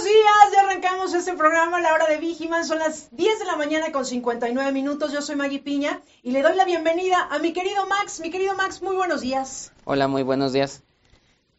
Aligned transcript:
Buenos 0.00 0.14
días, 0.14 0.52
ya 0.54 0.60
arrancamos 0.62 1.14
este 1.14 1.34
programa 1.34 1.76
a 1.76 1.80
la 1.80 1.92
hora 1.92 2.06
de 2.06 2.16
Vigiman, 2.16 2.64
son 2.64 2.78
las 2.78 3.14
10 3.14 3.40
de 3.40 3.44
la 3.44 3.56
mañana 3.56 3.92
con 3.92 4.06
59 4.06 4.72
minutos, 4.72 5.12
yo 5.12 5.20
soy 5.20 5.36
Maggie 5.36 5.58
Piña 5.58 6.00
y 6.22 6.30
le 6.30 6.40
doy 6.40 6.56
la 6.56 6.64
bienvenida 6.64 7.28
a 7.30 7.38
mi 7.38 7.52
querido 7.52 7.86
Max, 7.86 8.20
mi 8.20 8.30
querido 8.30 8.54
Max, 8.54 8.80
muy 8.80 8.96
buenos 8.96 9.20
días. 9.20 9.72
Hola, 9.84 10.08
muy 10.08 10.22
buenos 10.22 10.54
días. 10.54 10.82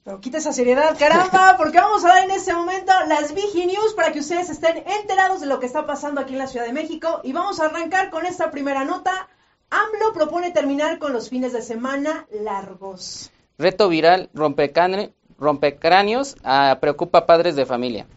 Pero 0.03 0.21
quita 0.21 0.39
esa 0.39 0.53
seriedad, 0.53 0.97
caramba, 0.97 1.55
porque 1.57 1.77
vamos 1.77 2.03
a 2.03 2.07
dar 2.07 2.23
en 2.23 2.31
este 2.31 2.51
momento 2.53 2.91
las 3.07 3.35
Vigi 3.35 3.67
News 3.67 3.93
para 3.95 4.11
que 4.11 4.17
ustedes 4.19 4.49
estén 4.49 4.83
enterados 4.87 5.41
de 5.41 5.45
lo 5.45 5.59
que 5.59 5.67
está 5.67 5.85
pasando 5.85 6.19
aquí 6.19 6.33
en 6.33 6.39
la 6.39 6.47
Ciudad 6.47 6.65
de 6.65 6.73
México 6.73 7.21
y 7.23 7.33
vamos 7.33 7.59
a 7.59 7.65
arrancar 7.65 8.09
con 8.09 8.25
esta 8.25 8.49
primera 8.49 8.85
nota. 8.85 9.27
AMLO 9.69 10.13
propone 10.13 10.49
terminar 10.49 10.97
con 10.97 11.13
los 11.13 11.29
fines 11.29 11.53
de 11.53 11.61
semana 11.61 12.25
largos. 12.31 13.29
Reto 13.59 13.87
viral, 13.87 14.31
rompecráneos 14.33 16.35
ah, 16.43 16.79
preocupa 16.81 17.19
a 17.19 17.25
padres 17.27 17.55
de 17.55 17.67
familia. 17.67 18.07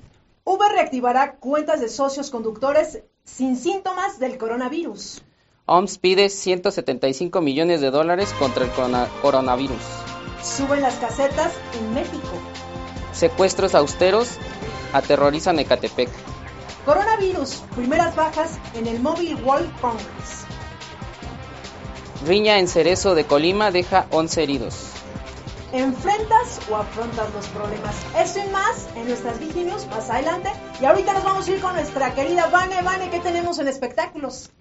Uber 0.44 0.70
reactivará 0.72 1.36
cuentas 1.36 1.80
de 1.80 1.88
socios 1.88 2.30
conductores 2.30 3.02
sin 3.24 3.56
síntomas 3.56 4.18
del 4.18 4.36
coronavirus. 4.36 5.22
OMS 5.64 5.96
pide 5.96 6.28
175 6.28 7.40
millones 7.40 7.80
de 7.80 7.90
dólares 7.90 8.34
contra 8.38 8.64
el 8.66 8.70
corona- 8.72 9.08
coronavirus. 9.22 9.80
Suben 10.42 10.82
las 10.82 10.96
casetas 10.96 11.50
en 11.78 11.94
México. 11.94 12.28
Secuestros 13.14 13.74
austeros 13.74 14.28
aterrorizan 14.92 15.58
Ecatepec. 15.58 16.10
Coronavirus, 16.84 17.62
primeras 17.74 18.14
bajas 18.14 18.58
en 18.74 18.86
el 18.86 19.00
Mobile 19.00 19.36
World 19.36 19.70
Congress. 19.80 20.44
Riña 22.26 22.58
en 22.58 22.68
Cerezo 22.68 23.14
de 23.14 23.24
Colima 23.24 23.70
deja 23.70 24.06
11 24.10 24.42
heridos. 24.42 24.90
¿Enfrentas 25.74 26.60
o 26.70 26.76
afrontas 26.76 27.34
los 27.34 27.48
problemas? 27.48 27.96
Esto 28.16 28.38
y 28.38 28.48
más 28.50 28.86
en 28.94 29.08
nuestras 29.08 29.40
Viginios 29.40 29.88
más 29.88 30.08
adelante. 30.08 30.48
Y 30.80 30.84
ahorita 30.84 31.12
nos 31.14 31.24
vamos 31.24 31.48
a 31.48 31.50
ir 31.50 31.60
con 31.60 31.74
nuestra 31.74 32.14
querida 32.14 32.46
Vane. 32.46 32.80
Vane, 32.82 33.10
¿qué 33.10 33.18
tenemos 33.18 33.58
en 33.58 33.66
espectáculos? 33.66 34.52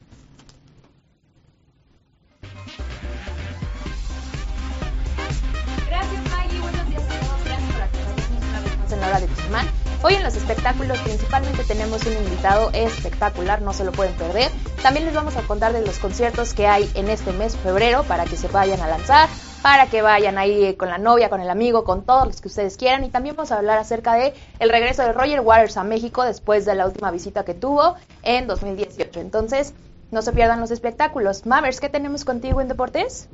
Gracias 5.88 6.23
Maggie, 6.31 6.59
buenos 6.61 6.89
días 6.89 7.03
a 7.03 7.19
todos, 7.19 7.44
gracias 7.45 7.72
por 7.72 7.81
acompañarnos 7.84 8.81
una 8.81 8.95
en 8.95 9.00
la 9.00 9.08
hora 9.08 9.19
de 9.19 9.28
Guzmán. 9.28 9.67
Hoy 10.06 10.16
en 10.16 10.23
los 10.23 10.36
espectáculos 10.36 11.00
principalmente 11.00 11.64
tenemos 11.64 12.03
un 12.06 12.14
invitado 12.14 12.72
espectacular, 12.73 13.61
no 13.61 13.72
se 13.72 13.86
lo 13.86 13.91
pueden 13.91 14.16
perder. 14.16 14.52
También 14.81 15.06
les 15.06 15.14
vamos 15.14 15.38
a 15.38 15.44
contar 15.44 15.72
de 15.72 15.86
los 15.86 16.00
conciertos 16.00 16.53
que 16.53 16.67
hay 16.67 16.91
en 16.95 17.08
este 17.09 17.31
mes, 17.31 17.56
febrero, 17.56 18.03
para 18.03 18.25
que 18.25 18.36
se 18.36 18.50
vayan 18.50 18.81
a 18.81 18.88
lanzar, 18.88 19.30
para 19.64 19.88
que 19.88 20.02
vayan 20.02 20.38
ahí 20.38 20.75
con 20.75 20.89
la 20.89 20.97
novia, 20.97 21.30
con 21.30 21.39
el 21.39 21.50
amigo, 21.50 21.86
con 21.86 22.03
todos 22.03 22.28
los 22.28 22.42
que 22.42 22.50
ustedes 22.50 22.75
quieran. 22.75 23.06
Y 23.06 23.09
también 23.09 23.38
vamos 23.38 23.53
a 23.53 23.58
hablar 23.58 23.80
acerca 23.80 24.14
de 24.16 24.33
el 24.59 24.69
regreso 24.69 25.03
de 25.03 25.14
Roger 25.14 25.39
Waters 25.39 25.78
a 25.78 25.86
México 25.86 26.23
después 26.23 26.66
de 26.66 26.75
la 26.75 26.86
última 26.86 27.11
visita 27.11 27.45
que 27.45 27.53
tuvo 27.53 27.95
en 28.23 28.45
2018. 28.45 29.22
Entonces, 29.22 29.73
no 30.11 30.22
se 30.22 30.34
pierdan 30.34 30.59
los 30.59 30.69
espectáculos. 30.69 31.45
Mavers, 31.45 31.80
¿qué 31.80 31.88
tenemos 31.88 32.25
contigo 32.25 32.59
en 32.59 32.67
deportes? 32.67 33.30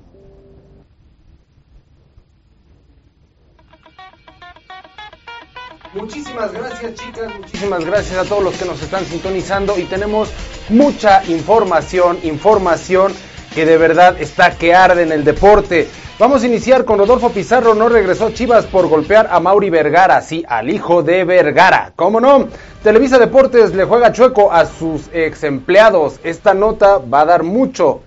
Muchísimas 5.95 6.52
gracias 6.52 6.94
chicas, 6.94 7.34
muchísimas 7.39 7.84
gracias 7.84 8.20
a 8.20 8.30
todos 8.30 8.44
los 8.44 8.56
que 8.56 8.66
nos 8.66 8.80
están 8.80 9.04
sintonizando 9.06 9.80
y 9.80 9.86
tenemos 9.86 10.30
mucha 10.70 11.23
información, 11.26 12.20
información 12.22 13.12
que 13.56 13.66
de 13.66 13.80
verdad 13.80 14.22
está 14.22 14.56
que 14.56 14.76
arde 14.76 15.02
en 15.02 15.12
el 15.12 15.23
deporte. 15.23 15.89
Vamos 16.20 16.44
a 16.44 16.48
iniciar 16.48 16.84
con 16.84 16.98
Rodolfo 16.98 17.30
Pizarro, 17.30 17.76
no 17.76 17.88
regresó 17.88 18.32
Chivas 18.32 18.66
por 18.66 18.90
golpear 18.90 19.30
a 19.32 19.40
Mauri 19.40 19.70
Vergara, 19.70 20.20
sí, 20.20 20.44
al 20.50 20.70
hijo 20.70 21.02
de 21.02 21.24
Vergara, 21.24 21.94
¿cómo 21.96 22.20
no? 22.20 22.50
Televisa 22.84 23.18
Deportes 23.18 23.74
le 23.74 23.86
juega 23.86 24.12
chueco 24.12 24.52
a 24.52 24.66
sus 24.66 25.10
ex 25.14 25.46
empleados, 25.46 26.20
esta 26.26 26.54
nota 26.54 26.98
va 26.98 27.22
a 27.22 27.26
dar 27.26 27.44
mucho. 27.44 28.02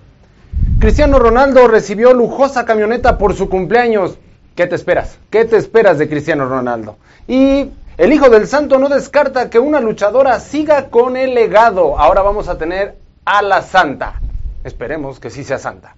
Cristiano 0.78 1.18
Ronaldo 1.18 1.66
recibió 1.68 2.12
lujosa 2.12 2.66
camioneta 2.66 3.16
por 3.16 3.34
su 3.34 3.48
cumpleaños. 3.48 4.18
¿Qué 4.54 4.66
te 4.66 4.74
esperas? 4.74 5.18
¿Qué 5.30 5.46
te 5.46 5.56
esperas 5.56 5.96
de 5.96 6.10
Cristiano 6.10 6.46
Ronaldo? 6.46 6.98
Y 7.26 7.70
el 7.96 8.12
hijo 8.12 8.28
del 8.28 8.46
santo 8.46 8.78
no 8.78 8.90
descarta 8.90 9.48
que 9.48 9.58
una 9.58 9.80
luchadora 9.80 10.38
siga 10.38 10.90
con 10.90 11.16
el 11.16 11.32
legado. 11.32 11.98
Ahora 11.98 12.20
vamos 12.20 12.48
a 12.48 12.58
tener 12.58 12.94
a 13.24 13.40
la 13.40 13.62
santa. 13.62 14.20
Esperemos 14.64 15.18
que 15.18 15.30
sí 15.30 15.44
sea 15.44 15.56
santa. 15.56 15.96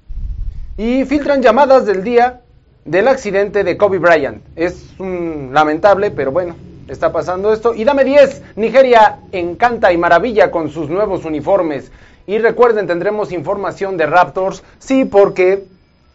Y 0.77 1.05
filtran 1.05 1.41
llamadas 1.41 1.87
del 1.87 2.03
día 2.03 2.41
del 2.85 3.07
accidente 3.07 3.63
de 3.63 3.77
Kobe 3.77 3.99
Bryant. 3.99 4.43
Es 4.57 4.95
un 4.99 5.51
lamentable, 5.53 6.11
pero 6.11 6.33
bueno, 6.33 6.57
está 6.89 7.13
pasando 7.13 7.53
esto. 7.53 7.75
Y 7.75 7.85
dame 7.85 8.03
10. 8.03 8.57
Nigeria 8.57 9.21
encanta 9.31 9.93
y 9.93 9.99
maravilla 9.99 10.51
con 10.51 10.71
sus 10.71 10.91
nuevos 10.91 11.25
uniformes. 11.25 11.93
Y 12.27 12.39
recuerden, 12.39 12.89
tendremos 12.89 13.31
información 13.31 13.97
de 13.97 14.07
Raptors. 14.07 14.65
Sí, 14.79 15.05
porque 15.05 15.65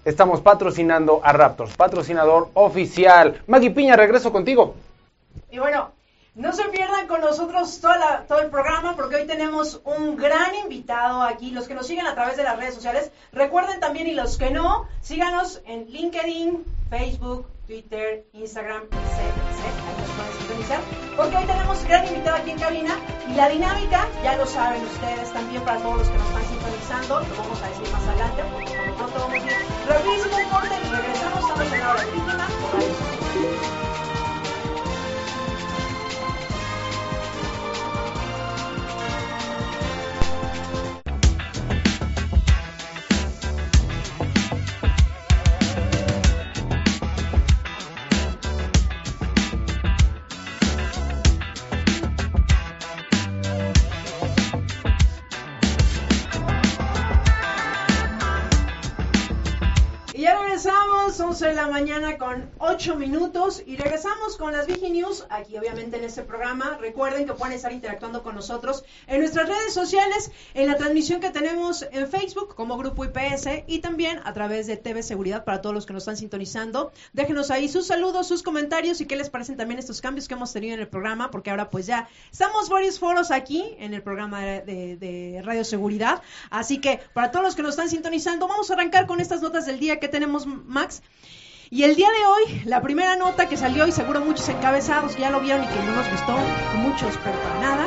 estamos 0.04 0.42
patrocinando 0.42 1.22
a 1.24 1.32
Raptors, 1.32 1.78
patrocinador 1.78 2.50
oficial. 2.54 3.42
Maggie 3.48 3.72
Piña, 3.72 3.96
regreso 3.96 4.32
contigo. 4.34 4.76
Y 5.52 5.60
bueno, 5.60 5.92
no 6.40 6.54
se 6.54 6.64
pierdan 6.70 7.06
con 7.08 7.20
nosotros 7.20 7.82
todo 7.82 8.40
el 8.40 8.50
programa 8.50 8.96
porque 8.96 9.18
hoy 9.18 9.28
tenemos 9.28 9.82
un 9.84 10.16
gran 10.16 10.56
invitado 10.56 11.22
aquí. 11.22 11.52
Los 11.52 11.68
que 11.68 11.76
nos 11.76 11.86
siguen 11.86 12.08
a 12.08 12.16
través 12.16 12.38
de 12.38 12.44
las 12.44 12.58
redes 12.58 12.76
sociales, 12.76 13.12
recuerden 13.34 13.82
también 13.82 14.08
y 14.08 14.14
los 14.14 14.38
que 14.38 14.50
no, 14.50 14.88
síganos 15.02 15.62
en 15.66 15.88
LinkedIn, 15.92 16.64
Facebook, 16.90 17.46
Twitter, 17.68 18.26
Instagram, 18.32 18.84
etc. 18.84 18.94
Ahí 18.96 19.96
nos 20.00 20.10
pueden 20.12 20.34
sintonizar 20.40 20.80
porque 21.18 21.36
hoy 21.36 21.46
tenemos 21.46 21.84
gran 21.84 22.08
invitado 22.08 22.38
aquí 22.38 22.52
en 22.52 22.60
cabina 22.60 22.96
y 23.28 23.34
la 23.34 23.50
dinámica, 23.50 24.08
ya 24.24 24.38
lo 24.38 24.46
saben 24.46 24.82
ustedes 24.82 25.34
también 25.34 25.62
para 25.64 25.80
todos 25.80 25.98
los 25.98 26.08
que 26.08 26.18
nos 26.18 26.28
están 26.28 26.48
sintonizando, 26.48 27.20
lo 27.20 27.36
vamos 27.36 27.62
a 27.62 27.68
decir 27.68 27.92
más 27.92 28.08
adelante 28.08 28.44
porque 28.54 28.78
por 28.78 28.88
lo 28.88 28.96
pronto 28.96 29.20
vamos 29.20 29.34
a 29.34 29.38
ir 29.38 29.52
rapidísimo 29.90 30.38
corte 30.52 30.76
y 30.88 30.90
regresamos 30.90 31.52
a 31.52 31.78
la 31.78 31.92
hora 31.92 32.06
víctima 32.06 33.89
mañana 61.70 62.18
con 62.18 62.50
8 62.58 62.96
minutos 62.96 63.64
y 63.66 63.78
regresamos 63.78 64.38
con 64.38 64.54
las 64.54 64.68
Vigi 64.68 64.90
News, 64.90 65.26
aquí 65.30 65.58
obviamente 65.58 65.98
en 65.98 66.04
este 66.04 66.24
programa. 66.24 66.78
Recuerden 66.80 67.26
que 67.26 67.34
pueden 67.34 67.56
estar 67.56 67.72
interactuando 67.72 68.24
con 68.24 68.36
nosotros 68.36 68.84
en 69.08 69.20
nuestras 69.20 69.48
redes 69.48 69.74
sociales, 69.74 70.32
en 70.54 70.68
la 70.68 70.78
transmisión 70.78 71.20
que 71.22 71.30
tenemos 71.30 71.86
en 71.92 72.08
Facebook 72.08 72.56
como 72.56 72.78
Grupo 72.78 73.06
IPS 73.06 73.64
y 73.68 73.80
también 73.80 74.20
a 74.26 74.34
través 74.34 74.68
de 74.68 74.78
TV 74.78 75.04
Seguridad 75.04 75.44
para 75.44 75.62
todos 75.62 75.76
los 75.76 75.86
que 75.86 75.94
nos 75.94 76.04
están 76.04 76.18
sintonizando. 76.18 76.92
Déjenos 77.14 77.52
ahí 77.52 77.70
sus 77.70 77.88
saludos, 77.88 78.28
sus 78.28 78.44
comentarios 78.44 79.00
y 79.02 79.06
qué 79.06 79.16
les 79.16 79.30
parecen 79.30 79.56
también 79.56 79.80
estos 79.80 80.02
cambios 80.02 80.28
que 80.28 80.34
hemos 80.34 80.52
tenido 80.52 80.74
en 80.74 80.80
el 80.82 80.88
programa, 80.88 81.30
porque 81.32 81.52
ahora 81.52 81.70
pues 81.70 81.86
ya 81.86 82.10
estamos 82.32 82.70
varios 82.70 83.00
foros 83.00 83.32
aquí 83.32 83.76
en 83.80 83.94
el 83.94 84.02
programa 84.02 84.42
de, 84.42 85.42
Radio 85.44 85.64
Seguridad. 85.64 86.22
Así 86.50 86.80
que 86.80 87.00
para 87.14 87.32
todos 87.32 87.46
los 87.46 87.56
que 87.56 87.62
nos 87.62 87.72
están 87.72 87.90
sintonizando, 87.90 88.48
vamos 88.48 88.70
a 88.72 88.74
arrancar 88.74 89.06
con 89.08 89.20
estas 89.20 89.42
notas 89.42 89.66
del 89.66 89.80
día 89.80 90.00
que 90.00 90.08
tenemos, 90.08 90.46
Max. 90.46 91.02
Y 91.72 91.84
el 91.84 91.96
día 91.96 92.08
de 92.10 92.26
hoy, 92.26 92.62
la 92.66 92.82
primera 92.82 93.16
nota 93.16 93.48
que 93.48 93.56
salió, 93.56 93.86
y 93.86 93.92
seguro 93.92 94.22
muchos 94.22 94.50
encabezados 94.50 95.16
ya 95.18 95.30
lo 95.30 95.40
vieron 95.40 95.64
y 95.64 95.68
que 95.68 95.84
no 95.84 95.96
nos 95.96 96.10
gustó, 96.10 96.36
muchos, 96.78 97.16
pero 97.24 97.38
para 97.44 97.60
nada. 97.60 97.86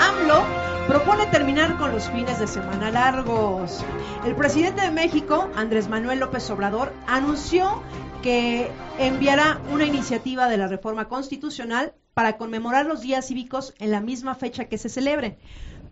AMLO 0.00 0.42
propone 0.88 1.26
terminar 1.26 1.78
con 1.78 1.92
los 1.92 2.10
fines 2.10 2.40
de 2.40 2.48
semana 2.48 2.90
largos. 2.90 3.84
El 4.26 4.34
presidente 4.34 4.82
de 4.82 4.90
México, 4.90 5.48
Andrés 5.54 5.88
Manuel 5.88 6.18
López 6.18 6.50
Obrador, 6.50 6.92
anunció 7.06 7.80
que 8.20 8.68
enviará 8.98 9.60
una 9.70 9.84
iniciativa 9.84 10.48
de 10.48 10.56
la 10.56 10.66
reforma 10.66 11.06
constitucional 11.06 11.94
para 12.14 12.36
conmemorar 12.36 12.86
los 12.86 13.00
días 13.00 13.28
cívicos 13.28 13.74
en 13.78 13.92
la 13.92 14.00
misma 14.00 14.34
fecha 14.34 14.64
que 14.64 14.76
se 14.76 14.88
celebre. 14.88 15.38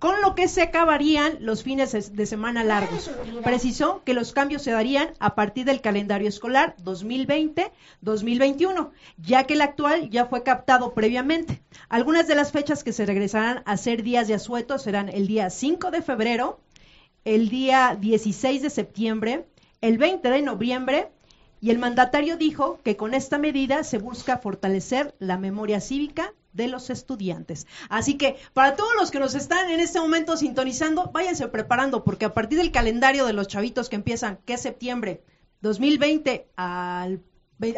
Con 0.01 0.21
lo 0.23 0.35
que 0.35 0.49
se 0.49 0.63
acabarían 0.63 1.37
los 1.41 1.63
fines 1.63 2.17
de 2.17 2.27
semana 2.27 2.65
largos. 2.65 3.11
Precisó 3.45 4.03
que 4.03 4.15
los 4.15 4.33
cambios 4.33 4.63
se 4.63 4.71
darían 4.71 5.11
a 5.21 5.35
partir 5.35 5.67
del 5.67 5.83
calendario 5.83 6.27
escolar 6.27 6.75
2020-2021, 6.83 8.91
ya 9.19 9.45
que 9.45 9.55
el 9.55 9.61
actual 9.61 10.09
ya 10.09 10.25
fue 10.25 10.43
captado 10.43 10.95
previamente. 10.95 11.63
Algunas 11.91 12.27
de 12.27 12.35
las 12.35 12.51
fechas 12.51 12.83
que 12.83 12.95
se 12.95 13.05
regresarán 13.05 13.63
a 13.67 13.77
ser 13.77 14.03
días 14.03 14.27
de 14.27 14.35
asueto 14.35 14.79
serán 14.79 15.11
el 15.11 15.27
día 15.27 15.51
5 15.51 15.91
de 15.91 16.01
febrero, 16.01 16.61
el 17.27 17.51
día 17.51 17.95
16 18.01 18.63
de 18.63 18.71
septiembre, 18.71 19.45
el 19.83 19.99
20 19.99 20.31
de 20.31 20.41
noviembre 20.41 21.09
y 21.61 21.69
el 21.69 21.79
mandatario 21.79 22.39
dijo 22.39 22.81
que 22.83 22.97
con 22.97 23.13
esta 23.13 23.37
medida 23.37 23.85
se 23.85 23.99
busca 23.99 24.39
fortalecer 24.39 25.15
la 25.19 25.37
memoria 25.37 25.83
cívica 25.83 26.33
de 26.53 26.69
los 26.69 26.91
estudiantes. 26.91 27.67
Así 27.89 28.15
que 28.15 28.37
para 28.53 28.77
todos 28.77 28.93
los 28.99 29.11
que 29.11 29.19
nos 29.19 29.35
están 29.35 29.71
en 29.71 29.81
este 29.81 30.01
momento 30.01 30.37
sintonizando, 30.37 31.11
váyanse 31.13 31.49
preparando 31.49 32.05
porque 32.05 32.25
a 32.25 32.35
partir 32.35 32.59
del 32.59 32.73
calendario 32.73 33.27
de 33.27 33.33
los 33.33 33.49
chavitos 33.49 33.89
que 33.89 33.97
empiezan, 33.97 34.39
que 34.45 34.55
es 34.55 34.63
septiembre 34.63 35.23
2020 35.61 36.49
al, 36.57 37.23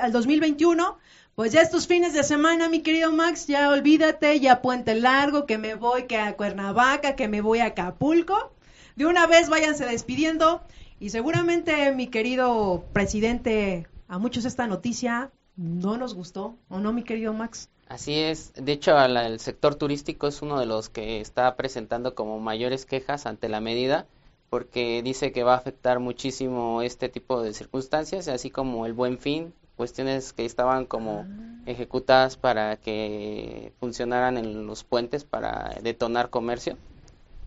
al 0.01 0.13
2021, 0.13 0.99
pues 1.35 1.53
ya 1.53 1.63
estos 1.63 1.87
fines 1.87 2.13
de 2.13 2.25
semana, 2.25 2.69
mi 2.69 2.81
querido 2.81 3.11
Max, 3.11 3.47
ya 3.47 3.71
olvídate, 3.71 4.39
ya 4.39 4.61
puente 4.61 4.95
largo, 4.95 5.47
que 5.47 5.59
me 5.59 5.75
voy 5.75 6.05
que 6.05 6.19
a 6.19 6.37
Cuernavaca, 6.37 7.17
que 7.17 7.29
me 7.29 7.41
voy 7.41 7.61
a 7.61 7.67
Acapulco. 7.67 8.53
De 8.97 9.07
una 9.07 9.27
vez 9.27 9.49
váyanse 9.49 9.87
despidiendo 9.87 10.63
y 11.01 11.11
seguramente 11.11 11.93
mi 11.93 12.09
querido 12.09 12.85
presidente, 12.93 13.89
a 14.09 14.19
muchos 14.19 14.45
esta 14.45 14.67
noticia 14.67 15.31
no 15.57 15.97
nos 15.97 16.15
gustó, 16.15 16.57
¿o 16.69 16.79
no, 16.79 16.93
mi 16.93 17.03
querido 17.03 17.33
Max? 17.33 17.71
Así 17.89 18.19
es. 18.19 18.53
De 18.55 18.73
hecho, 18.73 18.99
el 18.99 19.39
sector 19.41 19.75
turístico 19.75 20.27
es 20.27 20.43
uno 20.43 20.59
de 20.59 20.67
los 20.67 20.89
que 20.89 21.21
está 21.21 21.55
presentando 21.57 22.15
como 22.15 22.41
mayores 22.41 22.87
quejas 22.87 23.27
ante 23.27 23.49
la 23.49 23.61
medida 23.61 24.07
porque 24.53 25.03
dice 25.03 25.33
que 25.33 25.45
va 25.45 25.55
a 25.55 25.57
afectar 25.57 25.99
muchísimo 25.99 26.83
este 26.83 27.09
tipo 27.09 27.43
de 27.43 27.55
circunstancias, 27.55 28.29
así 28.29 28.51
como 28.51 28.85
el 28.85 28.93
buen 28.93 29.19
fin, 29.19 29.55
cuestiones 29.77 30.35
que 30.35 30.45
estaban 30.45 30.85
como 30.85 31.27
ah. 31.27 31.63
ejecutadas 31.65 32.37
para 32.37 32.77
que 32.77 33.73
funcionaran 33.81 34.37
en 34.37 34.67
los 34.67 34.85
puentes 34.85 35.25
para 35.25 35.79
detonar 35.83 36.29
comercio 36.29 36.77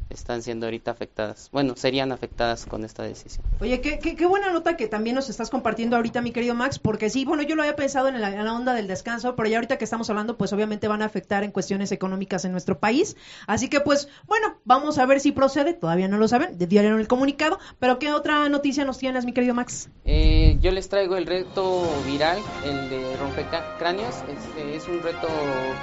están 0.10 0.42
siendo 0.44 0.68
ahorita 0.68 0.92
afectadas, 0.92 1.50
bueno, 1.52 1.76
serían 1.76 2.12
afectadas 2.12 2.66
con 2.66 2.84
esta 2.86 3.04
decisión. 3.04 3.46
Oye, 3.60 3.82
qué, 3.82 4.00
qué, 4.00 4.26
buena 4.26 4.52
nota 4.52 4.78
que 4.78 4.88
también 4.88 5.16
nos 5.16 5.30
estás 5.30 5.50
compartiendo 5.50 5.96
ahorita, 5.96 6.22
mi 6.22 6.32
querido 6.32 6.54
Max, 6.54 6.80
porque 6.80 7.10
sí, 7.10 7.26
bueno, 7.26 7.44
yo 7.44 7.56
lo 7.56 7.64
había 7.64 7.76
pensado 7.76 8.08
en 8.08 8.22
la, 8.22 8.54
onda 8.54 8.74
del 8.74 8.88
descanso, 8.88 9.36
pero 9.36 9.50
ya 9.50 9.58
ahorita 9.58 9.78
que 9.78 9.84
estamos 9.84 10.10
hablando, 10.10 10.38
pues 10.38 10.54
obviamente 10.54 10.88
van 10.88 11.02
a 11.02 11.06
afectar 11.06 11.44
en 11.44 11.52
cuestiones 11.52 11.92
económicas 11.92 12.46
en 12.46 12.52
nuestro 12.52 12.80
país. 12.80 13.16
Así 13.48 13.68
que, 13.68 13.80
pues, 13.80 14.08
bueno, 14.28 14.60
vamos 14.64 14.98
a 15.00 15.06
ver 15.06 15.20
si 15.20 15.32
procede, 15.32 15.74
todavía 15.74 16.08
no 16.08 16.18
lo 16.18 16.28
saben, 16.28 16.58
en 16.60 17.00
el 17.00 17.08
comunicado, 17.08 17.58
pero 17.80 18.00
¿qué 18.00 18.12
otra 18.12 18.48
noticia 18.50 18.86
nos 18.86 18.98
tienes, 18.98 19.26
mi 19.26 19.34
querido 19.34 19.54
Max? 19.54 19.90
Eh, 20.04 20.58
yo 20.62 20.72
les 20.72 20.90
traigo 20.90 21.16
el 21.16 21.26
reto 21.26 21.88
viral, 22.06 22.40
el 22.66 22.90
de 22.90 23.16
rompecráneos, 23.18 24.16
este 24.28 24.76
es 24.76 24.88
un 24.88 25.02
reto 25.02 25.28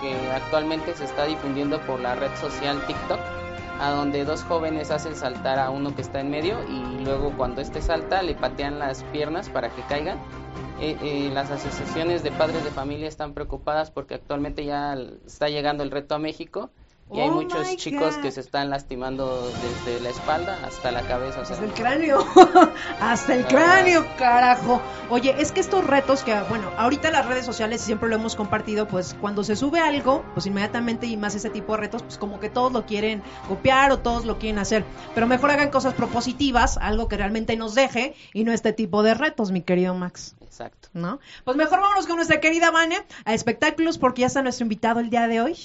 que 0.00 0.14
actualmente 0.30 0.94
se 0.94 1.04
está 1.04 1.24
difundiendo 1.26 1.80
por 1.86 2.00
la 2.00 2.14
red 2.14 2.30
social 2.40 2.86
TikTok 2.86 3.20
a 3.82 3.90
donde 3.90 4.24
dos 4.24 4.44
jóvenes 4.44 4.92
hacen 4.92 5.16
saltar 5.16 5.58
a 5.58 5.70
uno 5.70 5.92
que 5.96 6.02
está 6.02 6.20
en 6.20 6.30
medio 6.30 6.56
y 6.68 7.02
luego 7.04 7.32
cuando 7.36 7.60
este 7.60 7.82
salta 7.82 8.22
le 8.22 8.36
patean 8.36 8.78
las 8.78 9.02
piernas 9.04 9.48
para 9.48 9.70
que 9.70 9.82
caigan. 9.82 10.18
Eh, 10.80 10.96
eh, 11.02 11.30
las 11.32 11.50
asociaciones 11.50 12.22
de 12.22 12.30
padres 12.30 12.62
de 12.62 12.70
familia 12.70 13.08
están 13.08 13.34
preocupadas 13.34 13.90
porque 13.90 14.14
actualmente 14.14 14.64
ya 14.64 14.96
está 15.26 15.48
llegando 15.48 15.82
el 15.82 15.90
reto 15.90 16.14
a 16.14 16.20
México 16.20 16.70
y 17.10 17.20
hay 17.20 17.28
oh 17.28 17.32
muchos 17.32 17.76
chicos 17.76 18.16
que 18.16 18.30
se 18.30 18.40
están 18.40 18.70
lastimando 18.70 19.50
desde 19.62 20.00
la 20.00 20.08
espalda 20.08 20.58
hasta 20.64 20.90
la 20.92 21.02
cabeza. 21.02 21.42
hasta 21.42 21.62
el 21.62 21.72
cráneo, 21.72 22.24
hasta 23.00 23.34
el 23.34 23.46
cráneo, 23.46 24.06
carajo. 24.16 24.80
Oye, 25.10 25.34
es 25.38 25.52
que 25.52 25.60
estos 25.60 25.86
retos 25.86 26.22
que, 26.22 26.34
bueno, 26.48 26.70
ahorita 26.78 27.10
las 27.10 27.26
redes 27.26 27.44
sociales 27.44 27.82
siempre 27.82 28.08
lo 28.08 28.14
hemos 28.14 28.34
compartido, 28.34 28.88
pues 28.88 29.14
cuando 29.20 29.44
se 29.44 29.56
sube 29.56 29.80
algo, 29.80 30.24
pues 30.32 30.46
inmediatamente 30.46 31.06
y 31.06 31.18
más 31.18 31.34
ese 31.34 31.50
tipo 31.50 31.72
de 31.72 31.80
retos, 31.80 32.02
pues 32.02 32.16
como 32.16 32.40
que 32.40 32.48
todos 32.48 32.72
lo 32.72 32.86
quieren 32.86 33.22
copiar 33.46 33.92
o 33.92 33.98
todos 33.98 34.24
lo 34.24 34.38
quieren 34.38 34.58
hacer. 34.58 34.84
Pero 35.14 35.26
mejor 35.26 35.50
hagan 35.50 35.70
cosas 35.70 35.92
propositivas, 35.92 36.78
algo 36.78 37.08
que 37.08 37.18
realmente 37.18 37.56
nos 37.56 37.74
deje 37.74 38.14
y 38.32 38.44
no 38.44 38.52
este 38.52 38.72
tipo 38.72 39.02
de 39.02 39.12
retos, 39.14 39.50
mi 39.50 39.60
querido 39.60 39.94
Max. 39.94 40.34
Exacto. 40.40 40.88
¿No? 40.94 41.18
Pues 41.44 41.56
mejor 41.56 41.80
vámonos 41.80 42.06
con 42.06 42.16
nuestra 42.16 42.40
querida 42.40 42.70
Vane 42.70 42.98
a 43.24 43.34
espectáculos 43.34 43.98
porque 43.98 44.22
ya 44.22 44.26
está 44.26 44.42
nuestro 44.42 44.64
invitado 44.64 45.00
el 45.00 45.10
día 45.10 45.28
de 45.28 45.40
hoy. 45.40 45.56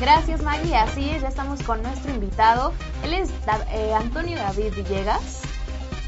Gracias 0.00 0.42
Maggie, 0.42 0.76
así 0.76 1.08
es, 1.08 1.22
ya 1.22 1.28
estamos 1.28 1.62
con 1.62 1.82
nuestro 1.82 2.12
invitado. 2.12 2.72
Él 3.02 3.14
es 3.14 3.30
eh, 3.72 3.94
Antonio 3.94 4.36
David 4.36 4.74
Villegas. 4.74 5.42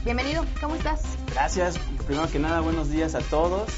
Bienvenido, 0.05 0.45
¿cómo 0.61 0.75
estás? 0.75 1.03
Gracias, 1.33 1.79
primero 2.07 2.31
que 2.31 2.39
nada 2.39 2.61
buenos 2.61 2.91
días 2.91 3.15
a 3.15 3.21
todos, 3.21 3.69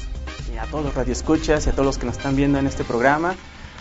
y 0.53 0.57
a 0.57 0.65
todos 0.65 0.83
los 0.83 0.95
radioescuchas 0.95 1.65
y 1.65 1.69
a 1.69 1.71
todos 1.71 1.85
los 1.85 1.97
que 1.97 2.05
nos 2.05 2.17
están 2.17 2.35
viendo 2.35 2.59
en 2.59 2.67
este 2.67 2.83
programa. 2.83 3.35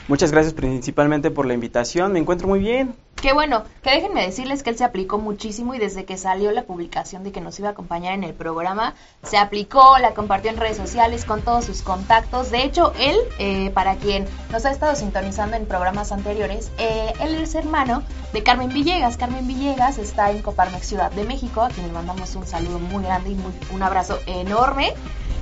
Muchas 0.09 0.31
gracias 0.31 0.55
principalmente 0.55 1.31
por 1.31 1.47
la 1.47 1.55
invitación, 1.55 2.13
me 2.13 2.19
encuentro 2.19 2.49
muy 2.49 2.61
bien, 2.61 2.95
Qué 3.21 3.35
bueno, 3.35 3.65
que 3.83 3.91
déjenme 3.91 4.25
decirles 4.25 4.63
que 4.63 4.71
él 4.71 4.79
se 4.79 4.85
aplicó 4.85 5.19
muchísimo 5.19 5.75
y 5.75 5.79
desde 5.79 6.07
que 6.07 6.17
salió 6.17 6.53
la 6.53 6.63
publicación 6.63 7.23
de 7.23 7.33
que 7.33 7.43
nos 7.43 7.59
iba 7.59 7.69
a 7.69 7.73
acompañar 7.73 8.15
en 8.15 8.25
el 8.25 8.33
programa, 8.33 8.95
se 9.23 9.37
aplicó, 9.37 9.99
la 9.99 10.15
compartió 10.15 10.51
en 10.51 10.57
redes 10.57 10.79
sociales 10.79 11.27
con 11.27 11.43
todos 11.43 11.67
sus 11.67 11.83
contactos. 11.83 12.51
De 12.51 12.65
hecho, 12.65 12.95
él, 12.99 13.17
eh, 13.39 13.73
para 13.75 13.97
quien 13.97 14.27
nos 14.51 14.65
ha 14.65 14.71
estado 14.71 14.95
sintonizando 14.95 15.59
en 15.59 15.67
programas 15.67 16.13
anteriores, 16.13 16.73
eh, 16.79 17.13
él 17.21 17.35
es 17.35 17.55
hermano 17.55 18.03
de 18.33 18.43
Carmen 18.43 18.71
Villegas. 18.71 19.19
Carmen 19.19 19.47
Villegas 19.47 19.99
está 19.99 20.31
en 20.31 20.41
Coparmex 20.41 20.87
Ciudad 20.87 21.11
de 21.11 21.25
México, 21.25 21.61
a 21.61 21.69
quien 21.69 21.89
le 21.89 21.93
mandamos 21.93 22.35
un 22.37 22.47
saludo 22.47 22.79
muy 22.79 23.05
grande 23.05 23.33
y 23.33 23.75
un 23.75 23.83
abrazo 23.83 24.19
enorme. 24.25 24.95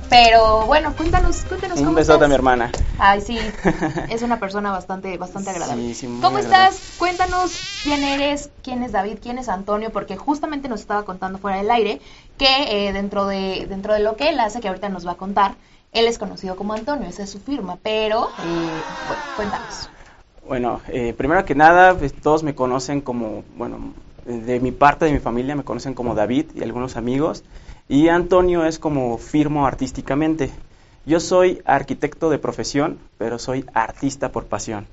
Pero 0.09 0.65
bueno, 0.65 0.95
cuéntanos, 0.95 1.45
cuéntanos 1.45 1.79
Un 1.79 1.93
besote 1.93 2.25
a 2.25 2.27
mi 2.27 2.33
hermana. 2.33 2.71
Ay, 2.97 3.21
sí, 3.21 3.37
es 4.09 4.21
una 4.23 4.39
persona 4.39 4.71
bastante, 4.71 5.17
bastante 5.17 5.51
agradable. 5.51 5.95
¿Cómo 6.21 6.39
estás? 6.39 6.95
Cuéntanos 6.97 7.51
quién 7.83 8.03
eres, 8.03 8.49
quién 8.63 8.81
es 8.83 8.91
David, 8.91 9.19
quién 9.21 9.37
es 9.37 9.49
Antonio, 9.49 9.91
porque 9.91 10.17
justamente 10.17 10.67
nos 10.67 10.81
estaba 10.81 11.03
contando 11.03 11.37
fuera 11.37 11.57
del 11.57 11.69
aire 11.69 12.01
que 12.37 12.87
eh, 12.87 12.93
dentro, 12.93 13.27
de, 13.27 13.67
dentro 13.69 13.93
de 13.93 13.99
lo 13.99 14.15
que 14.15 14.29
él 14.29 14.39
hace, 14.39 14.59
que 14.59 14.67
ahorita 14.67 14.89
nos 14.89 15.05
va 15.05 15.11
a 15.11 15.15
contar, 15.15 15.55
él 15.91 16.07
es 16.07 16.17
conocido 16.17 16.55
como 16.55 16.73
Antonio, 16.73 17.07
esa 17.07 17.23
es 17.23 17.29
su 17.29 17.39
firma, 17.39 17.77
pero 17.81 18.31
eh, 18.43 18.83
bueno, 19.07 19.23
cuéntanos. 19.35 19.89
Bueno, 20.47 20.81
eh, 20.87 21.13
primero 21.15 21.45
que 21.45 21.53
nada, 21.53 21.93
pues, 21.93 22.13
todos 22.13 22.41
me 22.41 22.55
conocen 22.55 23.01
como, 23.01 23.43
bueno, 23.55 23.93
de 24.25 24.59
mi 24.59 24.71
parte 24.71 25.05
de 25.05 25.11
mi 25.11 25.19
familia 25.19 25.55
me 25.55 25.63
conocen 25.63 25.93
como 25.93 26.15
David 26.15 26.47
y 26.55 26.63
algunos 26.63 26.97
amigos. 26.97 27.43
Y 27.89 28.07
Antonio 28.07 28.65
es 28.65 28.77
como 28.77 29.17
firmo 29.17 29.65
artísticamente. 29.65 30.51
Yo 31.07 31.19
soy 31.19 31.63
arquitecto 31.65 32.29
de 32.29 32.37
profesión, 32.37 32.99
pero 33.17 33.39
soy 33.39 33.65
artista 33.73 34.31
por 34.31 34.45
pasión. 34.45 34.85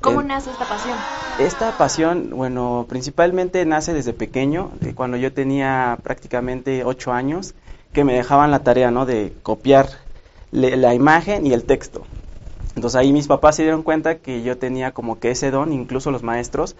¿Cómo 0.00 0.22
nace 0.22 0.50
esta 0.50 0.66
pasión? 0.66 0.96
Esta 1.38 1.76
pasión, 1.76 2.30
bueno, 2.30 2.86
principalmente 2.88 3.66
nace 3.66 3.92
desde 3.92 4.14
pequeño, 4.14 4.70
de 4.80 4.94
cuando 4.94 5.18
yo 5.18 5.34
tenía 5.34 5.98
prácticamente 6.02 6.82
ocho 6.84 7.12
años, 7.12 7.54
que 7.92 8.04
me 8.04 8.14
dejaban 8.14 8.50
la 8.50 8.60
tarea, 8.60 8.90
¿no? 8.90 9.04
De 9.04 9.34
copiar 9.42 9.90
la 10.50 10.94
imagen 10.94 11.46
y 11.46 11.52
el 11.52 11.64
texto. 11.64 12.06
Entonces 12.74 12.96
ahí 12.96 13.12
mis 13.12 13.26
papás 13.26 13.56
se 13.56 13.62
dieron 13.64 13.82
cuenta 13.82 14.16
que 14.16 14.42
yo 14.42 14.56
tenía 14.56 14.92
como 14.92 15.20
que 15.20 15.30
ese 15.30 15.50
don, 15.50 15.74
incluso 15.74 16.10
los 16.10 16.22
maestros, 16.22 16.74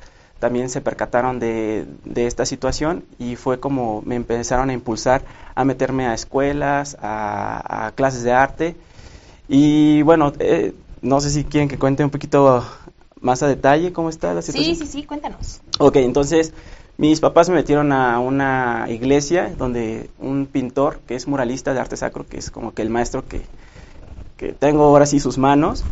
también 0.45 0.69
se 0.69 0.83
percataron 0.83 1.41
de, 1.41 1.87
esta 2.15 2.45
situación 2.45 3.03
y 3.19 3.37
fue 3.37 3.61
como 3.61 4.03
me 4.05 4.15
empezaron 4.15 4.69
a 4.69 4.75
impulsar 4.75 5.23
a 5.55 5.65
meterme 5.65 6.07
a 6.07 6.13
escuelas, 6.13 6.99
a, 7.01 7.93
clases 7.95 8.25
de 8.25 8.33
arte. 8.33 8.77
Y 9.49 10.03
bueno, 10.03 10.35
eh, 10.41 10.75
no 11.01 11.23
sé 11.23 11.31
si 11.31 11.45
quieren 11.45 11.71
que 11.71 11.79
cuente 11.79 12.05
un 12.05 12.11
poquito 12.11 12.63
más 13.23 13.43
a 13.43 13.49
detalle 13.49 13.95
cómo 13.95 14.11
está 14.11 14.35
la 14.35 14.43
situación. 14.43 14.77
Sí, 14.77 14.85
sí, 14.85 14.93
sí, 14.93 15.05
cuéntanos. 15.05 15.63
Ok, 15.79 15.97
entonces 15.97 16.53
mis 16.99 17.21
papás 17.21 17.49
me 17.49 17.55
metieron 17.55 17.91
a 17.91 18.19
una 18.19 18.85
iglesia 18.91 19.51
donde 19.57 20.11
un 20.19 20.45
pintor 20.45 21.01
que 21.07 21.15
es 21.15 21.27
muralista 21.27 21.73
de 21.73 21.81
arte 21.81 21.97
sacro, 21.97 22.27
que 22.27 22.37
es 22.37 22.51
como 22.51 22.75
que 22.75 22.83
el 22.83 22.91
maestro 22.91 23.27
que, 23.27 23.47
que 24.37 24.53
tengo 24.53 24.85
ahora 24.85 25.07
sí 25.07 25.21
sus 25.21 25.39
manos, 25.39 25.85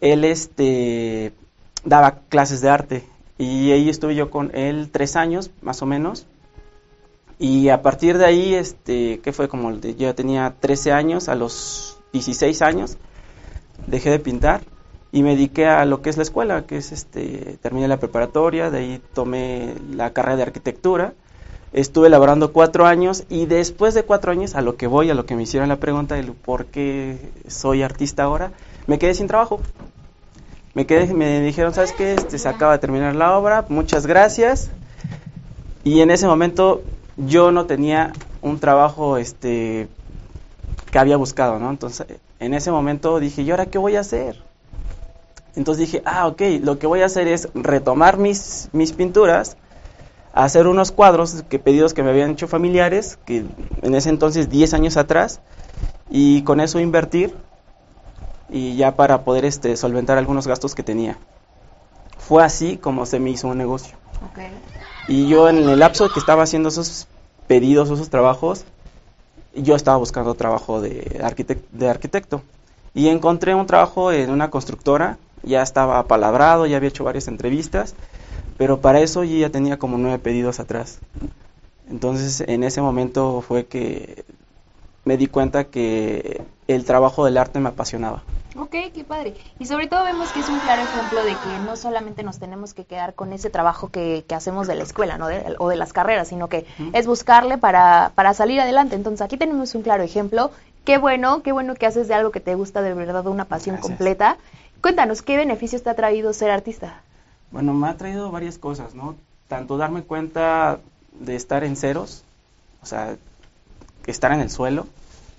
él 0.00 0.24
este 0.24 1.32
daba 1.84 2.20
clases 2.28 2.60
de 2.60 2.68
arte 2.68 3.09
y 3.40 3.72
ahí 3.72 3.88
estuve 3.88 4.14
yo 4.14 4.28
con 4.28 4.50
él 4.54 4.90
tres 4.92 5.16
años, 5.16 5.50
más 5.62 5.80
o 5.80 5.86
menos. 5.86 6.26
Y 7.38 7.70
a 7.70 7.80
partir 7.80 8.18
de 8.18 8.26
ahí, 8.26 8.54
este, 8.54 9.20
que 9.20 9.32
fue 9.32 9.48
como 9.48 9.72
yo 9.72 10.14
tenía 10.14 10.54
13 10.60 10.92
años, 10.92 11.30
a 11.30 11.34
los 11.34 11.98
16 12.12 12.60
años, 12.60 12.98
dejé 13.86 14.10
de 14.10 14.18
pintar 14.18 14.60
y 15.10 15.22
me 15.22 15.30
dediqué 15.30 15.66
a 15.66 15.86
lo 15.86 16.02
que 16.02 16.10
es 16.10 16.18
la 16.18 16.22
escuela, 16.22 16.66
que 16.66 16.76
es 16.76 16.92
este, 16.92 17.56
terminé 17.62 17.88
la 17.88 17.96
preparatoria, 17.96 18.70
de 18.70 18.78
ahí 18.78 19.02
tomé 19.14 19.74
la 19.90 20.12
carrera 20.12 20.36
de 20.36 20.42
arquitectura, 20.42 21.14
Estuve 21.72 22.08
laborando 22.08 22.52
cuatro 22.52 22.84
años 22.86 23.24
y 23.28 23.46
después 23.46 23.94
de 23.94 24.02
cuatro 24.02 24.32
años, 24.32 24.56
a 24.56 24.60
lo 24.60 24.76
que 24.76 24.88
voy, 24.88 25.08
a 25.08 25.14
lo 25.14 25.24
que 25.24 25.36
me 25.36 25.44
hicieron 25.44 25.68
la 25.68 25.76
pregunta 25.76 26.16
de 26.16 26.24
por 26.24 26.66
qué 26.66 27.30
soy 27.46 27.84
artista 27.84 28.24
ahora, 28.24 28.50
me 28.88 28.98
quedé 28.98 29.14
sin 29.14 29.28
trabajo. 29.28 29.60
Me 30.72 30.86
quedé, 30.86 31.12
me 31.12 31.40
dijeron, 31.40 31.74
¿sabes 31.74 31.92
qué? 31.92 32.14
Este, 32.14 32.38
se 32.38 32.48
acaba 32.48 32.72
de 32.72 32.78
terminar 32.78 33.16
la 33.16 33.36
obra, 33.36 33.64
muchas 33.68 34.06
gracias. 34.06 34.70
Y 35.82 36.00
en 36.00 36.10
ese 36.10 36.28
momento 36.28 36.82
yo 37.16 37.50
no 37.50 37.66
tenía 37.66 38.12
un 38.40 38.60
trabajo 38.60 39.16
este, 39.16 39.88
que 40.92 40.98
había 40.98 41.16
buscado, 41.16 41.58
¿no? 41.58 41.70
Entonces, 41.70 42.06
en 42.38 42.54
ese 42.54 42.70
momento 42.70 43.18
dije, 43.18 43.42
¿y 43.42 43.50
ahora 43.50 43.66
qué 43.66 43.78
voy 43.78 43.96
a 43.96 44.00
hacer? 44.00 44.36
Entonces 45.56 45.86
dije, 45.86 46.02
ah, 46.04 46.28
ok, 46.28 46.42
lo 46.62 46.78
que 46.78 46.86
voy 46.86 47.02
a 47.02 47.06
hacer 47.06 47.26
es 47.26 47.48
retomar 47.54 48.16
mis, 48.16 48.68
mis 48.72 48.92
pinturas, 48.92 49.56
hacer 50.32 50.68
unos 50.68 50.92
cuadros 50.92 51.44
que 51.48 51.58
pedidos 51.58 51.94
que 51.94 52.04
me 52.04 52.10
habían 52.10 52.30
hecho 52.30 52.46
familiares, 52.46 53.18
que 53.24 53.44
en 53.82 53.94
ese 53.96 54.10
entonces 54.10 54.48
10 54.48 54.74
años 54.74 54.96
atrás, 54.96 55.40
y 56.08 56.42
con 56.42 56.60
eso 56.60 56.78
invertir 56.78 57.34
y 58.50 58.76
ya 58.76 58.96
para 58.96 59.22
poder 59.24 59.44
este, 59.44 59.76
solventar 59.76 60.18
algunos 60.18 60.46
gastos 60.46 60.74
que 60.74 60.82
tenía. 60.82 61.16
Fue 62.18 62.42
así 62.44 62.76
como 62.76 63.06
se 63.06 63.18
me 63.18 63.30
hizo 63.30 63.48
un 63.48 63.58
negocio. 63.58 63.96
Y 65.06 65.28
yo 65.28 65.48
en 65.48 65.68
el 65.68 65.78
lapso 65.78 66.10
que 66.10 66.18
estaba 66.18 66.42
haciendo 66.42 66.68
esos 66.68 67.08
pedidos, 67.46 67.90
esos 67.90 68.10
trabajos, 68.10 68.64
yo 69.54 69.74
estaba 69.74 69.96
buscando 69.96 70.34
trabajo 70.34 70.80
de, 70.80 71.20
de 71.72 71.88
arquitecto. 71.88 72.42
Y 72.94 73.08
encontré 73.08 73.54
un 73.54 73.66
trabajo 73.66 74.12
en 74.12 74.30
una 74.30 74.50
constructora, 74.50 75.18
ya 75.42 75.62
estaba 75.62 75.98
apalabrado, 75.98 76.66
ya 76.66 76.76
había 76.76 76.88
hecho 76.88 77.04
varias 77.04 77.28
entrevistas, 77.28 77.94
pero 78.58 78.80
para 78.80 79.00
eso 79.00 79.24
yo 79.24 79.36
ya 79.36 79.50
tenía 79.50 79.78
como 79.78 79.96
nueve 79.96 80.18
pedidos 80.18 80.60
atrás. 80.60 80.98
Entonces 81.88 82.42
en 82.46 82.62
ese 82.62 82.82
momento 82.82 83.40
fue 83.40 83.66
que 83.66 84.24
me 85.04 85.16
di 85.16 85.26
cuenta 85.26 85.64
que 85.64 86.42
el 86.68 86.84
trabajo 86.84 87.24
del 87.24 87.38
arte 87.38 87.60
me 87.60 87.70
apasionaba. 87.70 88.22
Ok, 88.56 88.74
qué 88.92 89.04
padre. 89.06 89.34
Y 89.58 89.66
sobre 89.66 89.86
todo 89.86 90.04
vemos 90.04 90.30
que 90.32 90.40
es 90.40 90.48
un 90.48 90.58
claro 90.58 90.82
ejemplo 90.82 91.22
de 91.22 91.30
que 91.30 91.64
no 91.64 91.76
solamente 91.76 92.22
nos 92.22 92.38
tenemos 92.38 92.74
que 92.74 92.84
quedar 92.84 93.14
con 93.14 93.32
ese 93.32 93.48
trabajo 93.48 93.88
que, 93.88 94.24
que 94.26 94.34
hacemos 94.34 94.66
de 94.66 94.74
la 94.74 94.82
escuela 94.82 95.18
¿no? 95.18 95.28
o 95.58 95.68
de 95.68 95.76
las 95.76 95.92
carreras, 95.92 96.28
sino 96.28 96.48
que 96.48 96.66
es 96.92 97.06
buscarle 97.06 97.58
para, 97.58 98.12
para 98.14 98.34
salir 98.34 98.60
adelante. 98.60 98.96
Entonces 98.96 99.22
aquí 99.22 99.36
tenemos 99.36 99.74
un 99.74 99.82
claro 99.82 100.02
ejemplo. 100.02 100.50
Qué 100.84 100.98
bueno, 100.98 101.42
qué 101.42 101.52
bueno 101.52 101.74
que 101.74 101.86
haces 101.86 102.08
de 102.08 102.14
algo 102.14 102.32
que 102.32 102.40
te 102.40 102.54
gusta 102.54 102.82
de 102.82 102.92
verdad, 102.92 103.26
una 103.26 103.44
pasión 103.44 103.76
completa. 103.76 104.36
Cuéntanos, 104.82 105.22
¿qué 105.22 105.36
beneficios 105.36 105.82
te 105.82 105.90
ha 105.90 105.94
traído 105.94 106.32
ser 106.32 106.50
artista? 106.50 107.02
Bueno, 107.52 107.74
me 107.74 107.88
ha 107.88 107.96
traído 107.96 108.30
varias 108.30 108.58
cosas, 108.58 108.94
¿no? 108.94 109.14
Tanto 109.46 109.76
darme 109.76 110.02
cuenta 110.02 110.80
de 111.12 111.36
estar 111.36 111.64
en 111.64 111.76
ceros, 111.76 112.24
o 112.82 112.86
sea, 112.86 113.16
estar 114.10 114.32
en 114.32 114.40
el 114.40 114.50
suelo, 114.50 114.86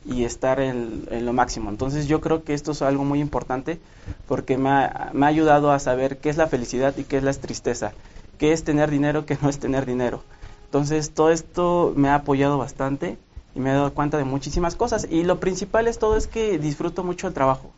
y 0.05 0.23
estar 0.23 0.59
en, 0.59 1.05
lo 1.25 1.33
máximo. 1.33 1.69
Entonces 1.69 2.07
yo 2.07 2.21
creo 2.21 2.43
que 2.43 2.53
esto 2.53 2.71
es 2.71 2.81
algo 2.81 3.03
muy 3.03 3.19
importante 3.19 3.79
porque 4.27 4.57
me 4.57 4.69
ha, 4.69 5.11
ayudado 5.21 5.71
a 5.71 5.79
saber 5.79 6.17
qué 6.17 6.29
es 6.29 6.37
la 6.37 6.47
felicidad 6.47 6.95
y 6.97 7.03
qué 7.03 7.17
es 7.17 7.23
la 7.23 7.33
tristeza, 7.33 7.93
qué 8.37 8.51
es 8.51 8.63
tener 8.63 8.89
dinero, 8.89 9.25
qué 9.25 9.37
no 9.41 9.49
es 9.49 9.59
tener 9.59 9.85
dinero. 9.85 10.23
Entonces 10.65 11.11
todo 11.11 11.31
esto 11.31 11.93
me 11.95 12.09
ha 12.09 12.15
apoyado 12.15 12.57
bastante 12.57 13.17
y 13.53 13.59
me 13.59 13.71
he 13.71 13.73
dado 13.73 13.93
cuenta 13.93 14.17
de 14.17 14.23
muchísimas 14.23 14.75
cosas. 14.75 15.07
Y 15.09 15.23
lo 15.23 15.39
principal 15.39 15.87
es 15.87 15.99
todo 15.99 16.17
es 16.17 16.27
que 16.27 16.57
disfruto 16.57 17.03
mucho 17.03 17.27
el 17.27 17.33
trabajo. 17.33 17.71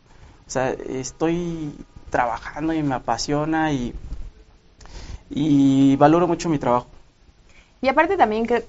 O 0.46 0.50
sea, 0.50 0.70
estoy 0.70 1.72
trabajando 2.10 2.72
y 2.72 2.82
me 2.82 2.94
apasiona 2.94 3.72
y, 3.72 3.94
y 5.28 5.96
valoro 5.96 6.28
mucho 6.28 6.48
mi 6.48 6.58
trabajo. 6.58 6.86
Y 7.82 7.88
aparte 7.88 8.16
también 8.16 8.46
que 8.46 8.64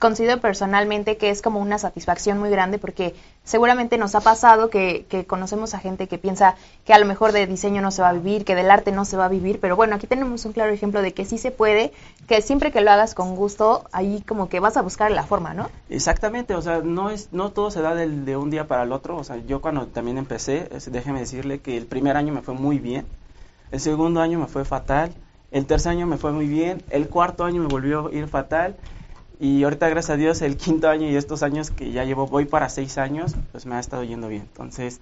considero 0.00 0.40
personalmente 0.40 1.18
que 1.18 1.28
es 1.28 1.42
como 1.42 1.60
una 1.60 1.78
satisfacción 1.78 2.38
muy 2.38 2.48
grande 2.48 2.78
porque 2.78 3.14
seguramente 3.44 3.98
nos 3.98 4.14
ha 4.14 4.20
pasado 4.22 4.70
que, 4.70 5.04
conocemos 5.28 5.74
a 5.74 5.78
gente 5.78 6.08
que 6.08 6.16
piensa 6.16 6.56
que 6.86 6.94
a 6.94 6.98
lo 6.98 7.04
mejor 7.04 7.32
de 7.32 7.46
diseño 7.46 7.82
no 7.82 7.90
se 7.90 8.00
va 8.00 8.08
a 8.08 8.12
vivir, 8.14 8.46
que 8.46 8.54
del 8.54 8.70
arte 8.70 8.92
no 8.92 9.04
se 9.04 9.18
va 9.18 9.26
a 9.26 9.28
vivir, 9.28 9.60
pero 9.60 9.76
bueno, 9.76 9.94
aquí 9.94 10.06
tenemos 10.06 10.46
un 10.46 10.52
claro 10.52 10.72
ejemplo 10.72 11.02
de 11.02 11.12
que 11.12 11.26
sí 11.26 11.36
se 11.36 11.50
puede, 11.50 11.92
que 12.26 12.40
siempre 12.40 12.72
que 12.72 12.80
lo 12.80 12.90
hagas 12.90 13.14
con 13.14 13.36
gusto, 13.36 13.84
ahí 13.92 14.24
como 14.26 14.48
que 14.48 14.58
vas 14.58 14.78
a 14.78 14.82
buscar 14.82 15.10
la 15.10 15.24
forma, 15.24 15.52
¿no? 15.52 15.68
Exactamente, 15.90 16.54
o 16.54 16.62
sea, 16.62 16.80
no 16.80 17.10
es 17.10 17.28
no 17.32 17.52
todo 17.52 17.70
se 17.70 17.82
da 17.82 17.94
de 17.94 18.36
un 18.38 18.48
día 18.50 18.66
para 18.66 18.84
el 18.84 18.92
otro, 18.92 19.18
o 19.18 19.24
sea, 19.24 19.36
yo 19.36 19.60
cuando 19.60 19.86
también 19.86 20.16
empecé, 20.16 20.70
déjeme 20.86 21.20
decirle 21.20 21.60
que 21.60 21.76
el 21.76 21.84
primer 21.84 22.16
año 22.16 22.32
me 22.32 22.40
fue 22.40 22.54
muy 22.54 22.78
bien, 22.78 23.04
el 23.70 23.80
segundo 23.80 24.22
año 24.22 24.38
me 24.38 24.46
fue 24.46 24.64
fatal, 24.64 25.12
el 25.50 25.66
tercer 25.66 25.92
año 25.92 26.06
me 26.06 26.16
fue 26.16 26.32
muy 26.32 26.46
bien, 26.46 26.82
el 26.88 27.08
cuarto 27.08 27.44
año 27.44 27.60
me 27.60 27.68
volvió 27.68 28.08
a 28.08 28.14
ir 28.14 28.28
fatal, 28.28 28.76
y 29.40 29.64
ahorita, 29.64 29.88
gracias 29.88 30.10
a 30.10 30.16
Dios, 30.16 30.42
el 30.42 30.58
quinto 30.58 30.90
año 30.90 31.08
y 31.08 31.16
estos 31.16 31.42
años 31.42 31.70
que 31.70 31.90
ya 31.92 32.04
llevo, 32.04 32.26
voy 32.26 32.44
para 32.44 32.68
seis 32.68 32.98
años, 32.98 33.34
pues 33.52 33.64
me 33.64 33.74
ha 33.74 33.80
estado 33.80 34.04
yendo 34.04 34.28
bien. 34.28 34.42
Entonces, 34.42 35.00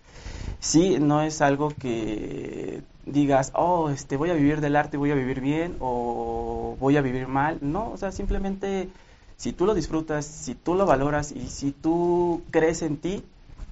sí, 0.61 0.99
no 1.00 1.23
es 1.23 1.40
algo 1.42 1.71
que 1.71 2.83
digas, 3.04 3.50
oh, 3.54 3.90
este, 3.90 4.16
voy 4.16 4.30
a 4.30 4.35
vivir 4.35 4.61
del 4.61 4.76
arte, 4.76 4.97
voy 4.97 5.11
a 5.11 5.16
vivir 5.16 5.40
bien 5.40 5.76
o 5.80 6.76
voy 6.78 6.97
a 6.97 7.02
vivir 7.02 7.26
mal. 7.26 7.59
No, 7.62 7.90
o 7.90 7.97
sea, 7.97 8.12
simplemente 8.12 8.88
si 9.37 9.52
tú 9.52 9.66
lo 9.66 9.75
disfrutas, 9.75 10.25
si 10.25 10.54
tú 10.54 10.76
lo 10.76 10.87
valoras 10.87 11.33
y 11.33 11.49
si 11.49 11.73
tú 11.73 12.42
crees 12.52 12.83
en 12.83 12.97
ti, 12.97 13.25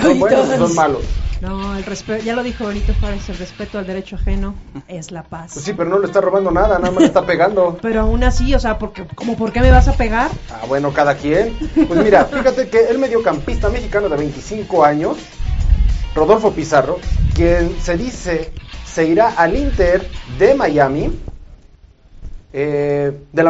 ¿Son 0.00 0.18
buenos 0.18 0.48
o 0.48 0.58
son 0.58 0.74
malos? 0.74 1.02
No, 1.40 1.76
el 1.76 1.84
respeto, 1.84 2.24
ya 2.24 2.34
lo 2.34 2.42
dijo 2.42 2.66
Benito 2.66 2.94
Juárez, 3.00 3.28
el 3.28 3.36
respeto 3.36 3.78
al 3.78 3.86
derecho 3.86 4.16
ajeno 4.16 4.54
es 4.88 5.10
la 5.10 5.24
paz. 5.24 5.50
Pues 5.52 5.64
sí, 5.64 5.74
pero 5.74 5.90
no 5.90 5.98
le 5.98 6.06
está 6.06 6.20
robando 6.20 6.50
nada, 6.50 6.78
nada 6.78 6.90
más 6.90 7.00
le 7.00 7.06
está 7.06 7.26
pegando. 7.26 7.78
pero 7.82 8.02
aún 8.02 8.24
así, 8.24 8.54
o 8.54 8.60
sea, 8.60 8.78
porque, 8.78 9.04
como 9.14 9.36
por 9.36 9.52
qué 9.52 9.60
me 9.60 9.70
vas 9.70 9.88
a 9.88 9.92
pegar? 9.92 10.30
Ah, 10.50 10.64
bueno, 10.66 10.92
cada 10.92 11.16
quien. 11.16 11.52
Pues 11.86 12.02
mira, 12.02 12.24
fíjate 12.32 12.68
que 12.68 12.88
el 12.88 12.98
mediocampista 12.98 13.68
mexicano 13.68 14.08
de 14.08 14.16
25 14.16 14.84
años, 14.84 15.18
Rodolfo 16.14 16.52
Pizarro, 16.52 16.98
quien 17.34 17.76
se 17.80 17.96
dice 17.96 18.52
se 18.94 19.04
irá 19.06 19.30
al 19.30 19.56
Inter 19.56 20.08
de 20.38 20.54
Miami, 20.54 21.20
eh, 22.52 23.12
de, 23.32 23.42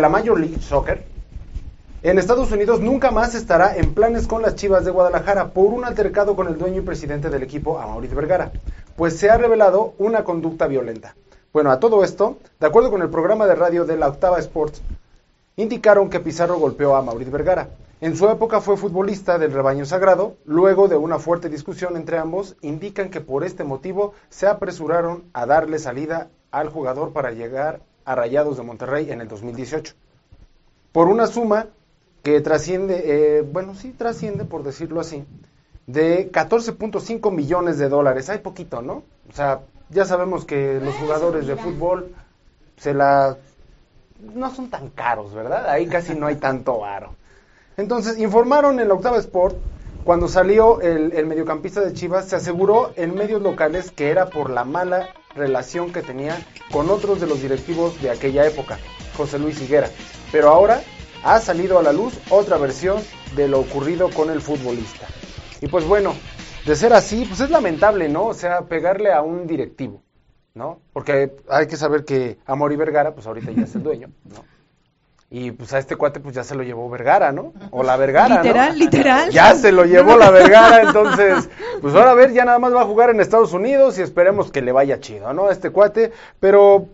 la, 0.00 0.08
Major 0.08 0.40
League 0.40 0.62
Soccer. 0.62 1.04
En 2.02 2.18
Estados 2.18 2.50
Unidos 2.52 2.80
nunca 2.80 3.10
más 3.10 3.34
estará 3.34 3.76
en 3.76 3.92
planes 3.92 4.26
con 4.26 4.40
las 4.40 4.54
Chivas 4.54 4.86
de 4.86 4.90
Guadalajara 4.90 5.48
por 5.48 5.66
un 5.66 5.84
altercado 5.84 6.34
con 6.34 6.48
el 6.48 6.56
dueño 6.56 6.78
y 6.80 6.84
presidente 6.84 7.28
del 7.28 7.42
equipo, 7.42 7.78
Mauricio 7.78 8.16
Vergara, 8.16 8.50
pues 8.96 9.18
se 9.18 9.28
ha 9.28 9.36
revelado 9.36 9.92
una 9.98 10.24
conducta 10.24 10.66
violenta. 10.66 11.14
Bueno, 11.52 11.70
a 11.70 11.80
todo 11.80 12.02
esto, 12.02 12.38
de 12.58 12.66
acuerdo 12.66 12.90
con 12.90 13.02
el 13.02 13.10
programa 13.10 13.46
de 13.46 13.56
radio 13.56 13.84
de 13.84 13.98
la 13.98 14.08
Octava 14.08 14.38
Sports, 14.38 14.80
indicaron 15.56 16.08
que 16.08 16.20
Pizarro 16.20 16.58
golpeó 16.58 16.96
a 16.96 17.02
Mauricio 17.02 17.32
Vergara. 17.32 17.68
En 18.00 18.16
su 18.16 18.28
época 18.28 18.60
fue 18.60 18.76
futbolista 18.76 19.38
del 19.38 19.52
rebaño 19.52 19.84
sagrado, 19.84 20.36
luego 20.44 20.86
de 20.86 20.96
una 20.96 21.18
fuerte 21.18 21.48
discusión 21.48 21.96
entre 21.96 22.16
ambos, 22.16 22.54
indican 22.60 23.10
que 23.10 23.20
por 23.20 23.42
este 23.42 23.64
motivo 23.64 24.14
se 24.28 24.46
apresuraron 24.46 25.24
a 25.32 25.46
darle 25.46 25.80
salida 25.80 26.28
al 26.52 26.68
jugador 26.68 27.12
para 27.12 27.32
llegar 27.32 27.80
a 28.04 28.14
Rayados 28.14 28.56
de 28.56 28.62
Monterrey 28.62 29.10
en 29.10 29.20
el 29.20 29.26
2018. 29.26 29.94
por 30.92 31.08
una 31.08 31.26
suma 31.26 31.66
que 32.22 32.40
trasciende, 32.40 33.02
eh, 33.38 33.42
bueno, 33.42 33.74
sí, 33.74 33.92
trasciende, 33.92 34.44
por 34.44 34.62
decirlo 34.62 35.00
así, 35.00 35.24
de 35.86 36.30
14.5 36.30 37.32
millones 37.32 37.78
de 37.78 37.88
dólares. 37.88 38.30
Hay 38.30 38.38
poquito, 38.38 38.80
¿no? 38.80 39.02
O 39.28 39.32
sea, 39.32 39.62
ya 39.90 40.04
sabemos 40.04 40.44
que 40.44 40.80
los 40.80 40.94
jugadores 40.94 41.46
de 41.46 41.56
fútbol 41.56 42.14
se 42.76 42.94
la... 42.94 43.36
no 44.34 44.54
son 44.54 44.70
tan 44.70 44.88
caros, 44.90 45.34
¿verdad? 45.34 45.68
Ahí 45.68 45.86
casi 45.88 46.14
no 46.14 46.26
hay 46.26 46.36
tanto 46.36 46.78
varo. 46.78 47.14
Entonces, 47.78 48.18
informaron 48.18 48.80
en 48.80 48.88
la 48.88 48.94
Octava 48.94 49.18
Sport, 49.18 49.56
cuando 50.02 50.26
salió 50.26 50.80
el, 50.80 51.26
mediocampista 51.26 51.80
de 51.80 51.92
Chivas, 51.92 52.28
se 52.28 52.34
aseguró 52.34 52.90
en 52.96 53.14
medios 53.14 53.40
locales 53.40 53.92
que 53.92 54.10
era 54.10 54.26
por 54.30 54.50
la 54.50 54.64
mala 54.64 55.10
relación 55.36 55.92
que 55.92 56.02
tenía 56.02 56.36
con 56.72 56.90
otros 56.90 57.20
de 57.20 57.28
los 57.28 57.40
directivos 57.40 58.02
de 58.02 58.10
aquella 58.10 58.44
época, 58.44 58.78
José 59.16 59.38
Luis 59.38 59.60
Higuera. 59.62 59.90
Pero 60.32 60.48
ahora 60.48 60.82
ha 61.22 61.38
salido 61.38 61.78
a 61.78 61.84
la 61.84 61.92
luz 61.92 62.18
otra 62.30 62.56
versión 62.56 63.00
de 63.36 63.46
lo 63.46 63.60
ocurrido 63.60 64.10
con 64.10 64.28
el 64.30 64.40
futbolista. 64.40 65.06
Y 65.60 65.68
pues 65.68 65.86
bueno, 65.86 66.14
de 66.66 66.74
ser 66.74 66.92
así, 66.92 67.26
pues 67.26 67.38
es 67.38 67.50
lamentable, 67.50 68.08
¿no? 68.08 68.26
O 68.26 68.34
sea, 68.34 68.62
pegarle 68.62 69.12
a 69.12 69.22
un 69.22 69.46
directivo, 69.46 70.02
¿no? 70.52 70.80
Porque 70.92 71.36
hay 71.48 71.68
que 71.68 71.76
saber 71.76 72.04
que 72.04 72.38
Amori 72.44 72.74
Vergara, 72.74 73.14
pues 73.14 73.28
ahorita 73.28 73.52
ya 73.52 73.62
es 73.62 73.74
el 73.76 73.84
dueño, 73.84 74.10
¿no? 74.24 74.47
Y 75.30 75.50
pues 75.50 75.74
a 75.74 75.78
este 75.78 75.96
cuate 75.96 76.20
pues 76.20 76.34
ya 76.34 76.42
se 76.42 76.54
lo 76.54 76.62
llevó 76.62 76.88
Vergara, 76.88 77.32
¿no? 77.32 77.52
O 77.70 77.82
la 77.82 77.96
Vergara, 77.96 78.36
¿no? 78.36 78.42
Literal, 78.42 78.78
literal. 78.78 79.30
Ya 79.30 79.54
se 79.54 79.72
lo 79.72 79.84
llevó 79.84 80.16
la 80.16 80.30
Vergara, 80.30 80.82
entonces, 80.82 81.50
pues 81.82 81.94
ahora 81.94 82.12
a 82.12 82.14
ver, 82.14 82.32
ya 82.32 82.46
nada 82.46 82.58
más 82.58 82.74
va 82.74 82.80
a 82.80 82.86
jugar 82.86 83.10
en 83.10 83.20
Estados 83.20 83.52
Unidos 83.52 83.98
y 83.98 84.02
esperemos 84.02 84.50
que 84.50 84.62
le 84.62 84.72
vaya 84.72 85.00
chido, 85.00 85.34
¿no? 85.34 85.48
A 85.48 85.52
este 85.52 85.68
cuate, 85.68 86.12
pero 86.40 86.88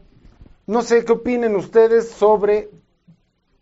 no 0.66 0.82
sé 0.82 1.04
qué 1.04 1.12
opinen 1.12 1.54
ustedes 1.54 2.10
sobre 2.10 2.70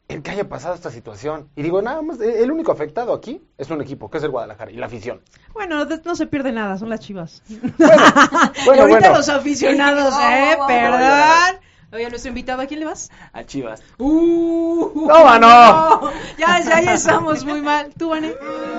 el 0.08 0.22
que 0.22 0.30
haya 0.30 0.48
pasado 0.48 0.74
esta 0.74 0.90
situación. 0.90 1.48
Y 1.56 1.62
digo, 1.62 1.82
nada 1.82 2.00
más, 2.02 2.20
el 2.20 2.50
único 2.50 2.72
afectado 2.72 3.12
aquí 3.12 3.42
es 3.58 3.70
un 3.70 3.80
equipo, 3.82 4.10
que 4.10 4.18
es 4.18 4.24
el 4.24 4.30
Guadalajara 4.30 4.70
y 4.70 4.76
la 4.76 4.86
afición. 4.86 5.20
Bueno, 5.52 5.84
no 5.84 6.16
se 6.16 6.26
pierde 6.26 6.52
nada, 6.52 6.78
son 6.78 6.88
las 6.88 7.00
chivas. 7.00 7.42
Bueno, 7.48 7.74
y 8.66 8.78
ahorita 8.78 8.98
bueno. 9.00 9.16
los 9.16 9.28
aficionados, 9.28 10.14
¿eh? 10.22 10.56
Perdón. 10.66 11.60
Oye, 11.92 12.08
nuestro 12.08 12.30
invitado, 12.30 12.62
¿a 12.62 12.66
quién 12.66 12.80
le 12.80 12.86
vas? 12.86 13.10
A 13.34 13.44
Chivas. 13.44 13.82
Uh, 13.98 15.06
¡Toma, 15.08 15.38
no! 15.38 16.10
Ya, 16.38 16.58
ya, 16.60 16.80
ya 16.80 16.94
estamos 16.94 17.44
muy 17.44 17.60
mal. 17.60 17.92
¿Tú, 17.98 18.08
Vane? 18.08 18.28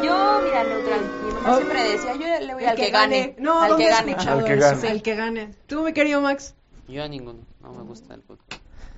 Yo, 0.03 0.41
mira, 0.43 0.63
neutral. 0.63 1.01
Mi 1.25 1.31
mamá 1.33 1.51
Oh. 1.51 1.55
siempre 1.57 1.83
decía, 1.91 2.13
yo 2.15 2.45
le 2.45 2.53
voy 2.55 2.65
al 2.65 2.75
que, 2.75 2.89
gane. 2.89 3.35
No, 3.37 3.61
al 3.61 3.69
¿dónde 3.69 3.85
que 3.85 3.91
gane. 3.91 4.13
Al 4.15 4.43
que 4.45 4.55
gane. 4.55 4.87
Al 4.89 5.01
que 5.03 5.15
gane. 5.15 5.51
¿Tú, 5.67 5.83
mi 5.83 5.93
querido 5.93 6.21
Max? 6.21 6.55
Yo 6.87 7.03
a 7.03 7.07
ninguno, 7.07 7.39
no 7.61 7.71
me 7.73 7.83
gusta 7.83 8.15
el 8.15 8.21
fútbol. 8.23 8.39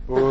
Uy, 0.07 0.21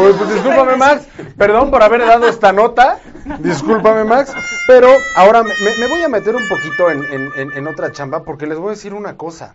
Uy, 0.00 0.12
pues 0.18 0.34
discúlpame, 0.34 0.76
Max. 0.76 1.06
Perdón 1.38 1.70
por 1.70 1.82
haber 1.82 2.00
dado 2.00 2.26
esta 2.28 2.52
nota. 2.52 2.98
Discúlpame, 3.38 4.04
Max. 4.04 4.32
Pero 4.66 4.88
ahora 5.16 5.42
me, 5.42 5.50
me- 5.64 5.76
me 5.78 5.86
voy 5.88 6.02
a 6.02 6.08
meter 6.08 6.34
un 6.36 6.46
poquito 6.48 6.90
en, 6.90 7.04
en- 7.06 7.30
en- 7.36 7.52
en 7.56 7.66
otra 7.68 7.92
chamba 7.92 8.24
porque 8.24 8.46
les 8.46 8.58
voy 8.58 8.68
a 8.68 8.70
decir 8.72 8.92
una 8.92 9.16
cosa. 9.16 9.54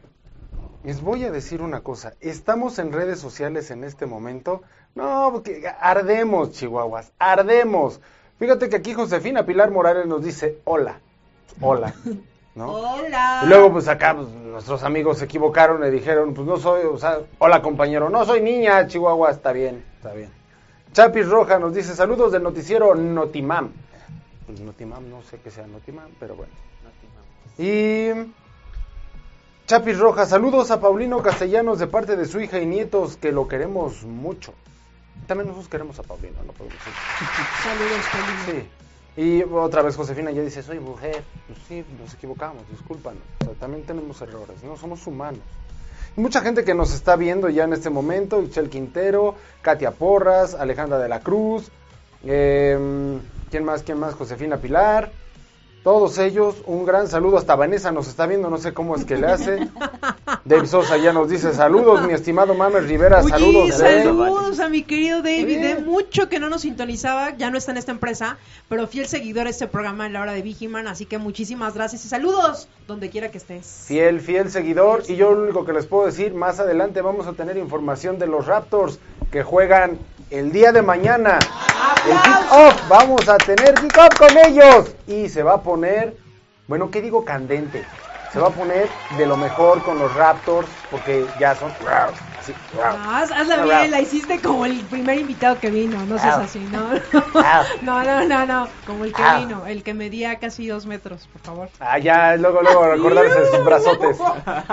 Les 0.83 1.01
voy 1.01 1.25
a 1.25 1.31
decir 1.31 1.61
una 1.61 1.81
cosa. 1.81 2.13
Estamos 2.21 2.79
en 2.79 2.93
redes 2.93 3.19
sociales 3.19 3.69
en 3.69 3.83
este 3.83 4.05
momento. 4.05 4.61
No, 4.95 5.29
porque 5.33 5.67
ardemos, 5.79 6.51
chihuahuas. 6.51 7.11
Ardemos. 7.19 7.99
Fíjate 8.37 8.69
que 8.69 8.77
aquí 8.77 8.93
Josefina 8.93 9.45
Pilar 9.45 9.71
Morales 9.71 10.05
nos 10.07 10.23
dice 10.23 10.59
hola. 10.63 11.01
Hola. 11.59 11.93
¿No? 12.55 12.71
Hola. 12.71 13.41
Y 13.43 13.47
luego, 13.47 13.73
pues 13.73 13.87
acá, 13.89 14.15
pues, 14.15 14.29
nuestros 14.29 14.83
amigos 14.83 15.19
se 15.19 15.25
equivocaron 15.25 15.85
y 15.85 15.89
dijeron, 15.89 16.33
pues 16.33 16.47
no 16.47 16.57
soy, 16.57 16.85
o 16.85 16.97
sea, 16.97 17.19
hola 17.37 17.61
compañero, 17.61 18.09
no 18.09 18.25
soy 18.25 18.41
niña, 18.41 18.87
Chihuahua, 18.87 19.31
está 19.31 19.53
bien, 19.53 19.83
está 19.97 20.13
bien. 20.13 20.29
Chapis 20.91 21.27
Roja 21.27 21.59
nos 21.59 21.73
dice, 21.73 21.95
saludos 21.95 22.31
del 22.31 22.43
noticiero 22.43 22.95
Notimam. 22.95 23.71
Pues 24.45 24.59
Notimam, 24.61 25.09
no 25.09 25.21
sé 25.21 25.39
qué 25.41 25.51
sea 25.51 25.67
Notimam, 25.67 26.09
pero 26.19 26.35
bueno. 26.35 26.51
Y 27.57 28.09
Chapis 29.69 29.99
Roja, 29.99 30.25
saludos 30.25 30.71
a 30.71 30.81
Paulino 30.81 31.21
Castellanos 31.21 31.77
de 31.77 31.85
parte 31.85 32.15
de 32.15 32.25
su 32.25 32.39
hija 32.39 32.59
y 32.59 32.65
nietos, 32.65 33.17
que 33.17 33.31
lo 33.31 33.47
queremos 33.47 34.01
mucho. 34.03 34.51
También 35.27 35.47
nosotros 35.47 35.69
queremos 35.69 35.99
a 35.99 36.01
Paulino, 36.01 36.37
no. 36.43 36.53
Saludos, 36.57 38.05
Paulino. 38.11 38.65
Sí. 39.15 39.21
Y 39.21 39.43
otra 39.43 39.83
vez 39.83 39.95
Josefina 39.95 40.31
ya 40.31 40.41
dice, 40.41 40.63
soy 40.63 40.79
mujer. 40.79 41.23
Pues 41.45 41.59
sí, 41.67 41.85
nos 42.01 42.11
equivocamos, 42.15 42.67
discúlpanos. 42.71 43.21
O 43.41 43.45
sea, 43.45 43.53
también 43.59 43.83
tenemos 43.83 44.19
errores, 44.21 44.63
no 44.63 44.75
somos 44.75 45.05
humanos. 45.05 45.41
Y 46.17 46.19
mucha 46.21 46.41
gente 46.41 46.63
que 46.63 46.73
nos 46.73 46.91
está 46.91 47.15
viendo 47.15 47.47
ya 47.47 47.65
en 47.65 47.73
este 47.73 47.91
momento, 47.91 48.41
Michelle 48.41 48.69
Quintero, 48.69 49.35
Katia 49.61 49.91
Porras, 49.91 50.55
Alejandra 50.55 50.97
de 50.97 51.09
la 51.09 51.19
Cruz, 51.19 51.69
eh, 52.25 53.19
¿quién 53.51 53.65
más? 53.65 53.83
¿Quién 53.83 53.99
más? 53.99 54.15
Josefina 54.15 54.57
Pilar. 54.57 55.11
Todos 55.83 56.17
ellos, 56.17 56.55
un 56.65 56.85
gran 56.85 57.07
saludo. 57.07 57.37
Hasta 57.37 57.55
Vanessa 57.55 57.91
nos 57.91 58.07
está 58.07 58.25
viendo, 58.25 58.49
no 58.49 58.57
sé 58.57 58.73
cómo 58.73 58.95
es 58.95 59.05
que 59.05 59.17
le 59.17 59.27
hace. 59.27 59.69
Dave 60.43 60.67
Sosa 60.67 60.97
ya 60.97 61.13
nos 61.13 61.29
dice 61.29 61.53
saludos, 61.53 62.05
mi 62.05 62.13
estimado 62.13 62.53
Mames 62.53 62.87
Rivera, 62.87 63.21
Oye, 63.21 63.29
saludos. 63.29 63.77
Dave. 63.77 64.03
saludos 64.03 64.59
a 64.59 64.67
mi 64.67 64.83
querido 64.83 65.21
David, 65.21 65.61
de 65.61 65.75
mucho 65.83 66.27
que 66.27 66.39
no 66.39 66.49
nos 66.49 66.61
sintonizaba, 66.61 67.35
ya 67.37 67.49
no 67.49 67.57
está 67.57 67.71
en 67.71 67.77
esta 67.77 67.91
empresa, 67.91 68.37
pero 68.67 68.87
fiel 68.87 69.07
seguidor 69.07 69.45
de 69.45 69.51
este 69.51 69.67
programa 69.67 70.05
en 70.05 70.13
la 70.13 70.21
hora 70.21 70.33
de 70.33 70.41
Vigiman, 70.41 70.87
así 70.87 71.05
que 71.05 71.17
muchísimas 71.17 71.73
gracias 71.75 72.03
y 72.05 72.09
saludos 72.09 72.67
donde 72.87 73.09
quiera 73.09 73.31
que 73.31 73.37
estés. 73.37 73.85
Fiel, 73.87 74.19
fiel 74.19 74.49
seguidor. 74.49 75.03
Y 75.07 75.15
yo 75.15 75.31
lo 75.31 75.43
único 75.43 75.63
que 75.63 75.73
les 75.73 75.85
puedo 75.85 76.05
decir, 76.05 76.33
más 76.33 76.59
adelante 76.59 77.01
vamos 77.01 77.27
a 77.27 77.33
tener 77.33 77.57
información 77.57 78.19
de 78.19 78.27
los 78.27 78.47
Raptors 78.47 78.99
que 79.31 79.43
juegan 79.43 79.99
el 80.29 80.51
día 80.51 80.71
de 80.71 80.81
mañana. 80.81 81.39
El 82.05 82.17
kick-off, 82.21 82.87
vamos 82.87 83.27
a 83.27 83.37
tener 83.37 83.73
kick-off 83.75 84.17
con 84.17 84.37
ellos. 84.37 84.95
Y 85.07 85.29
se 85.29 85.43
va 85.43 85.55
a 85.55 85.61
poner, 85.61 86.15
bueno, 86.67 86.89
¿qué 86.91 87.01
digo? 87.01 87.25
Candente. 87.25 87.83
Se 88.31 88.39
va 88.39 88.49
a 88.49 88.51
poner 88.51 88.87
de 89.17 89.25
lo 89.25 89.35
mejor 89.37 89.81
con 89.83 89.97
los 89.97 90.13
Raptors 90.13 90.67
porque 90.91 91.25
ya 91.39 91.55
son... 91.55 91.71
Así, 92.39 92.53
No, 92.75 93.11
haz- 93.11 93.31
hazla 93.31 93.63
bien, 93.63 93.89
la 93.89 94.01
hiciste 94.01 94.39
como 94.39 94.67
el 94.67 94.81
primer 94.81 95.17
invitado 95.17 95.59
que 95.59 95.71
vino, 95.71 95.97
no 96.05 96.19
seas 96.19 96.37
así, 96.37 96.59
¿no? 96.59 96.89
No, 97.81 98.03
no, 98.03 98.25
no, 98.25 98.45
no, 98.45 98.67
como 98.85 99.05
el 99.05 99.13
que 99.13 99.23
vino, 99.39 99.65
el 99.65 99.81
que 99.81 99.95
medía 99.95 100.37
casi 100.37 100.67
dos 100.67 100.85
metros, 100.85 101.27
por 101.33 101.41
favor. 101.41 101.69
Ah, 101.79 101.97
ya, 101.97 102.35
luego, 102.37 102.61
luego, 102.61 102.83
acordarse 102.93 103.39
de 103.39 103.49
sus 103.49 103.65
brazotes. 103.65 104.17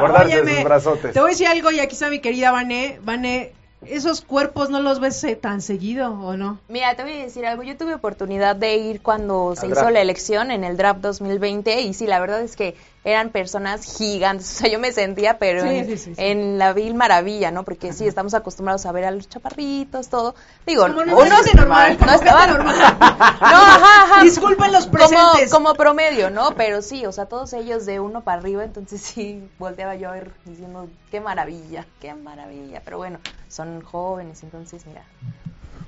Sus 0.55 0.65
brazotes. 0.65 1.13
Te 1.15 1.21
voy 1.21 1.31
a 1.31 1.33
decir 1.33 1.47
algo 1.47 1.71
y 1.71 1.81
aquí 1.81 1.95
está 1.95 2.11
mi 2.11 2.21
querida 2.21 2.53
Vané. 2.53 3.01
Vané, 3.05 3.55
esos 3.91 4.21
cuerpos 4.21 4.71
no 4.71 4.81
los 4.81 5.01
ves 5.01 5.23
eh, 5.25 5.37
tan 5.37 5.61
seguido, 5.61 6.13
¿o 6.13 6.37
no? 6.37 6.59
Mira, 6.69 6.95
te 6.95 7.03
voy 7.03 7.13
a 7.13 7.23
decir 7.23 7.47
algo. 7.47 7.63
Yo 7.63 7.77
tuve 7.77 7.95
oportunidad 7.95 8.57
de 8.57 8.77
ir 8.77 9.03
cuando 9.03 9.55
se 9.57 9.67
hizo 9.67 9.91
la 9.91 10.01
elección 10.01 10.51
en 10.51 10.65
el 10.65 10.77
draft 10.77 11.01
2020 11.01 11.83
y 11.83 11.95
sí, 11.95 12.07
la 12.07 12.21
verdad 12.21 12.43
es 12.43 12.57
que 12.57 12.77
eran 13.07 13.31
personas 13.31 13.85
gigantes. 13.97 14.47
O 14.57 14.59
sea, 14.59 14.71
yo 14.71 14.79
me 14.79 14.91
sentía, 14.93 15.39
pero 15.39 15.63
Sí, 15.63 15.69
en, 15.69 15.87
sí, 15.87 15.97
sí, 15.97 16.15
sí. 16.15 16.23
en 16.23 16.59
la 16.59 16.73
vil 16.73 16.95
maravilla, 16.95 17.51
¿no? 17.53 17.63
Porque 17.63 17.93
sí, 17.93 18.07
estamos 18.07 18.35
acostumbrados 18.35 18.85
a 18.85 18.93
ver 18.93 19.05
a 19.05 19.11
los 19.13 19.29
chaparritos, 19.29 20.09
todo. 20.09 20.35
Digo, 20.67 20.83
Como 20.83 21.01
uno 21.01 21.15
no, 21.15 21.37
gente 21.37 21.55
normal, 21.55 21.97
como 21.97 22.11
no 22.11 22.17
está 22.17 22.47
normal. 22.47 22.75
No, 23.09 23.47
ajá, 23.47 24.03
ajá. 24.03 24.23
Disculpen 24.25 24.73
los 24.73 24.87
Como, 24.87 24.99
presentes. 24.99 25.51
como 25.53 25.75
promedio, 25.75 26.31
¿no? 26.31 26.55
Pero 26.57 26.83
sí, 26.83 27.07
o 27.07 27.13
sea, 27.13 27.27
todos 27.27 27.53
ellos 27.53 27.87
de 27.87 28.01
uno 28.01 28.23
para 28.23 28.41
arriba, 28.41 28.65
entonces 28.65 29.01
sí, 29.01 29.49
volteaba 29.59 29.95
yo 29.95 30.09
a 30.09 30.13
ver 30.13 30.33
diciendo, 30.45 30.89
qué 31.11 31.21
maravilla, 31.21 31.87
qué 32.01 32.13
maravilla. 32.15 32.83
Pero 32.85 32.99
bueno, 32.99 33.21
son 33.49 33.83
jóvenes, 33.83 34.43
entonces 34.43 34.85
mira. 34.87 35.05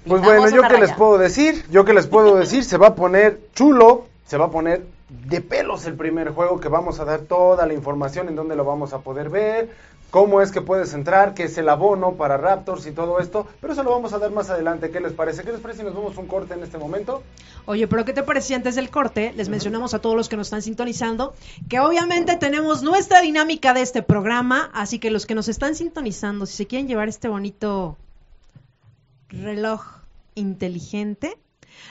Pues 0.07 0.23
bueno, 0.23 0.49
yo 0.51 0.63
qué 0.63 0.79
les 0.79 0.93
puedo 0.93 1.19
decir, 1.19 1.65
yo 1.71 1.85
qué 1.85 1.93
les 1.93 2.07
puedo 2.07 2.37
decir, 2.37 2.65
se 2.65 2.77
va 2.79 2.89
a 2.89 2.95
poner 2.95 3.41
chulo, 3.55 4.07
se 4.27 4.37
va 4.39 4.47
a 4.47 4.51
poner 4.51 4.83
de 5.29 5.43
pelos 5.43 5.85
el 5.85 5.95
primer 5.95 6.31
juego 6.31 6.59
que 6.59 6.69
vamos 6.69 7.01
a 7.01 7.05
dar 7.05 7.21
toda 7.21 7.67
la 7.67 7.75
información 7.75 8.29
en 8.29 8.37
donde 8.37 8.57
lo 8.57 8.65
vamos 8.65 8.95
a 8.95 9.01
poder 9.01 9.29
ver, 9.29 9.69
cómo 10.11 10.41
es 10.41 10.51
que 10.51 10.63
puedes 10.63 10.95
entrar, 10.95 11.35
qué 11.35 11.45
es 11.45 11.59
el 11.59 11.69
abono 11.69 12.15
para 12.15 12.39
Raptors 12.39 12.87
y 12.87 12.93
todo 12.93 13.21
esto, 13.21 13.47
pero 13.61 13.75
eso 13.75 13.83
lo 13.83 13.91
vamos 13.91 14.15
a 14.15 14.19
dar 14.19 14.31
más 14.31 14.49
adelante, 14.49 14.91
¿qué 14.91 15.01
les 15.01 15.13
parece? 15.13 15.45
¿Qué 15.45 15.53
les 15.53 15.61
parece 15.61 15.81
si 15.81 15.85
nos 15.85 15.95
vamos 15.95 16.17
un 16.17 16.27
corte 16.27 16.55
en 16.55 16.63
este 16.63 16.79
momento? 16.79 17.23
Oye, 17.67 17.87
pero 17.87 18.07
¿qué 18.07 18.15
te 18.15 18.23
parecía 18.23 18.57
antes 18.57 18.75
del 18.75 18.89
corte? 18.89 19.35
Les 19.37 19.51
mencionamos 19.51 19.93
a 19.93 19.99
todos 19.99 20.17
los 20.17 20.31
que 20.31 20.39
nos 20.39 20.47
están 20.47 20.63
sintonizando 20.63 21.35
que 21.69 21.79
obviamente 21.79 22.37
tenemos 22.37 22.83
nuestra 22.83 23.21
dinámica 23.21 23.75
de 23.75 23.83
este 23.83 24.03
programa, 24.03 24.71
así 24.73 24.99
que 24.99 25.11
los 25.11 25.27
que 25.27 25.35
nos 25.35 25.49
están 25.49 25.75
sintonizando, 25.75 26.47
si 26.47 26.57
se 26.57 26.67
quieren 26.67 26.89
llevar 26.89 27.11
este 27.11 27.29
bonito 27.29 27.99
reloj 29.29 29.83
inteligente, 30.35 31.37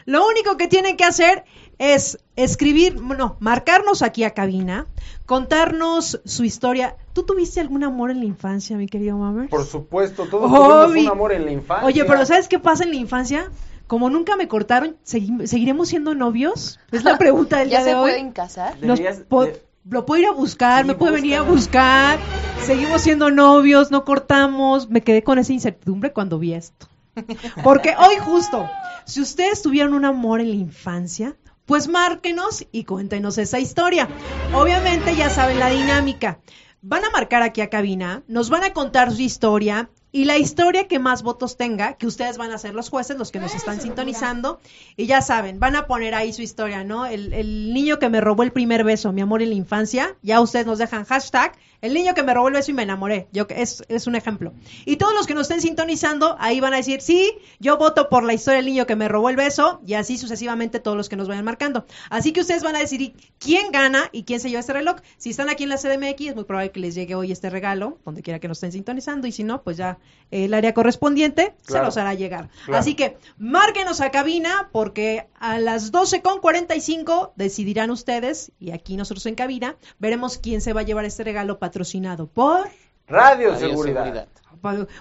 lo 0.05 0.27
único 0.27 0.57
que 0.57 0.67
tienen 0.67 0.97
que 0.97 1.03
hacer 1.03 1.45
es 1.79 2.17
escribir, 2.35 3.01
no, 3.01 3.37
marcarnos 3.39 4.01
aquí 4.01 4.23
a 4.23 4.31
cabina, 4.31 4.87
contarnos 5.25 6.19
su 6.25 6.43
historia. 6.43 6.95
¿Tú 7.13 7.23
tuviste 7.23 7.59
algún 7.59 7.83
amor 7.83 8.09
en 8.11 8.19
la 8.19 8.25
infancia, 8.25 8.77
mi 8.77 8.87
querido 8.87 9.17
Mamer? 9.17 9.49
Por 9.49 9.65
supuesto, 9.65 10.25
todos 10.25 10.49
tuvimos 10.51 11.05
un 11.05 11.11
amor 11.11 11.31
en 11.33 11.45
la 11.45 11.51
infancia. 11.51 11.85
Oye, 11.85 12.03
pero 12.05 12.25
¿sabes 12.25 12.47
qué 12.47 12.57
pasa 12.59 12.83
en 12.83 12.89
la 12.91 12.95
infancia? 12.95 13.51
Como 13.85 14.09
nunca 14.09 14.35
me 14.35 14.47
cortaron, 14.47 14.97
¿segui- 15.05 15.45
¿seguiremos 15.45 15.89
siendo 15.89 16.15
novios? 16.15 16.79
Es 16.91 17.03
la 17.03 17.17
pregunta 17.17 17.59
del 17.59 17.69
¿Ya 17.71 17.79
día 17.79 17.85
de 17.85 17.91
se 17.91 17.95
hoy. 17.97 18.11
pueden 18.11 18.31
casar? 18.31 18.73
Nos 18.81 18.97
Deberías 18.99 19.19
po- 19.27 19.45
de- 19.45 19.61
Lo 19.89 20.05
puedo 20.05 20.21
ir 20.21 20.27
a 20.27 20.31
buscar, 20.31 20.81
Sí, 20.81 20.87
me 20.87 20.95
puede 20.95 21.13
venir 21.13 21.35
a 21.35 21.41
buscar. 21.43 22.19
Seguimos 22.65 23.01
siendo 23.01 23.29
novios, 23.31 23.91
no 23.91 24.03
cortamos. 24.03 24.89
Me 24.89 25.01
quedé 25.01 25.23
con 25.23 25.37
esa 25.39 25.53
incertidumbre 25.53 26.11
cuando 26.11 26.39
vi 26.39 26.53
esto. 26.53 26.87
Porque 27.63 27.95
hoy 27.97 28.15
justo, 28.19 28.67
si 29.05 29.21
ustedes 29.21 29.61
tuvieron 29.61 29.93
un 29.93 30.03
amor 30.05 30.41
en 30.41 30.49
la 30.49 30.55
infancia, 30.55 31.35
pues 31.67 31.87
márquenos 31.89 32.65
y 32.71 32.85
cuéntenos 32.85 33.37
esa 33.37 33.59
historia. 33.59 34.07
Obviamente 34.55 35.15
ya 35.15 35.29
saben 35.29 35.59
la 35.59 35.69
dinámica. 35.69 36.39
Van 36.81 37.03
a 37.03 37.11
marcar 37.11 37.43
aquí 37.43 37.61
a 37.61 37.69
cabina, 37.69 38.23
nos 38.27 38.49
van 38.49 38.63
a 38.63 38.73
contar 38.73 39.11
su 39.11 39.21
historia 39.21 39.91
y 40.11 40.25
la 40.25 40.37
historia 40.37 40.87
que 40.87 40.99
más 40.99 41.21
votos 41.23 41.57
tenga, 41.57 41.93
que 41.93 42.07
ustedes 42.07 42.37
van 42.37 42.51
a 42.51 42.57
ser 42.57 42.73
los 42.73 42.89
jueces, 42.89 43.17
los 43.17 43.31
que 43.31 43.39
nos 43.39 43.53
están 43.53 43.81
sintonizando, 43.81 44.59
y 44.95 45.05
ya 45.05 45.21
saben, 45.21 45.59
van 45.59 45.75
a 45.75 45.87
poner 45.87 46.15
ahí 46.15 46.33
su 46.33 46.41
historia, 46.41 46.83
¿no? 46.83 47.05
El, 47.05 47.33
el 47.33 47.73
niño 47.73 47.99
que 47.99 48.09
me 48.09 48.21
robó 48.21 48.43
el 48.43 48.51
primer 48.51 48.83
beso, 48.83 49.11
mi 49.11 49.21
amor 49.21 49.41
en 49.41 49.49
la 49.49 49.55
infancia, 49.55 50.15
ya 50.21 50.39
ustedes 50.39 50.65
nos 50.65 50.79
dejan 50.79 51.03
hashtag, 51.03 51.53
el 51.81 51.93
niño 51.93 52.15
que 52.15 52.23
me 52.23 52.33
robó 52.33 52.47
el 52.47 52.55
beso 52.55 52.71
y 52.71 52.73
me 52.73 52.83
enamoré, 52.83 53.27
yo 53.31 53.45
es, 53.49 53.83
es 53.87 54.07
un 54.07 54.15
ejemplo. 54.15 54.53
Y 54.85 54.95
todos 54.95 55.13
los 55.13 55.27
que 55.27 55.35
nos 55.35 55.43
estén 55.43 55.61
sintonizando, 55.61 56.35
ahí 56.39 56.59
van 56.59 56.73
a 56.73 56.77
decir, 56.77 57.01
sí, 57.01 57.33
yo 57.59 57.77
voto 57.77 58.09
por 58.09 58.23
la 58.23 58.33
historia 58.33 58.57
del 58.57 58.65
niño 58.65 58.87
que 58.87 58.95
me 58.95 59.07
robó 59.07 59.29
el 59.29 59.35
beso, 59.35 59.81
y 59.85 59.93
así 59.93 60.17
sucesivamente 60.17 60.79
todos 60.79 60.97
los 60.97 61.09
que 61.09 61.15
nos 61.15 61.27
vayan 61.27 61.45
marcando. 61.45 61.85
Así 62.09 62.31
que 62.31 62.41
ustedes 62.41 62.63
van 62.63 62.75
a 62.75 62.79
decidir 62.79 63.13
quién 63.39 63.71
gana 63.71 64.09
y 64.11 64.23
quién 64.23 64.39
se 64.39 64.49
lleva 64.49 64.61
este 64.61 64.73
reloj. 64.73 64.97
Si 65.17 65.29
están 65.29 65.49
aquí 65.49 65.63
en 65.63 65.69
la 65.69 65.77
CDMX, 65.77 66.21
es 66.21 66.35
muy 66.35 66.45
probable 66.45 66.71
que 66.71 66.79
les 66.79 66.95
llegue 66.95 67.13
hoy 67.13 67.31
este 67.31 67.49
regalo, 67.49 67.99
donde 68.05 68.23
quiera 68.23 68.39
que 68.39 68.47
nos 68.47 68.57
estén 68.57 68.71
sintonizando, 68.71 69.27
y 69.27 69.31
si 69.31 69.43
no, 69.43 69.61
pues 69.61 69.77
ya 69.77 69.96
el 70.31 70.53
área 70.53 70.73
correspondiente 70.73 71.55
se 71.61 71.79
los 71.79 71.97
hará 71.97 72.13
llegar. 72.13 72.49
Claro. 72.65 72.79
Así 72.79 72.95
que 72.95 73.17
márquenos 73.37 74.01
a 74.01 74.11
cabina 74.11 74.69
porque 74.71 75.27
a 75.39 75.59
las 75.59 75.91
12.45 75.91 77.31
decidirán 77.35 77.91
ustedes, 77.91 78.51
y 78.59 78.71
aquí 78.71 78.97
nosotros 78.97 79.25
en 79.25 79.35
cabina, 79.35 79.77
veremos 79.99 80.37
quién 80.37 80.61
se 80.61 80.73
va 80.73 80.81
a 80.81 80.83
llevar 80.83 81.05
este 81.05 81.23
regalo 81.23 81.59
patrocinado 81.59 82.27
por... 82.27 82.67
Radio, 83.07 83.51
Radio 83.51 83.69
seguridad. 83.69 84.27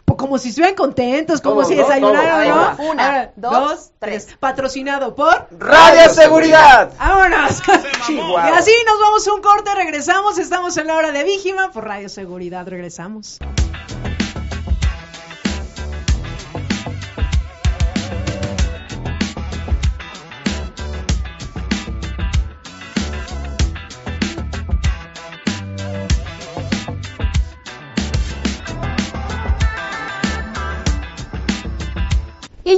Como 0.05 0.39
si 0.39 0.51
estuvieran 0.51 0.77
contentos, 0.77 1.41
como 1.41 1.57
Todos, 1.57 1.69
si 1.69 1.75
desayunaran. 1.75 2.49
¿no? 2.49 2.91
Una, 2.91 3.11
ver, 3.11 3.33
dos, 3.37 3.91
tres. 3.99 4.29
Patrocinado 4.39 5.15
por... 5.15 5.49
Radio 5.51 6.09
seguridad. 6.11 6.93
¡Vámonos! 6.99 7.63
Y 8.09 8.49
así 8.55 8.71
nos 8.87 9.01
vamos 9.01 9.27
a 9.27 9.35
un 9.35 9.43
corte, 9.43 9.75
regresamos, 9.75 10.39
estamos 10.39 10.77
en 10.77 10.87
la 10.87 10.97
hora 10.97 11.11
de 11.11 11.25
Víjima 11.25 11.73
por 11.73 11.85
Radio 11.85 12.09
Seguridad, 12.09 12.67
regresamos. 12.69 13.41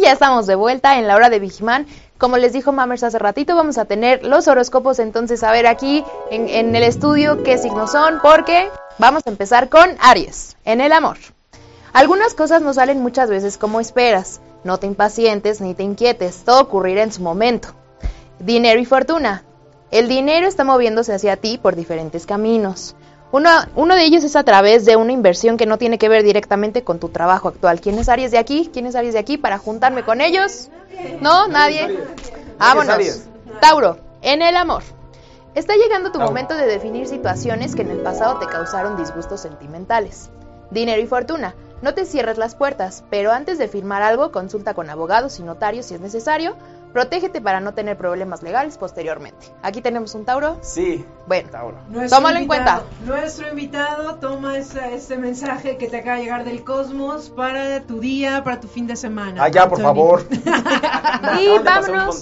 Ya 0.08 0.14
estamos 0.14 0.46
de 0.46 0.54
vuelta 0.54 0.98
en 0.98 1.06
la 1.06 1.16
hora 1.16 1.28
de 1.28 1.38
Vigimán. 1.38 1.86
Como 2.16 2.38
les 2.38 2.54
dijo 2.54 2.72
Mammers 2.72 3.02
hace 3.02 3.18
ratito, 3.18 3.54
vamos 3.54 3.76
a 3.76 3.84
tener 3.84 4.24
los 4.24 4.48
horóscopos. 4.48 5.00
Entonces, 5.00 5.42
a 5.42 5.52
ver 5.52 5.66
aquí 5.66 6.02
en, 6.30 6.48
en 6.48 6.74
el 6.74 6.82
estudio 6.82 7.42
qué 7.42 7.58
signos 7.58 7.92
son, 7.92 8.18
porque 8.22 8.70
vamos 8.96 9.22
a 9.26 9.28
empezar 9.28 9.68
con 9.68 9.86
Aries, 10.00 10.56
en 10.64 10.80
el 10.80 10.94
amor. 10.94 11.18
Algunas 11.92 12.32
cosas 12.32 12.62
no 12.62 12.72
salen 12.72 13.02
muchas 13.02 13.28
veces 13.28 13.58
como 13.58 13.80
esperas. 13.80 14.40
No 14.64 14.78
te 14.78 14.86
impacientes 14.86 15.60
ni 15.60 15.74
te 15.74 15.82
inquietes, 15.82 16.42
todo 16.42 16.62
ocurrirá 16.62 17.02
en 17.02 17.12
su 17.12 17.20
momento. 17.20 17.74
Dinero 18.38 18.80
y 18.80 18.86
fortuna. 18.86 19.44
El 19.90 20.08
dinero 20.08 20.48
está 20.48 20.64
moviéndose 20.64 21.12
hacia 21.12 21.36
ti 21.36 21.58
por 21.58 21.76
diferentes 21.76 22.24
caminos. 22.24 22.96
Uno, 23.30 23.50
uno 23.76 23.94
de 23.94 24.04
ellos 24.04 24.24
es 24.24 24.36
a 24.36 24.44
través 24.44 24.86
de 24.86 24.96
una 24.96 25.12
inversión 25.12 25.58
que 25.58 25.66
no 25.66 25.76
tiene 25.76 25.98
que 25.98 26.08
ver 26.08 26.22
directamente 26.22 26.82
con 26.82 26.98
tu 26.98 27.10
trabajo 27.10 27.48
actual. 27.48 27.80
¿Quién 27.80 27.98
es 27.98 28.08
Aries 28.08 28.30
de 28.30 28.38
aquí? 28.38 28.70
¿Quién 28.72 28.86
es 28.86 28.94
Aries 28.94 29.12
de 29.12 29.20
aquí 29.20 29.36
para 29.36 29.58
juntarme 29.58 30.02
con 30.02 30.20
ellos? 30.20 30.70
¿No? 31.20 31.46
¿Nadie? 31.46 31.98
Vámonos. 32.58 32.94
Aries? 32.94 33.28
Tauro, 33.60 33.98
en 34.22 34.40
el 34.40 34.56
amor. 34.56 34.82
Está 35.54 35.74
llegando 35.74 36.12
tu 36.12 36.20
momento 36.20 36.54
de 36.54 36.66
definir 36.66 37.06
situaciones 37.06 37.74
que 37.74 37.82
en 37.82 37.90
el 37.90 37.98
pasado 37.98 38.38
te 38.38 38.46
causaron 38.46 38.96
disgustos 38.96 39.40
sentimentales. 39.40 40.30
Dinero 40.70 41.02
y 41.02 41.06
fortuna. 41.06 41.54
No 41.82 41.94
te 41.94 42.04
cierres 42.04 42.38
las 42.38 42.54
puertas, 42.54 43.04
pero 43.10 43.32
antes 43.32 43.58
de 43.58 43.68
firmar 43.68 44.02
algo, 44.02 44.32
consulta 44.32 44.74
con 44.74 44.88
abogados 44.90 45.38
y 45.38 45.42
notarios 45.42 45.86
si 45.86 45.94
es 45.94 46.00
necesario. 46.00 46.56
Protégete 46.98 47.40
para 47.40 47.60
no 47.60 47.74
tener 47.74 47.96
problemas 47.96 48.42
legales 48.42 48.76
posteriormente. 48.76 49.46
Aquí 49.62 49.80
tenemos 49.80 50.16
un 50.16 50.24
Tauro. 50.24 50.56
Sí, 50.62 51.04
Bueno, 51.28 51.48
Tauro. 51.48 51.76
Tómalo 52.10 52.38
en 52.40 52.48
cuenta. 52.48 52.82
Nuestro 53.06 53.48
invitado 53.50 54.16
toma 54.16 54.56
esa- 54.58 54.88
este 54.88 55.16
mensaje 55.16 55.76
que 55.76 55.86
te 55.86 55.98
acaba 55.98 56.16
de 56.16 56.22
llegar 56.24 56.44
del 56.44 56.64
cosmos 56.64 57.30
para 57.30 57.82
tu 57.82 58.00
día, 58.00 58.42
para 58.42 58.58
tu 58.58 58.66
fin 58.66 58.88
de 58.88 58.96
semana. 58.96 59.44
Ah, 59.44 59.48
ya, 59.48 59.68
por 59.68 59.80
favor. 59.80 60.26
Y 61.40 61.56
vámonos. 61.62 62.20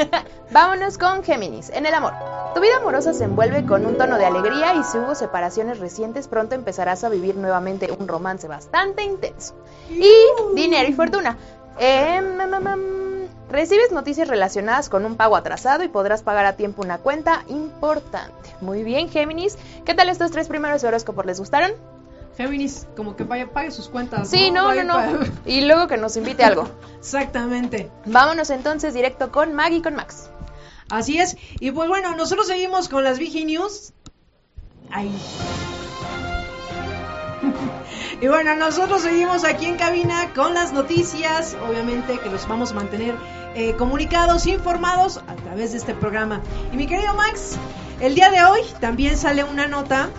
Vámonos 0.50 0.96
con 0.96 1.22
Géminis, 1.22 1.68
en 1.68 1.84
el 1.84 1.92
amor. 1.92 2.14
Tu 2.54 2.62
vida 2.62 2.76
amorosa 2.80 3.12
se 3.12 3.24
envuelve 3.24 3.66
con 3.66 3.84
un 3.84 3.98
tono 3.98 4.16
de 4.16 4.24
alegría 4.24 4.72
y 4.74 4.84
si 4.84 4.96
hubo 4.96 5.14
separaciones 5.14 5.80
recientes, 5.80 6.28
pronto 6.28 6.54
empezarás 6.54 7.04
a 7.04 7.10
vivir 7.10 7.36
nuevamente 7.36 7.90
un 7.98 8.08
romance 8.08 8.48
bastante 8.48 9.02
intenso. 9.02 9.54
Y 9.90 10.10
dinero 10.54 10.88
y 10.88 10.94
fortuna. 10.94 11.36
Eh, 11.78 12.22
recibes 13.54 13.92
noticias 13.92 14.28
relacionadas 14.28 14.88
con 14.88 15.06
un 15.06 15.16
pago 15.16 15.36
atrasado 15.36 15.84
y 15.84 15.88
podrás 15.88 16.22
pagar 16.22 16.44
a 16.44 16.56
tiempo 16.56 16.82
una 16.82 16.98
cuenta 16.98 17.44
importante. 17.48 18.54
Muy 18.60 18.82
bien, 18.82 19.08
Géminis. 19.08 19.56
¿Qué 19.84 19.94
tal 19.94 20.08
estos 20.08 20.32
tres 20.32 20.48
primeros 20.48 20.84
horóscopos? 20.84 21.24
¿Les 21.24 21.38
gustaron? 21.38 21.72
Géminis, 22.36 22.86
como 22.96 23.14
que 23.14 23.24
vaya, 23.24 23.50
pague 23.50 23.70
sus 23.70 23.88
cuentas. 23.88 24.28
Sí, 24.28 24.50
no, 24.50 24.74
no, 24.74 24.82
no. 24.82 25.20
Y 25.46 25.62
luego 25.62 25.86
que 25.86 25.96
nos 25.96 26.16
invite 26.16 26.42
algo. 26.42 26.68
Exactamente. 26.98 27.90
Vámonos 28.06 28.50
entonces 28.50 28.92
directo 28.92 29.30
con 29.30 29.54
Maggie 29.54 29.78
y 29.78 29.82
con 29.82 29.94
Max. 29.94 30.30
Así 30.90 31.18
es. 31.18 31.36
Y 31.60 31.70
pues 31.70 31.88
bueno, 31.88 32.16
nosotros 32.16 32.46
seguimos 32.46 32.88
con 32.88 33.04
las 33.04 33.18
Vigi 33.18 33.44
News. 33.44 33.92
Ahí. 34.90 35.14
Y 38.20 38.28
bueno, 38.28 38.54
nosotros 38.54 39.02
seguimos 39.02 39.44
aquí 39.44 39.66
en 39.66 39.76
cabina 39.76 40.32
con 40.34 40.54
las 40.54 40.72
noticias, 40.72 41.56
obviamente 41.68 42.18
que 42.18 42.30
los 42.30 42.46
vamos 42.48 42.72
a 42.72 42.74
mantener 42.74 43.14
eh, 43.54 43.74
comunicados, 43.76 44.46
informados 44.46 45.18
a 45.18 45.34
través 45.34 45.72
de 45.72 45.78
este 45.78 45.94
programa. 45.94 46.40
Y 46.72 46.76
mi 46.76 46.86
querido 46.86 47.14
Max, 47.14 47.56
el 48.00 48.14
día 48.14 48.30
de 48.30 48.44
hoy 48.44 48.60
también 48.80 49.16
sale 49.16 49.44
una 49.44 49.66
nota 49.66 50.10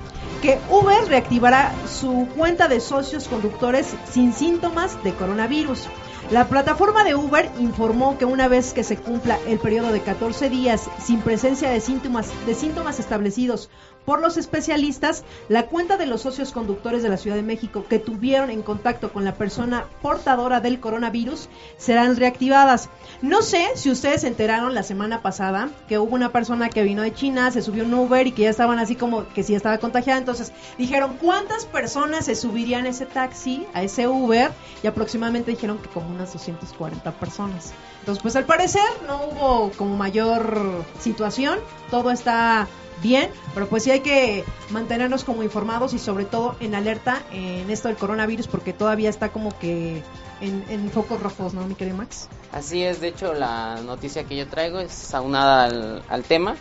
que 0.42 0.60
Uber 0.70 1.08
reactivará 1.08 1.74
su 1.88 2.28
cuenta 2.36 2.68
de 2.68 2.80
socios 2.80 3.28
conductores 3.28 3.96
sin 4.12 4.34
síntomas 4.34 5.02
de 5.04 5.14
coronavirus. 5.14 5.88
La 6.32 6.48
plataforma 6.48 7.04
de 7.04 7.14
Uber 7.14 7.52
informó 7.60 8.18
que 8.18 8.26
una 8.26 8.48
vez 8.48 8.74
que 8.74 8.84
se 8.84 8.98
cumpla 8.98 9.38
el 9.48 9.60
periodo 9.60 9.92
de 9.92 10.02
14 10.02 10.50
días 10.50 10.90
sin 11.04 11.22
presencia 11.22 11.70
de 11.70 11.80
síntomas, 11.80 12.30
de 12.46 12.56
síntomas 12.56 13.00
establecidos 13.00 13.70
por 14.06 14.22
los 14.22 14.38
especialistas, 14.38 15.24
la 15.50 15.66
cuenta 15.68 15.98
de 15.98 16.06
los 16.06 16.22
socios 16.22 16.52
conductores 16.52 17.04
de 17.04 17.10
la 17.10 17.18
Ciudad 17.18 17.36
de 17.36 17.42
México 17.44 17.86
que 17.90 18.00
tuvieron 18.00 18.50
en 18.50 18.62
contacto 18.62 19.12
con 19.12 19.26
la 19.26 19.36
persona 19.36 19.86
portadora 20.02 20.60
del 20.60 20.80
coronavirus 20.80 21.50
serán 21.78 22.16
reactivadas. 22.16 22.90
No 23.22 23.42
sé 23.42 23.66
si 23.76 23.90
ustedes 23.90 24.22
se 24.22 24.28
enteraron 24.28 24.76
la 24.76 24.84
semana 24.84 25.22
pasada 25.22 25.70
que 25.88 25.98
hubo 25.98 26.16
una 26.16 26.32
persona 26.32 26.70
que 26.70 26.84
vino 26.84 27.02
de 27.02 27.14
China, 27.14 27.52
se 27.52 27.62
subió 27.62 27.84
un 27.84 27.94
Uber 27.94 28.28
y 28.28 28.32
que 28.32 28.44
ya 28.44 28.50
estaban 28.50 28.80
así 28.80 28.96
como 28.96 29.28
que 29.30 29.44
sí 29.44 29.56
estaba 29.56 29.78
contagiada. 29.80 30.20
Entonces 30.20 30.52
dijeron, 30.78 31.18
¿cuántas 31.20 31.66
personas 31.66 32.26
se 32.26 32.36
subirían 32.36 32.86
a 32.86 32.90
ese 32.90 33.06
taxi, 33.06 33.66
a 33.74 33.84
ese 33.84 34.08
Uber? 34.08 34.52
Y 34.84 34.88
aproximadamente 34.88 35.52
dijeron 35.52 35.80
que 35.80 35.90
como 35.90 36.10
unas 36.10 36.34
240 36.34 37.12
personas. 37.14 37.74
Entonces, 38.00 38.22
pues 38.22 38.36
al 38.36 38.46
parecer 38.46 38.84
no 39.08 39.20
hubo 39.26 39.72
como 39.72 39.98
mayor 39.98 40.86
situación, 41.00 41.58
todo 41.90 42.12
está 42.12 42.68
bien, 43.02 43.30
pero 43.54 43.68
pues 43.68 43.84
sí 43.84 43.92
hay 43.92 44.02
que 44.02 44.44
mantenernos 44.70 45.24
como 45.24 45.44
informados 45.44 45.94
y 45.94 46.00
sobre 46.00 46.26
todo 46.26 46.56
en 46.60 46.76
alerta 46.76 47.22
en 47.32 47.70
esto 47.70 47.88
del 47.88 47.98
coronavirus 47.98 48.48
porque 48.48 48.74
todavía 48.74 49.10
está 49.10 49.30
como 49.30 49.58
que 49.60 50.02
en, 50.42 50.66
en 50.70 50.90
focos 50.92 51.22
rojos, 51.22 51.54
¿no, 51.54 51.66
mi 51.66 51.76
querido 51.76 51.98
Max? 51.98 52.28
Así 52.52 52.84
es, 52.84 53.02
de 53.02 53.10
hecho 53.10 53.34
la 53.34 53.82
noticia 53.86 54.24
que 54.24 54.36
yo 54.36 54.48
traigo 54.48 54.80
es 54.80 55.14
aunada 55.14 55.66
al, 55.66 56.04
al 56.10 56.24
tema. 56.24 56.56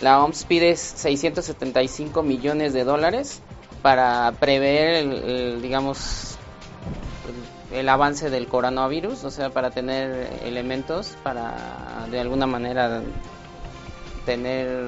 La 0.00 0.22
OMS 0.22 0.44
pide 0.44 0.76
675 0.76 2.22
millones 2.22 2.72
de 2.72 2.84
dólares 2.84 3.42
para 3.82 4.32
prever, 4.38 4.94
el, 4.94 5.60
digamos, 5.60 6.36
el 7.72 7.88
avance 7.88 8.30
del 8.30 8.46
coronavirus, 8.46 9.24
o 9.24 9.30
sea, 9.30 9.50
para 9.50 9.70
tener 9.70 10.40
elementos 10.44 11.16
para 11.22 12.06
de 12.10 12.20
alguna 12.20 12.46
manera 12.46 13.02
tener 14.24 14.82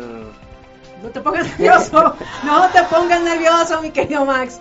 No 1.03 1.09
te 1.11 1.21
pongas 1.21 1.47
nervioso, 1.59 2.15
no 2.45 2.69
te 2.71 2.83
pongas 2.85 3.21
nervioso, 3.23 3.81
mi 3.81 3.91
querido 3.91 4.25
Max. 4.27 4.61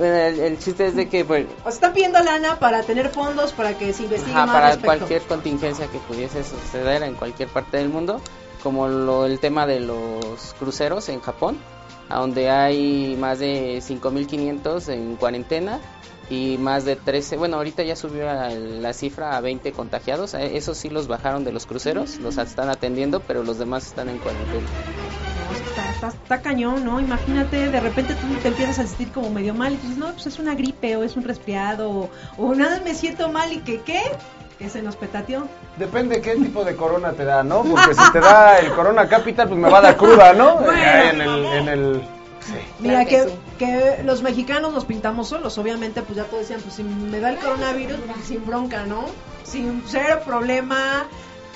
el, 0.00 0.40
el 0.40 0.58
chiste 0.58 0.86
es 0.86 0.96
de 0.96 1.08
que 1.08 1.24
pues, 1.24 1.46
O 1.64 1.68
están 1.68 1.92
pidiendo 1.92 2.18
lana 2.20 2.58
para 2.58 2.82
tener 2.82 3.08
fondos 3.10 3.52
para 3.52 3.74
que 3.78 3.92
se 3.92 4.02
investigue 4.04 4.32
Ajá, 4.36 4.46
más 4.46 4.54
para 4.54 4.66
respecto. 4.70 4.86
cualquier 4.98 5.22
contingencia 5.22 5.86
que 5.86 5.98
pudiese 5.98 6.42
suceder 6.42 7.02
en 7.04 7.14
cualquier 7.14 7.48
parte 7.48 7.76
del 7.76 7.88
mundo, 7.88 8.20
como 8.62 8.88
lo, 8.88 9.26
el 9.26 9.38
tema 9.38 9.66
de 9.66 9.80
los 9.80 10.54
cruceros 10.58 11.08
en 11.08 11.20
Japón, 11.20 11.56
a 12.08 12.18
donde 12.18 12.50
hay 12.50 13.16
más 13.18 13.38
de 13.38 13.78
5.500 13.78 14.88
en 14.92 15.16
cuarentena 15.16 15.78
y 16.30 16.56
más 16.58 16.84
de 16.86 16.96
13, 16.96 17.36
bueno, 17.36 17.58
ahorita 17.58 17.82
ya 17.82 17.94
subió 17.96 18.28
a 18.30 18.48
la 18.48 18.92
cifra 18.94 19.36
a 19.36 19.40
20 19.40 19.72
contagiados, 19.72 20.32
eh, 20.34 20.56
esos 20.56 20.78
sí 20.78 20.88
los 20.88 21.06
bajaron 21.06 21.44
de 21.44 21.52
los 21.52 21.66
cruceros, 21.66 22.16
los 22.16 22.38
están 22.38 22.70
atendiendo, 22.70 23.20
pero 23.20 23.42
los 23.44 23.58
demás 23.58 23.86
están 23.86 24.08
en 24.08 24.18
cuarentena. 24.18 24.66
Está, 25.54 26.08
está, 26.08 26.42
cañón, 26.42 26.84
¿no? 26.84 27.00
Imagínate, 27.00 27.70
de 27.70 27.80
repente 27.80 28.14
tú 28.14 28.26
te 28.36 28.48
empiezas 28.48 28.78
a 28.78 28.86
sentir 28.86 29.10
como 29.12 29.30
medio 29.30 29.54
mal 29.54 29.74
y 29.74 29.76
dices, 29.76 29.96
no, 29.96 30.12
pues 30.12 30.26
es 30.26 30.38
una 30.38 30.54
gripe 30.54 30.96
o 30.96 31.04
es 31.04 31.16
un 31.16 31.24
resfriado 31.24 31.90
o, 31.90 32.10
o 32.38 32.54
nada, 32.54 32.80
me 32.84 32.94
siento 32.94 33.28
mal 33.30 33.52
y 33.52 33.58
que 33.58 33.80
qué, 33.82 34.00
que 34.58 34.68
se 34.68 34.82
nos 34.82 34.96
petateó. 34.96 35.46
Depende 35.76 36.20
qué 36.20 36.36
tipo 36.36 36.64
de 36.64 36.76
corona 36.76 37.12
te 37.12 37.24
da, 37.24 37.42
¿no? 37.42 37.62
Porque 37.62 37.94
si 37.94 38.12
te 38.12 38.20
da 38.20 38.58
el 38.58 38.72
corona 38.72 39.08
capital, 39.08 39.48
pues 39.48 39.60
me 39.60 39.70
va 39.70 39.78
a 39.78 39.82
dar 39.82 39.96
cruda, 39.96 40.32
¿no? 40.32 40.56
Bueno. 40.56 40.72
en 41.10 41.20
el, 41.20 41.44
en 41.46 41.68
el 41.68 42.02
Sí. 42.44 42.52
Mira, 42.78 43.04
Claro 43.06 43.08
que 43.08 43.16
que, 43.16 43.30
sí. 43.30 43.38
que 43.96 44.02
los 44.04 44.22
mexicanos 44.22 44.72
nos 44.72 44.84
pintamos 44.84 45.28
solos, 45.28 45.56
obviamente, 45.56 46.02
pues 46.02 46.16
ya 46.16 46.24
todos 46.24 46.40
decían, 46.40 46.60
pues 46.60 46.74
si 46.74 46.84
me 46.84 47.18
da 47.18 47.30
el 47.30 47.38
coronavirus, 47.38 47.96
pues, 48.00 48.26
sin 48.26 48.44
bronca, 48.44 48.84
¿no? 48.84 49.06
Sin 49.44 49.82
cero 49.86 50.20
problema, 50.26 51.04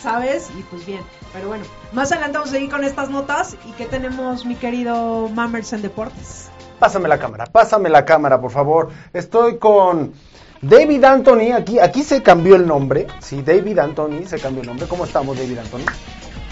¿sabes? 0.00 0.50
Y 0.58 0.62
pues 0.62 0.84
bien, 0.87 1.00
pero 1.32 1.48
bueno, 1.48 1.64
más 1.92 2.11
adelante 2.12 2.38
vamos 2.38 2.50
a 2.50 2.54
seguir 2.54 2.70
con 2.70 2.84
estas 2.84 3.11
notas. 3.11 3.56
¿Y 3.66 3.72
qué 3.72 3.87
tenemos, 3.87 4.44
mi 4.44 4.54
querido 4.54 5.28
Mammers 5.28 5.72
en 5.72 5.82
Deportes? 5.82 6.50
Pásame 6.78 7.08
la 7.08 7.18
cámara, 7.18 7.46
pásame 7.46 7.88
la 7.88 8.04
cámara, 8.04 8.40
por 8.40 8.50
favor. 8.50 8.90
Estoy 9.12 9.58
con 9.58 10.12
David 10.62 11.04
Anthony, 11.04 11.52
aquí, 11.54 11.78
aquí 11.78 12.02
se 12.02 12.22
cambió 12.22 12.54
el 12.56 12.66
nombre. 12.66 13.06
Sí, 13.20 13.42
David 13.42 13.78
Anthony 13.80 14.26
se 14.26 14.38
cambió 14.38 14.62
el 14.62 14.68
nombre. 14.68 14.87
¿Cómo 14.87 15.04
estamos, 15.04 15.37
David 15.37 15.58
Anthony? 15.58 15.84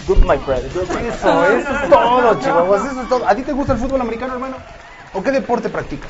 Good 0.07 0.19
my 0.19 0.37
brother, 0.37 0.69
good 0.73 0.89
my 0.95 1.07
Eso, 1.07 1.45
eso 1.45 1.73
es 1.73 1.89
todo, 1.89 2.39
chihuahuas, 2.39 2.91
eso 2.91 3.01
es 3.01 3.09
todo. 3.09 3.27
¿A 3.27 3.35
ti 3.35 3.43
te 3.43 3.51
gusta 3.53 3.73
el 3.73 3.79
fútbol 3.79 4.01
americano, 4.01 4.33
hermano? 4.33 4.57
¿O 5.13 5.23
qué 5.23 5.31
deporte 5.31 5.69
practicas? 5.69 6.09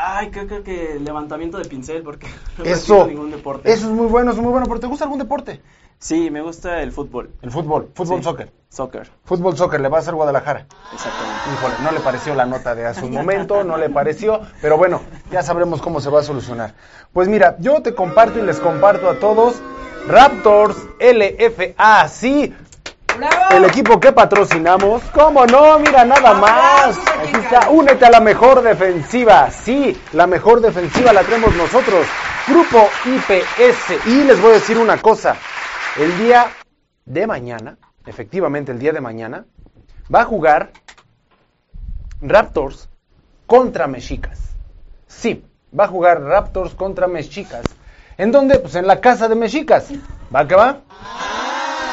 Ay, 0.00 0.30
creo, 0.30 0.46
creo 0.46 0.62
que 0.62 0.98
levantamiento 1.00 1.58
de 1.58 1.64
pincel 1.64 2.02
porque 2.02 2.28
no 2.58 2.64
Eso, 2.64 2.94
practico 2.96 3.06
ningún 3.06 3.30
deporte. 3.30 3.72
eso 3.72 3.86
es 3.86 3.92
muy 3.92 4.06
bueno, 4.06 4.30
eso 4.30 4.40
es 4.40 4.44
muy 4.44 4.52
bueno. 4.52 4.66
¿Pero 4.68 4.80
te 4.80 4.86
gusta 4.86 5.04
algún 5.04 5.18
deporte? 5.18 5.60
Sí, 5.98 6.30
me 6.30 6.40
gusta 6.42 6.80
el 6.82 6.92
fútbol. 6.92 7.30
El 7.42 7.50
fútbol, 7.50 7.90
fútbol, 7.94 8.18
Sí. 8.18 8.24
soccer. 8.24 8.52
Soccer, 8.70 9.10
Fútbol, 9.24 9.56
soccer, 9.56 9.80
le 9.80 9.88
va 9.88 9.96
a 9.96 10.00
hacer 10.00 10.14
Guadalajara. 10.14 10.66
exactamente. 10.92 11.40
Híjole, 11.54 11.74
no 11.82 11.90
le 11.90 12.00
pareció 12.00 12.34
la 12.34 12.44
nota 12.44 12.74
de 12.74 12.84
hace 12.86 13.04
un 13.04 13.12
momento, 13.14 13.64
no 13.64 13.78
le 13.78 13.88
pareció, 13.88 14.42
pero 14.60 14.76
bueno, 14.76 15.00
ya 15.30 15.42
sabremos 15.42 15.80
cómo 15.80 16.00
se 16.00 16.10
va 16.10 16.20
a 16.20 16.22
solucionar. 16.22 16.74
Pues 17.14 17.28
mira, 17.28 17.56
yo 17.60 17.80
te 17.82 17.94
comparto 17.94 18.38
y 18.38 18.42
les 18.42 18.60
comparto 18.60 19.08
a 19.08 19.14
todos 19.18 19.54
Raptors 20.06 20.76
LFA, 21.00 22.08
sí, 22.08 22.54
¡Bravo! 23.16 23.36
el 23.56 23.64
equipo 23.64 23.98
que 23.98 24.12
patrocinamos. 24.12 25.02
¿Cómo 25.14 25.44
no? 25.46 25.78
Mira, 25.78 26.04
nada 26.04 26.34
más. 26.34 26.98
Aquí, 27.22 27.36
está, 27.42 27.70
únete 27.70 28.04
a 28.06 28.10
la 28.10 28.20
mejor 28.20 28.62
defensiva. 28.62 29.50
Sí, 29.50 30.00
la 30.12 30.26
mejor 30.26 30.60
defensiva 30.60 31.12
la 31.12 31.22
tenemos 31.22 31.54
nosotros. 31.56 32.06
Grupo 32.46 32.86
IPS. 33.06 34.06
Y 34.06 34.24
les 34.24 34.40
voy 34.40 34.50
a 34.52 34.54
decir 34.54 34.78
una 34.78 34.98
cosa. 34.98 35.34
El 35.98 36.16
día 36.16 36.46
de 37.06 37.26
mañana, 37.26 37.76
efectivamente 38.06 38.70
el 38.70 38.78
día 38.78 38.92
de 38.92 39.00
mañana, 39.00 39.46
va 40.14 40.20
a 40.20 40.24
jugar 40.24 40.70
Raptors 42.20 42.88
contra 43.48 43.88
Mexicas. 43.88 44.38
Sí, 45.08 45.44
va 45.76 45.84
a 45.84 45.88
jugar 45.88 46.22
Raptors 46.22 46.74
contra 46.74 47.08
Mexicas. 47.08 47.64
¿En 48.16 48.30
dónde? 48.30 48.60
Pues 48.60 48.76
en 48.76 48.86
la 48.86 49.00
casa 49.00 49.26
de 49.26 49.34
Mexicas. 49.34 49.88
¿Va 50.32 50.46
que 50.46 50.54
va? 50.54 50.82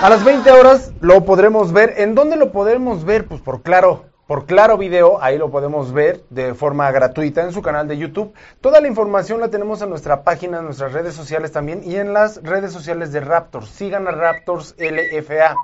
A 0.03 0.07
las 0.07 0.23
20 0.23 0.51
horas 0.51 0.91
lo 0.99 1.25
podremos 1.25 1.73
ver. 1.73 1.95
¿En 1.97 2.13
dónde 2.13 2.35
lo 2.35 2.51
podremos 2.51 3.05
ver? 3.05 3.25
Pues 3.25 3.41
por 3.41 3.63
claro, 3.63 4.05
por 4.27 4.47
claro 4.47 4.77
video, 4.77 5.21
ahí 5.21 5.37
lo 5.37 5.51
podemos 5.51 5.93
ver 5.93 6.23
de 6.31 6.55
forma 6.55 6.89
gratuita 6.91 7.43
en 7.43 7.51
su 7.51 7.61
canal 7.61 7.87
de 7.87 7.97
YouTube. 7.97 8.33
Toda 8.59 8.81
la 8.81 8.87
información 8.87 9.39
la 9.39 9.49
tenemos 9.49 9.81
en 9.83 9.89
nuestra 9.89 10.23
página, 10.23 10.59
en 10.59 10.65
nuestras 10.65 10.93
redes 10.93 11.13
sociales 11.13 11.51
también 11.51 11.81
y 11.83 11.97
en 11.97 12.11
las 12.11 12.41
redes 12.41 12.71
sociales 12.71 13.11
de 13.11 13.19
Raptors. 13.19 13.69
Sigan 13.69 14.07
a 14.07 14.11
Raptors 14.11 14.75
LFA. 14.79 15.55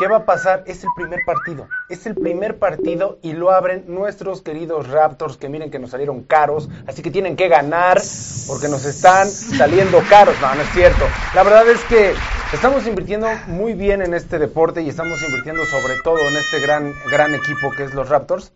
¿Qué 0.00 0.08
va 0.08 0.16
a 0.16 0.24
pasar? 0.24 0.64
Es 0.66 0.82
el 0.82 0.88
primer 0.96 1.26
partido. 1.26 1.68
Es 1.90 2.06
el 2.06 2.14
primer 2.14 2.58
partido 2.58 3.18
y 3.20 3.34
lo 3.34 3.50
abren 3.50 3.84
nuestros 3.86 4.40
queridos 4.40 4.88
Raptors 4.88 5.36
que 5.36 5.50
miren 5.50 5.70
que 5.70 5.78
nos 5.78 5.90
salieron 5.90 6.22
caros, 6.22 6.70
así 6.86 7.02
que 7.02 7.10
tienen 7.10 7.36
que 7.36 7.48
ganar 7.48 8.00
porque 8.48 8.68
nos 8.68 8.86
están 8.86 9.28
saliendo 9.28 10.00
caros. 10.08 10.34
No, 10.40 10.54
no 10.54 10.62
es 10.62 10.70
cierto. 10.70 11.04
La 11.34 11.42
verdad 11.42 11.68
es 11.68 11.84
que 11.84 12.14
estamos 12.54 12.86
invirtiendo 12.86 13.26
muy 13.48 13.74
bien 13.74 14.00
en 14.00 14.14
este 14.14 14.38
deporte 14.38 14.80
y 14.80 14.88
estamos 14.88 15.22
invirtiendo 15.22 15.66
sobre 15.66 15.96
todo 16.02 16.16
en 16.30 16.36
este 16.38 16.60
gran, 16.60 16.94
gran 17.10 17.34
equipo 17.34 17.70
que 17.76 17.84
es 17.84 17.92
los 17.92 18.08
Raptors 18.08 18.54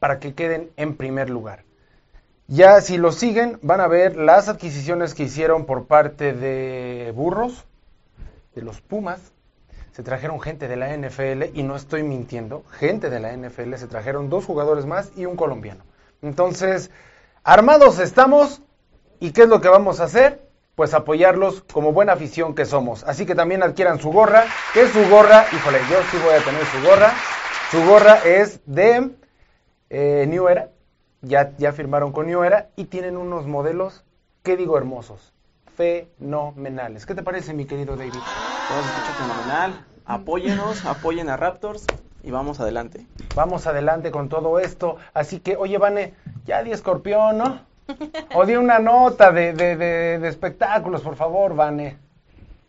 para 0.00 0.18
que 0.18 0.34
queden 0.34 0.68
en 0.76 0.96
primer 0.96 1.30
lugar. 1.30 1.62
Ya 2.48 2.80
si 2.80 2.96
lo 2.96 3.12
siguen 3.12 3.60
van 3.62 3.80
a 3.80 3.86
ver 3.86 4.16
las 4.16 4.48
adquisiciones 4.48 5.14
que 5.14 5.22
hicieron 5.22 5.64
por 5.64 5.86
parte 5.86 6.32
de 6.32 7.12
Burros, 7.14 7.66
de 8.56 8.62
los 8.62 8.80
Pumas, 8.80 9.30
se 9.94 10.02
trajeron 10.02 10.40
gente 10.40 10.66
de 10.66 10.74
la 10.74 10.96
NFL 10.96 11.56
y 11.56 11.62
no 11.62 11.76
estoy 11.76 12.02
mintiendo, 12.02 12.64
gente 12.72 13.10
de 13.10 13.20
la 13.20 13.32
NFL, 13.32 13.74
se 13.76 13.86
trajeron 13.86 14.28
dos 14.28 14.44
jugadores 14.44 14.86
más 14.86 15.12
y 15.14 15.24
un 15.24 15.36
colombiano. 15.36 15.84
Entonces, 16.20 16.90
armados 17.44 18.00
estamos 18.00 18.60
y 19.20 19.30
¿qué 19.30 19.42
es 19.42 19.48
lo 19.48 19.60
que 19.60 19.68
vamos 19.68 20.00
a 20.00 20.04
hacer? 20.04 20.48
Pues 20.74 20.94
apoyarlos 20.94 21.62
como 21.72 21.92
buena 21.92 22.14
afición 22.14 22.56
que 22.56 22.64
somos. 22.64 23.04
Así 23.04 23.24
que 23.24 23.36
también 23.36 23.62
adquieran 23.62 24.00
su 24.00 24.10
gorra, 24.10 24.42
que 24.72 24.82
es 24.82 24.90
su 24.90 25.08
gorra, 25.08 25.46
híjole, 25.52 25.78
yo 25.88 25.98
sí 26.10 26.16
voy 26.24 26.34
a 26.34 26.44
tener 26.44 26.64
su 26.66 26.82
gorra. 26.82 27.12
Su 27.70 27.84
gorra 27.88 28.18
es 28.24 28.62
de 28.66 29.10
eh, 29.90 30.26
New 30.28 30.48
Era, 30.48 30.70
ya, 31.20 31.52
ya 31.56 31.72
firmaron 31.72 32.10
con 32.10 32.26
New 32.26 32.42
Era 32.42 32.70
y 32.74 32.86
tienen 32.86 33.16
unos 33.16 33.46
modelos, 33.46 34.04
¿qué 34.42 34.56
digo 34.56 34.76
hermosos? 34.76 35.33
Fenomenales. 35.76 37.04
¿Qué 37.06 37.14
te 37.14 37.22
parece, 37.22 37.52
mi 37.52 37.66
querido 37.66 37.96
David? 37.96 38.12
Todo 38.12 38.82
se 38.82 38.88
escucha 38.88 39.12
fenomenal. 39.14 39.84
Apóyenos, 40.06 40.84
apoyen 40.84 41.28
a 41.28 41.36
Raptors 41.36 41.86
y 42.22 42.30
vamos 42.30 42.60
adelante. 42.60 43.06
Vamos 43.34 43.66
adelante 43.66 44.10
con 44.10 44.28
todo 44.28 44.58
esto. 44.58 44.96
Así 45.14 45.40
que, 45.40 45.56
oye, 45.56 45.78
Vane, 45.78 46.14
ya 46.44 46.62
di 46.62 46.70
escorpión, 46.72 47.38
¿no? 47.38 47.60
O 48.34 48.46
di 48.46 48.56
una 48.56 48.78
nota 48.78 49.32
de, 49.32 49.52
de, 49.52 49.76
de, 49.76 50.18
de 50.18 50.28
espectáculos, 50.28 51.02
por 51.02 51.16
favor, 51.16 51.54
Vane. 51.54 51.98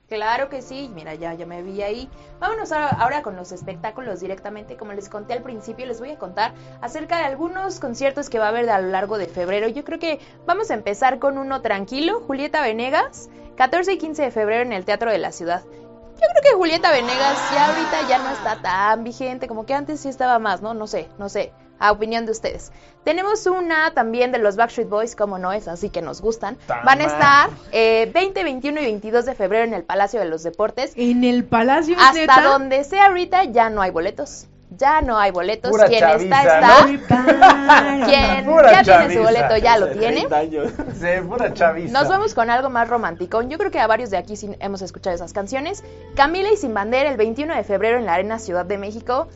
Claro 0.08 0.50
que 0.50 0.62
sí, 0.62 0.92
mira, 0.94 1.16
ya, 1.16 1.34
ya 1.34 1.48
me 1.48 1.64
vi 1.64 1.82
ahí. 1.82 2.10
Vámonos 2.40 2.72
ahora, 2.72 3.24
con 3.24 3.36
los 3.36 3.52
espectáculos 3.52 4.20
directamente. 4.20 4.78
Como 4.78 4.94
les 4.94 5.10
conté 5.10 5.34
al 5.34 5.42
principio, 5.42 5.88
les 5.88 6.00
voy 6.00 6.12
a 6.12 6.20
contar 6.20 6.54
acerca 6.82 7.18
de 7.18 7.24
algunos 7.24 7.80
conciertos 7.80 8.30
que 8.30 8.38
va 8.38 8.46
a 8.46 8.50
haber 8.50 8.70
a 8.70 8.80
lo 8.80 8.90
largo 8.90 9.18
de 9.18 9.26
febrero. 9.26 9.68
Yo 9.68 9.84
creo 9.84 9.98
que 9.98 10.20
vamos 10.46 10.70
a 10.70 10.76
empezar 10.76 11.18
con 11.18 11.40
uno 11.40 11.62
tranquilo. 11.62 12.22
Julieta 12.22 12.62
Venegas, 12.62 13.30
14 13.58 13.94
y 13.94 13.98
15 13.98 14.22
de 14.22 14.32
febrero 14.32 14.62
en 14.62 14.74
el 14.74 14.86
Teatro 14.86 15.12
de 15.12 15.18
la 15.18 15.32
Ciudad. 15.32 15.64
Yo 15.66 16.28
creo 16.32 16.44
que 16.44 16.56
Julieta 16.56 16.92
Venegas 16.92 17.38
ya 17.52 17.68
ahorita 17.68 18.08
ya 18.08 18.20
no 18.20 18.30
está 18.30 18.62
tan 18.62 19.04
vigente, 19.04 19.48
como 19.48 19.66
que 19.66 19.74
antes 19.74 20.00
sí 20.00 20.10
estaba 20.10 20.38
más, 20.38 20.62
¿no? 20.62 20.74
No 20.76 20.86
sé, 20.86 21.10
no 21.18 21.30
sé. 21.30 21.52
A 21.80 21.92
opinión 21.92 22.26
de 22.26 22.32
ustedes. 22.32 22.72
Tenemos 23.04 23.46
una 23.46 23.94
también 23.94 24.32
de 24.32 24.40
los 24.40 24.56
Backstreet 24.56 24.90
Boys, 24.90 25.16
como 25.16 25.38
no 25.38 25.52
es, 25.54 25.68
así 25.68 25.90
que 25.90 26.02
nos 26.02 26.22
gustan. 26.22 26.58
Van 26.84 27.02
a 27.02 27.04
estar 27.04 27.50
eh, 27.72 28.10
20, 28.14 28.44
21 28.44 28.82
y 28.82 28.86
22 28.86 29.26
de 29.26 29.36
febrero 29.36 29.66
en 29.66 29.74
el 29.74 29.84
Palacio 29.84 30.20
de 30.20 30.26
los 30.26 30.42
Deportes. 30.44 30.94
En 30.96 31.24
el 31.24 31.44
Palacio 31.44 31.96
Hasta 32.00 32.14
neta? 32.14 32.42
donde 32.42 32.84
sea 32.84 33.08
ahorita 33.08 33.44
ya 33.46 33.70
no 33.70 33.82
hay 33.82 33.92
boletos. 33.92 34.48
Ya 34.78 35.02
no 35.02 35.18
hay 35.20 35.32
boletos. 35.32 35.70
Pura 35.70 35.86
Quien 35.88 36.00
chaviza, 36.00 36.42
está, 36.42 36.90
está. 36.90 38.06
Quien 38.06 38.46
Pura 38.46 38.72
ya 38.72 38.84
tiene 38.84 39.00
chaviza. 39.00 39.20
su 39.20 39.24
boleto 39.24 39.58
ya 39.58 39.78
lo 39.78 39.88
tiene. 39.90 40.26
30 40.26 40.38
años. 40.38 40.72
Sí, 40.96 41.08
pura 41.28 41.54
chaviza. 41.54 41.94
Nos 41.94 42.10
vamos 42.10 42.34
con 42.34 42.50
algo 42.50 42.70
más 42.70 42.90
romántico. 42.90 43.42
Yo 43.44 43.58
creo 43.58 43.70
que 43.70 43.80
a 43.80 43.88
varios 43.88 44.10
de 44.10 44.18
aquí 44.18 44.36
sí 44.36 44.50
hemos 44.60 44.82
escuchado 44.82 45.16
esas 45.16 45.34
canciones. 45.34 45.84
Camila 46.16 46.50
y 46.52 46.58
Sin 46.58 46.74
Bandera 46.74 47.12
el 47.12 47.18
21 47.18 47.56
de 47.56 47.64
febrero 47.64 48.00
en 48.00 48.06
la 48.06 48.16
Arena 48.16 48.40
Ciudad 48.40 48.66
de 48.66 48.78
México. 48.78 49.28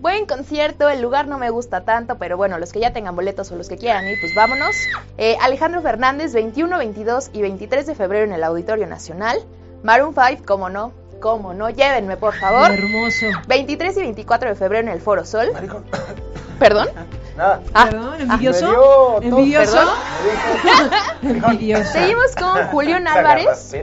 Buen 0.00 0.26
concierto, 0.26 0.88
el 0.88 1.02
lugar 1.02 1.26
no 1.26 1.38
me 1.38 1.50
gusta 1.50 1.84
tanto, 1.84 2.18
pero 2.18 2.36
bueno, 2.36 2.56
los 2.60 2.72
que 2.72 2.78
ya 2.78 2.92
tengan 2.92 3.16
boletos 3.16 3.50
o 3.50 3.56
los 3.56 3.68
que 3.68 3.76
quieran 3.76 4.06
ir, 4.06 4.16
pues 4.20 4.32
vámonos. 4.32 4.76
Eh, 5.16 5.36
Alejandro 5.40 5.82
Fernández, 5.82 6.32
21, 6.32 6.78
22 6.78 7.30
y 7.32 7.42
23 7.42 7.84
de 7.84 7.94
febrero 7.96 8.24
en 8.24 8.32
el 8.32 8.44
Auditorio 8.44 8.86
Nacional. 8.86 9.38
Maroon 9.82 10.14
5, 10.14 10.44
cómo 10.46 10.70
no, 10.70 10.92
cómo 11.20 11.52
no, 11.52 11.68
llévenme 11.70 12.16
por 12.16 12.34
favor. 12.34 12.70
Hermoso. 12.70 13.26
23 13.48 13.96
y 13.96 14.00
24 14.02 14.50
de 14.50 14.54
febrero 14.54 14.86
en 14.86 14.92
el 14.92 15.00
Foro 15.00 15.24
Sol. 15.24 15.50
Maricón. 15.52 15.84
¿Perdón? 16.60 16.88
Nada. 17.36 17.60
Ah, 17.74 17.88
Perdón, 17.90 18.14
Me 18.18 18.22
envidioso. 18.22 19.20
envidioso. 21.22 21.92
Seguimos 21.92 22.36
con 22.36 22.66
Julián 22.68 23.08
Álvarez. 23.16 23.74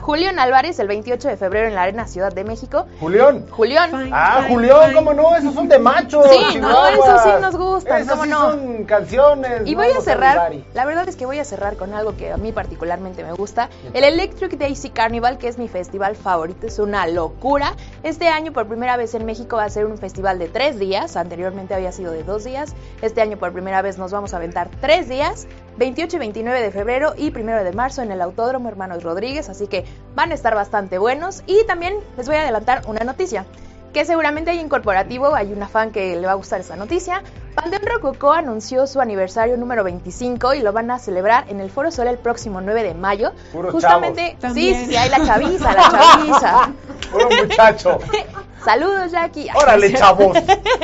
Julián 0.00 0.38
Álvarez 0.38 0.78
el 0.78 0.88
28 0.88 1.28
de 1.28 1.36
febrero 1.36 1.68
en 1.68 1.74
la 1.74 1.82
Arena 1.82 2.06
Ciudad 2.06 2.32
de 2.32 2.44
México. 2.44 2.86
Julián. 3.00 3.46
Julián. 3.50 3.90
Fine, 3.90 4.10
Ah, 4.12 4.44
Julián, 4.48 4.82
fine. 4.84 4.94
¿cómo 4.94 5.14
no? 5.14 5.36
Esos 5.36 5.54
son 5.54 5.68
de 5.68 5.78
machos. 5.78 6.26
Sí, 6.28 6.58
no, 6.58 6.86
esos 6.88 7.22
sí 7.22 7.30
nos 7.40 7.56
gustan, 7.56 8.02
Esas 8.02 8.12
¿cómo 8.12 8.24
sí 8.24 8.30
no? 8.30 8.50
son 8.50 8.84
canciones. 8.84 9.62
Y 9.66 9.72
no 9.74 9.82
voy 9.82 9.92
a 9.92 10.00
cerrar, 10.00 10.52
la 10.74 10.84
verdad 10.84 11.08
es 11.08 11.16
que 11.16 11.26
voy 11.26 11.38
a 11.38 11.44
cerrar 11.44 11.76
con 11.76 11.94
algo 11.94 12.16
que 12.16 12.32
a 12.32 12.36
mí 12.36 12.52
particularmente 12.52 13.22
me 13.24 13.32
gusta. 13.32 13.68
El 13.92 14.04
Electric 14.04 14.56
Daisy 14.58 14.90
Carnival, 14.90 15.38
que 15.38 15.48
es 15.48 15.58
mi 15.58 15.68
festival 15.68 16.16
favorito, 16.16 16.66
es 16.66 16.78
una 16.78 17.06
locura. 17.06 17.74
Este 18.02 18.28
año 18.28 18.52
por 18.52 18.66
primera 18.66 18.96
vez 18.96 19.14
en 19.14 19.24
México 19.26 19.56
va 19.56 19.64
a 19.64 19.70
ser 19.70 19.86
un 19.86 19.98
festival 19.98 20.38
de 20.38 20.48
tres 20.48 20.78
días, 20.78 21.16
anteriormente 21.16 21.74
había 21.74 21.92
sido 21.92 22.12
de 22.12 22.22
dos 22.24 22.44
días. 22.44 22.74
Este 23.00 23.20
año 23.22 23.36
por 23.36 23.52
primera 23.52 23.82
vez 23.82 23.98
nos 23.98 24.12
vamos 24.12 24.34
a 24.34 24.36
aventar 24.38 24.68
tres 24.80 25.08
días, 25.08 25.46
28 25.78 26.16
y 26.16 26.18
29 26.18 26.60
de 26.60 26.70
febrero 26.70 27.14
y 27.16 27.30
1 27.36 27.64
de 27.64 27.72
marzo 27.72 28.02
en 28.02 28.12
el 28.12 28.20
Autódromo 28.20 28.68
Hermanos 28.68 29.02
Rodríguez, 29.02 29.41
así 29.48 29.66
que 29.66 29.84
van 30.14 30.30
a 30.32 30.34
estar 30.34 30.54
bastante 30.54 30.98
buenos. 30.98 31.42
Y 31.46 31.64
también 31.66 31.96
les 32.16 32.26
voy 32.26 32.36
a 32.36 32.42
adelantar 32.42 32.82
una 32.86 33.00
noticia 33.04 33.44
que 33.92 34.06
seguramente 34.06 34.50
hay 34.50 34.58
en 34.58 34.70
corporativo, 34.70 35.34
hay 35.34 35.52
una 35.52 35.68
fan 35.68 35.90
que 35.90 36.16
le 36.16 36.26
va 36.26 36.32
a 36.32 36.36
gustar 36.36 36.60
esa 36.60 36.76
noticia. 36.76 37.22
Panteón 37.54 37.82
Rococó 37.84 38.32
anunció 38.32 38.86
su 38.86 39.02
aniversario 39.02 39.58
número 39.58 39.84
25 39.84 40.54
y 40.54 40.60
lo 40.60 40.72
van 40.72 40.90
a 40.90 40.98
celebrar 40.98 41.44
en 41.50 41.60
el 41.60 41.70
Foro 41.70 41.90
Sol 41.90 42.06
el 42.06 42.16
próximo 42.16 42.62
9 42.62 42.84
de 42.84 42.94
mayo. 42.94 43.32
Puros 43.52 43.70
Justamente, 43.72 44.38
sí, 44.54 44.74
sí, 44.74 44.86
sí, 44.86 44.96
hay 44.96 45.10
la 45.10 45.22
chaviza, 45.26 45.74
la 45.74 45.90
chaviza. 45.90 46.72
Puro 47.12 47.28
muchacho. 47.42 47.98
Saludos, 48.64 49.10
Jackie. 49.12 49.48
Órale, 49.54 49.92
chavos. 49.98 50.38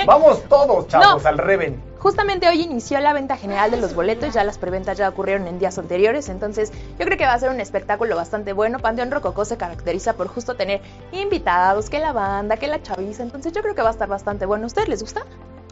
Vamos 0.07 0.43
todos, 0.47 0.89
chavos, 0.89 1.23
No. 1.23 1.29
al 1.31 1.39
Reven. 1.39 1.88
Justamente 2.09 2.49
hoy 2.49 2.63
inició 2.63 2.99
la 3.01 3.13
venta 3.13 3.37
general 3.37 3.71
de 3.71 3.77
los 3.77 3.95
boletos, 3.95 4.33
ya 4.33 4.43
las 4.43 4.57
preventas 4.57 4.97
ya 4.97 5.11
ocurrieron 5.11 5.47
en 5.47 5.59
días 5.59 5.77
anteriores, 5.77 6.31
entonces 6.31 6.73
yo 6.99 7.05
creo 7.05 7.19
que 7.19 7.27
va 7.27 7.35
a 7.35 7.39
ser 7.39 7.51
un 7.51 7.61
espectáculo 7.61 8.17
bastante 8.17 8.55
bueno. 8.55 8.79
Panteón 8.79 9.11
Rococó 9.11 9.45
se 9.45 9.59
caracteriza 9.59 10.15
por 10.15 10.27
justo 10.29 10.55
tener 10.55 10.81
invitados, 11.13 11.91
que 11.91 11.99
la 11.99 12.13
banda, 12.13 12.57
que 12.57 12.67
la 12.67 12.83
chaviza, 12.83 13.23
entonces 13.23 13.53
yo 13.53 13.61
creo 13.61 13.75
que 13.75 13.83
va 13.83 13.89
a 13.89 13.93
estar 13.93 14.09
bastante 14.09 14.47
bueno. 14.47 14.65
¿A 14.65 14.69
ustedes 14.69 14.89
les 14.89 15.03
gusta? 15.03 15.27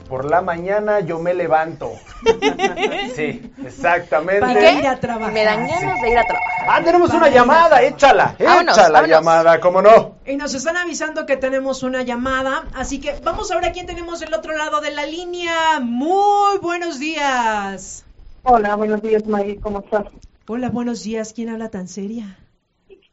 Por 0.09 0.25
la 0.31 0.41
mañana 0.41 1.01
yo 1.01 1.19
me 1.19 1.35
levanto. 1.35 1.93
Sí, 3.15 3.51
exactamente. 3.65 4.41
Para 4.41 4.73
ir 4.73 4.87
a 4.87 5.01
trabajar. 5.01 5.33
Me 5.33 5.43
dan 5.45 5.67
ganas 5.67 6.03
de 6.03 6.11
ir 6.11 6.19
a 6.19 6.25
trabajar. 6.25 6.67
Ah, 6.69 6.81
tenemos 6.85 7.11
una 7.11 7.29
llamada, 7.31 7.83
échala, 7.83 8.37
Vámonos, 8.39 8.77
échala 8.77 8.93
vámonos. 9.01 9.09
llamada, 9.17 9.61
¿cómo 9.61 9.81
no? 9.81 10.17
Y 10.27 10.37
nos 10.37 10.53
están 10.55 10.77
avisando 10.77 11.25
que 11.25 11.37
tenemos 11.39 11.83
una 11.83 12.03
llamada, 12.03 12.65
así 12.75 13.01
que 13.01 13.15
vamos 13.25 13.51
a 13.51 13.55
ver 13.57 13.67
a 13.67 13.73
quién 13.73 13.87
tenemos 13.87 14.21
del 14.21 14.35
otro 14.35 14.55
lado 14.57 14.81
de 14.83 14.91
la 14.91 15.07
línea. 15.07 15.81
Muy 15.81 16.59
buenos 16.59 16.99
días. 16.99 18.05
Hola, 18.43 18.77
buenos 18.77 19.01
días, 19.03 19.25
Maggie, 19.27 19.59
¿cómo 19.61 19.81
estás? 19.81 20.05
Hola, 20.47 20.69
buenos 20.69 21.03
días. 21.03 21.33
¿Quién 21.33 21.49
habla 21.49 21.71
tan 21.71 21.89
seria? 21.89 22.37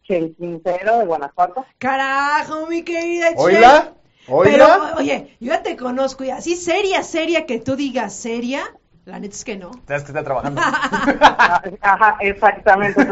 Chel 0.05 0.35
Quintero 0.37 0.99
de 0.99 1.05
Guanajuato. 1.05 1.65
Carajo, 1.77 2.67
mi 2.67 2.83
querida 2.83 3.27
Chel. 3.35 3.93
Oiga, 4.27 4.51
Pero, 4.51 4.97
oye, 4.97 5.35
yo 5.39 5.53
ya 5.53 5.63
te 5.63 5.75
conozco 5.75 6.23
y 6.23 6.29
así 6.29 6.55
seria, 6.55 7.03
seria 7.03 7.45
que 7.45 7.59
tú 7.59 7.75
digas 7.75 8.13
seria, 8.15 8.63
la 9.05 9.19
neta 9.19 9.35
es 9.35 9.43
que 9.43 9.57
no. 9.57 9.71
Sabes 9.87 10.03
que 10.03 10.11
está 10.11 10.23
trabajando. 10.23 10.61
Ajá, 11.81 12.17
exactamente, 12.21 13.05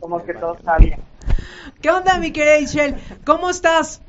como 0.00 0.24
que 0.24 0.34
todo 0.34 0.56
está 0.56 0.76
bien. 0.78 0.98
¿Qué 1.80 1.90
onda, 1.90 2.18
mi 2.18 2.32
querida 2.32 2.66
Chel? 2.66 2.96
¿Cómo 3.24 3.50
estás? 3.50 4.02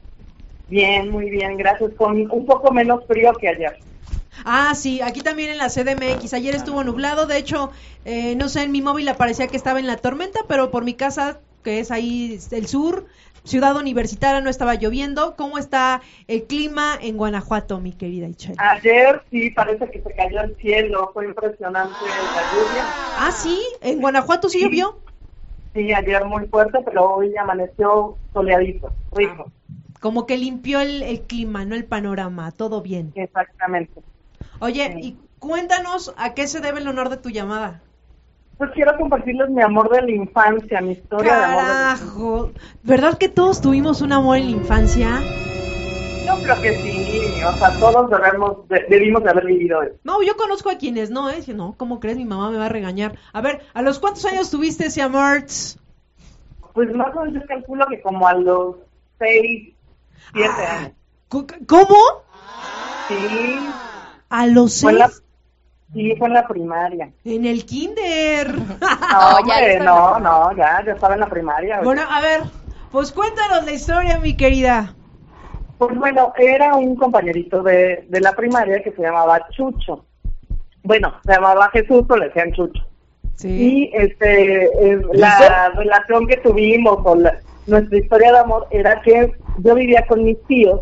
Bien, 0.68 1.10
muy 1.10 1.30
bien, 1.30 1.58
gracias, 1.58 1.92
con 1.96 2.20
un 2.32 2.46
poco 2.46 2.72
menos 2.72 3.06
frío 3.06 3.34
que 3.34 3.50
ayer. 3.50 3.78
Ah, 4.46 4.74
sí, 4.76 5.02
aquí 5.02 5.22
también 5.22 5.52
en 5.52 5.58
la 5.58 5.70
CDMX. 5.70 6.34
Ayer 6.34 6.56
estuvo 6.56 6.84
nublado, 6.84 7.26
de 7.26 7.38
hecho, 7.38 7.72
eh, 8.06 8.36
no 8.36 8.50
sé, 8.50 8.64
en 8.64 8.72
mi 8.72 8.82
móvil 8.82 9.08
aparecía 9.10 9.48
que 9.48 9.58
estaba 9.58 9.80
en 9.80 9.88
la 9.88 9.98
tormenta, 9.98 10.42
pero 10.48 10.72
por 10.72 10.84
mi 10.84 10.94
casa, 10.94 11.40
que 11.64 11.80
es 11.80 11.92
ahí 11.92 12.40
el 12.52 12.68
sur, 12.68 13.06
ciudad 13.44 13.76
universitaria, 13.76 14.42
no 14.42 14.50
estaba 14.50 14.76
lloviendo. 14.76 15.36
¿Cómo 15.36 15.58
está 15.58 16.02
el 16.28 16.44
clima 16.44 16.98
en 17.02 17.18
Guanajuato, 17.18 17.80
mi 17.80 17.94
querida 17.94 18.28
Ichel? 18.28 18.56
Ayer 18.58 19.22
sí 19.30 19.50
parece 19.52 19.90
que 19.90 20.02
se 20.02 20.14
cayó 20.14 20.42
el 20.42 20.56
cielo, 20.58 21.12
fue 21.14 21.26
impresionante 21.26 22.06
la 22.34 22.44
lluvia. 22.52 22.90
Ah, 23.16 23.32
sí, 23.32 23.62
en 23.82 24.00
Guanajuato 24.02 24.50
sí 24.50 24.62
llovió. 24.62 25.00
Sí, 25.74 25.94
ayer 25.94 26.26
muy 26.26 26.48
fuerte, 26.48 26.80
pero 26.84 27.16
hoy 27.16 27.36
amaneció 27.38 28.18
soleadito, 28.34 28.92
rico, 29.12 29.52
Como 30.02 30.26
que 30.26 30.38
limpió 30.38 30.80
el, 30.82 31.04
el 31.04 31.22
clima, 31.22 31.66
no 31.66 31.76
el 31.76 31.86
panorama, 31.86 32.52
todo 32.52 32.82
bien. 32.82 33.14
exactamente. 33.16 34.02
Oye, 34.60 34.94
Sí. 34.94 35.00
y 35.08 35.18
cuéntanos 35.40 36.14
a 36.18 36.34
qué 36.34 36.48
se 36.48 36.60
debe 36.60 36.80
el 36.80 36.88
honor 36.88 37.10
de 37.10 37.18
tu 37.18 37.30
llamada. 37.30 37.82
Pues 38.60 38.72
quiero 38.76 38.96
compartirles 38.98 39.50
mi 39.50 39.62
amor 39.64 39.90
de 39.90 40.02
la 40.04 40.12
infancia, 40.12 40.82
mi 40.82 40.92
historia 40.92 41.36
de 41.38 41.44
amor. 41.46 41.62
de 41.64 41.68
Carajo, 41.70 42.52
¿verdad 42.84 43.18
que 43.18 43.30
todos 43.30 43.62
tuvimos 43.62 44.02
un 44.02 44.12
amor 44.14 44.38
en 44.38 44.46
la 44.52 44.58
infancia? 44.58 45.08
Yo 46.28 46.44
creo 46.44 46.62
que 46.62 46.76
sí, 46.78 47.42
o 47.44 47.54
sea, 47.58 47.80
todos 47.80 48.10
debemos, 48.12 48.68
de- 48.68 48.86
debimos 48.90 49.24
de 49.24 49.30
haber 49.30 49.46
vivido 49.46 49.82
eso. 49.82 49.96
No, 50.04 50.22
yo 50.22 50.36
conozco 50.36 50.70
a 50.70 50.76
quienes 50.78 51.10
no, 51.10 51.30
¿eh? 51.30 51.42
No, 51.56 51.74
¿cómo 51.78 52.00
crees? 52.00 52.18
Mi 52.18 52.26
mamá 52.26 52.52
me 52.52 52.58
va 52.58 52.66
a 52.68 52.70
regañar. 52.70 53.18
A 53.34 53.42
ver, 53.42 53.62
¿a 53.74 53.82
los 53.82 53.98
cuántos 54.00 54.26
años 54.26 54.52
tuviste 54.52 54.88
ese 54.88 55.02
amor? 55.02 55.44
Pues 56.74 56.94
más 56.94 57.16
o 57.16 57.22
menos 57.24 57.42
yo 57.42 57.48
calculo 57.48 57.86
que 57.88 58.02
como 58.02 58.28
a 58.28 58.34
los 58.36 58.76
6, 59.20 59.74
7 60.34 60.50
Ah. 60.68 60.78
años. 60.80 60.92
¿Cómo? 61.66 61.96
Sí, 63.08 63.70
A 64.30 64.46
los 64.48 64.74
seis. 64.74 65.24
Sí, 65.94 66.16
fue 66.18 66.28
en 66.28 66.34
la 66.34 66.48
primaria. 66.48 67.10
En 67.26 67.46
el 67.46 67.66
kinder. 67.66 68.54
No, 68.58 69.48
ya 69.48 69.80
no, 69.84 70.20
no, 70.20 70.52
ya, 70.56 70.84
ya 70.86 70.94
estaba 70.94 71.14
en 71.16 71.20
la 71.22 71.30
primaria. 71.30 71.82
bueno, 71.84 72.02
a 72.10 72.22
ver, 72.22 72.42
pues 72.92 73.12
cuéntanos 73.12 73.66
la 73.66 73.72
historia, 73.72 74.20
mi 74.20 74.36
querida. 74.36 74.94
Pues 75.78 75.96
bueno, 75.98 76.34
era 76.38 76.76
un 76.76 76.96
compañerito 76.96 77.64
de, 77.64 78.06
de 78.10 78.20
la 78.22 78.34
primaria 78.34 78.82
que 78.84 78.92
se 78.92 79.02
llamaba 79.02 79.48
Chucho. 79.52 80.06
Bueno, 80.84 81.14
se 81.26 81.32
llamaba 81.34 81.70
Jesús, 81.72 82.04
pero 82.08 82.20
le 82.20 82.28
decían 82.28 82.52
Chucho. 82.52 82.86
Sí. 83.36 83.48
Y 83.50 83.92
este, 83.96 84.66
eh, 84.66 85.00
la 85.14 85.70
relación 85.76 86.28
que 86.28 86.36
tuvimos 86.38 86.98
o 87.06 87.16
la- 87.16 87.38
nuestra 87.68 87.98
historia 87.98 88.32
de 88.34 88.40
amor 88.40 88.68
era 88.72 89.02
que 89.02 89.32
yo 89.60 89.76
vivía 89.76 90.06
con 90.08 90.24
mis 90.24 90.42
tíos, 90.48 90.82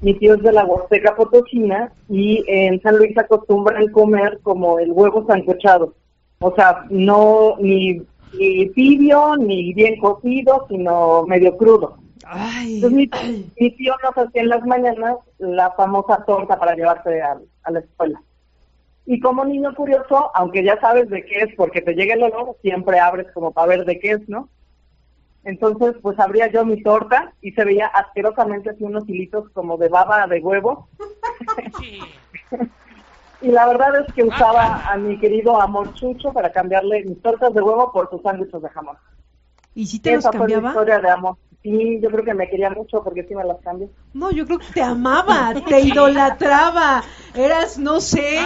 mis 0.00 0.18
tíos 0.18 0.42
de 0.42 0.52
la 0.52 0.64
Huasteca 0.64 1.14
Potosina, 1.16 1.92
y 2.08 2.44
en 2.46 2.80
San 2.82 2.98
Luis 2.98 3.16
acostumbran 3.16 3.88
comer 3.88 4.40
como 4.42 4.78
el 4.78 4.92
huevo 4.92 5.26
sancochado. 5.26 5.94
O 6.40 6.54
sea, 6.54 6.84
no 6.90 7.56
ni, 7.58 8.02
ni 8.38 8.68
tibio 8.70 9.36
ni 9.36 9.72
bien 9.72 9.98
cocido, 9.98 10.66
sino 10.68 11.24
medio 11.26 11.56
crudo. 11.56 11.96
Ay. 12.26 12.76
Entonces 12.76 12.96
mi, 12.96 13.10
mi 13.58 13.70
tío 13.72 13.94
nos 14.02 14.26
hacía 14.26 14.42
en 14.42 14.48
las 14.48 14.64
mañanas 14.66 15.16
la 15.38 15.70
famosa 15.72 16.24
torta 16.24 16.58
para 16.58 16.74
llevarse 16.74 17.22
a, 17.22 17.38
a 17.62 17.70
la 17.70 17.80
escuela. 17.80 18.22
Y 19.06 19.20
como 19.20 19.44
niño 19.44 19.74
curioso, 19.74 20.30
aunque 20.34 20.64
ya 20.64 20.80
sabes 20.80 21.10
de 21.10 21.24
qué 21.24 21.40
es, 21.40 21.54
porque 21.56 21.82
te 21.82 21.94
llega 21.94 22.14
el 22.14 22.22
olor, 22.22 22.56
siempre 22.62 22.98
abres 22.98 23.26
como 23.32 23.52
para 23.52 23.68
ver 23.68 23.84
de 23.84 23.98
qué 23.98 24.12
es, 24.12 24.28
¿no? 24.28 24.48
Entonces, 25.44 25.94
pues 26.02 26.18
abría 26.18 26.50
yo 26.50 26.64
mi 26.64 26.82
torta 26.82 27.32
y 27.40 27.52
se 27.52 27.64
veía 27.64 27.86
asquerosamente 27.88 28.70
así 28.70 28.82
unos 28.84 29.08
hilitos 29.08 29.50
como 29.50 29.76
de 29.76 29.88
baba 29.88 30.26
de 30.26 30.40
huevo. 30.40 30.88
y 33.40 33.48
la 33.50 33.66
verdad 33.66 34.00
es 34.00 34.14
que 34.14 34.22
usaba 34.22 34.82
a 34.90 34.96
mi 34.96 35.18
querido 35.18 35.60
amor 35.60 35.92
Chucho 35.94 36.32
para 36.32 36.50
cambiarle 36.50 37.04
mis 37.04 37.20
tortas 37.20 37.52
de 37.52 37.60
huevo 37.60 37.92
por 37.92 38.08
sus 38.10 38.22
sándwiches 38.22 38.62
de 38.62 38.68
jamón. 38.70 38.96
¿Y 39.74 39.86
si 39.86 39.98
te 39.98 40.12
los 40.12 40.20
Esa 40.20 40.30
fue 40.32 40.46
mi 40.46 40.52
cambiaba? 40.52 40.68
historia 40.68 40.98
de 40.98 41.10
amor. 41.10 41.36
Sí, 41.62 41.98
yo 42.00 42.10
creo 42.10 42.24
que 42.24 42.34
me 42.34 42.48
quería 42.48 42.70
mucho 42.70 43.02
porque 43.02 43.24
sí 43.24 43.34
me 43.34 43.44
las 43.44 43.58
cambió. 43.62 43.88
No, 44.12 44.30
yo 44.30 44.46
creo 44.46 44.58
que 44.58 44.72
te 44.72 44.82
amaba, 44.82 45.54
te 45.54 45.80
idolatraba. 45.88 47.02
Eras, 47.34 47.78
no 47.78 48.00
sé, 48.00 48.38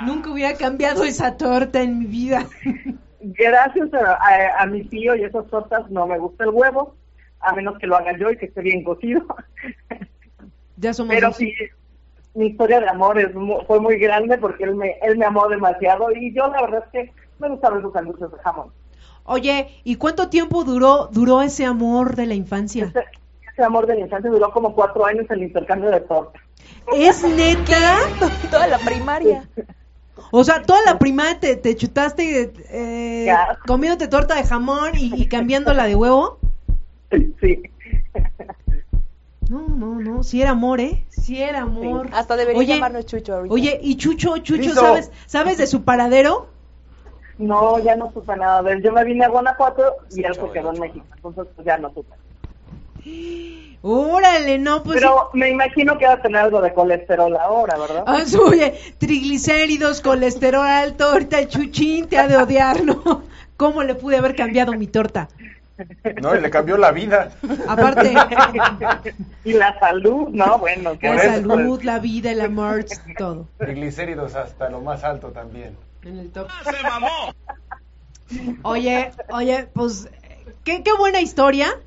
nunca 0.00 0.30
hubiera 0.30 0.56
cambiado 0.56 1.04
esa 1.04 1.36
torta 1.36 1.82
en 1.82 1.98
mi 1.98 2.06
vida. 2.06 2.46
Gracias 3.22 3.92
a, 3.94 4.12
a- 4.14 4.62
a 4.62 4.66
mi 4.66 4.82
tío 4.84 5.14
y 5.14 5.22
esas 5.24 5.46
tortas 5.48 5.88
no 5.90 6.06
me 6.06 6.18
gusta 6.18 6.44
el 6.44 6.50
huevo, 6.50 6.96
a 7.40 7.52
menos 7.54 7.78
que 7.78 7.86
lo 7.86 7.96
haga 7.96 8.16
yo 8.18 8.30
y 8.30 8.36
que 8.36 8.46
esté 8.46 8.60
bien 8.62 8.84
cocido. 8.84 9.24
Ya 10.76 10.92
somos 10.94 11.14
Pero 11.14 11.28
dos. 11.28 11.36
sí, 11.36 11.54
mi 12.34 12.46
historia 12.46 12.80
de 12.80 12.88
amor 12.88 13.18
es 13.18 13.32
mu- 13.34 13.60
fue 13.66 13.78
muy 13.78 13.98
grande 13.98 14.38
porque 14.38 14.64
él 14.64 14.74
me, 14.74 14.96
él 15.02 15.16
me 15.18 15.26
amó 15.26 15.46
demasiado 15.48 16.10
y 16.10 16.34
yo 16.34 16.48
la 16.48 16.62
verdad 16.62 16.84
es 16.86 16.90
que 16.90 17.12
me 17.38 17.48
gustaban 17.50 17.82
sus 17.82 17.92
sándwiches 17.92 18.30
de 18.32 18.38
jamón. 18.38 18.72
Oye, 19.24 19.68
¿y 19.84 19.96
cuánto 19.96 20.28
tiempo 20.28 20.64
duró 20.64 21.08
duró 21.12 21.42
ese 21.42 21.64
amor 21.66 22.16
de 22.16 22.26
la 22.26 22.34
infancia? 22.34 22.86
Ese, 22.86 23.04
ese 23.52 23.62
amor 23.62 23.86
de 23.86 23.94
la 23.94 24.00
infancia 24.00 24.30
duró 24.30 24.50
como 24.50 24.74
cuatro 24.74 25.04
años 25.04 25.26
el 25.30 25.42
intercambio 25.44 25.90
de 25.90 26.00
tortas. 26.00 26.42
¿Es 26.96 27.22
neta? 27.22 27.98
Toda 28.50 28.66
la 28.66 28.78
primaria. 28.78 29.48
O 30.30 30.44
sea, 30.44 30.62
toda 30.62 30.80
la 30.84 30.98
primaria 30.98 31.38
te, 31.38 31.56
te 31.56 31.76
chutaste 31.76 32.52
eh, 32.70 33.34
comiéndote 33.66 34.08
torta 34.08 34.34
de 34.34 34.44
jamón 34.44 34.92
y, 34.96 35.14
y 35.14 35.26
cambiándola 35.26 35.84
de 35.84 35.94
huevo. 35.94 36.38
Sí. 37.40 37.62
No, 39.50 39.68
no, 39.68 40.00
no, 40.00 40.22
sí 40.22 40.40
era 40.40 40.52
amor, 40.52 40.80
¿eh? 40.80 41.04
Sí 41.10 41.42
era 41.42 41.62
amor. 41.62 42.08
Hasta 42.12 42.36
debería 42.36 42.58
Oye, 42.58 42.74
llamarnos 42.74 43.04
Chucho 43.04 43.34
ahorita. 43.34 43.54
Oye, 43.54 43.78
y 43.82 43.96
Chucho, 43.96 44.38
Chucho, 44.38 44.62
Listo. 44.62 44.80
¿sabes, 44.80 45.10
¿sabes 45.26 45.58
de 45.58 45.66
su 45.66 45.82
paradero? 45.82 46.46
No, 47.36 47.78
ya 47.78 47.96
no 47.96 48.10
supe 48.12 48.34
nada 48.36 48.62
de 48.62 48.72
él. 48.72 48.82
Yo 48.82 48.92
me 48.92 49.04
vine 49.04 49.24
a 49.24 49.28
Guanajuato 49.28 49.96
y 50.10 50.24
él 50.24 50.34
se 50.34 50.50
quedó 50.52 50.72
en 50.72 50.80
México. 50.80 51.06
Entonces, 51.16 51.46
pues 51.54 51.66
ya 51.66 51.76
no 51.76 51.92
supe. 51.92 52.14
Órale, 53.82 54.58
no, 54.58 54.82
pues. 54.84 55.00
Pero 55.00 55.30
me 55.32 55.50
imagino 55.50 55.98
que 55.98 56.06
va 56.06 56.14
a 56.14 56.22
tener 56.22 56.40
algo 56.40 56.62
de 56.62 56.72
colesterol 56.72 57.36
ahora, 57.36 57.76
¿verdad? 57.76 58.04
Ah, 58.06 58.22
oye, 58.46 58.74
triglicéridos, 58.98 60.00
colesterol 60.00 60.64
alto, 60.64 61.06
ahorita 61.06 61.40
el 61.40 61.48
chuchín 61.48 62.06
te 62.08 62.16
ha 62.16 62.28
de 62.28 62.36
odiar, 62.36 62.84
¿no? 62.84 63.24
¿Cómo 63.56 63.82
le 63.82 63.96
pude 63.96 64.16
haber 64.16 64.36
cambiado 64.36 64.72
mi 64.74 64.86
torta? 64.86 65.28
No, 66.20 66.36
y 66.36 66.40
le 66.40 66.50
cambió 66.50 66.76
la 66.76 66.92
vida. 66.92 67.32
Aparte, 67.66 68.12
y 69.44 69.52
la 69.52 69.78
salud, 69.80 70.28
¿no? 70.28 70.58
Bueno, 70.58 70.96
que 70.98 71.08
la 71.08 71.18
salud, 71.20 71.82
la 71.82 71.98
vida, 71.98 72.30
el 72.30 72.40
amor, 72.40 72.84
todo. 73.18 73.48
Triglicéridos 73.58 74.36
hasta 74.36 74.68
lo 74.68 74.80
más 74.80 75.02
alto 75.02 75.28
también. 75.28 75.76
En 76.04 76.18
el 76.18 76.30
top. 76.30 76.48
¡Se 76.64 76.82
mamó! 76.82 77.34
Oye, 78.62 79.10
oye, 79.30 79.68
pues, 79.72 80.08
qué, 80.64 80.82
qué 80.82 80.92
buena 80.98 81.20
historia. 81.20 81.78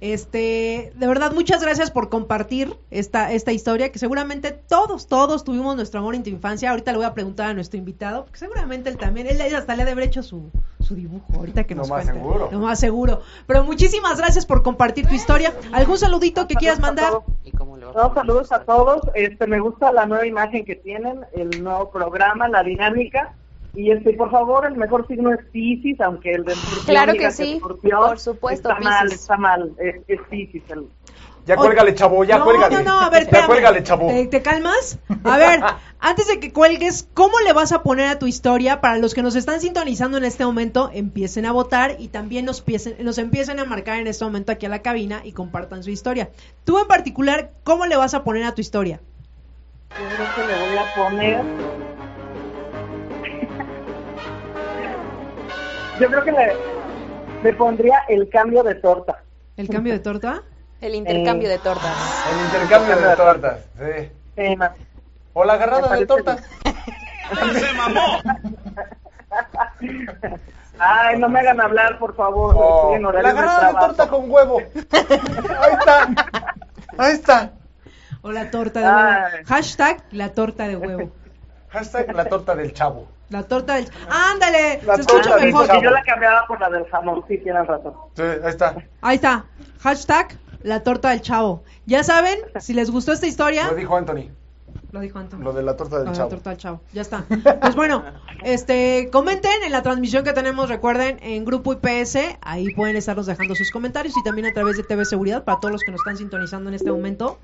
Este, 0.00 0.92
de 0.94 1.06
verdad, 1.08 1.32
muchas 1.32 1.60
gracias 1.60 1.90
por 1.90 2.08
compartir 2.08 2.76
esta, 2.90 3.32
esta 3.32 3.52
historia, 3.52 3.90
que 3.90 3.98
seguramente 3.98 4.52
todos, 4.52 5.08
todos 5.08 5.42
tuvimos 5.42 5.74
nuestro 5.74 6.00
amor 6.00 6.14
en 6.14 6.22
tu 6.22 6.30
infancia. 6.30 6.70
Ahorita 6.70 6.92
le 6.92 6.98
voy 6.98 7.06
a 7.06 7.14
preguntar 7.14 7.48
a 7.48 7.54
nuestro 7.54 7.78
invitado, 7.78 8.24
porque 8.24 8.38
seguramente 8.38 8.90
él 8.90 8.96
también, 8.96 9.26
él 9.26 9.40
hasta 9.54 9.74
le 9.74 9.82
ha 9.82 9.84
de 9.84 9.92
haber 9.92 10.04
hecho 10.04 10.22
su, 10.22 10.50
su 10.80 10.94
dibujo, 10.94 11.26
ahorita 11.34 11.64
que 11.64 11.74
nos 11.74 11.88
más 11.88 12.04
cuente. 12.04 12.20
seguro. 12.20 12.48
Lo 12.52 12.60
más 12.60 12.78
seguro. 12.78 13.22
Pero 13.46 13.64
muchísimas 13.64 14.18
gracias 14.18 14.46
por 14.46 14.62
compartir 14.62 15.06
tu 15.08 15.14
historia. 15.14 15.52
¿Algún 15.72 15.98
saludito 15.98 16.46
que 16.46 16.54
quieras 16.54 16.78
mandar? 16.78 17.12
¿Y 17.44 17.50
cómo 17.50 17.76
le 17.76 17.86
va? 17.86 17.92
No, 17.92 18.14
saludos 18.14 18.52
a 18.52 18.62
todos. 18.62 19.02
Este, 19.14 19.46
me 19.48 19.58
gusta 19.58 19.90
la 19.90 20.06
nueva 20.06 20.26
imagen 20.26 20.64
que 20.64 20.76
tienen, 20.76 21.26
el 21.32 21.62
nuevo 21.62 21.90
programa, 21.90 22.48
la 22.48 22.62
dinámica. 22.62 23.34
Y 23.78 23.92
este, 23.92 24.12
por 24.14 24.28
favor, 24.32 24.66
el 24.66 24.74
mejor 24.74 25.06
signo 25.06 25.32
es 25.32 25.38
Pisces, 25.52 26.00
aunque 26.00 26.32
el 26.32 26.44
de 26.44 26.52
Escorpión 26.52 26.84
Claro 26.84 27.12
que 27.12 27.30
sí, 27.30 27.52
Escorpión, 27.54 28.00
por 28.00 28.18
supuesto, 28.18 28.70
Está 28.70 28.80
mal, 28.80 29.12
está 29.12 29.36
mal, 29.36 29.72
es, 29.78 30.02
es 30.08 30.20
Pisces. 30.28 30.62
El... 30.68 30.88
Ya 31.46 31.54
Oye, 31.54 31.68
cuélgale, 31.68 31.94
chavo, 31.94 32.24
ya 32.24 32.38
no, 32.38 32.44
cuélgale. 32.44 32.74
No, 32.74 32.82
no, 32.82 33.00
a 33.00 33.08
ver, 33.08 33.30
Ya 33.30 33.46
cuélgale, 33.46 33.84
chavo. 33.84 34.08
¿Te, 34.08 34.26
te 34.26 34.42
calmas? 34.42 34.98
A 35.22 35.38
ver, 35.38 35.60
antes 36.00 36.26
de 36.26 36.40
que 36.40 36.52
cuelgues, 36.52 37.08
¿cómo 37.14 37.38
le 37.38 37.52
vas 37.52 37.70
a 37.70 37.84
poner 37.84 38.08
a 38.08 38.18
tu 38.18 38.26
historia? 38.26 38.80
Para 38.80 38.98
los 38.98 39.14
que 39.14 39.22
nos 39.22 39.36
están 39.36 39.60
sintonizando 39.60 40.18
en 40.18 40.24
este 40.24 40.44
momento, 40.44 40.90
empiecen 40.92 41.46
a 41.46 41.52
votar 41.52 41.94
y 42.00 42.08
también 42.08 42.46
nos, 42.46 42.58
empiecen, 42.58 42.96
nos 43.04 43.16
empiecen 43.18 43.60
a 43.60 43.64
marcar 43.64 44.00
en 44.00 44.08
este 44.08 44.24
momento 44.24 44.50
aquí 44.50 44.66
a 44.66 44.70
la 44.70 44.82
cabina 44.82 45.20
y 45.22 45.30
compartan 45.30 45.84
su 45.84 45.90
historia. 45.90 46.30
Tú 46.64 46.80
en 46.80 46.88
particular, 46.88 47.52
¿cómo 47.62 47.86
le 47.86 47.94
vas 47.94 48.14
a 48.14 48.24
poner 48.24 48.42
a 48.42 48.56
tu 48.56 48.60
historia? 48.60 49.00
Yo 49.90 50.16
creo 50.16 50.34
que 50.34 50.52
le 50.52 50.68
voy 50.68 50.78
a 50.78 50.94
poner. 50.96 52.07
Yo 56.00 56.08
creo 56.08 56.24
que 56.24 56.32
le, 56.32 56.56
le 57.42 57.52
pondría 57.54 58.00
el 58.08 58.28
cambio 58.28 58.62
de 58.62 58.74
torta. 58.76 59.22
¿El 59.56 59.68
cambio 59.68 59.92
de 59.92 59.98
torta? 60.00 60.42
El 60.80 60.94
intercambio 60.94 61.48
Eh. 61.48 61.52
de 61.52 61.58
tortas. 61.58 62.24
El 62.32 62.40
intercambio 62.46 62.96
de 62.96 63.16
tortas, 63.16 63.58
sí. 63.76 64.10
Eh, 64.36 64.56
O 65.32 65.44
la 65.44 65.54
agarrada 65.54 65.96
de 65.96 66.06
torta. 66.06 66.36
Ay, 70.80 71.18
no 71.18 71.28
me 71.28 71.40
hagan 71.40 71.60
hablar, 71.60 71.98
por 71.98 72.14
favor. 72.14 72.54
Oh, 72.56 72.94
en 72.94 73.02
la 73.02 73.08
agarrada 73.10 73.68
de 73.68 73.74
torta 73.74 74.08
con 74.08 74.30
huevo. 74.30 74.58
Ahí 74.60 75.72
está. 75.78 76.08
Ahí 76.98 77.12
está. 77.12 77.50
¿O 78.22 78.30
la 78.32 78.50
torta 78.50 78.80
de 78.80 78.86
huevo? 78.86 79.46
Hashtag 79.48 80.02
la 80.12 80.32
torta 80.32 80.68
de 80.68 80.76
huevo. 80.76 81.10
Hashtag 81.70 82.14
la 82.14 82.24
torta 82.26 82.54
del 82.54 82.72
chavo. 82.72 83.08
La 83.30 83.42
torta 83.42 83.74
del... 83.74 83.88
¡Ándale! 84.10 84.80
La 84.86 84.94
Se 84.96 85.02
escucha 85.02 85.22
torta 85.22 85.36
del 85.36 85.46
mejor. 85.46 85.66
chavo. 85.66 85.82
Yo 85.82 85.90
la 85.90 86.02
cambiaba 86.02 86.46
por 86.46 86.60
la 86.60 86.70
del 86.70 86.86
jamón, 86.86 87.24
sí, 87.28 87.38
tienen 87.38 87.66
razón. 87.66 87.92
Sí, 88.14 88.22
ahí 88.22 88.40
está. 88.48 88.74
Ahí 89.02 89.16
está. 89.16 89.44
Hashtag 89.80 90.38
la 90.62 90.82
torta 90.82 91.10
del 91.10 91.20
chavo. 91.20 91.62
Ya 91.86 92.02
saben, 92.04 92.38
si 92.60 92.72
les 92.74 92.90
gustó 92.90 93.12
esta 93.12 93.26
historia... 93.26 93.66
Lo 93.68 93.74
dijo 93.76 93.96
Anthony. 93.96 94.30
Lo 94.90 95.00
dijo 95.00 95.18
Antonio. 95.18 95.44
Lo 95.44 95.52
de 95.52 95.62
la 95.62 95.76
torta 95.76 95.98
del 95.98 96.08
Ah, 96.08 96.10
la 96.12 96.16
chavo. 96.16 96.28
torta 96.30 96.50
del 96.50 96.58
chavo. 96.58 96.80
Ya 96.94 97.02
está. 97.02 97.24
Pues 97.60 97.76
bueno, 97.76 98.02
este, 98.42 99.10
comenten 99.12 99.62
en 99.64 99.72
la 99.72 99.82
transmisión 99.82 100.24
que 100.24 100.32
tenemos, 100.32 100.70
recuerden, 100.70 101.18
en 101.22 101.44
Grupo 101.44 101.74
IPS, 101.74 102.16
ahí 102.40 102.72
pueden 102.74 102.96
estarnos 102.96 103.26
dejando 103.26 103.54
sus 103.54 103.70
comentarios 103.70 104.16
y 104.16 104.22
también 104.24 104.46
a 104.46 104.54
través 104.54 104.78
de 104.78 104.84
TV 104.84 105.04
Seguridad 105.04 105.44
para 105.44 105.60
todos 105.60 105.72
los 105.72 105.82
que 105.82 105.90
nos 105.90 106.00
están 106.00 106.16
sintonizando 106.16 106.70
en 106.70 106.74
este 106.74 106.90
momento. 106.90 107.38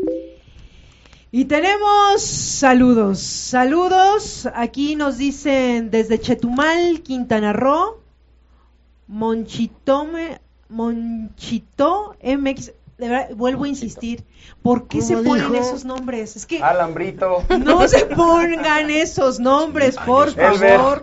Y 1.36 1.46
tenemos 1.46 2.22
saludos, 2.22 3.18
saludos, 3.18 4.48
aquí 4.54 4.94
nos 4.94 5.18
dicen 5.18 5.90
desde 5.90 6.20
Chetumal, 6.20 7.00
Quintana 7.02 7.52
Roo, 7.52 7.98
Monchitome, 9.08 10.40
Monchito 10.68 12.14
MX, 12.22 12.66
de 12.98 13.08
verdad, 13.08 13.30
vuelvo 13.34 13.64
a 13.64 13.68
insistir, 13.68 14.22
¿por 14.62 14.86
qué 14.86 15.02
se 15.02 15.14
¿Cómo 15.14 15.30
ponen 15.30 15.50
dijo? 15.50 15.64
esos 15.64 15.84
nombres? 15.84 16.36
Es 16.36 16.46
que... 16.46 16.62
Alambrito. 16.62 17.42
No 17.58 17.88
se 17.88 18.06
pongan 18.06 18.90
esos 18.90 19.40
nombres, 19.40 19.96
por 19.96 20.30
favor. 20.30 21.02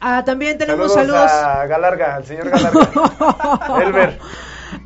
Ah, 0.00 0.24
también 0.24 0.58
tenemos 0.58 0.92
Saludos, 0.92 1.30
saludos, 1.30 1.30
a 1.30 1.66
Galarga, 1.66 2.16
al 2.16 2.24
señor 2.24 2.50
Galarga. 2.50 3.82
Elber. 3.84 4.18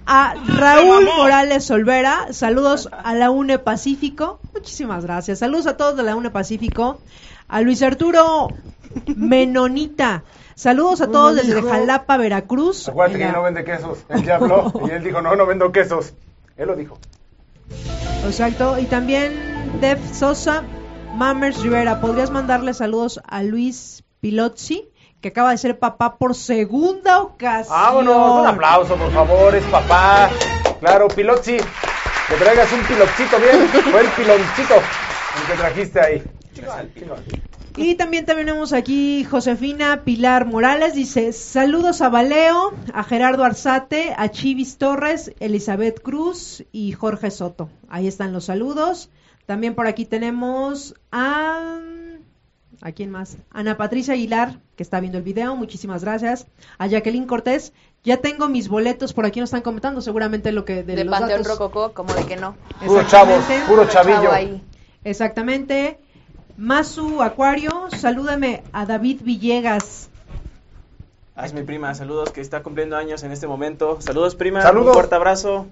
A 0.07 0.35
Raúl 0.47 1.05
Morales 1.17 1.71
Olvera. 1.71 2.33
Saludos 2.33 2.89
a 2.93 3.15
la 3.15 3.31
UNE 3.31 3.59
Pacífico. 3.59 4.41
Muchísimas 4.55 5.05
gracias. 5.05 5.39
Saludos 5.41 5.67
a 5.67 5.77
todos 5.77 5.97
de 5.97 6.03
la 6.03 6.17
UNE 6.17 6.31
Pacífico. 6.31 7.01
A 7.49 7.61
Luis 7.61 7.83
Arturo 7.83 8.49
Menonita. 9.17 10.25
Saludos 10.55 11.01
a 11.03 11.09
todos 11.09 11.37
desde 11.37 11.63
Jalapa, 11.63 12.17
Veracruz. 12.17 12.89
Acuérdate 12.89 13.19
que 13.19 13.31
no 13.31 13.43
vende 13.43 13.65
quesos. 13.65 13.99
Él 14.09 14.25
ya 14.25 14.37
habló 14.37 14.73
y 14.87 14.91
él 14.91 15.05
dijo, 15.05 15.21
no, 15.21 15.37
no 15.37 15.47
vendo 15.47 15.71
quesos. 15.71 16.15
Él 16.57 16.69
lo 16.69 16.77
dijo. 16.77 16.99
Exacto. 18.25 18.79
Y 18.79 18.85
también 18.87 19.79
Def 19.81 20.01
Sosa, 20.15 20.63
Mammers 21.15 21.63
Rivera. 21.63 22.01
¿Podrías 22.01 22.31
mandarle 22.31 22.73
saludos 22.73 23.21
a 23.27 23.43
Luis 23.43 24.03
Pilozzi, 24.21 24.89
que 25.27 25.31
acaba 25.31 25.51
de 25.51 25.59
ser 25.59 25.77
papá 25.77 26.19
por 26.19 26.37
segunda 26.37 27.21
ocasión? 27.21 27.77
Vámonos, 27.77 28.43
un 28.43 28.47
aplauso, 28.47 28.95
por 28.95 29.11
favor, 29.11 29.57
es 29.57 29.65
papá. 29.65 30.31
Claro, 30.79 31.09
Pilotzi. 31.09 31.57
Que 31.57 32.35
traigas 32.39 32.73
un 32.73 32.81
piloncito 32.85 33.37
bien. 33.41 33.69
Fue 33.91 34.01
el 34.03 34.09
piloncito 34.11 34.75
el 34.77 35.47
que 35.49 35.55
trajiste 35.59 36.01
ahí. 36.01 36.23
Y 37.77 37.97
también 37.97 38.25
tenemos 38.25 38.73
aquí 38.73 39.25
Josefina 39.25 40.05
Pilar 40.05 40.47
Morales, 40.47 40.95
dice 40.95 41.33
saludos 41.33 42.03
a 42.03 42.09
Baleo, 42.09 42.73
a 42.95 43.03
Gerardo 43.03 43.43
Arzate, 43.43 44.15
a 44.17 44.29
Chivis 44.31 44.79
Torres, 44.79 45.33
Elizabeth 45.41 46.01
Cruz 46.03 46.63
y 46.71 46.93
Jorge 46.93 47.33
Soto. 47.33 47.69
Ahí 47.89 48.07
están 48.07 48.33
los 48.33 48.45
saludos. 48.45 49.11
También 49.45 49.75
por 49.75 49.89
aquí 49.89 50.05
tenemos 50.05 50.95
a... 51.11 51.81
¿A 52.83 52.93
quién 52.93 53.11
más? 53.11 53.39
Ana 53.51 53.77
Patricia 53.77 54.15
Aguilar, 54.15 54.59
que 54.77 54.83
está 54.83 55.01
viendo 55.01 55.19
el 55.19 55.25
video, 55.25 55.57
muchísimas 55.57 56.05
gracias. 56.05 56.47
A 56.79 56.87
Jacqueline 56.87 57.27
Cortés, 57.27 57.73
ya 58.05 58.19
tengo 58.19 58.49
mis 58.49 58.69
boletos, 58.69 59.13
por 59.13 59.25
aquí 59.27 59.41
nos 59.41 59.49
están 59.49 59.63
comentando 59.63 60.01
seguramente 60.01 60.53
lo 60.53 60.65
que 60.65 60.83
de, 60.83 60.97
De 60.97 61.05
los 61.05 61.19
Panteón 61.19 61.43
datos. 61.43 61.59
Rococó, 61.59 61.93
como 61.93 62.15
de 62.15 62.27
que 62.27 62.37
no. 62.37 62.55
Puro 62.85 63.01
Exactamente. 63.01 63.61
puro 63.67 63.89
chavillo. 63.89 64.23
Chavo 64.23 64.33
ahí. 64.33 64.63
Exactamente. 65.05 65.99
Masu 66.59 67.23
Acuario, 67.23 67.89
salúdame 67.91 68.63
a 68.73 68.87
David 68.87 69.21
Villegas. 69.23 70.09
Ah, 71.35 71.45
es 71.45 71.53
mi 71.53 71.63
prima, 71.63 71.95
saludos, 71.95 72.31
que 72.31 72.41
está 72.41 72.63
cumpliendo 72.63 72.97
años 72.97 73.23
en 73.23 73.33
este 73.33 73.47
momento. 73.47 74.01
Saludos, 74.01 74.35
prima. 74.37 74.63
Saludos. 74.63 74.89
Un 74.89 74.95
fuerte 74.95 75.15
abrazo. 75.15 75.67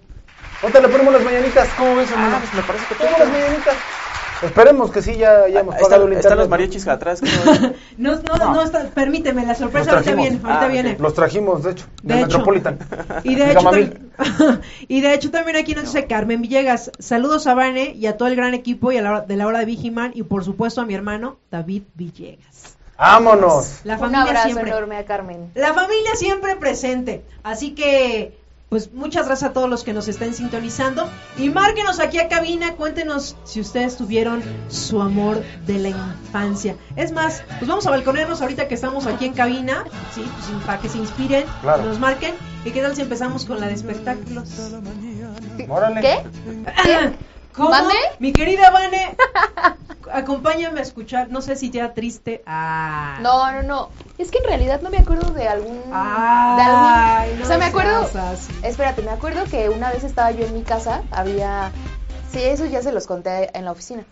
¿Dónde 0.61 0.81
le 0.83 0.89
ponemos 0.89 1.13
las 1.15 1.25
mañanitas? 1.25 1.69
¿Cómo 1.79 1.97
ves, 1.97 2.11
hermano? 2.11 2.37
Ah, 2.37 2.41
pues 2.41 2.55
me 2.55 2.63
parece 2.63 2.85
que 2.87 2.95
¿Cómo 2.97 3.19
las 3.19 3.29
mañanitas? 3.29 3.75
Esperemos 4.43 4.91
que 4.91 5.01
sí, 5.01 5.16
ya, 5.16 5.49
ya 5.49 5.61
hemos 5.61 5.74
Ahí 5.74 5.82
pagado 5.82 6.03
están, 6.05 6.12
el 6.12 6.18
están 6.18 6.32
internet. 6.32 6.39
los 6.39 6.49
mariachis 6.49 6.89
atrás. 6.89 7.20
No, 7.97 8.16
no, 8.16 8.53
no, 8.53 8.62
está- 8.62 8.89
permíteme, 8.89 9.47
la 9.47 9.55
sorpresa 9.55 9.93
ahorita 9.93 10.14
viene, 10.14 10.41
ahorita 10.43 10.64
Ah, 10.64 10.68
viene. 10.68 10.97
Los 10.99 11.14
trajimos, 11.14 11.62
de 11.62 11.70
hecho, 11.72 11.87
De 12.03 12.14
del 12.14 12.24
hecho. 12.24 12.39
Metropolitan. 12.39 12.78
Y 13.22 13.37
de, 13.37 13.53
hecho, 13.53 13.70
y 14.89 15.01
de 15.01 15.14
hecho 15.14 15.30
también 15.30 15.57
aquí 15.57 15.74
nos 15.74 15.85
dice 15.85 16.07
Carmen 16.07 16.43
Villegas, 16.43 16.91
saludos 16.99 17.47
a 17.47 17.55
Vane 17.55 17.93
y 17.95 18.07
a 18.07 18.16
todo 18.16 18.28
el 18.28 18.37
gran 18.37 18.53
equipo 18.55 18.91
y 18.93 18.99
a 18.99 19.03
la 19.03 19.11
hora, 19.11 19.20
de 19.22 19.37
la 19.37 19.47
hora 19.47 19.61
de 19.61 19.64
Vigiman 19.66 20.11
y 20.14 20.24
por 20.24 20.45
supuesto 20.45 20.80
a 20.80 20.85
mi 20.87 20.95
hermano 20.95 21.37
David 21.51 21.85
Villegas. 21.95 22.76
¡Vámonos! 22.99 23.80
La 23.85 23.95
Un 23.95 24.01
familia 24.01 24.22
abrazo 24.22 24.49
siempre. 24.49 24.70
enorme 24.70 24.97
a 24.97 25.05
Carmen. 25.05 25.51
La 25.55 25.74
familia 25.74 26.14
siempre 26.16 26.57
presente. 26.57 27.24
Así 27.43 27.74
que, 27.74 28.39
pues 28.75 28.93
muchas 28.93 29.27
gracias 29.29 29.51
a 29.51 29.53
todos 29.53 29.70
los 29.70 29.85
que 29.85 29.93
nos 29.93 30.09
estén 30.09 30.35
sintonizando. 30.35 31.09
Y 31.39 31.49
márquenos 31.49 32.01
aquí 32.01 32.18
a 32.18 32.27
cabina, 32.27 32.72
cuéntenos 32.75 33.37
si 33.45 33.61
ustedes 33.61 33.97
tuvieron 33.97 34.43
su 34.66 35.01
amor 35.01 35.45
de 35.64 35.79
la 35.79 35.89
infancia. 35.91 36.75
Es 36.97 37.12
más, 37.12 37.45
pues 37.61 37.68
vamos 37.68 37.87
a 37.87 37.91
balconearnos 37.91 38.43
ahorita 38.43 38.66
que 38.66 38.75
estamos 38.75 39.07
aquí 39.07 39.27
en 39.27 39.35
cabina, 39.35 39.85
¿sí? 40.12 40.22
Pues, 40.22 40.64
para 40.66 40.81
que 40.81 40.89
se 40.89 40.99
inspiren, 40.99 41.45
Claro. 41.62 41.85
que 41.85 41.89
nos 41.89 42.01
marquen. 42.01 42.35
¿Y 42.64 42.72
qué 42.72 42.83
tal 42.83 42.97
si 42.97 43.03
empezamos 43.03 43.45
con 43.45 43.61
la 43.61 43.68
de 43.68 43.75
espectáculos? 43.75 44.49
Órale. 45.68 46.01
¿Qué? 46.01 46.18
¿Cómo? 47.57 47.73
Mi 48.19 48.33
querida 48.33 48.71
Vane, 48.71 49.17
acompáñame 50.13 50.81
a 50.81 50.83
escuchar, 50.83 51.31
no 51.31 51.41
sé 51.41 51.57
si 51.57 51.71
te 51.71 51.79
da 51.79 51.95
triste. 51.95 52.43
Ah. 52.47 53.19
No, 53.23 53.53
no, 53.53 53.63
no. 53.63 53.91
Es 54.19 54.31
que 54.31 54.39
en 54.39 54.45
realidad 54.45 54.81
no 54.81 54.91
me 54.91 54.99
acuerdo 54.99 55.33
de 55.33 55.49
algún. 55.49 55.83
Ay, 55.93 56.57
de 56.57 56.63
algún. 56.63 57.39
no 57.39 57.45
o 57.45 57.49
sea, 57.49 57.59
me 57.59 57.65
acuerdo. 57.67 58.09
Espérate, 58.63 59.03
me 59.03 59.11
acuerdo 59.11 59.45
que 59.45 59.69
una 59.69 59.91
vez 59.91 60.05
estaba 60.05 60.31
yo 60.31 60.47
en 60.47 60.55
mi 60.55 60.63
casa, 60.63 61.03
había. 61.11 61.73
Sí, 62.31 62.43
eso 62.43 62.65
ya 62.67 62.83
se 62.83 62.93
los 62.93 63.07
conté 63.07 63.57
en 63.57 63.65
la 63.65 63.73
oficina. 63.73 64.05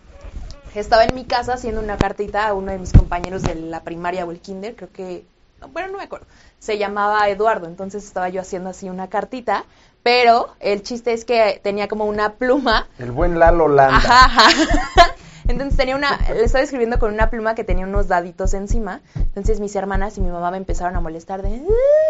Estaba 0.75 1.03
en 1.03 1.13
mi 1.13 1.25
casa 1.25 1.53
haciendo 1.53 1.81
una 1.81 1.97
cartita 1.97 2.47
a 2.47 2.53
uno 2.53 2.71
de 2.71 2.79
mis 2.79 2.93
compañeros 2.93 3.43
de 3.43 3.55
la 3.55 3.81
primaria 3.83 4.25
o 4.25 4.31
el 4.31 4.39
kinder, 4.39 4.75
creo 4.75 4.91
que. 4.91 5.25
no, 5.61 5.67
Bueno, 5.69 5.89
no 5.91 5.97
me 5.99 6.03
acuerdo. 6.05 6.25
Se 6.59 6.77
llamaba 6.77 7.29
Eduardo, 7.29 7.67
entonces 7.67 8.03
estaba 8.03 8.29
yo 8.29 8.41
haciendo 8.41 8.69
así 8.71 8.89
una 8.89 9.07
cartita, 9.09 9.65
pero 10.03 10.49
el 10.59 10.83
chiste 10.83 11.13
es 11.13 11.25
que 11.25 11.59
tenía 11.63 11.87
como 11.87 12.05
una 12.05 12.33
pluma 12.33 12.87
El 12.99 13.11
buen 13.11 13.39
Lalo 13.39 13.67
Landa. 13.67 13.97
Ajá, 13.97 14.25
ajá. 14.25 15.15
Entonces 15.47 15.75
tenía 15.75 15.95
una, 15.95 16.17
le 16.33 16.43
estaba 16.43 16.63
escribiendo 16.63 16.99
con 16.99 17.13
una 17.13 17.29
pluma 17.29 17.53
que 17.55 17.63
tenía 17.65 17.85
unos 17.85 18.07
daditos 18.07 18.53
encima. 18.53 19.01
Entonces 19.15 19.59
mis 19.59 19.75
hermanas 19.75 20.17
y 20.17 20.21
mi 20.21 20.29
mamá 20.29 20.51
me 20.51 20.57
empezaron 20.57 20.95
a 20.95 21.01
molestar 21.01 21.41
de, 21.41 21.49
"Ay, 21.49 21.59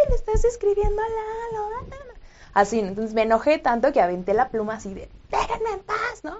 le 0.10 0.16
estás 0.16 0.44
escribiendo 0.46 1.02
a 1.02 1.06
Lalo. 1.06 1.70
ah, 1.76 1.86
ah, 1.92 1.96
ah". 2.00 2.20
Así, 2.54 2.80
entonces 2.80 3.16
me 3.16 3.24
enojé 3.24 3.58
tanto 3.58 3.92
que 3.92 4.02
aventé 4.02 4.36
la 4.36 4.50
pluma 4.50 4.76
así 4.76 4.94
de, 4.94 5.10
déjenme 5.32 5.72
en 5.72 5.80
paz, 5.80 6.24
¿no? 6.24 6.38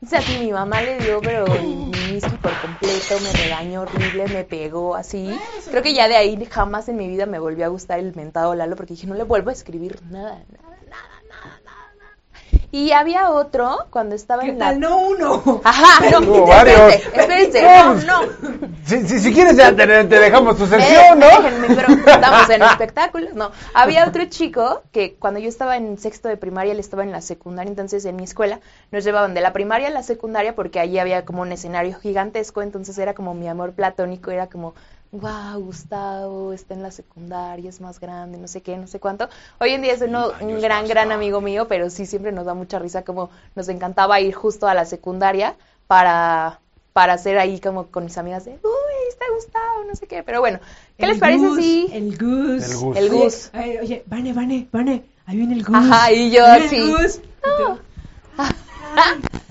Entonces 0.00 0.28
así 0.28 0.38
mi 0.38 0.52
mamá 0.52 0.80
le 0.82 0.98
dio, 0.98 1.20
pero 1.20 1.44
whisky 1.46 2.36
por 2.36 2.52
completo, 2.60 3.18
me 3.22 3.32
regañó 3.32 3.80
horrible, 3.80 4.28
me 4.28 4.44
pegó 4.44 4.94
así. 4.94 5.36
Creo 5.70 5.82
que 5.82 5.94
ya 5.94 6.06
de 6.06 6.14
ahí 6.14 6.44
jamás 6.48 6.88
en 6.88 6.96
mi 6.96 7.08
vida 7.08 7.26
me 7.26 7.40
volvió 7.40 7.64
a 7.64 7.68
gustar 7.68 7.98
el 7.98 8.14
mentado 8.14 8.54
Lalo 8.54 8.76
porque 8.76 8.94
dije, 8.94 9.08
no 9.08 9.14
le 9.14 9.24
vuelvo 9.24 9.50
a 9.50 9.52
escribir 9.54 9.98
nada, 10.10 10.44
nada. 10.52 10.75
Y 12.76 12.92
había 12.92 13.30
otro 13.30 13.86
cuando 13.90 14.14
estaba 14.14 14.42
¿Qué 14.42 14.50
en 14.50 14.58
la... 14.58 14.66
tal? 14.66 14.80
No 14.80 14.98
uno. 14.98 15.60
Ajá, 15.64 16.10
no, 16.10 16.18
Hubo 16.20 16.46
varios. 16.46 16.78
espérense, 16.94 17.58
espérense, 17.58 17.62
No, 17.62 17.84
no, 17.84 17.92
pues, 17.92 18.06
no. 18.06 18.20
Si, 18.84 19.08
si, 19.08 19.18
si 19.20 19.32
quieres, 19.32 19.56
ya 19.56 19.74
te, 19.74 19.86
te 19.86 20.18
dejamos 20.20 20.56
tu 20.58 20.64
Eh, 20.64 20.68
sección, 20.68 21.18
¿no? 21.18 21.26
déjenme, 21.26 21.68
pero 21.74 21.88
estamos 21.92 22.50
en 22.50 22.62
espectáculos, 22.72 23.32
no. 23.34 23.50
Había 23.72 24.06
otro 24.06 24.24
chico 24.26 24.82
que 24.92 25.14
cuando 25.16 25.40
yo 25.40 25.48
estaba 25.48 25.76
en 25.76 25.96
sexto 25.98 26.28
de 26.28 26.36
primaria, 26.36 26.72
él 26.72 26.78
estaba 26.78 27.02
en 27.02 27.12
la 27.12 27.20
secundaria, 27.22 27.70
entonces 27.70 28.04
en 28.04 28.16
mi 28.16 28.24
escuela 28.24 28.60
nos 28.92 29.04
llevaban 29.04 29.32
de 29.34 29.40
la 29.40 29.52
primaria 29.54 29.88
a 29.88 29.90
la 29.90 30.02
secundaria 30.02 30.54
porque 30.54 30.78
allí 30.78 30.98
había 30.98 31.24
como 31.24 31.42
un 31.42 31.52
escenario 31.52 31.98
gigantesco, 31.98 32.62
entonces 32.62 32.96
era 32.98 33.14
como 33.14 33.32
mi 33.34 33.48
amor 33.48 33.72
platónico, 33.72 34.30
era 34.30 34.48
como, 34.48 34.74
wow, 35.12 35.60
Gustavo 35.60 36.52
está 36.52 36.74
en 36.74 36.82
la 36.82 36.90
secundaria, 36.90 37.68
es 37.70 37.80
más 37.80 38.00
grande, 38.00 38.38
no 38.38 38.48
sé 38.48 38.60
qué, 38.62 38.76
no 38.76 38.86
sé 38.86 39.00
cuánto. 39.00 39.28
Hoy 39.60 39.70
en 39.70 39.82
día 39.82 39.92
es 39.94 40.02
uno- 40.02 40.32
un 40.40 40.60
gran, 40.60 40.86
gran 40.88 41.12
amigo 41.12 41.40
mío, 41.40 41.66
pero 41.68 41.88
sí 41.90 42.06
siempre 42.06 42.32
nos 42.32 42.44
da 42.46 42.54
mucha 42.54 42.78
risa 42.78 43.02
como 43.04 43.30
nos 43.54 43.68
encantaba 43.68 44.20
ir 44.20 44.34
justo 44.34 44.68
a 44.68 44.74
la 44.74 44.84
secundaria 44.84 45.56
para 45.86 46.60
para 46.92 47.12
hacer 47.12 47.36
ahí 47.38 47.60
como 47.60 47.88
con 47.88 48.04
mis 48.04 48.16
amigas 48.16 48.46
de, 48.46 48.52
uy, 48.52 49.08
está 49.10 49.26
Gustavo, 49.34 49.84
no 49.86 49.94
sé 49.94 50.06
qué, 50.06 50.22
pero 50.22 50.40
bueno, 50.40 50.60
¿qué 50.96 51.04
El 51.04 51.10
les 51.12 51.18
parece 51.20 51.46
Gus, 51.46 51.56
si 51.58 51.90
El 51.92 52.16
Gus. 52.16 52.62
El 52.64 52.76
Gus. 52.78 52.96
El 52.96 53.10
Oye, 53.10 53.24
Gus. 53.24 53.50
ay, 53.52 53.78
Oye, 53.82 54.02
Vane, 54.06 54.32
Vane, 54.32 54.68
Vane, 54.72 55.04
ahí 55.26 55.36
viene 55.36 55.54
el 55.56 55.62
Gus. 55.62 55.76
Ajá, 55.76 56.10
y 56.12 56.30
yo 56.30 56.42
así. 56.46 56.76
el 56.76 56.92
Gus. 56.96 57.20
No. 57.58 57.78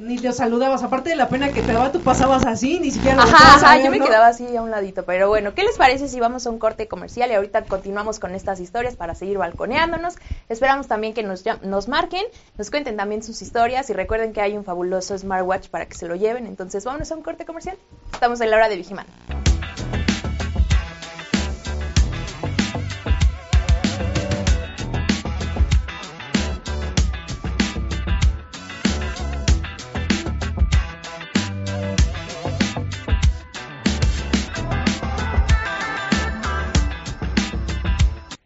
Ni 0.00 0.18
te 0.18 0.32
saludabas, 0.32 0.82
aparte 0.82 1.10
de 1.10 1.16
la 1.16 1.28
pena 1.28 1.52
que 1.52 1.62
te 1.62 1.72
daba, 1.72 1.92
tú 1.92 2.00
pasabas 2.00 2.46
así, 2.46 2.80
ni 2.80 2.90
siquiera 2.90 3.16
lo 3.16 3.22
Ajá, 3.22 3.56
ajá, 3.56 3.74
ver, 3.76 3.84
yo 3.84 3.90
me 3.90 4.00
quedaba 4.00 4.28
así 4.28 4.56
a 4.56 4.62
un 4.62 4.70
ladito, 4.70 5.04
pero 5.04 5.28
bueno, 5.28 5.54
¿qué 5.54 5.62
les 5.62 5.76
parece 5.76 6.08
si 6.08 6.20
vamos 6.20 6.46
a 6.46 6.50
un 6.50 6.58
corte 6.58 6.88
comercial 6.88 7.30
y 7.30 7.34
ahorita 7.34 7.62
continuamos 7.64 8.18
con 8.18 8.34
estas 8.34 8.60
historias 8.60 8.96
para 8.96 9.14
seguir 9.14 9.38
balconeándonos? 9.38 10.16
Esperamos 10.48 10.88
también 10.88 11.14
que 11.14 11.22
nos, 11.22 11.44
nos 11.62 11.88
marquen, 11.88 12.24
nos 12.56 12.70
cuenten 12.70 12.96
también 12.96 13.22
sus 13.22 13.42
historias 13.42 13.90
y 13.90 13.92
recuerden 13.92 14.32
que 14.32 14.40
hay 14.40 14.56
un 14.56 14.64
fabuloso 14.64 15.16
smartwatch 15.16 15.68
para 15.68 15.86
que 15.86 15.94
se 15.94 16.08
lo 16.08 16.16
lleven, 16.16 16.46
entonces 16.46 16.84
vámonos 16.84 17.10
a 17.12 17.16
un 17.16 17.22
corte 17.22 17.44
comercial. 17.44 17.76
Estamos 18.12 18.40
en 18.40 18.50
la 18.50 18.56
hora 18.56 18.68
de 18.68 18.76
Vigiman. 18.76 19.06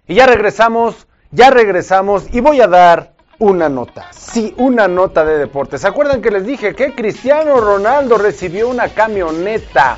Y 0.07 0.17
ya 0.17 0.27
regresamos, 0.27 1.07
ya 1.31 1.51
regresamos 1.51 2.27
y 2.31 2.41
voy 2.41 2.61
a 2.61 2.69
dar 2.69 3.15
una 3.39 3.71
nota. 3.71 4.11
Sí, 4.13 4.55
una 4.59 4.87
nota 4.87 5.25
de 5.25 5.39
deportes. 5.39 5.81
¿Se 5.81 5.89
acuerdan 5.89 6.21
que 6.21 6.31
les 6.31 6.45
dije 6.45 6.75
que 6.75 6.95
Cristiano 6.95 7.59
Ronaldo 7.59 8.19
recibió 8.19 8.69
una 8.69 8.91
camioneta 8.91 9.97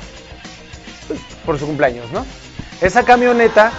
pues, 1.07 1.19
por 1.45 1.59
su 1.59 1.65
cumpleaños, 1.65 2.09
¿no? 2.13 2.25
Esa 2.79 3.03
camioneta, 3.03 3.71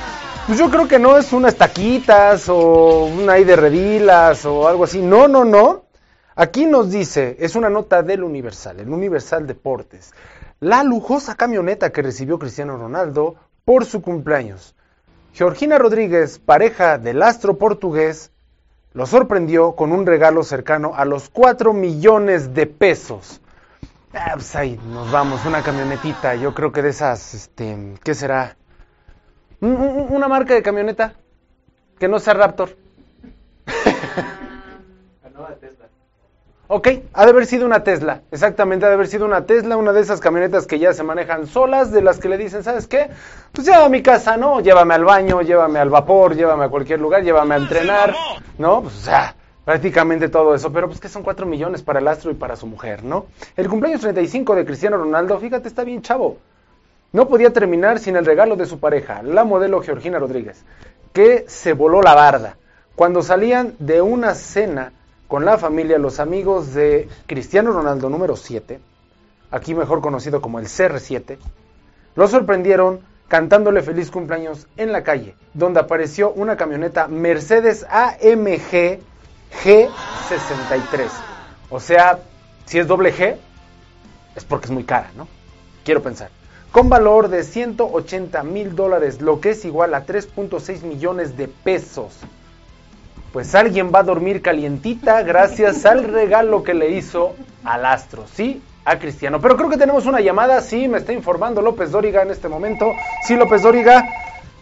pues 0.46 0.58
yo 0.58 0.68
creo 0.70 0.86
que 0.86 0.98
no 0.98 1.16
es 1.16 1.32
unas 1.32 1.56
taquitas 1.56 2.46
o 2.50 3.06
una 3.06 3.34
ahí 3.34 3.44
de 3.44 3.56
redilas 3.56 4.44
o 4.44 4.68
algo 4.68 4.84
así. 4.84 5.00
No, 5.00 5.28
no, 5.28 5.46
no. 5.46 5.84
Aquí 6.36 6.66
nos 6.66 6.90
dice, 6.90 7.36
es 7.40 7.56
una 7.56 7.70
nota 7.70 8.02
del 8.02 8.22
Universal, 8.22 8.80
el 8.80 8.90
Universal 8.90 9.46
Deportes. 9.46 10.12
La 10.60 10.84
lujosa 10.84 11.36
camioneta 11.36 11.90
que 11.90 12.02
recibió 12.02 12.38
Cristiano 12.38 12.76
Ronaldo 12.76 13.36
por 13.64 13.86
su 13.86 14.02
cumpleaños. 14.02 14.74
Georgina 15.38 15.78
Rodríguez, 15.78 16.40
pareja 16.40 16.98
del 16.98 17.22
astro 17.22 17.58
portugués, 17.58 18.32
lo 18.92 19.06
sorprendió 19.06 19.76
con 19.76 19.92
un 19.92 20.04
regalo 20.04 20.42
cercano 20.42 20.94
a 20.96 21.04
los 21.04 21.28
4 21.30 21.72
millones 21.72 22.54
de 22.54 22.66
pesos. 22.66 23.40
Ah, 24.12 24.32
pues 24.34 24.56
ahí 24.56 24.80
nos 24.90 25.12
vamos, 25.12 25.46
una 25.46 25.62
camionetita, 25.62 26.34
yo 26.34 26.52
creo 26.54 26.72
que 26.72 26.82
de 26.82 26.88
esas, 26.88 27.34
este, 27.34 27.94
¿qué 28.02 28.16
será? 28.16 28.56
Un- 29.60 29.76
un- 29.76 30.06
Una 30.12 30.26
marca 30.26 30.54
de 30.54 30.62
camioneta 30.64 31.14
que 32.00 32.08
no 32.08 32.18
sea 32.18 32.34
Raptor. 32.34 32.70
Ok, 36.70 36.86
ha 37.14 37.24
de 37.24 37.30
haber 37.30 37.46
sido 37.46 37.64
una 37.64 37.82
Tesla, 37.82 38.20
exactamente, 38.30 38.84
ha 38.84 38.90
de 38.90 38.96
haber 38.96 39.06
sido 39.06 39.24
una 39.24 39.46
Tesla, 39.46 39.78
una 39.78 39.94
de 39.94 40.02
esas 40.02 40.20
camionetas 40.20 40.66
que 40.66 40.78
ya 40.78 40.92
se 40.92 41.02
manejan 41.02 41.46
solas, 41.46 41.90
de 41.90 42.02
las 42.02 42.18
que 42.18 42.28
le 42.28 42.36
dicen, 42.36 42.62
¿sabes 42.62 42.86
qué? 42.86 43.08
Pues 43.52 43.66
llévame 43.66 43.86
a 43.86 43.88
mi 43.88 44.02
casa, 44.02 44.36
¿no? 44.36 44.60
Llévame 44.60 44.92
al 44.92 45.02
baño, 45.02 45.40
llévame 45.40 45.78
al 45.78 45.88
vapor, 45.88 46.36
llévame 46.36 46.66
a 46.66 46.68
cualquier 46.68 47.00
lugar, 47.00 47.22
llévame 47.22 47.54
a 47.54 47.56
entrenar, 47.56 48.14
¿no? 48.58 48.82
Pues 48.82 48.96
o 48.96 49.00
sea, 49.00 49.34
prácticamente 49.64 50.28
todo 50.28 50.54
eso, 50.54 50.70
pero 50.70 50.88
pues 50.88 51.00
que 51.00 51.08
son 51.08 51.22
4 51.22 51.46
millones 51.46 51.80
para 51.80 52.00
el 52.00 52.08
astro 52.08 52.30
y 52.30 52.34
para 52.34 52.54
su 52.54 52.66
mujer, 52.66 53.02
¿no? 53.02 53.24
El 53.56 53.66
cumpleaños 53.66 54.02
35 54.02 54.54
de 54.54 54.66
Cristiano 54.66 54.98
Ronaldo, 54.98 55.38
fíjate, 55.38 55.68
está 55.68 55.84
bien 55.84 56.02
chavo. 56.02 56.36
No 57.12 57.28
podía 57.28 57.50
terminar 57.50 57.98
sin 57.98 58.14
el 58.14 58.26
regalo 58.26 58.56
de 58.56 58.66
su 58.66 58.78
pareja, 58.78 59.22
la 59.22 59.44
modelo 59.44 59.80
Georgina 59.80 60.18
Rodríguez, 60.18 60.62
que 61.14 61.46
se 61.48 61.72
voló 61.72 62.02
la 62.02 62.14
barda. 62.14 62.58
Cuando 62.94 63.22
salían 63.22 63.72
de 63.78 64.02
una 64.02 64.34
cena 64.34 64.92
con 65.28 65.44
la 65.44 65.58
familia, 65.58 65.98
los 65.98 66.20
amigos 66.20 66.74
de 66.74 67.08
Cristiano 67.26 67.70
Ronaldo 67.70 68.08
número 68.08 68.34
7, 68.34 68.80
aquí 69.50 69.74
mejor 69.74 70.00
conocido 70.00 70.40
como 70.40 70.58
el 70.58 70.66
CR7, 70.66 71.36
lo 72.16 72.26
sorprendieron 72.26 73.00
cantándole 73.28 73.82
feliz 73.82 74.10
cumpleaños 74.10 74.66
en 74.78 74.90
la 74.90 75.04
calle, 75.04 75.34
donde 75.52 75.80
apareció 75.80 76.30
una 76.32 76.56
camioneta 76.56 77.08
Mercedes 77.08 77.86
AMG 77.88 79.00
G63. 79.62 81.08
O 81.70 81.78
sea, 81.78 82.20
si 82.64 82.78
es 82.78 82.86
doble 82.86 83.14
G, 83.14 83.36
es 84.34 84.44
porque 84.44 84.66
es 84.66 84.70
muy 84.70 84.84
cara, 84.84 85.10
¿no? 85.14 85.28
Quiero 85.84 86.02
pensar. 86.02 86.30
Con 86.72 86.88
valor 86.88 87.28
de 87.28 87.44
180 87.44 88.42
mil 88.44 88.74
dólares, 88.74 89.20
lo 89.20 89.40
que 89.40 89.50
es 89.50 89.64
igual 89.64 89.94
a 89.94 90.06
3.6 90.06 90.82
millones 90.82 91.36
de 91.36 91.48
pesos. 91.48 92.14
Pues 93.32 93.54
alguien 93.54 93.92
va 93.94 94.00
a 94.00 94.04
dormir 94.04 94.40
calientita 94.42 95.22
gracias 95.22 95.84
al 95.84 96.04
regalo 96.04 96.62
que 96.62 96.74
le 96.74 96.90
hizo 96.90 97.34
al 97.64 97.84
astro, 97.84 98.24
¿sí? 98.32 98.62
A 98.84 98.98
Cristiano. 98.98 99.40
Pero 99.40 99.56
creo 99.56 99.68
que 99.68 99.76
tenemos 99.76 100.06
una 100.06 100.20
llamada, 100.20 100.60
sí, 100.62 100.88
me 100.88 100.98
está 100.98 101.12
informando 101.12 101.60
López 101.60 101.90
Dóriga 101.90 102.22
en 102.22 102.30
este 102.30 102.48
momento. 102.48 102.94
Sí, 103.24 103.36
López 103.36 103.62
Dóriga, 103.62 104.08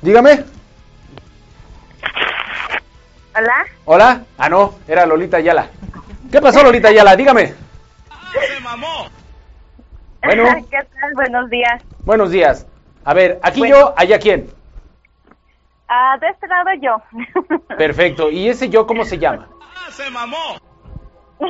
dígame. 0.02 0.44
Hola. 3.36 3.66
Hola. 3.84 4.22
Ah, 4.38 4.48
no, 4.48 4.74
era 4.88 5.06
Lolita 5.06 5.36
Ayala. 5.36 5.68
¿Qué 6.32 6.40
pasó, 6.40 6.62
Lolita 6.62 6.88
Ayala? 6.88 7.14
Dígame. 7.14 7.54
Bueno. 10.24 10.44
¿Qué 10.70 10.78
tal? 11.00 11.14
Buenos 11.14 11.50
días. 11.50 11.82
Buenos 12.04 12.30
días. 12.30 12.66
A 13.04 13.14
ver, 13.14 13.38
aquí 13.42 13.60
Bueno. 13.60 13.76
yo, 13.76 13.94
allá 13.96 14.18
quién. 14.18 14.50
Ah, 15.88 16.16
de 16.20 16.28
este 16.28 16.46
lado 16.48 16.70
yo. 16.80 16.96
Perfecto. 17.76 18.30
¿Y 18.30 18.48
ese 18.48 18.68
yo 18.68 18.86
cómo 18.86 19.04
se 19.04 19.18
llama? 19.18 19.48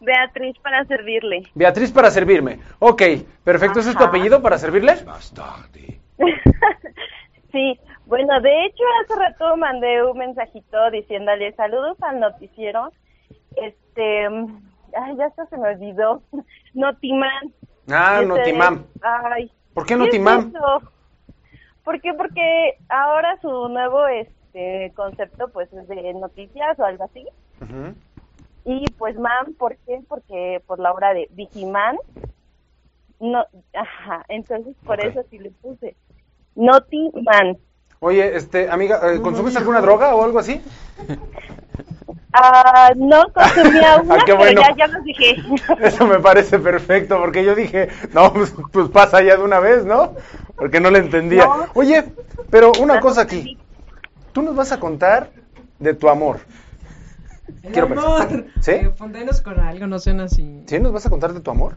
Beatriz 0.00 0.58
para 0.58 0.84
servirle. 0.84 1.44
Beatriz 1.54 1.90
para 1.92 2.10
servirme. 2.10 2.60
Ok, 2.78 3.02
perfecto. 3.42 3.80
¿Ese 3.80 3.90
es 3.90 3.96
tu 3.96 4.04
apellido 4.04 4.42
para 4.42 4.58
servirle? 4.58 4.94
sí, 7.52 7.80
bueno, 8.06 8.40
de 8.40 8.66
hecho 8.66 8.82
hace 9.02 9.18
rato 9.18 9.56
mandé 9.56 10.04
un 10.04 10.18
mensajito 10.18 10.90
diciéndole 10.90 11.52
saludos 11.54 11.96
al 12.02 12.20
noticiero. 12.20 12.90
Este, 13.56 13.84
este, 13.94 14.26
ay, 14.26 15.16
ya 15.16 15.26
hasta 15.26 15.46
se 15.46 15.56
me 15.56 15.68
olvidó, 15.68 16.22
Notimán. 16.74 17.52
Ah, 17.88 18.18
Ese 18.18 18.26
Notimam. 18.26 18.84
Ay. 19.02 19.50
¿Por 19.72 19.86
qué 19.86 19.94
¿qué 19.94 19.98
Notimam? 19.98 20.52
es? 20.52 20.88
¿Por 21.84 22.00
qué? 22.00 22.14
Porque 22.14 22.78
ahora 22.88 23.38
su 23.40 23.68
nuevo 23.68 24.06
este 24.06 24.92
concepto 24.94 25.48
pues 25.48 25.72
es 25.72 25.86
de 25.86 26.14
noticias 26.14 26.78
o 26.78 26.84
algo 26.84 27.04
así. 27.04 27.26
Y 28.64 28.86
pues 28.92 29.16
man, 29.18 29.54
¿por 29.58 29.76
qué? 29.86 30.00
Porque 30.08 30.62
por 30.66 30.78
la 30.78 30.92
obra 30.92 31.12
de 31.12 31.28
Vigiman. 31.32 31.96
No, 33.20 33.44
ajá, 33.74 34.24
entonces 34.28 34.74
por 34.84 35.04
eso 35.04 35.22
sí 35.30 35.38
le 35.38 35.50
puse. 35.50 35.94
Notiman. 36.54 37.58
Oye, 38.00 38.36
este, 38.36 38.68
amiga, 38.68 39.00
eh, 39.12 39.20
¿consumes 39.20 39.56
alguna 39.56 39.80
droga 39.80 40.14
o 40.14 40.24
algo 40.24 40.38
así? 40.38 40.62
Ah, 42.36 42.90
no 42.96 43.22
consumía 43.32 43.96
una, 44.02 44.16
Ah, 44.16 44.24
pero 44.26 44.50
ya, 44.60 44.74
ya 44.76 44.86
los 44.88 45.04
dije. 45.04 45.36
Eso 45.80 46.06
me 46.06 46.18
parece 46.18 46.58
perfecto, 46.58 47.16
porque 47.18 47.44
yo 47.44 47.54
dije, 47.54 47.88
no, 48.12 48.32
pues, 48.32 48.52
pues 48.72 48.88
pasa 48.88 49.22
ya 49.22 49.36
de 49.36 49.42
una 49.44 49.60
vez, 49.60 49.84
¿no? 49.84 50.14
Porque 50.56 50.80
no 50.80 50.90
le 50.90 50.98
entendía. 50.98 51.44
No. 51.46 51.66
Oye, 51.74 52.04
pero 52.50 52.72
una 52.80 52.98
cosa 52.98 53.20
aquí. 53.22 53.56
Tú 54.32 54.42
nos 54.42 54.56
vas 54.56 54.72
a 54.72 54.80
contar 54.80 55.30
de 55.78 55.94
tu 55.94 56.08
amor. 56.08 56.40
El 57.62 57.72
Quiero 57.72 57.88
pensar. 57.88 58.26
amor. 58.26 58.44
¿Sí? 58.60 58.70
Eh, 58.72 58.90
con 59.44 59.60
algo, 59.60 59.86
no 59.86 59.98
suena 60.00 60.24
así. 60.24 60.64
¿Sí 60.66 60.80
nos 60.80 60.92
vas 60.92 61.06
a 61.06 61.10
contar 61.10 61.32
de 61.32 61.40
tu 61.40 61.50
amor? 61.52 61.76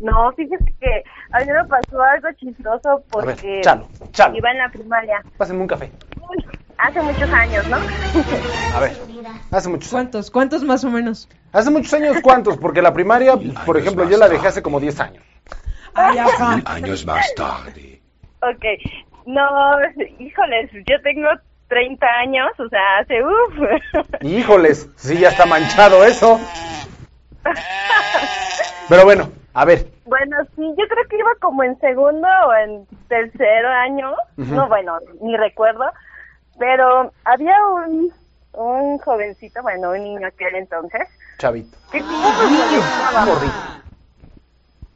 No, 0.00 0.32
fíjate 0.32 0.74
que 0.80 1.04
a 1.32 1.38
mí 1.40 1.46
me 1.46 1.64
pasó 1.66 2.02
algo 2.02 2.28
chistoso 2.32 2.90
A 2.90 2.96
ver, 2.96 3.04
porque 3.10 3.60
chalo, 3.62 3.86
chalo. 4.10 4.36
iba 4.36 4.50
en 4.50 4.58
la 4.58 4.68
primaria. 4.70 5.22
Pásenme 5.38 5.62
un 5.62 5.68
café. 5.68 5.92
Uy, 6.20 6.44
hace 6.78 7.00
muchos 7.00 7.30
años, 7.30 7.66
¿no? 7.68 7.76
A 8.74 8.80
ver, 8.80 8.92
hace 9.50 9.68
muchos 9.68 9.92
años. 9.92 9.92
¿Cuántos? 9.92 10.30
¿Cuántos 10.30 10.64
más 10.64 10.84
o 10.84 10.90
menos? 10.90 11.28
Hace 11.52 11.70
muchos 11.70 11.92
años, 11.94 12.16
¿cuántos? 12.22 12.56
Porque 12.58 12.82
la 12.82 12.92
primaria, 12.92 13.34
por 13.64 13.76
ejemplo, 13.78 14.08
yo 14.08 14.16
la 14.16 14.28
dejé 14.28 14.48
hace 14.48 14.62
como 14.62 14.80
10 14.80 15.00
años. 15.00 15.24
Ay, 15.94 16.18
ajá. 16.18 16.60
años 16.66 17.06
más 17.06 17.32
tarde. 17.34 18.02
Ok, 18.40 18.64
no, 19.26 19.48
híjoles, 20.18 20.70
yo 20.72 21.00
tengo 21.02 21.28
30 21.68 22.06
años, 22.06 22.50
o 22.58 22.68
sea, 22.68 22.98
hace 23.00 23.22
uff. 23.24 24.22
Híjoles, 24.22 24.88
sí, 24.96 25.18
ya 25.18 25.28
está 25.28 25.46
manchado 25.46 26.04
eso. 26.04 26.40
Pero 28.88 29.04
bueno, 29.04 29.30
a 29.54 29.64
ver, 29.64 29.86
Bueno, 30.04 30.36
sí, 30.56 30.62
yo 30.76 30.86
creo 30.88 31.08
que 31.08 31.18
iba 31.18 31.30
como 31.40 31.62
en 31.62 31.78
segundo 31.78 32.26
o 32.46 32.54
en 32.54 32.86
tercer 33.08 33.66
año, 33.66 34.12
no, 34.36 34.68
bueno, 34.68 34.98
ni 35.22 35.36
recuerdo, 35.36 35.84
pero 36.58 37.12
había 37.24 37.54
un, 37.86 38.12
un 38.52 38.98
jovencito, 38.98 39.62
bueno, 39.62 39.90
un 39.90 40.02
niño 40.02 40.26
aquel 40.26 40.54
entonces, 40.56 41.08
chavito. 41.38 41.76
que 41.90 42.00
me 42.02 42.06
molestaba. 42.08 43.26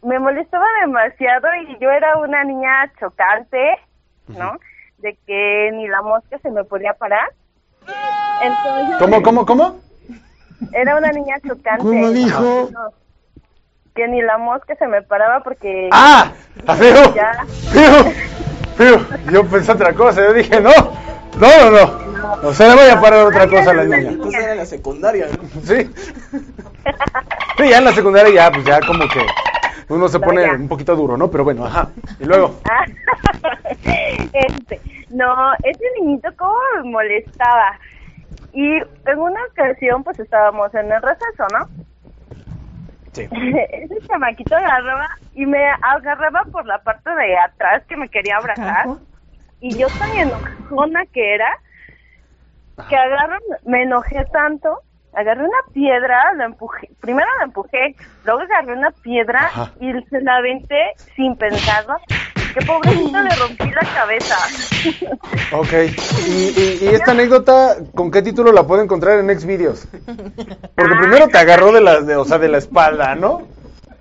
Me 0.03 0.19
molestaba 0.21 0.65
demasiado 0.81 1.49
y 1.69 1.77
yo 1.81 1.91
era 1.91 2.17
una 2.19 2.45
niña 2.45 2.91
chocante, 3.01 3.79
¿no? 4.29 4.59
De 4.99 5.19
que 5.27 5.71
ni 5.73 5.89
la 5.89 6.03
mosca 6.03 6.39
se 6.39 6.51
me 6.51 6.63
podía 6.65 6.95
parar. 6.95 7.33
Entonces, 8.41 8.97
¿Cómo, 8.99 9.23
cómo, 9.23 9.45
cómo? 9.47 9.81
Era 10.73 10.97
una 10.97 11.11
niña 11.11 11.37
chocante. 11.41 11.83
¿Cómo 11.83 12.11
dijo? 12.11 12.69
No, 12.73 12.91
que 13.95 14.07
ni 14.07 14.23
la 14.23 14.39
mosca 14.39 14.77
se 14.77 14.87
me 14.87 15.03
paraba 15.03 15.43
porque... 15.43 15.89
¡Ah! 15.93 16.31
¡A 16.67 16.75
feo! 16.77 17.15
Ya. 17.15 17.45
¡Feo! 17.73 18.05
¡Feo! 18.77 19.07
Yo 19.33 19.45
pensé 19.49 19.73
otra 19.73 19.93
cosa, 19.93 20.21
yo 20.23 20.33
dije, 20.33 20.61
no, 20.61 20.71
no, 21.41 21.70
no, 21.70 21.70
no. 21.70 22.09
No 22.43 22.53
se 22.53 22.68
le 22.68 22.74
vaya 22.74 22.95
a 22.95 23.01
parar 23.01 23.26
otra 23.26 23.49
cosa 23.49 23.70
a 23.70 23.74
la 23.74 23.84
niña. 23.84 24.11
Entonces 24.11 24.43
era 24.43 24.55
la 24.55 24.66
secundaria, 24.66 25.26
¿no? 25.26 25.61
Sí. 25.62 25.91
Sí, 27.57 27.68
ya 27.68 27.78
en 27.78 27.84
la 27.84 27.93
secundaria 27.93 28.32
ya, 28.32 28.51
pues 28.51 28.64
ya 28.64 28.80
como 28.86 29.09
que 29.09 29.24
uno 29.89 30.09
se 30.09 30.20
pone 30.20 30.49
un 30.51 30.68
poquito 30.68 30.95
duro, 30.95 31.16
¿no? 31.16 31.30
Pero 31.30 31.45
bueno, 31.45 31.64
ajá. 31.64 31.89
Y 32.20 32.24
luego, 32.24 32.61
este, 34.32 34.80
no, 35.11 35.53
ese 35.64 35.84
niñito 36.01 36.28
como 36.36 36.55
me 36.76 36.91
molestaba. 36.91 37.78
Y 38.53 38.76
en 38.76 39.18
una 39.18 39.45
ocasión 39.47 40.05
pues 40.05 40.18
estábamos 40.18 40.72
en 40.74 40.91
el 40.91 41.03
receso, 41.03 41.47
¿no? 41.53 41.68
sí. 43.12 43.28
ese 43.72 44.07
chamaquito 44.07 44.57
agarraba 44.57 45.09
y 45.34 45.47
me 45.47 45.64
agarraba 45.82 46.43
por 46.51 46.66
la 46.66 46.78
parte 46.78 47.11
de 47.11 47.36
atrás 47.39 47.82
que 47.89 47.97
me 47.97 48.09
quería 48.09 48.36
abrazar. 48.36 48.86
Y 49.61 49.77
yo 49.77 49.89
tan 49.99 50.11
enojona 50.17 51.05
que 51.13 51.35
era, 51.35 51.49
que 52.89 52.97
agarro, 52.97 53.39
me 53.67 53.83
enojé 53.83 54.25
tanto, 54.33 54.83
agarré 55.13 55.43
una 55.43 55.73
piedra, 55.73 56.33
la 56.37 56.45
empujé, 56.45 56.91
primero 57.01 57.27
la 57.39 57.47
empujé, 57.47 57.97
luego 58.25 58.41
agarré 58.41 58.73
una 58.73 58.91
piedra 59.03 59.47
Ajá. 59.47 59.73
y 59.81 59.93
se 60.09 60.21
la 60.21 60.37
aventé 60.37 60.93
sin 61.17 61.37
pensarlo. 61.37 61.97
Que 62.55 62.65
pobrecito 62.65 63.21
le 63.21 63.31
rompí 63.37 63.71
la 63.71 63.87
cabeza. 63.95 64.37
Ok. 65.53 65.73
¿Y, 66.27 66.31
y, 66.31 66.79
y 66.81 66.89
esta 66.89 67.11
anécdota, 67.11 67.77
con 67.95 68.11
qué 68.11 68.23
título 68.23 68.53
la 68.53 68.67
puedo 68.67 68.83
encontrar 68.83 69.19
en 69.19 69.39
Xvideos? 69.39 69.87
Porque 70.75 70.97
primero 70.99 71.29
te 71.29 71.37
agarró 71.37 71.73
de 71.73 71.83
la, 71.83 72.01
de, 72.01 72.17
o 72.17 72.25
sea, 72.25 72.39
de 72.39 72.49
la 72.49 72.57
espalda, 72.57 73.15
¿no? 73.17 73.43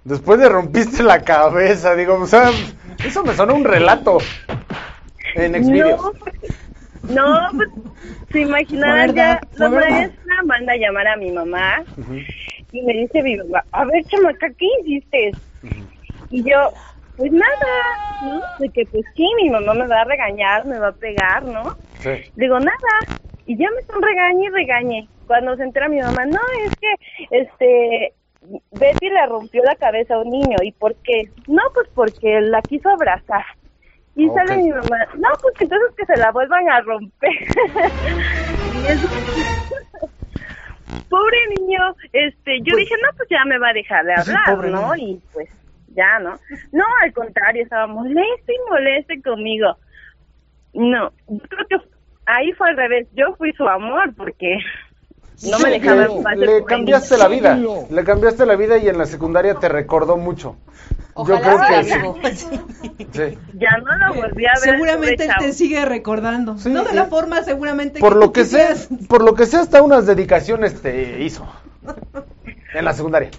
Después 0.06 0.40
le 0.40 0.48
rompiste 0.48 1.04
la 1.04 1.24
cabeza, 1.24 1.94
digo, 1.96 2.16
o 2.16 2.26
sea, 2.26 2.50
eso 3.06 3.22
me 3.24 3.34
sonó 3.36 3.54
un 3.54 3.66
relato 3.66 4.18
en 5.36 5.64
Xvideos. 5.64 6.02
No, 7.04 7.52
no, 7.52 7.58
pues 7.58 7.70
se 8.32 8.42
imaginarán 8.42 9.16
ya, 9.16 9.40
la 9.54 9.70
maestra 9.70 10.44
manda 10.46 10.74
a 10.74 10.78
llamar 10.78 11.08
a 11.08 11.18
mi 11.18 11.32
mamá 11.32 11.84
y 12.72 12.82
me 12.82 12.94
dice 12.94 13.24
mi 13.24 13.38
mamá, 13.38 13.64
a 13.72 13.86
ver 13.86 14.04
chamaca, 14.06 14.50
¿qué 14.58 14.66
hiciste? 14.82 15.36
Y 16.30 16.44
yo, 16.44 16.72
pues 17.16 17.32
nada, 17.32 18.22
¿no? 18.24 18.42
De 18.60 18.70
que 18.70 18.86
pues 18.86 19.06
sí, 19.16 19.28
mi 19.42 19.50
mamá 19.50 19.74
me 19.74 19.88
va 19.88 20.02
a 20.02 20.06
regañar, 20.06 20.66
me 20.66 20.80
va 20.80 20.90
a 20.90 20.96
pegar, 20.96 21.44
¿no? 21.44 21.76
Sí. 22.00 22.10
Digo, 22.36 22.60
nada. 22.60 22.94
Y 23.46 23.58
ya 23.58 23.70
me 23.72 23.80
están 23.80 24.02
regañe 24.02 24.46
y 24.46 24.50
regañe. 24.50 25.10
Cuando 25.26 25.56
se 25.56 25.64
entera 25.64 25.88
mi 25.88 26.02
mamá, 26.02 26.26
no, 26.26 26.40
es 26.68 26.74
que, 26.80 27.38
este, 27.40 28.14
Betty 28.72 29.10
le 29.10 29.26
rompió 29.28 29.64
la 29.64 29.76
cabeza 29.76 30.16
a 30.16 30.20
un 30.20 30.30
niño. 30.30 30.58
¿Y 30.64 30.74
por 30.74 30.96
qué? 31.04 31.32
No, 31.48 31.62
pues 31.74 31.88
porque 31.94 32.42
la 32.42 32.62
quiso 32.64 32.90
abrazar. 32.90 33.46
Y 34.18 34.28
sale 34.30 34.58
mi 34.58 34.70
mamá, 34.70 34.98
no, 35.16 35.30
pues 35.42 35.54
entonces 35.60 35.96
que 35.96 36.06
se 36.06 36.18
la 36.18 36.32
vuelvan 36.32 36.68
a 36.70 36.82
romper. 36.82 37.32
y 38.74 38.86
eso... 38.92 39.08
Pobre 41.10 41.38
niño, 41.50 41.80
este, 42.12 42.58
yo 42.60 42.72
Pues- 42.74 42.78
dije, 42.84 42.96
no, 43.02 43.16
pues 43.16 43.30
ya 43.30 43.46
me 43.46 43.58
va 43.60 43.70
a 43.70 43.74
dejar 43.74 44.06
de 44.06 44.16
Sí, 44.18 44.32
hablar, 44.32 44.56
pobre 44.56 44.70
¿no? 44.72 44.96
niño. 44.96 45.08
Y 45.08 45.22
pues, 45.32 45.50
ya, 45.96 46.20
¿no? 46.20 46.38
No, 46.74 46.84
al 47.04 47.14
contrario, 47.14 47.64
estaba 47.64 47.88
molesto 47.88 48.52
y 48.52 48.70
molesto 48.70 49.14
conmigo. 49.24 49.78
No, 50.74 51.12
yo 51.30 51.40
creo 51.48 51.68
que 51.70 51.88
ahí 52.26 52.52
fue 52.54 52.70
al 52.70 52.78
revés. 52.78 53.08
Yo 53.14 53.36
fui 53.38 53.54
su 53.54 53.66
amor 53.68 54.14
porque 54.16 54.58
no 55.50 55.60
me 55.60 55.70
dejaba 55.70 56.06
en 56.06 56.24
paz. 56.24 56.38
le 56.38 56.66
cambiaste 56.66 57.18
la 57.18 57.28
vida, 57.30 57.58
le 57.90 58.04
cambiaste 58.04 58.46
la 58.46 58.56
vida 58.58 58.78
y 58.78 58.90
en 58.90 58.98
la 58.98 59.06
secundaria 59.06 59.56
te 59.56 59.70
recordó 59.70 60.18
mucho. 60.18 60.58
Yo 61.18 61.24
creo 61.24 61.38
Ojalá 61.56 61.68
que 61.80 61.84
sea 61.84 61.96
sí. 61.96 62.00
vivo. 62.02 62.20
sí. 63.12 63.38
Ya 63.56 63.70
no 63.84 63.98
lo 63.98 64.14
volví 64.14 64.46
a 64.46 64.52
ver. 64.52 64.58
Seguramente 64.60 65.26
él 65.26 65.32
te 65.40 65.54
sigue 65.54 65.84
recordando. 65.86 66.58
Sí, 66.58 66.70
no 66.70 66.84
de 66.84 66.90
sí. 66.92 66.96
la 66.96 67.06
forma 67.06 67.42
seguramente 67.44 68.00
Por 68.00 68.14
que 68.14 68.20
lo 68.20 68.32
que 68.32 68.46
sé, 68.46 68.58
quisieras. 68.70 68.90
por 69.08 69.24
lo 69.24 69.34
que 69.34 69.46
sé 69.46 69.58
hasta 69.58 69.82
unas 69.82 70.06
dedicaciones 70.06 70.82
te 70.82 71.22
hizo 71.24 71.48
en 72.74 72.86
la 72.86 72.94
secundaria. 72.94 73.30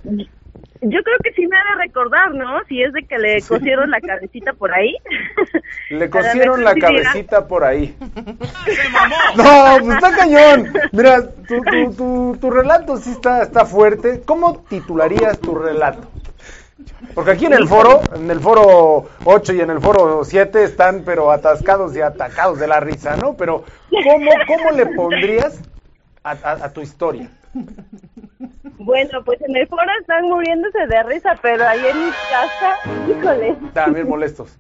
Yo 0.81 1.03
creo 1.03 1.16
que 1.24 1.33
sí 1.33 1.45
me 1.49 1.57
ha 1.57 1.74
de 1.76 1.87
recordar, 1.87 2.33
¿no? 2.35 2.61
Si 2.68 2.81
es 2.81 2.93
de 2.93 3.05
que 3.05 3.18
le 3.18 3.43
cosieron 3.43 3.91
la 3.91 4.01
cabecita 4.01 4.53
por 4.53 4.72
ahí. 4.72 4.95
Le 5.91 6.09
cosieron 6.09 6.62
la 6.62 6.74
cabecita 6.74 7.47
por 7.49 7.64
ahí. 7.64 7.97
No, 9.37 9.76
pues 9.81 9.95
está 9.97 10.16
cañón. 10.16 10.72
Mira, 10.93 11.29
tu, 11.49 11.61
tu, 11.62 11.95
tu, 11.95 12.39
tu 12.41 12.51
relato 12.51 12.97
sí 12.99 13.11
está, 13.11 13.43
está 13.43 13.64
fuerte. 13.64 14.22
¿Cómo 14.24 14.64
titularías 14.68 15.39
tu 15.41 15.55
relato? 15.55 16.09
Porque 17.14 17.33
aquí 17.33 17.47
en 17.47 17.55
el 17.55 17.66
foro, 17.66 18.01
en 18.14 18.31
el 18.31 18.41
foro 18.41 19.09
8 19.24 19.53
y 19.53 19.61
en 19.61 19.70
el 19.70 19.81
foro 19.81 20.22
7 20.24 20.62
están 20.64 21.03
pero 21.05 21.31
atascados 21.31 21.95
y 21.97 22.01
atacados 22.01 22.59
de 22.61 22.66
la 22.68 22.81
risa, 22.81 23.16
¿no? 23.16 23.35
Pero 23.35 23.64
¿cómo, 23.91 24.31
cómo 24.47 24.70
le 24.70 24.87
pondrías 24.87 25.61
a, 26.22 26.31
a- 26.31 26.64
a 26.66 26.72
tu 26.72 26.81
historia? 26.81 27.31
Bueno, 28.79 29.24
pues 29.24 29.41
en 29.43 29.57
el 29.57 29.66
foro 29.66 29.83
están 30.01 30.24
muriéndose 30.29 30.87
de 30.87 31.03
risa, 31.05 31.37
pero 31.43 31.66
ahí 31.66 31.81
en 31.85 31.99
mi 31.99 32.11
casa, 32.31 32.76
híjole, 33.11 33.57
También 33.72 34.09
molestos. 34.09 34.57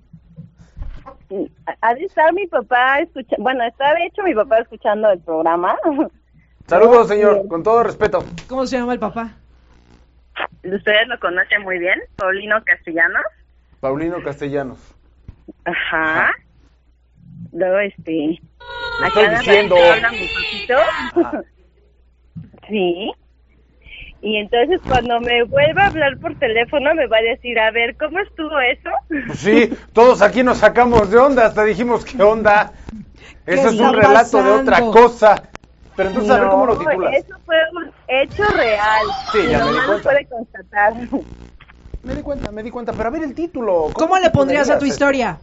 ha 1.80 1.94
de 1.94 2.04
estar 2.04 2.32
mi 2.32 2.46
papá 2.48 3.00
escuchando, 3.00 3.42
bueno, 3.44 3.62
está 3.64 3.94
de 3.94 4.06
hecho 4.06 4.22
mi 4.24 4.34
papá 4.34 4.58
escuchando 4.58 5.10
el 5.10 5.20
programa. 5.20 5.76
Saludos, 6.66 7.08
señor, 7.08 7.46
con 7.48 7.62
todo 7.62 7.82
respeto. 7.84 8.24
¿Cómo 8.48 8.66
se 8.66 8.76
llama 8.78 8.92
el 8.94 8.98
papá? 8.98 9.34
Ustedes 10.76 11.08
lo 11.08 11.18
conocen 11.18 11.62
muy 11.62 11.78
bien, 11.78 12.00
Paulino 12.16 12.62
Castellanos. 12.64 13.22
Paulino 13.80 14.22
Castellanos. 14.22 14.78
Ajá. 15.64 16.32
Luego, 17.52 17.78
este... 17.78 18.40
Estoy 19.06 19.28
diciendo. 19.28 19.76
Sí. 22.68 23.10
Y 24.20 24.36
entonces 24.36 24.80
cuando 24.86 25.20
me 25.20 25.42
vuelva 25.44 25.84
a 25.84 25.86
hablar 25.86 26.18
por 26.18 26.34
teléfono 26.38 26.94
me 26.94 27.06
va 27.06 27.18
a 27.18 27.22
decir, 27.22 27.58
a 27.58 27.70
ver, 27.70 27.96
¿cómo 27.96 28.18
estuvo 28.18 28.58
eso? 28.60 28.90
Pues 29.08 29.38
sí, 29.38 29.72
todos 29.92 30.22
aquí 30.22 30.42
nos 30.42 30.58
sacamos 30.58 31.10
de 31.10 31.18
onda, 31.18 31.46
hasta 31.46 31.64
dijimos, 31.64 32.04
¿qué 32.04 32.22
onda? 32.22 32.72
Eso 33.46 33.68
es 33.68 33.80
un 33.80 33.94
relato 33.94 34.42
de 34.42 34.50
otra 34.50 34.80
cosa. 34.80 35.44
Pero 35.98 36.10
entonces, 36.10 36.30
a 36.30 36.38
ver 36.38 36.48
cómo 36.50 36.64
lo 36.66 36.74
No, 36.74 36.78
titulas. 36.78 37.12
Eso 37.16 37.34
fue 37.44 37.56
un 37.72 37.92
hecho 38.06 38.42
real. 38.56 39.00
Sí, 39.32 39.48
ya 39.50 39.64
me 39.64 39.72
di 39.72 39.76
lo 39.78 39.86
cuenta. 39.86 40.02
puede 40.10 40.26
constatar. 40.28 40.92
Me 42.04 42.14
di 42.14 42.22
cuenta, 42.22 42.52
me 42.52 42.62
di 42.62 42.70
cuenta. 42.70 42.92
Pero 42.92 43.08
a 43.08 43.10
ver 43.10 43.24
el 43.24 43.34
título. 43.34 43.88
¿Cómo 43.94 44.16
le 44.16 44.30
pondrías 44.30 44.70
a 44.70 44.78
tu 44.78 44.84
historia? 44.84 45.40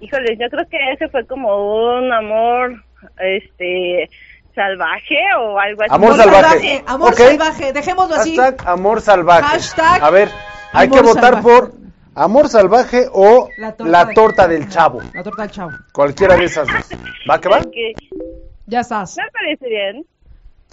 Híjole, 0.00 0.36
yo 0.40 0.48
creo 0.50 0.66
que 0.68 0.76
ese 0.92 1.08
fue 1.08 1.24
como 1.28 1.94
un 2.00 2.12
amor, 2.12 2.82
este, 3.18 4.10
salvaje 4.56 5.18
o 5.38 5.56
algo 5.60 5.82
así. 5.82 5.94
Amor 5.94 6.16
salvaje. 6.16 6.84
Amor 6.88 7.12
Ok. 7.12 7.18
salvaje, 7.18 7.72
dejémoslo 7.72 8.16
así. 8.16 8.36
Hashtag 8.36 8.68
amor 8.68 9.00
salvaje. 9.00 9.42
Hashtag 9.44 10.02
a 10.02 10.10
ver, 10.10 10.28
hay 10.72 10.86
amor 10.88 10.98
que 10.98 11.06
votar 11.06 11.22
salvaje. 11.34 11.42
por 11.42 11.72
amor 12.16 12.48
salvaje 12.48 13.06
o 13.12 13.48
La 13.56 13.68
la 13.68 13.76
torta 13.76 14.14
torta, 14.14 14.48
de- 14.48 14.58
del 14.58 14.68
chavo. 14.68 15.00
La 15.14 15.22
torta 15.22 15.42
del 15.42 15.50
chavo. 15.52 15.70
Cualquiera 15.92 16.36
de 16.36 16.44
esas 16.46 16.66
dos. 16.66 16.88
¿Va 17.30 17.40
que 17.40 17.48
va? 17.48 17.58
Ok, 17.58 17.74
Ya 18.66 18.80
estás. 18.80 19.16
Me 19.16 19.30
parece 19.30 19.68
bien. 19.68 20.06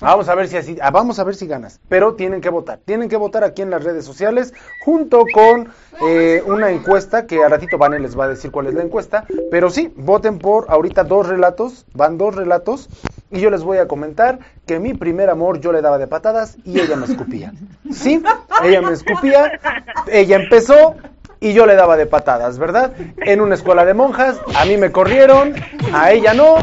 Vamos 0.01 0.27
a 0.27 0.35
ver 0.35 0.47
si 0.47 0.57
así, 0.57 0.77
ah, 0.81 0.89
vamos 0.89 1.19
a 1.19 1.23
ver 1.23 1.35
si 1.35 1.45
ganas. 1.45 1.79
Pero 1.87 2.15
tienen 2.15 2.41
que 2.41 2.49
votar. 2.49 2.79
Tienen 2.83 3.07
que 3.07 3.15
votar 3.15 3.43
aquí 3.43 3.61
en 3.61 3.69
las 3.69 3.83
redes 3.83 4.03
sociales 4.03 4.53
junto 4.83 5.23
con 5.33 5.69
eh, 6.07 6.43
una 6.45 6.71
encuesta 6.71 7.27
que 7.27 7.43
a 7.43 7.47
ratito 7.47 7.77
Vane 7.77 7.99
les 7.99 8.17
va 8.17 8.25
a 8.25 8.29
decir 8.29 8.51
cuál 8.51 8.67
es 8.67 8.73
la 8.73 8.81
encuesta. 8.81 9.25
Pero 9.51 9.69
sí, 9.69 9.93
voten 9.95 10.39
por 10.39 10.65
ahorita 10.69 11.03
dos 11.03 11.27
relatos. 11.27 11.85
Van 11.93 12.17
dos 12.17 12.35
relatos. 12.35 12.89
Y 13.31 13.39
yo 13.39 13.51
les 13.51 13.63
voy 13.63 13.77
a 13.77 13.87
comentar 13.87 14.39
que 14.65 14.79
mi 14.79 14.93
primer 14.93 15.29
amor 15.29 15.59
yo 15.59 15.71
le 15.71 15.81
daba 15.81 15.97
de 15.99 16.07
patadas 16.07 16.57
y 16.65 16.79
ella 16.79 16.95
me 16.95 17.05
escupía. 17.05 17.53
Sí, 17.91 18.21
ella 18.63 18.81
me 18.81 18.93
escupía. 18.93 19.59
Ella 20.07 20.37
empezó 20.37 20.95
y 21.43 21.53
yo 21.53 21.65
le 21.65 21.75
daba 21.75 21.97
de 21.97 22.05
patadas, 22.05 22.57
¿verdad? 22.57 22.93
En 23.17 23.41
una 23.41 23.55
escuela 23.55 23.83
de 23.85 23.93
monjas, 23.93 24.39
a 24.55 24.65
mí 24.65 24.77
me 24.77 24.91
corrieron, 24.91 25.53
a 25.93 26.11
ella 26.11 26.33
no. 26.33 26.55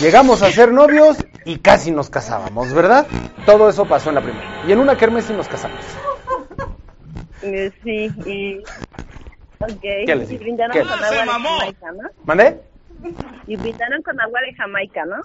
Llegamos 0.00 0.42
a 0.42 0.50
ser 0.50 0.72
novios 0.72 1.24
y 1.44 1.58
casi 1.58 1.90
nos 1.90 2.10
casábamos, 2.10 2.72
¿verdad? 2.72 3.06
Todo 3.46 3.68
eso 3.68 3.84
pasó 3.86 4.08
en 4.10 4.16
la 4.16 4.20
primera. 4.20 4.44
Y 4.66 4.72
en 4.72 4.80
una 4.80 4.96
kermés 4.96 5.24
sí 5.24 5.32
nos 5.32 5.48
casamos. 5.48 5.78
Eh, 7.42 7.70
Sí, 7.82 8.10
y... 8.26 8.58
Ok. 9.60 9.80
¿Qué 9.80 10.14
les 10.16 10.28
y 10.28 10.32
digo? 10.32 10.44
brindaron 10.44 10.72
¿Qué? 10.72 10.80
con 10.82 10.92
agua 10.92 11.10
de 11.10 11.26
Jamaica, 11.26 11.86
¿no? 11.92 12.08
¿Mandé? 12.24 12.60
Y 13.46 13.56
brindaron 13.56 14.02
con 14.02 14.20
agua 14.20 14.40
de 14.40 14.54
Jamaica, 14.54 15.04
¿no? 15.06 15.16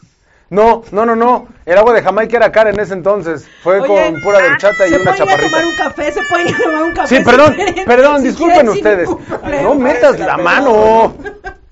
No, 0.54 0.84
no, 0.92 1.04
no, 1.04 1.16
no. 1.16 1.48
El 1.66 1.80
agua 1.80 1.94
de 1.94 2.04
Jamaica 2.04 2.38
era 2.38 2.52
cara 2.52 2.70
en 2.70 2.80
ese 2.80 2.94
entonces. 2.94 3.48
Fue 3.64 3.80
Oye, 3.80 3.88
con 4.12 4.22
pura 4.22 4.40
derchata 4.40 4.86
y 4.86 4.92
¿Se 4.92 4.96
una 5.02 5.16
pueden 5.16 5.16
ir 5.16 5.24
a 5.24 5.26
chaparrita. 5.26 5.50
tomar 5.50 5.66
un 5.66 5.76
café? 5.76 6.12
¿Se 6.12 6.22
pueden 6.30 6.58
tomar 6.62 6.84
un 6.84 6.92
café? 6.94 7.08
Sí, 7.08 7.16
si 7.18 7.24
perdón, 7.24 7.54
quieren? 7.56 7.86
perdón, 7.86 8.22
Si 8.22 8.28
disculpen 8.28 8.70
ustedes. 8.70 9.10
No 9.64 9.74
metas 9.74 10.20
la 10.20 10.38
mano. 10.38 11.16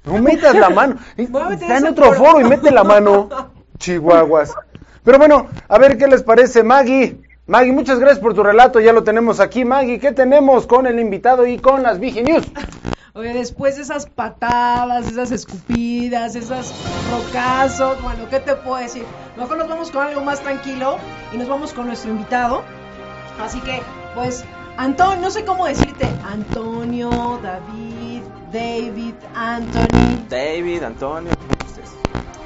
No 0.04 0.18
metas 0.18 0.56
la 0.56 0.70
mano. 0.72 0.96
Está 1.18 1.78
en 1.78 1.88
otro 1.90 2.12
foro 2.14 2.42
y 2.42 2.44
mete 2.46 2.72
la 2.72 2.84
mano. 2.84 3.30
Chihuahuas. 3.78 4.52
Pero 5.04 5.20
bueno, 5.20 5.48
a 5.68 5.78
ver 5.78 5.96
qué 6.00 6.08
les 6.08 6.24
parece, 6.24 6.64
Maggie. 6.64 7.20
Maggie, 7.48 7.72
muchas 7.72 8.00
gracias 8.00 8.20
por 8.20 8.34
tu 8.34 8.44
relato. 8.44 8.80
Ya 8.80 8.94
lo 8.94 9.04
tenemos 9.04 9.40
aquí. 9.40 9.66
Maggie, 9.66 10.00
¿qué 10.00 10.12
tenemos 10.12 10.68
con 10.68 10.86
el 10.86 11.00
invitado 11.00 11.48
y 11.48 11.58
con 11.58 11.82
las 11.82 12.00
Vigi 12.00 12.22
News? 12.22 12.46
Oye, 13.14 13.34
después 13.34 13.76
de 13.76 13.82
esas 13.82 14.06
patadas, 14.06 15.08
esas 15.08 15.32
escupidas, 15.32 16.36
esos 16.36 16.74
rocazos, 17.12 18.02
bueno, 18.02 18.30
¿qué 18.30 18.40
te 18.40 18.56
puedo 18.56 18.78
decir? 18.78 19.04
Mejor 19.36 19.58
nos 19.58 19.68
vamos 19.68 19.92
con 19.92 20.06
algo 20.06 20.22
más 20.22 20.40
tranquilo 20.40 20.98
y 21.34 21.38
nos 21.38 21.50
vamos 21.50 21.74
con 21.74 21.88
nuestro 21.88 22.12
invitado. 22.12 22.64
Así 23.42 23.60
que, 23.62 23.82
pues, 24.16 24.46
Antonio, 24.78 25.20
no 25.20 25.30
sé 25.30 25.44
cómo 25.44 25.66
decirte, 25.66 26.08
Antonio, 26.24 27.10
David, 27.44 28.22
David, 28.54 29.16
Anthony. 29.36 30.26
David, 30.30 30.84
Antonio, 30.84 31.32
ustedes. 31.66 31.92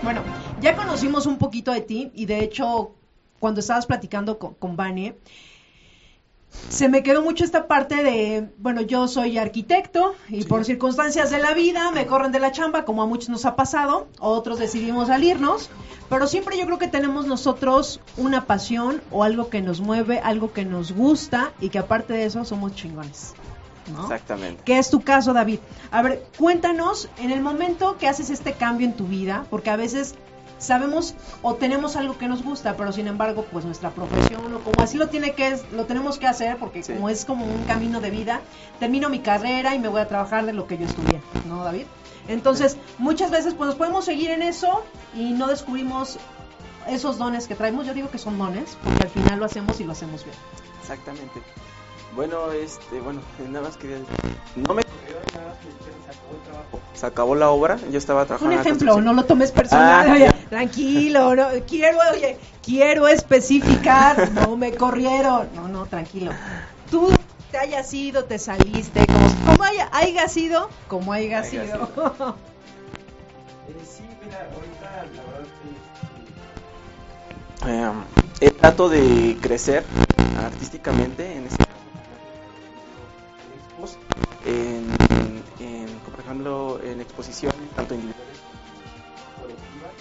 Bueno, 0.01 0.21
ya 0.61 0.75
conocimos 0.75 1.27
un 1.27 1.37
poquito 1.37 1.73
de 1.73 1.81
ti 1.81 2.11
y 2.15 2.25
de 2.25 2.39
hecho, 2.39 2.95
cuando 3.45 3.59
estabas 3.59 3.85
platicando 3.85 4.39
con, 4.39 4.55
con 4.55 4.75
Vane, 4.75 5.17
se 6.67 6.89
me 6.89 7.03
quedó 7.03 7.21
mucho 7.21 7.43
esta 7.43 7.67
parte 7.67 8.01
de, 8.01 8.49
bueno, 8.57 8.81
yo 8.81 9.07
soy 9.07 9.37
arquitecto 9.37 10.15
y 10.29 10.45
por 10.45 10.65
circunstancias 10.65 11.29
de 11.29 11.37
la 11.37 11.53
vida 11.53 11.91
me 11.91 12.07
corren 12.07 12.31
de 12.31 12.39
la 12.39 12.51
chamba, 12.51 12.85
como 12.85 13.03
a 13.03 13.05
muchos 13.05 13.29
nos 13.29 13.45
ha 13.45 13.55
pasado, 13.55 14.07
otros 14.19 14.57
decidimos 14.57 15.09
salirnos, 15.09 15.69
pero 16.09 16.25
siempre 16.25 16.57
yo 16.57 16.65
creo 16.65 16.79
que 16.79 16.87
tenemos 16.87 17.27
nosotros 17.27 18.01
una 18.17 18.47
pasión 18.47 18.99
o 19.11 19.23
algo 19.23 19.51
que 19.51 19.61
nos 19.61 19.79
mueve, 19.79 20.17
algo 20.17 20.51
que 20.51 20.65
nos 20.65 20.91
gusta 20.91 21.53
y 21.61 21.69
que 21.69 21.77
aparte 21.77 22.13
de 22.13 22.25
eso 22.25 22.43
somos 22.45 22.73
chingones. 22.73 23.35
¿no? 23.93 24.05
Exactamente. 24.05 24.63
¿Qué 24.65 24.79
es 24.79 24.89
tu 24.89 25.01
caso, 25.01 25.33
David? 25.33 25.59
A 25.91 26.01
ver, 26.01 26.25
cuéntanos 26.39 27.09
en 27.19 27.29
el 27.29 27.41
momento 27.41 27.97
que 27.99 28.07
haces 28.07 28.31
este 28.31 28.53
cambio 28.53 28.87
en 28.87 28.93
tu 28.93 29.05
vida, 29.05 29.45
porque 29.51 29.69
a 29.69 29.75
veces 29.75 30.15
sabemos 30.57 31.15
o 31.41 31.55
tenemos 31.55 31.95
algo 31.95 32.17
que 32.17 32.27
nos 32.27 32.43
gusta, 32.43 32.75
pero 32.77 32.91
sin 32.91 33.07
embargo, 33.07 33.45
pues 33.51 33.65
nuestra 33.65 33.91
profesión 33.91 34.53
o 34.53 34.59
como 34.61 34.81
así 34.81 34.97
lo 34.97 35.07
tiene 35.09 35.33
que 35.33 35.57
lo 35.71 35.85
tenemos 35.85 36.17
que 36.17 36.27
hacer, 36.27 36.57
porque 36.57 36.83
Sí. 36.83 36.93
como 36.93 37.09
es 37.09 37.25
como 37.25 37.45
un 37.45 37.63
camino 37.65 38.01
de 38.01 38.09
vida, 38.11 38.41
termino 38.79 39.09
mi 39.09 39.19
carrera 39.19 39.75
y 39.75 39.79
me 39.79 39.87
voy 39.87 40.01
a 40.01 40.07
trabajar 40.07 40.45
de 40.45 40.53
lo 40.53 40.67
que 40.67 40.77
yo 40.77 40.85
estudié, 40.85 41.21
¿no, 41.45 41.63
David? 41.63 41.85
Entonces, 42.27 42.77
muchas 42.97 43.29
veces 43.31 43.53
pues 43.53 43.67
nos 43.67 43.75
podemos 43.75 44.05
seguir 44.05 44.31
en 44.31 44.41
eso 44.41 44.83
y 45.15 45.31
no 45.31 45.47
descubrimos 45.47 46.17
esos 46.87 47.17
dones 47.17 47.47
que 47.47 47.55
traemos. 47.55 47.85
Yo 47.85 47.93
digo 47.93 48.09
que 48.09 48.17
son 48.17 48.37
dones, 48.37 48.77
porque 48.83 49.03
al 49.03 49.09
final 49.09 49.39
lo 49.39 49.45
hacemos 49.45 49.79
y 49.79 49.83
lo 49.83 49.91
hacemos 49.91 50.23
bien. 50.23 50.35
Exactamente. 50.81 51.41
Bueno, 52.15 52.51
este, 52.53 53.01
bueno, 53.01 53.21
nada 53.49 53.65
más 53.67 53.77
quería 53.77 53.97
decir. 53.97 54.13
No 54.55 54.73
me 54.73 54.83
corrieron, 54.83 55.23
nada 55.33 55.47
más 55.49 55.57
se 55.59 56.11
acabó 56.11 56.35
el 56.35 56.41
trabajo. 56.43 56.79
Se 56.93 57.05
acabó 57.05 57.35
la 57.35 57.49
obra, 57.49 57.77
yo 57.91 57.97
estaba 57.97 58.25
trabajando 58.25 58.55
Un 58.55 58.61
ejemplo, 58.61 59.01
no 59.01 59.13
lo 59.13 59.25
tomes 59.25 59.51
personal. 59.51 60.09
Ah, 60.09 60.13
oye, 60.13 60.25
ya. 60.25 60.49
tranquilo, 60.49 61.35
no, 61.35 61.47
quiero, 61.67 61.97
oye, 62.13 62.39
quiero 62.63 63.07
especificar, 63.07 64.31
no 64.31 64.55
me 64.55 64.73
corrieron. 64.73 65.49
No, 65.55 65.67
no, 65.67 65.85
tranquilo. 65.85 66.31
Tú 66.89 67.09
te 67.51 67.57
hayas 67.57 67.93
ido, 67.93 68.23
te 68.23 68.39
saliste, 68.39 69.05
como, 69.05 69.27
como 69.45 69.63
haya, 69.63 69.89
haya 69.91 70.27
sido, 70.29 70.69
como 70.87 71.11
haya 71.11 71.39
Haya 71.39 71.49
sido. 71.49 72.35
Eh, 73.67 73.73
sí, 73.83 74.03
mira, 74.23 74.47
ahorita 74.53 75.07
la 75.15 75.23
verdad 75.23 75.47
que 78.39 78.45
eh, 78.45 78.47
eh, 78.47 78.51
trato 78.51 78.89
de 78.89 79.35
crecer 79.41 79.83
artísticamente 80.37 81.35
en 81.35 81.47
este 81.47 81.64
en, 84.45 84.87
en, 85.59 85.87
por 86.11 86.19
ejemplo, 86.19 86.79
en 86.83 87.01
exposiciones, 87.01 87.57
tanto 87.75 87.95
individuales 87.95 88.39
como 89.35 89.47
colectivas, 89.47 89.91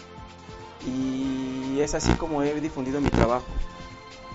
y 0.86 1.80
es 1.80 1.94
así 1.94 2.12
como 2.12 2.42
he 2.42 2.60
difundido 2.60 3.00
mi 3.00 3.08
trabajo. 3.08 3.46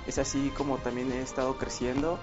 Es 0.07 0.17
así 0.17 0.51
como 0.57 0.77
también 0.79 1.11
he 1.11 1.21
estado 1.21 1.57
creciendo 1.57 2.17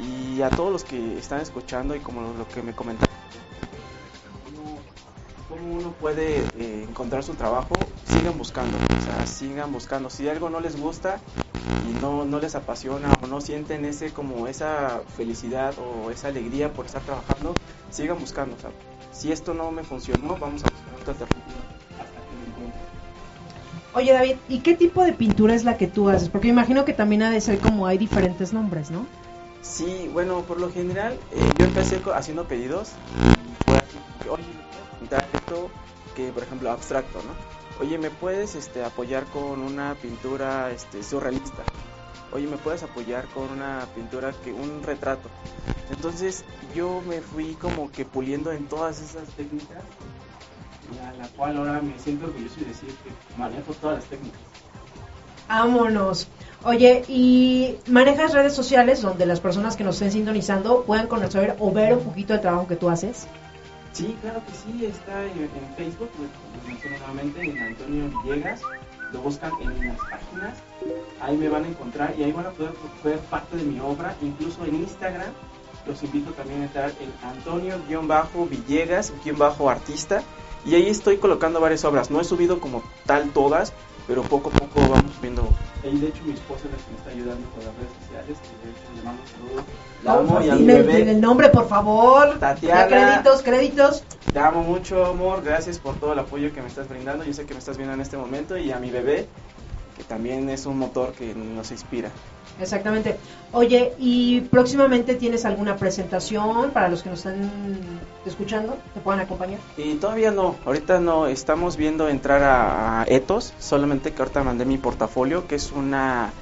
y 0.00 0.42
a 0.42 0.50
todos 0.50 0.72
los 0.72 0.82
que 0.84 1.18
están 1.18 1.40
escuchando 1.40 1.94
y 1.94 2.00
como 2.00 2.22
lo 2.22 2.48
que 2.48 2.62
me 2.62 2.74
comentaron 2.74 3.14
cómo 5.56 5.74
uno 5.74 5.92
puede 5.92 6.38
eh, 6.58 6.86
encontrar 6.88 7.22
su 7.22 7.34
trabajo, 7.34 7.74
sigan 8.04 8.36
buscando, 8.38 8.76
o 8.76 9.02
sea, 9.02 9.26
sigan 9.26 9.72
buscando. 9.72 10.10
Si 10.10 10.28
algo 10.28 10.50
no 10.50 10.60
les 10.60 10.80
gusta 10.80 11.18
y 11.88 12.02
no, 12.02 12.24
no 12.24 12.38
les 12.38 12.54
apasiona 12.54 13.12
o 13.22 13.26
no 13.26 13.40
sienten 13.40 13.84
ese 13.84 14.10
como 14.10 14.46
esa 14.46 15.00
felicidad 15.16 15.74
o 15.78 16.10
esa 16.10 16.28
alegría 16.28 16.72
por 16.72 16.86
estar 16.86 17.02
trabajando, 17.02 17.54
sigan 17.90 18.18
buscando. 18.18 18.56
o 18.56 18.60
sea, 18.60 18.70
si 19.12 19.32
esto 19.32 19.54
no 19.54 19.70
me 19.70 19.82
funcionó, 19.82 20.36
vamos 20.38 20.62
a 20.64 20.70
buscar 20.70 20.94
otra 21.00 21.12
alternativa 21.12 21.60
hasta 21.92 22.20
que 22.20 22.36
lo 22.36 22.46
encuentre. 22.52 22.80
Oye, 23.94 24.12
David, 24.12 24.36
¿y 24.48 24.58
qué 24.58 24.74
tipo 24.74 25.02
de 25.02 25.12
pintura 25.14 25.54
es 25.54 25.64
la 25.64 25.78
que 25.78 25.86
tú 25.86 26.10
haces? 26.10 26.28
Porque 26.28 26.48
me 26.48 26.52
imagino 26.52 26.84
que 26.84 26.92
también 26.92 27.22
ha 27.22 27.30
de 27.30 27.40
ser 27.40 27.58
como 27.60 27.86
hay 27.86 27.96
diferentes 27.96 28.52
nombres, 28.52 28.90
¿no? 28.90 29.06
Sí, 29.62 30.08
bueno, 30.12 30.42
por 30.42 30.60
lo 30.60 30.70
general 30.70 31.14
eh, 31.32 31.50
yo 31.58 31.66
empecé 31.66 32.00
haciendo 32.14 32.44
pedidos 32.44 32.90
y 32.90 33.64
fue 33.64 33.76
así 33.78 33.96
como 33.96 34.18
que, 34.22 34.28
oye, 34.28 34.42
¿me 34.42 34.62
puedes 34.62 34.98
pintar 35.00 35.35
esto? 35.46 35.70
Que 36.14 36.30
por 36.32 36.42
ejemplo 36.42 36.70
abstracto, 36.70 37.18
¿no? 37.18 37.84
Oye, 37.84 37.98
¿me 37.98 38.10
puedes 38.10 38.54
este, 38.54 38.82
apoyar 38.82 39.24
con 39.24 39.60
una 39.60 39.94
pintura 39.94 40.70
este, 40.70 41.02
surrealista? 41.02 41.62
Oye, 42.32 42.46
¿me 42.46 42.56
puedes 42.56 42.82
apoyar 42.82 43.26
con 43.28 43.50
una 43.50 43.86
pintura 43.94 44.32
que 44.44 44.52
un 44.52 44.82
retrato? 44.82 45.28
Entonces 45.90 46.44
yo 46.74 47.02
me 47.06 47.20
fui 47.20 47.54
como 47.54 47.90
que 47.92 48.04
puliendo 48.04 48.50
en 48.50 48.66
todas 48.66 49.00
esas 49.00 49.28
técnicas, 49.36 49.82
a 51.04 51.12
la 51.14 51.28
cual 51.28 51.58
ahora 51.58 51.80
me 51.82 51.98
siento 51.98 52.26
orgulloso 52.26 52.60
de 52.60 52.66
decir 52.66 52.88
que 52.88 53.38
manejo 53.38 53.72
todas 53.74 53.96
las 53.96 54.04
técnicas. 54.06 54.40
Vámonos. 55.48 56.28
Oye, 56.64 57.04
¿y 57.06 57.76
manejas 57.86 58.32
redes 58.32 58.54
sociales 58.54 59.02
donde 59.02 59.26
las 59.26 59.38
personas 59.38 59.76
que 59.76 59.84
nos 59.84 59.96
estén 59.96 60.10
sintonizando 60.10 60.82
puedan 60.82 61.06
conocer 61.06 61.54
o 61.60 61.70
ver 61.70 61.94
un 61.94 62.04
poquito 62.04 62.32
del 62.32 62.42
trabajo 62.42 62.66
que 62.66 62.74
tú 62.74 62.88
haces? 62.88 63.28
Sí, 63.96 64.16
claro 64.20 64.42
que 64.44 64.52
sí, 64.52 64.84
está 64.84 65.24
en, 65.24 65.48
Facebook, 65.74 66.10
lo 66.18 66.28
menciono 66.68 66.98
nuevamente, 66.98 67.40
en 67.40 67.58
Antonio 67.58 68.10
Villegas, 68.22 68.60
lo 69.10 69.22
buscan 69.22 69.50
en 69.62 69.88
las 69.88 69.96
páginas, 69.96 70.58
ahí 71.22 71.38
me 71.38 71.48
van 71.48 71.64
a 71.64 71.68
encontrar 71.68 72.14
y 72.18 72.24
ahí 72.24 72.30
van 72.30 72.44
a 72.44 72.50
poder 72.50 72.74
ver 73.02 73.18
parte 73.20 73.56
de 73.56 73.62
mi 73.62 73.80
obra, 73.80 74.14
incluso 74.20 74.66
en 74.66 74.74
Instagram. 74.74 75.32
Los 75.86 76.02
invito 76.02 76.32
también 76.32 76.60
a 76.60 76.64
entrar 76.64 76.92
en 77.00 77.10
Antonio-Villegas-artista 77.26 80.22
y 80.66 80.74
ahí 80.74 80.90
estoy 80.90 81.16
colocando 81.16 81.58
varias 81.58 81.86
obras. 81.86 82.10
No 82.10 82.20
he 82.20 82.24
subido 82.24 82.60
como 82.60 82.82
tal 83.06 83.30
todas, 83.30 83.72
pero 84.06 84.22
poco 84.22 84.50
a 84.50 84.52
poco 84.52 84.80
vamos 84.88 85.20
viendo. 85.20 85.42
Ahí 85.84 85.96
de 85.98 86.08
hecho 86.08 86.22
mi 86.24 86.32
esposa 86.32 86.62
es 86.66 86.70
la 86.72 86.76
que 86.78 86.90
me 86.92 86.98
está 86.98 87.10
ayudando 87.10 87.48
con 87.50 87.64
las 87.64 87.74
redes 87.76 87.90
sociales, 88.02 88.38
que 88.38 88.66
de 88.66 88.72
hecho 88.72 88.82
le 88.96 89.02
mando 89.02 89.22
saludos. 89.26 89.64
La 90.04 90.12
amo 90.14 90.40
y 90.40 90.48
a 90.50 90.54
mi 90.54 90.60
Dime 90.60 90.74
bebé. 90.82 91.10
el 91.10 91.20
nombre, 91.20 91.48
por 91.48 91.68
favor. 91.68 92.38
Tatiana. 92.38 92.80
Ya, 92.80 92.88
créditos, 92.88 93.42
créditos. 93.42 94.04
Te 94.32 94.38
amo 94.38 94.62
mucho, 94.62 95.04
amor. 95.06 95.42
Gracias 95.42 95.78
por 95.78 95.94
todo 95.96 96.12
el 96.12 96.18
apoyo 96.18 96.52
que 96.52 96.60
me 96.60 96.68
estás 96.68 96.88
brindando. 96.88 97.24
Yo 97.24 97.32
sé 97.32 97.46
que 97.46 97.54
me 97.54 97.58
estás 97.60 97.76
viendo 97.76 97.94
en 97.94 98.00
este 98.00 98.16
momento 98.16 98.56
y 98.56 98.70
a 98.72 98.78
mi 98.78 98.90
bebé, 98.90 99.26
que 99.96 100.04
también 100.04 100.48
es 100.50 100.66
un 100.66 100.78
motor 100.78 101.12
que 101.12 101.34
nos 101.34 101.70
inspira. 101.70 102.10
Exactamente. 102.60 103.16
Oye, 103.52 103.94
¿y 103.98 104.40
próximamente 104.42 105.14
tienes 105.14 105.44
alguna 105.44 105.76
presentación 105.76 106.70
para 106.70 106.88
los 106.88 107.02
que 107.02 107.10
nos 107.10 107.20
están 107.20 107.50
escuchando? 108.24 108.76
¿Te 108.94 109.00
puedan 109.00 109.20
acompañar? 109.20 109.60
Y 109.76 109.94
todavía 109.94 110.30
no, 110.30 110.56
ahorita 110.64 111.00
no, 111.00 111.26
estamos 111.26 111.76
viendo 111.76 112.08
entrar 112.08 112.42
a, 112.42 113.04
Ethos, 113.08 113.52
solamente 113.58 114.12
que 114.12 114.22
ahorita 114.22 114.42
mandé 114.42 114.64
mi 114.64 114.78
portafolio, 114.78 115.46
que 115.46 115.54
es 115.54 115.72
una 115.72 116.32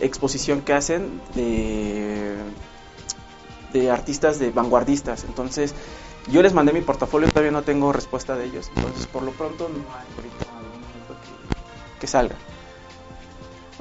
exposición 0.00 0.60
que 0.62 0.72
hacen 0.74 1.20
de, 1.34 2.34
de 3.72 3.90
artistas 3.90 4.38
de 4.38 4.50
vanguardistas. 4.50 5.24
Entonces, 5.24 5.74
yo 6.30 6.42
les 6.42 6.52
mandé 6.52 6.72
mi 6.72 6.82
portafolio, 6.82 7.28
todavía 7.28 7.50
no 7.50 7.62
tengo 7.62 7.92
respuesta 7.92 8.36
de 8.36 8.44
ellos. 8.44 8.70
Entonces, 8.76 9.06
por 9.06 9.22
lo 9.22 9.32
pronto, 9.32 9.68
no 9.68 9.80
hay 9.94 10.06
ahorita 10.16 10.44
que, 11.22 12.00
que 12.00 12.06
salga. 12.06 12.36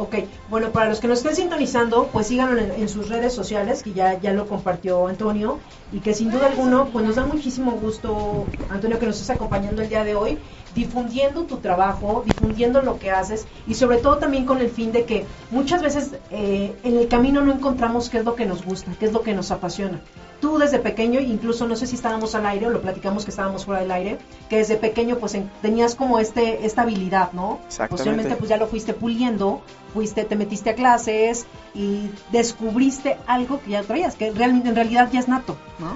Ok, 0.01 0.15
bueno, 0.49 0.71
para 0.71 0.89
los 0.89 0.99
que 0.99 1.07
nos 1.07 1.19
estén 1.19 1.35
sintonizando, 1.35 2.07
pues 2.11 2.25
síganlo 2.25 2.59
en, 2.59 2.89
sus 2.89 3.07
redes 3.07 3.33
sociales, 3.33 3.83
que 3.83 3.93
ya, 3.93 4.19
ya 4.19 4.33
lo 4.33 4.47
compartió 4.47 5.05
Antonio, 5.05 5.59
y 5.91 5.99
que 5.99 6.15
sin 6.15 6.31
duda 6.31 6.47
alguno, 6.47 6.87
pues 6.91 7.05
nos 7.05 7.17
da 7.17 7.25
muchísimo 7.27 7.73
gusto, 7.73 8.47
Antonio, 8.71 8.97
que 8.97 9.05
nos 9.05 9.21
estés 9.21 9.35
acompañando 9.35 9.83
el 9.83 9.89
día 9.89 10.03
de 10.03 10.15
hoy, 10.15 10.39
difundiendo 10.73 11.43
tu 11.43 11.57
trabajo, 11.57 12.23
difundiendo 12.25 12.81
lo 12.81 12.97
que 12.97 13.11
haces, 13.11 13.45
y 13.67 13.75
sobre 13.75 13.97
todo 13.97 14.17
también 14.17 14.45
con 14.45 14.57
el 14.57 14.71
fin 14.71 14.91
de 14.91 15.05
que 15.05 15.27
muchas 15.51 15.83
veces 15.83 16.15
eh, 16.31 16.75
en 16.83 16.97
el 16.97 17.07
camino 17.07 17.41
no 17.41 17.53
encontramos 17.53 18.09
qué 18.09 18.17
es 18.17 18.25
lo 18.25 18.33
que 18.33 18.47
nos 18.47 18.65
gusta, 18.65 18.91
qué 18.99 19.05
es 19.05 19.13
lo 19.13 19.21
que 19.21 19.35
nos 19.35 19.51
apasiona. 19.51 20.01
Tú 20.41 20.57
desde 20.57 20.79
pequeño, 20.79 21.19
incluso 21.19 21.67
no 21.67 21.75
sé 21.75 21.85
si 21.87 21.95
estábamos 21.95 22.33
al 22.35 22.45
aire 22.47 22.65
o 22.65 22.69
lo 22.71 22.81
platicamos 22.81 23.23
que 23.25 23.29
estábamos 23.31 23.63
fuera 23.65 23.81
del 23.81 23.91
aire, 23.91 24.17
que 24.49 24.57
desde 24.57 24.75
pequeño 24.75 25.17
pues 25.17 25.35
en- 25.35 25.49
tenías 25.61 25.93
como 25.95 26.17
este 26.19 26.65
esta 26.65 26.81
habilidad, 26.81 27.31
¿no? 27.31 27.59
Exactamente. 27.67 27.89
Posteriormente 27.91 28.35
pues 28.37 28.49
ya 28.49 28.57
lo 28.57 28.65
fuiste 28.67 28.93
puliendo, 28.93 29.61
fuiste, 29.93 30.23
te 30.25 30.35
metiste 30.35 30.71
a 30.71 30.75
clases 30.75 31.45
y 31.75 32.09
descubriste 32.31 33.17
algo 33.27 33.61
que 33.61 33.71
ya 33.71 33.83
traías, 33.83 34.15
que 34.15 34.31
realmente 34.31 34.69
en 34.69 34.75
realidad 34.75 35.09
ya 35.11 35.19
es 35.19 35.27
nato, 35.27 35.55
¿no? 35.79 35.95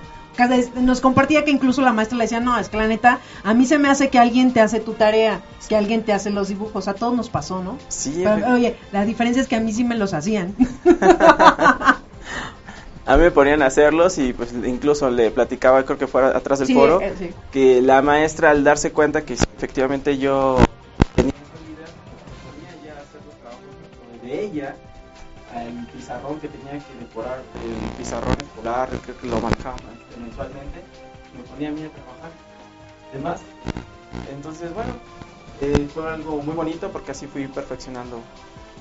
Nos 0.82 1.00
compartía 1.00 1.46
que 1.46 1.52
incluso 1.52 1.82
la 1.82 1.94
maestra 1.94 2.18
le 2.18 2.26
decía, 2.26 2.42
no, 2.42 2.58
es 2.60 2.68
que 2.68 2.76
la 2.76 2.88
neta, 2.88 3.20
a 3.46 3.54
mí 3.54 3.66
se 3.66 3.80
me 3.80 3.88
hace 3.88 4.10
que 4.10 4.20
alguien 4.20 4.52
te 4.52 4.60
hace 4.60 4.82
tu 4.82 4.92
tarea, 4.92 5.40
que 5.70 5.78
alguien 5.78 6.04
te 6.04 6.12
hace 6.12 6.30
los 6.30 6.50
dibujos, 6.50 6.90
a 6.90 6.94
todos 6.94 7.16
nos 7.16 7.30
pasó, 7.30 7.64
¿no? 7.64 7.78
Sí, 7.88 8.20
Pero, 8.22 8.54
oye, 8.54 8.76
la 8.92 9.06
diferencia 9.06 9.42
es 9.42 9.48
que 9.48 9.56
a 9.56 9.62
mí 9.62 9.72
sí 9.72 9.86
me 9.86 9.96
los 9.96 10.14
hacían. 10.14 10.54
A 13.08 13.18
mí 13.18 13.24
me 13.24 13.32
ponían 13.32 13.62
a 13.62 13.68
hacerlos 13.68 14.18
y 14.18 14.34
pues 14.34 14.52
incluso 14.52 15.10
le 15.12 15.30
platicaba, 15.30 15.86
creo 15.86 15.98
que 15.98 16.08
fuera 16.08 16.36
atrás 16.36 16.58
del 16.60 16.68
Sí, 16.70 16.74
foro, 16.74 17.02
eh, 17.02 17.14
sí. 17.18 17.30
que 17.52 17.80
la 17.82 18.02
maestra 18.02 18.50
al 18.50 18.64
darse 18.64 18.92
cuenta 18.92 19.24
que 19.24 19.34
efectivamente 19.34 20.18
yo 20.18 20.58
tenía 21.16 21.32
ya 22.84 22.94
hacer 22.94 23.22
los 23.26 23.36
trabajos 23.42 24.24
de 24.24 24.44
ella, 24.46 24.76
al 25.54 25.88
pizarrón 25.94 26.40
que 26.40 26.48
tenía 26.48 26.72
que 26.72 26.96
decorar, 27.00 27.44
el 27.64 27.90
pizarrón 27.98 28.36
escolar, 28.42 28.90
creo 29.04 29.18
que 29.20 29.28
lo 29.28 29.40
manejaba 29.40 29.76
mensualmente, 30.20 30.82
me 31.38 31.44
ponía 31.44 31.70
a 31.70 31.72
mí 31.74 31.82
a 31.84 31.90
trabajar. 31.90 32.32
Además, 33.14 33.42
entonces 34.36 34.74
bueno, 34.74 34.94
eh, 35.62 35.88
fue 35.94 36.10
algo 36.12 36.42
muy 36.42 36.56
bonito 36.56 36.90
porque 36.92 37.12
así 37.12 37.28
fui 37.28 37.48
perfeccionando 37.48 38.20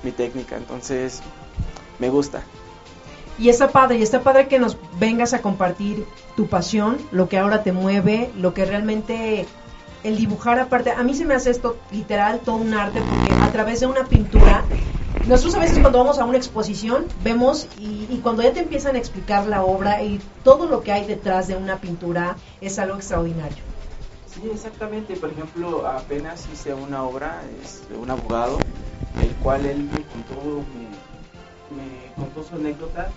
mi 0.01 0.11
técnica, 0.11 0.57
entonces 0.57 1.21
me 1.99 2.09
gusta. 2.09 2.41
Y 3.37 3.49
está 3.49 3.69
padre, 3.69 3.97
y 3.97 4.03
está 4.03 4.21
padre 4.21 4.47
que 4.47 4.59
nos 4.59 4.77
vengas 4.99 5.33
a 5.33 5.41
compartir 5.41 6.05
tu 6.35 6.47
pasión, 6.47 6.97
lo 7.11 7.27
que 7.27 7.37
ahora 7.37 7.63
te 7.63 7.73
mueve, 7.73 8.31
lo 8.37 8.53
que 8.53 8.65
realmente 8.65 9.45
el 10.05 10.17
dibujar 10.17 10.59
aparte, 10.59 10.91
a 10.91 11.01
mí 11.03 11.15
se 11.15 11.25
me 11.25 11.33
hace 11.33 11.49
esto 11.49 11.77
literal 11.91 12.39
todo 12.39 12.57
un 12.57 12.73
arte 12.75 13.01
porque 13.01 13.33
a 13.33 13.51
través 13.51 13.79
de 13.79 13.87
una 13.87 14.05
pintura, 14.05 14.63
nosotros 15.27 15.55
a 15.55 15.59
veces 15.59 15.79
cuando 15.79 15.97
vamos 15.97 16.19
a 16.19 16.25
una 16.25 16.37
exposición 16.37 17.05
vemos 17.23 17.67
y, 17.79 18.19
cuando 18.21 18.43
ya 18.43 18.53
te 18.53 18.59
empiezan 18.59 18.95
a 18.95 18.99
explicar 18.99 19.47
la 19.47 19.63
obra 19.63 20.03
y 20.03 20.21
todo 20.43 20.67
lo 20.67 20.83
que 20.83 20.91
hay 20.91 21.05
detrás 21.05 21.47
de 21.47 21.55
una 21.55 21.77
pintura 21.77 22.35
es 22.61 22.77
algo 22.77 22.97
extraordinario. 22.97 23.63
Sí, 24.31 24.47
exactamente. 24.53 25.15
Por 25.15 25.31
ejemplo, 25.31 25.87
apenas 25.87 26.47
hice 26.53 26.73
una 26.73 27.03
obra 27.03 27.41
de 27.89 27.97
un 27.97 28.11
abogado, 28.11 28.59
el 29.21 29.29
cual 29.41 29.65
él 29.65 29.83
me 29.83 30.03
contó, 30.03 30.61
me 31.75 32.04
contó 32.15 32.43
su 32.43 32.55
anécdota 32.55 33.09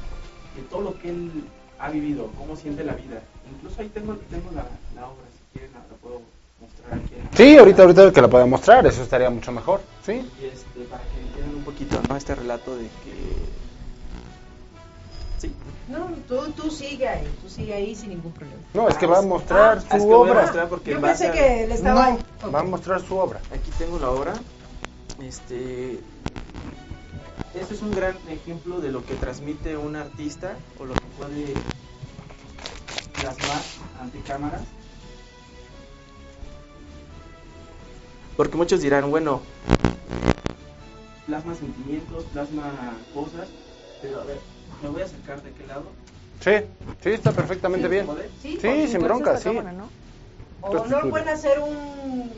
de 0.57 0.63
todo 0.71 0.81
lo 0.83 0.99
que 0.99 1.11
él 1.11 1.45
ha 1.79 1.91
vivido, 1.91 2.31
cómo 2.39 2.57
siente 2.57 2.83
la 2.85 2.95
vida. 2.95 3.21
Incluso 3.55 3.81
ahí 3.81 3.89
tengo, 3.89 4.15
tengo 4.31 4.51
la, 4.55 4.67
la 4.95 5.07
obra, 5.09 5.25
si 5.37 5.59
quieren 5.59 5.73
la, 5.73 5.79
la 5.81 5.97
puedo 6.03 6.21
mostrar 6.61 6.95
aquí. 6.99 7.15
Sí, 7.37 7.57
ahorita, 7.57 7.83
ahorita 7.83 8.13
que 8.13 8.21
la 8.23 8.29
pueda 8.29 8.47
mostrar, 8.47 8.87
eso 8.87 9.03
estaría 9.03 9.31
mucho 9.31 9.53
mejor. 9.53 9.81
Sí. 10.05 10.13
Y 10.41 10.47
este, 10.47 10.81
para 10.91 11.03
que 11.05 11.21
entiendan 11.21 11.55
un 11.57 11.63
poquito, 11.65 12.01
¿no? 12.09 12.17
Este 12.17 12.35
relato 12.35 12.77
de 12.77 12.85
que... 12.85 13.59
Sí. 15.39 15.53
No, 15.89 16.09
tú, 16.27 16.51
tú 16.53 16.69
sigue 16.71 17.07
ahí, 17.09 17.27
tú 17.41 17.49
sigue 17.49 17.73
ahí 17.73 17.95
sin 17.95 18.09
ningún 18.11 18.33
problema. 18.33 18.61
No, 18.75 18.89
es 18.89 18.97
que 18.97 19.07
va 19.07 19.19
a 19.19 19.23
mostrar 19.23 19.79
Ah, 19.79 19.81
su 19.81 19.87
es 19.97 20.03
que 20.03 20.09
voy 20.09 20.29
a 20.29 20.33
obra. 20.33 20.43
mostrar 20.43 20.69
porque 20.69 20.91
Yo 20.91 20.99
a 20.99 21.01
pensé 21.01 21.31
que 21.31 21.67
le 21.69 21.75
estaba... 21.75 22.11
No, 22.43 22.51
va 22.53 22.61
a 22.61 22.65
mostrar 22.65 23.01
su 23.01 23.17
obra. 23.17 23.41
Aquí 23.55 23.71
tengo 23.79 23.99
la 24.01 24.11
obra. 24.11 24.35
Este, 25.23 26.01
este 27.61 27.75
es 27.75 27.83
un 27.83 27.95
gran 27.95 28.17
ejemplo 28.29 28.81
de 28.81 28.91
lo 28.91 29.05
que 29.05 29.15
transmite 29.15 29.77
un 29.77 29.97
artista 29.97 30.57
o 30.79 30.85
lo 30.85 30.95
que 30.95 31.01
puede 31.19 31.55
plasmar 33.21 33.61
ante 34.01 34.21
cámaras. 34.21 34.63
Porque 38.37 38.57
muchos 38.57 38.81
dirán, 38.81 39.11
bueno, 39.11 39.41
plasma 41.27 41.55
sentimientos, 41.55 42.25
plasma 42.33 42.73
cosas, 43.13 43.49
pero 44.01 44.21
a 44.21 44.25
ver, 44.25 44.39
me 44.83 44.89
voy 44.89 45.03
a 45.03 45.05
acercar 45.07 45.43
de 45.43 45.51
qué 45.53 45.67
lado. 45.67 45.85
Sí, 46.41 46.53
sí, 47.03 47.11
está 47.11 47.33
perfectamente 47.33 47.89
¿Sí, 47.89 47.91
bien. 47.91 48.07
Sí, 48.61 48.89
sin 48.89 49.03
bronca, 49.03 49.37
sí. 49.37 49.45
cámara, 49.45 49.73
¿no? 49.73 49.89
O 50.63 50.87
no 50.87 51.01
pueden 51.11 51.29
hacer 51.29 51.59
un... 51.59 52.31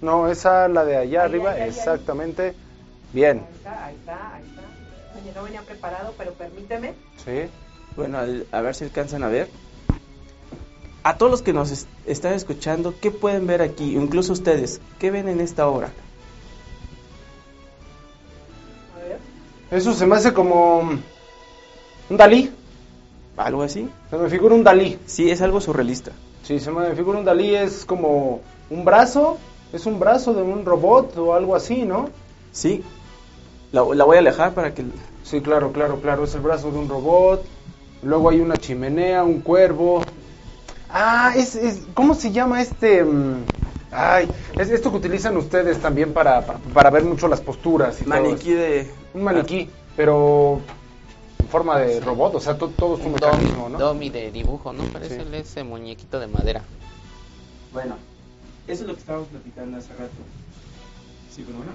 No, 0.00 0.28
esa 0.28 0.68
la 0.68 0.84
de 0.84 0.96
allá 0.96 1.22
Ahí, 1.22 1.28
arriba, 1.28 1.50
ahí, 1.50 1.56
ahí, 1.56 1.62
ahí. 1.62 1.68
exactamente. 1.68 2.54
Bien. 3.12 3.38
Ahí 3.38 3.54
está, 3.56 3.84
ahí 3.86 3.94
está, 3.96 4.34
ahí 4.34 4.42
está. 4.44 4.62
Oye, 5.20 5.32
no 5.34 5.42
venía 5.42 5.62
preparado, 5.62 6.14
pero 6.16 6.32
permíteme. 6.34 6.94
Sí. 7.24 7.48
Bueno, 7.96 8.18
al- 8.18 8.46
a 8.52 8.60
ver 8.60 8.74
si 8.74 8.84
alcanzan 8.84 9.22
a 9.24 9.28
ver. 9.28 9.48
A 11.02 11.16
todos 11.16 11.32
los 11.32 11.42
que 11.42 11.52
nos 11.52 11.70
es- 11.70 11.86
están 12.06 12.34
escuchando, 12.34 12.94
¿qué 13.00 13.10
pueden 13.10 13.46
ver 13.46 13.62
aquí? 13.62 13.96
Incluso 13.96 14.32
ustedes, 14.32 14.80
¿qué 14.98 15.10
ven 15.10 15.28
en 15.28 15.40
esta 15.40 15.66
obra? 15.66 15.90
A 18.94 18.98
ver. 19.08 19.18
Eso 19.70 19.92
se 19.94 20.06
me 20.06 20.16
hace 20.16 20.32
como 20.32 20.80
un 22.10 22.16
Dalí. 22.16 22.52
¿Algo 23.36 23.62
así? 23.62 23.88
Se 24.10 24.16
me 24.18 24.28
figura 24.28 24.54
un 24.54 24.62
Dalí. 24.64 24.98
Sí, 25.06 25.30
es 25.30 25.40
algo 25.40 25.60
surrealista. 25.60 26.12
Sí, 26.42 26.60
se 26.60 26.70
me 26.70 26.94
figura 26.94 27.18
un 27.18 27.24
Dalí, 27.24 27.54
es 27.54 27.84
como 27.86 28.40
un 28.68 28.84
brazo, 28.84 29.38
es 29.72 29.86
un 29.86 29.98
brazo 29.98 30.34
de 30.34 30.42
un 30.42 30.64
robot 30.64 31.16
o 31.16 31.34
algo 31.34 31.56
así, 31.56 31.82
¿no? 31.82 32.10
Sí. 32.52 32.82
La, 33.72 33.84
la 33.94 34.04
voy 34.04 34.16
a 34.16 34.20
alejar 34.20 34.52
para 34.54 34.74
que... 34.74 34.84
Sí, 35.22 35.40
claro, 35.40 35.72
claro, 35.72 36.00
claro, 36.00 36.24
es 36.24 36.34
el 36.34 36.40
brazo 36.40 36.70
de 36.70 36.78
un 36.78 36.88
robot. 36.88 37.44
Luego 38.02 38.30
hay 38.30 38.40
una 38.40 38.58
chimenea, 38.58 39.22
un 39.22 39.40
cuervo. 39.40 40.02
Ah, 40.88 41.32
es, 41.36 41.54
es 41.54 41.82
¿cómo 41.94 42.14
se 42.14 42.32
llama 42.32 42.60
este? 42.62 43.04
mm, 43.04 43.44
Ay, 43.92 44.30
es 44.56 44.70
esto 44.70 44.90
que 44.90 44.96
utilizan 44.98 45.36
ustedes 45.36 45.78
también 45.80 46.12
para, 46.12 46.44
para, 46.46 46.58
para 46.58 46.90
ver 46.90 47.04
mucho 47.04 47.28
las 47.28 47.40
posturas 47.40 48.00
y 48.00 48.04
todo 48.04 48.14
Maniquí 48.22 48.52
de... 48.52 48.90
Un 49.14 49.22
maniquí, 49.24 49.68
pero 49.96 50.60
en 51.42 51.48
forma 51.48 51.78
de 51.78 51.98
robot, 52.00 52.36
o 52.36 52.40
sea, 52.40 52.56
to- 52.56 52.68
todo 52.78 52.94
es 52.94 53.00
un 53.00 53.06
Un 53.06 53.12
mecanismo, 53.14 53.62
domi, 53.62 53.72
¿no? 53.72 53.78
domi 53.78 54.10
de 54.10 54.30
dibujo, 54.30 54.72
¿no? 54.72 54.84
Parece 54.84 55.22
Sí. 55.24 55.28
ese 55.32 55.64
muñequito 55.64 56.20
de 56.20 56.28
madera. 56.28 56.62
Bueno, 57.72 57.96
eso 58.68 58.82
es 58.82 58.88
lo 58.88 58.94
que 58.94 59.00
estábamos 59.00 59.28
platicando 59.28 59.78
hace 59.78 59.88
rato. 59.94 60.10
Sí, 61.34 61.42
bueno, 61.42 61.58
bueno. 61.58 61.72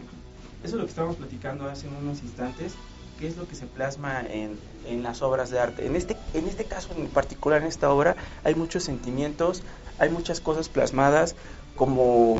Eso 0.65 0.77
es 0.77 0.79
lo 0.79 0.85
que 0.85 0.89
estábamos 0.89 1.17
platicando 1.17 1.69
hace 1.69 1.87
unos 1.87 2.23
instantes. 2.23 2.73
¿Qué 3.19 3.27
es 3.27 3.37
lo 3.37 3.47
que 3.47 3.53
se 3.53 3.67
plasma 3.67 4.21
en, 4.27 4.59
en 4.87 5.03
las 5.03 5.21
obras 5.21 5.51
de 5.51 5.59
arte? 5.59 5.85
En 5.85 5.95
este, 5.95 6.17
en 6.33 6.47
este 6.47 6.65
caso 6.65 6.89
en 6.97 7.07
particular, 7.07 7.61
en 7.61 7.67
esta 7.67 7.91
obra, 7.91 8.15
hay 8.43 8.55
muchos 8.55 8.83
sentimientos, 8.83 9.61
hay 9.99 10.09
muchas 10.09 10.41
cosas 10.41 10.67
plasmadas, 10.67 11.35
como 11.75 12.37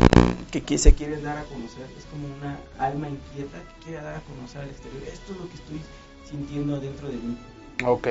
que, 0.50 0.78
se 0.80 0.96
quiere 0.96 1.22
dar 1.22 1.38
a 1.38 1.44
conocer, 1.44 1.86
es 1.96 2.06
como 2.06 2.26
una 2.36 2.58
alma 2.80 3.10
inquieta 3.10 3.60
que 3.60 3.86
quiere 3.86 4.02
dar 4.02 4.16
a 4.16 4.22
conocer 4.22 4.62
al 4.62 4.70
exterior. 4.70 5.04
Esto 5.04 5.34
es 5.34 5.40
lo 5.40 5.48
que 5.48 5.56
estoy 5.56 5.82
sintiendo 6.28 6.80
dentro 6.80 7.08
de 7.08 7.18
mí. 7.18 7.38
Ok. 7.86 8.08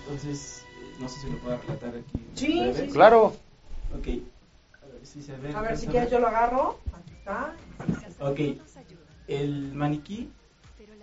Entonces, 0.00 0.62
eh, 0.80 0.96
no 0.98 1.10
sé 1.10 1.20
si 1.20 1.30
lo 1.30 1.38
puedo 1.40 1.58
relatar 1.58 1.90
aquí. 1.90 2.26
Sí, 2.36 2.72
sí, 2.74 2.86
claro. 2.88 3.36
Ok. 3.94 4.08
A 4.82 4.86
ver 4.86 5.04
si 5.04 5.20
se 5.20 5.36
ve. 5.36 5.54
A 5.54 5.60
ver 5.60 5.76
si 5.76 5.88
quieres 5.88 6.10
yo 6.10 6.20
lo 6.20 6.28
agarro. 6.28 6.78
Aquí 6.94 7.12
está. 7.12 7.54
Ok. 8.20 8.40
El 9.28 9.72
maniquí 9.74 10.28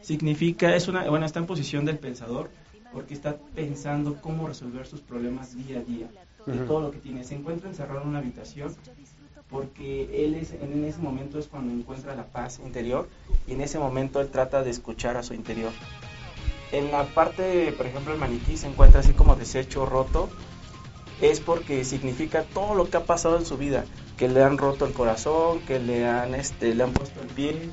significa, 0.02 0.76
es 0.76 0.88
una, 0.88 1.10
bueno, 1.10 1.26
está 1.26 1.40
en 1.40 1.46
posición 1.46 1.86
del 1.86 1.98
pensador 1.98 2.50
porque 2.92 3.14
está 3.14 3.38
pensando 3.56 4.22
cómo 4.22 4.48
resolver 4.48 4.86
sus 4.86 5.02
problemas 5.02 5.56
día 5.56 5.80
a 5.80 5.82
día, 5.82 6.08
de 6.46 6.60
todo 6.66 6.82
lo 6.82 6.92
que 6.92 7.00
tiene. 7.00 7.24
Se 7.24 7.36
encuentra 7.36 7.70
encerrado 7.70 8.02
en 8.02 8.10
una 8.10 8.20
habitación 8.20 8.76
porque 9.50 10.26
él 10.26 10.36
es, 10.36 10.54
en 10.54 10.84
ese 10.84 11.00
momento 11.00 11.40
es 11.40 11.48
cuando 11.48 11.74
encuentra 11.74 12.16
la 12.16 12.26
paz 12.26 12.60
interior 12.60 13.08
y 13.48 13.54
en 13.54 13.62
ese 13.62 13.80
momento 13.80 14.20
él 14.22 14.30
trata 14.30 14.64
de 14.64 14.72
escuchar 14.72 15.18
a 15.18 15.24
su 15.24 15.34
interior. 15.34 15.72
En 16.72 16.92
la 16.92 17.06
parte, 17.06 17.72
por 17.74 17.86
ejemplo, 17.86 18.14
el 18.14 18.20
maniquí 18.20 18.58
se 18.58 18.68
encuentra 18.68 19.02
así 19.02 19.14
como 19.14 19.36
deshecho, 19.36 19.86
roto, 19.86 20.30
es 21.22 21.40
porque 21.40 21.84
significa 21.86 22.44
todo 22.44 22.74
lo 22.74 22.90
que 22.90 22.98
ha 22.98 23.06
pasado 23.06 23.38
en 23.38 23.46
su 23.46 23.58
vida, 23.58 23.86
que 24.18 24.28
le 24.28 24.44
han 24.44 24.58
roto 24.58 24.86
el 24.86 24.94
corazón, 24.94 25.60
que 25.62 25.80
le 25.80 26.08
han, 26.08 26.34
este, 26.34 26.74
le 26.74 26.84
han 26.84 26.92
puesto 26.92 27.22
el 27.22 27.28
pie, 27.28 27.70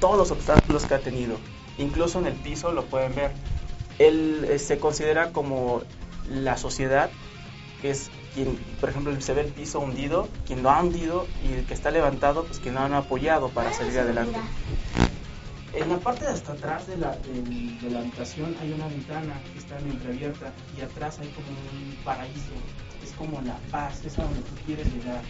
todos 0.00 0.16
los 0.16 0.30
obstáculos 0.30 0.84
que 0.84 0.94
ha 0.94 1.00
tenido. 1.00 1.36
Incluso 1.78 2.18
en 2.18 2.26
el 2.26 2.34
piso 2.34 2.72
lo 2.72 2.84
pueden 2.84 3.14
ver. 3.14 3.32
Él 3.98 4.46
eh, 4.48 4.58
se 4.58 4.78
considera 4.78 5.30
como 5.32 5.82
la 6.28 6.56
sociedad, 6.56 7.10
que 7.80 7.90
es 7.90 8.10
quien, 8.34 8.56
por 8.80 8.90
ejemplo, 8.90 9.18
se 9.20 9.34
ve 9.34 9.42
el 9.42 9.52
piso 9.52 9.80
hundido, 9.80 10.28
quien 10.46 10.62
lo 10.62 10.70
ha 10.70 10.82
hundido 10.82 11.26
y 11.48 11.52
el 11.52 11.66
que 11.66 11.74
está 11.74 11.90
levantado, 11.90 12.44
pues 12.44 12.58
quien 12.58 12.74
lo 12.74 12.80
han 12.80 12.94
apoyado 12.94 13.48
para 13.50 13.72
salir 13.72 13.98
adelante. 13.98 14.38
En 15.72 15.88
la 15.88 15.98
parte 15.98 16.24
de 16.24 16.30
hasta 16.30 16.52
atrás 16.52 16.86
de 16.86 16.96
la, 16.96 17.16
de, 17.16 17.90
la 17.90 18.00
habitación 18.00 18.56
hay 18.60 18.72
una 18.72 18.86
ventana 18.86 19.40
que 19.52 19.58
está 19.58 19.76
entreabierta 19.78 20.52
y 20.76 20.82
atrás 20.82 21.18
hay 21.18 21.28
como 21.28 21.48
un 21.48 21.96
paraíso, 22.04 22.54
es 23.02 23.10
como 23.12 23.40
la 23.42 23.58
paz, 23.72 24.04
es 24.04 24.16
a 24.18 24.22
donde 24.22 24.40
tú 24.40 24.54
quieres 24.66 24.86
llegar, 24.92 25.22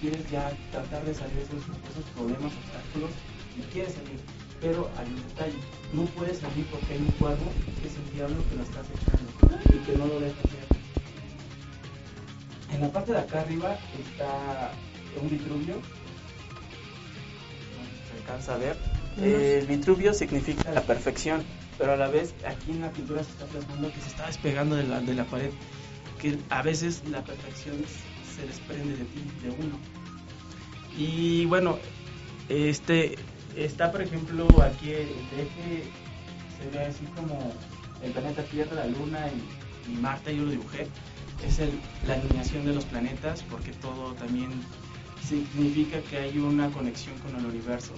quieres 0.00 0.30
ya 0.30 0.52
tratar 0.70 1.04
de 1.04 1.12
salir 1.12 1.34
de 1.34 1.42
esos, 1.42 1.62
esos 1.90 2.04
problemas, 2.14 2.52
obstáculos 2.52 3.10
y 3.56 3.62
quieres 3.72 3.94
salir 3.94 4.20
pero 4.60 4.90
hay 4.96 5.06
un 5.06 5.16
detalle, 5.28 5.58
no 5.92 6.04
puedes 6.04 6.38
salir 6.38 6.66
porque 6.66 6.92
hay 6.92 6.98
un 6.98 7.10
cuervo 7.12 7.50
que 7.80 7.88
es 7.88 7.94
el 7.96 8.14
diablo 8.14 8.36
que 8.48 8.56
lo 8.56 8.62
estás 8.62 8.86
echando 8.90 9.30
y 9.74 9.78
que 9.86 9.96
no 9.96 10.06
lo 10.06 10.20
dejas 10.20 10.44
ir. 10.44 10.50
En 12.74 12.80
la 12.82 12.92
parte 12.92 13.12
de 13.12 13.18
acá 13.18 13.40
arriba 13.40 13.78
está 13.98 14.72
un 15.20 15.30
vitruvio. 15.30 15.80
Se 18.06 18.18
alcanza 18.18 18.54
a 18.54 18.58
ver. 18.58 18.76
el 19.18 19.66
vitruvio 19.66 20.12
significa 20.12 20.70
la 20.72 20.82
perfección, 20.82 21.42
pero 21.78 21.92
a 21.92 21.96
la 21.96 22.08
vez 22.08 22.34
aquí 22.46 22.70
en 22.70 22.82
la 22.82 22.90
pintura 22.90 23.24
se 23.24 23.30
está 23.30 23.46
plasmando 23.46 23.92
que 23.92 24.00
se 24.00 24.08
está 24.08 24.26
despegando 24.26 24.76
de 24.76 24.84
la, 24.84 25.00
de 25.00 25.14
la 25.14 25.24
pared, 25.24 25.50
que 26.20 26.38
a 26.50 26.62
veces 26.62 27.02
la 27.08 27.24
perfección 27.24 27.76
se 28.36 28.46
desprende 28.46 28.96
de 28.96 29.04
ti, 29.04 29.22
de 29.42 29.50
uno. 29.50 29.78
Y 30.96 31.46
bueno, 31.46 31.78
este 32.48 33.16
está 33.56 33.90
por 33.90 34.02
ejemplo 34.02 34.46
aquí 34.62 34.90
el 34.90 35.08
eje, 35.36 35.84
se 36.58 36.78
ve 36.78 36.84
así 36.84 37.04
como 37.16 37.52
el 38.02 38.12
planeta 38.12 38.42
Tierra, 38.44 38.74
la 38.74 38.86
Luna 38.86 39.26
y, 39.28 39.92
y 39.92 39.94
Marte, 39.96 40.36
yo 40.36 40.44
lo 40.44 40.50
dibujé 40.50 40.86
es 41.46 41.58
el, 41.58 41.70
la 42.06 42.14
alineación 42.14 42.64
de 42.64 42.74
los 42.74 42.84
planetas, 42.84 43.42
porque 43.44 43.72
todo 43.72 44.12
también 44.14 44.50
significa 45.26 46.00
que 46.02 46.18
hay 46.18 46.38
una 46.38 46.70
conexión 46.70 47.16
con 47.18 47.36
el 47.36 47.46
universo. 47.46 47.92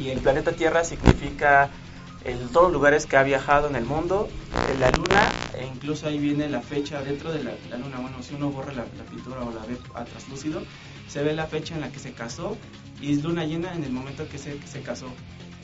Y 0.00 0.10
el 0.10 0.20
planeta 0.20 0.52
Tierra 0.52 0.84
significa 0.84 1.70
el, 2.24 2.38
todos 2.48 2.66
los 2.66 2.72
lugares 2.72 3.06
que 3.06 3.16
ha 3.16 3.22
viajado 3.22 3.68
en 3.68 3.76
el 3.76 3.84
mundo, 3.84 4.28
la 4.78 4.90
luna, 4.90 5.30
e 5.58 5.66
incluso 5.66 6.06
ahí 6.06 6.18
viene 6.18 6.48
la 6.48 6.60
fecha 6.60 7.02
dentro 7.02 7.32
de 7.32 7.42
la, 7.42 7.52
luna. 7.78 7.98
Bueno, 8.00 8.22
si 8.22 8.34
uno 8.34 8.50
borra 8.50 8.72
la, 8.72 8.84
pintura 8.84 9.40
o 9.40 9.52
la 9.52 9.64
ve 9.66 9.76
a 9.94 10.04
traslúcido, 10.04 10.62
se 11.08 11.22
ve 11.22 11.34
la 11.34 11.46
fecha 11.46 11.74
en 11.74 11.80
la 11.80 11.90
que 11.90 11.98
se 11.98 12.12
casó 12.12 12.56
y 13.00 13.12
es 13.12 13.22
luna 13.22 13.44
llena 13.44 13.74
en 13.74 13.84
el 13.84 13.92
momento 13.92 14.28
que 14.28 14.38
se, 14.38 14.56
que 14.56 14.66
se 14.66 14.82
casó. 14.82 15.08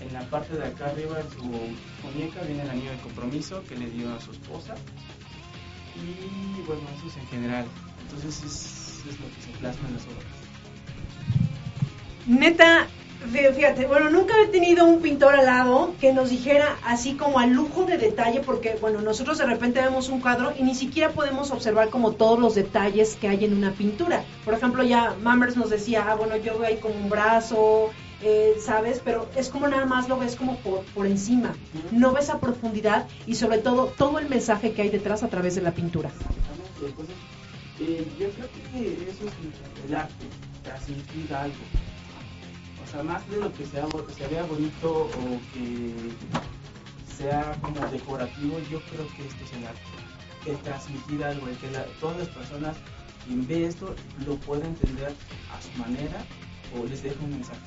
En 0.01 0.12
la 0.12 0.22
parte 0.28 0.57
de 0.57 0.64
acá 0.66 0.86
arriba, 0.86 1.20
en 1.20 1.30
su 1.30 1.45
muñeca, 1.45 2.42
viene 2.42 2.62
el 2.62 2.70
anillo 2.70 2.90
de 2.90 2.99
compromiso 2.99 3.62
que 3.68 3.76
le 3.76 3.88
dio 3.90 4.12
a 4.12 4.20
su 4.20 4.32
esposa 4.32 4.74
y 5.97 6.62
bueno, 6.62 6.82
eso 6.97 7.07
es 7.07 7.16
en 7.16 7.26
general. 7.28 7.66
Entonces 8.03 8.42
es, 8.42 9.05
es 9.09 9.20
lo 9.20 9.26
que 9.34 9.42
se 9.42 9.59
plasma 9.59 9.88
en 9.88 9.95
las 9.95 10.05
obras. 10.05 10.45
Neta, 12.26 12.88
fíjate, 13.31 13.87
bueno, 13.87 14.11
nunca 14.11 14.35
he 14.43 14.49
tenido 14.49 14.85
un 14.85 15.01
pintor 15.01 15.35
al 15.35 15.47
lado 15.47 15.95
que 16.01 16.12
nos 16.12 16.31
dijera 16.31 16.77
así 16.85 17.14
como 17.14 17.39
a 17.39 17.47
lujo 17.47 17.85
de 17.85 17.99
detalle, 17.99 18.41
porque 18.41 18.77
bueno, 18.81 19.01
nosotros 19.01 19.39
de 19.39 19.47
repente 19.47 19.81
vemos 19.81 20.09
un 20.09 20.20
cuadro 20.20 20.53
y 20.59 20.62
ni 20.62 20.75
siquiera 20.75 21.11
podemos 21.11 21.51
observar 21.51 21.91
como 21.91 22.12
todos 22.12 22.39
los 22.39 22.55
detalles 22.55 23.16
que 23.16 23.29
hay 23.29 23.45
en 23.45 23.55
una 23.57 23.72
pintura. 23.72 24.25
Por 24.45 24.55
ejemplo, 24.55 24.83
ya 24.83 25.14
Mammers 25.22 25.57
nos 25.57 25.70
decía, 25.70 26.05
ah, 26.09 26.14
bueno, 26.14 26.37
yo 26.37 26.59
veo 26.59 26.68
ahí 26.68 26.77
como 26.77 26.95
un 26.95 27.09
brazo, 27.09 27.91
eh, 28.22 28.55
¿sabes? 28.61 29.01
Pero 29.05 29.29
es 29.37 29.49
como 29.49 29.68
nada 29.68 29.87
más 29.87 30.09
lo 30.09 30.18
ves 30.18 30.37
como 30.37 30.57
por, 30.59 30.81
por 30.95 31.07
encima, 31.07 31.55
no 31.91 32.12
ves 32.12 32.31
a 32.31 32.41
profundidad 32.41 33.07
y 33.27 33.35
sobre 33.35 33.59
todo 33.59 33.87
todo 33.87 34.18
el 34.18 34.29
mensaje 34.29 34.72
que 34.72 34.83
hay 34.83 34.91
detrás 34.91 35.22
a 35.22 35.29
través 35.29 35.55
de 35.55 35.62
la 35.62 35.72
pintura. 35.72 36.11
Eh, 37.81 38.07
yo 38.18 38.29
creo 38.31 38.49
que 38.72 39.11
eso 39.11 39.25
es 39.27 39.89
el 39.89 39.95
arte, 39.97 40.27
transmitir 40.62 41.35
algo. 41.35 41.84
Más 43.03 43.28
de 43.28 43.38
lo 43.38 43.53
que 43.53 43.66
sea, 43.66 43.86
se 44.16 44.26
vea 44.28 44.45
bonito 44.45 45.07
o 45.07 45.40
que 45.53 45.92
sea 47.16 47.57
como 47.61 47.80
decorativo, 47.88 48.59
yo 48.70 48.80
creo 48.90 49.07
que 49.16 49.26
esto 49.26 49.45
es 49.45 49.53
el 49.53 49.66
arte. 49.66 49.80
El 50.47 50.57
transmitir 50.59 51.24
algo, 51.24 51.49
el 51.49 51.57
que 51.57 51.68
todas 52.01 52.18
las 52.18 52.28
personas 52.28 52.76
quien 53.26 53.47
ve 53.47 53.66
esto 53.66 53.95
lo 54.26 54.36
pueda 54.36 54.66
entender 54.66 55.12
a 55.53 55.62
su 55.62 55.78
manera 55.78 56.24
o 56.78 56.84
les 56.84 57.03
deja 57.03 57.16
un 57.24 57.30
mensaje 57.30 57.61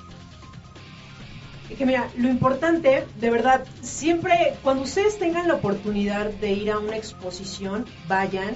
que 1.75 1.85
mira, 1.85 2.09
lo 2.15 2.29
importante, 2.29 3.05
de 3.19 3.29
verdad, 3.29 3.65
siempre 3.81 4.53
cuando 4.63 4.83
ustedes 4.83 5.19
tengan 5.19 5.47
la 5.47 5.55
oportunidad 5.55 6.29
de 6.29 6.53
ir 6.53 6.71
a 6.71 6.79
una 6.79 6.95
exposición, 6.95 7.85
vayan. 8.07 8.55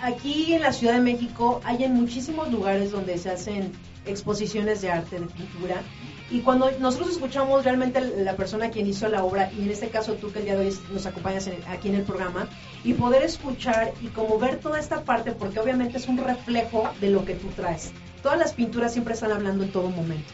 Aquí 0.00 0.54
en 0.54 0.62
la 0.62 0.72
Ciudad 0.72 0.94
de 0.94 1.00
México 1.00 1.60
hay 1.64 1.84
en 1.84 1.94
muchísimos 1.94 2.50
lugares 2.50 2.92
donde 2.92 3.18
se 3.18 3.30
hacen 3.30 3.72
exposiciones 4.06 4.80
de 4.80 4.90
arte, 4.90 5.20
de 5.20 5.26
pintura. 5.26 5.82
Y 6.30 6.40
cuando 6.40 6.70
nosotros 6.78 7.10
escuchamos 7.12 7.64
realmente 7.64 8.00
la 8.00 8.36
persona 8.36 8.70
que 8.70 8.80
inició 8.80 9.08
la 9.08 9.24
obra, 9.24 9.50
y 9.52 9.62
en 9.62 9.70
este 9.70 9.88
caso 9.88 10.14
tú 10.14 10.30
que 10.30 10.40
el 10.40 10.44
día 10.44 10.56
de 10.56 10.66
hoy 10.66 10.78
nos 10.92 11.06
acompañas 11.06 11.48
aquí 11.68 11.88
en 11.88 11.94
el 11.94 12.02
programa, 12.02 12.48
y 12.84 12.92
poder 12.94 13.22
escuchar 13.22 13.92
y 14.02 14.08
como 14.08 14.38
ver 14.38 14.58
toda 14.58 14.78
esta 14.78 15.04
parte, 15.04 15.32
porque 15.32 15.58
obviamente 15.58 15.96
es 15.96 16.06
un 16.06 16.18
reflejo 16.18 16.90
de 17.00 17.10
lo 17.10 17.24
que 17.24 17.34
tú 17.34 17.48
traes. 17.56 17.92
Todas 18.22 18.38
las 18.38 18.52
pinturas 18.52 18.92
siempre 18.92 19.14
están 19.14 19.32
hablando 19.32 19.64
en 19.64 19.72
todo 19.72 19.88
momento. 19.88 20.32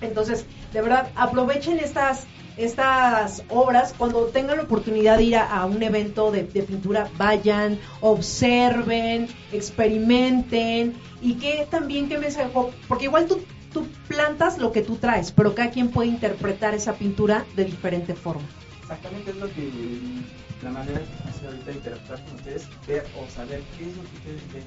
Entonces, 0.00 0.46
de 0.72 0.82
verdad, 0.82 1.10
aprovechen 1.16 1.78
estas, 1.78 2.26
estas 2.58 3.42
obras. 3.48 3.94
Cuando 3.96 4.26
tengan 4.26 4.58
la 4.58 4.64
oportunidad 4.64 5.18
de 5.18 5.24
ir 5.24 5.36
a, 5.36 5.64
un 5.64 5.82
evento 5.82 6.30
de, 6.30 6.42
pintura, 6.44 7.08
vayan, 7.16 7.78
observen, 8.00 9.28
experimenten 9.52 10.94
y 11.22 11.34
que 11.34 11.66
también 11.70 12.08
que 12.08 12.18
mensaje, 12.18 12.50
porque 12.86 13.04
igual 13.04 13.26
tú, 13.26 13.40
tú 13.72 13.86
plantas 14.06 14.58
lo 14.58 14.72
que 14.72 14.82
tú 14.82 14.96
traes, 14.96 15.32
pero 15.32 15.54
cada 15.54 15.70
quien 15.70 15.88
puede 15.88 16.08
interpretar 16.08 16.74
esa 16.74 16.94
pintura 16.94 17.44
de 17.56 17.64
diferente 17.64 18.14
forma. 18.14 18.42
Exactamente 18.82 19.30
es 19.30 19.36
lo 19.36 19.46
que 19.52 19.70
la 20.62 20.70
manera 20.70 20.98
que 20.98 21.28
hace 21.28 21.46
ahorita 21.46 21.72
interactuar 21.72 22.24
con 22.24 22.34
ustedes, 22.34 22.68
ver 22.86 23.06
o 23.16 23.30
saber 23.30 23.62
qué 23.76 23.88
es 23.88 23.96
lo 23.96 24.02
que 24.02 24.16
ustedes 24.16 24.52
de 24.52 24.62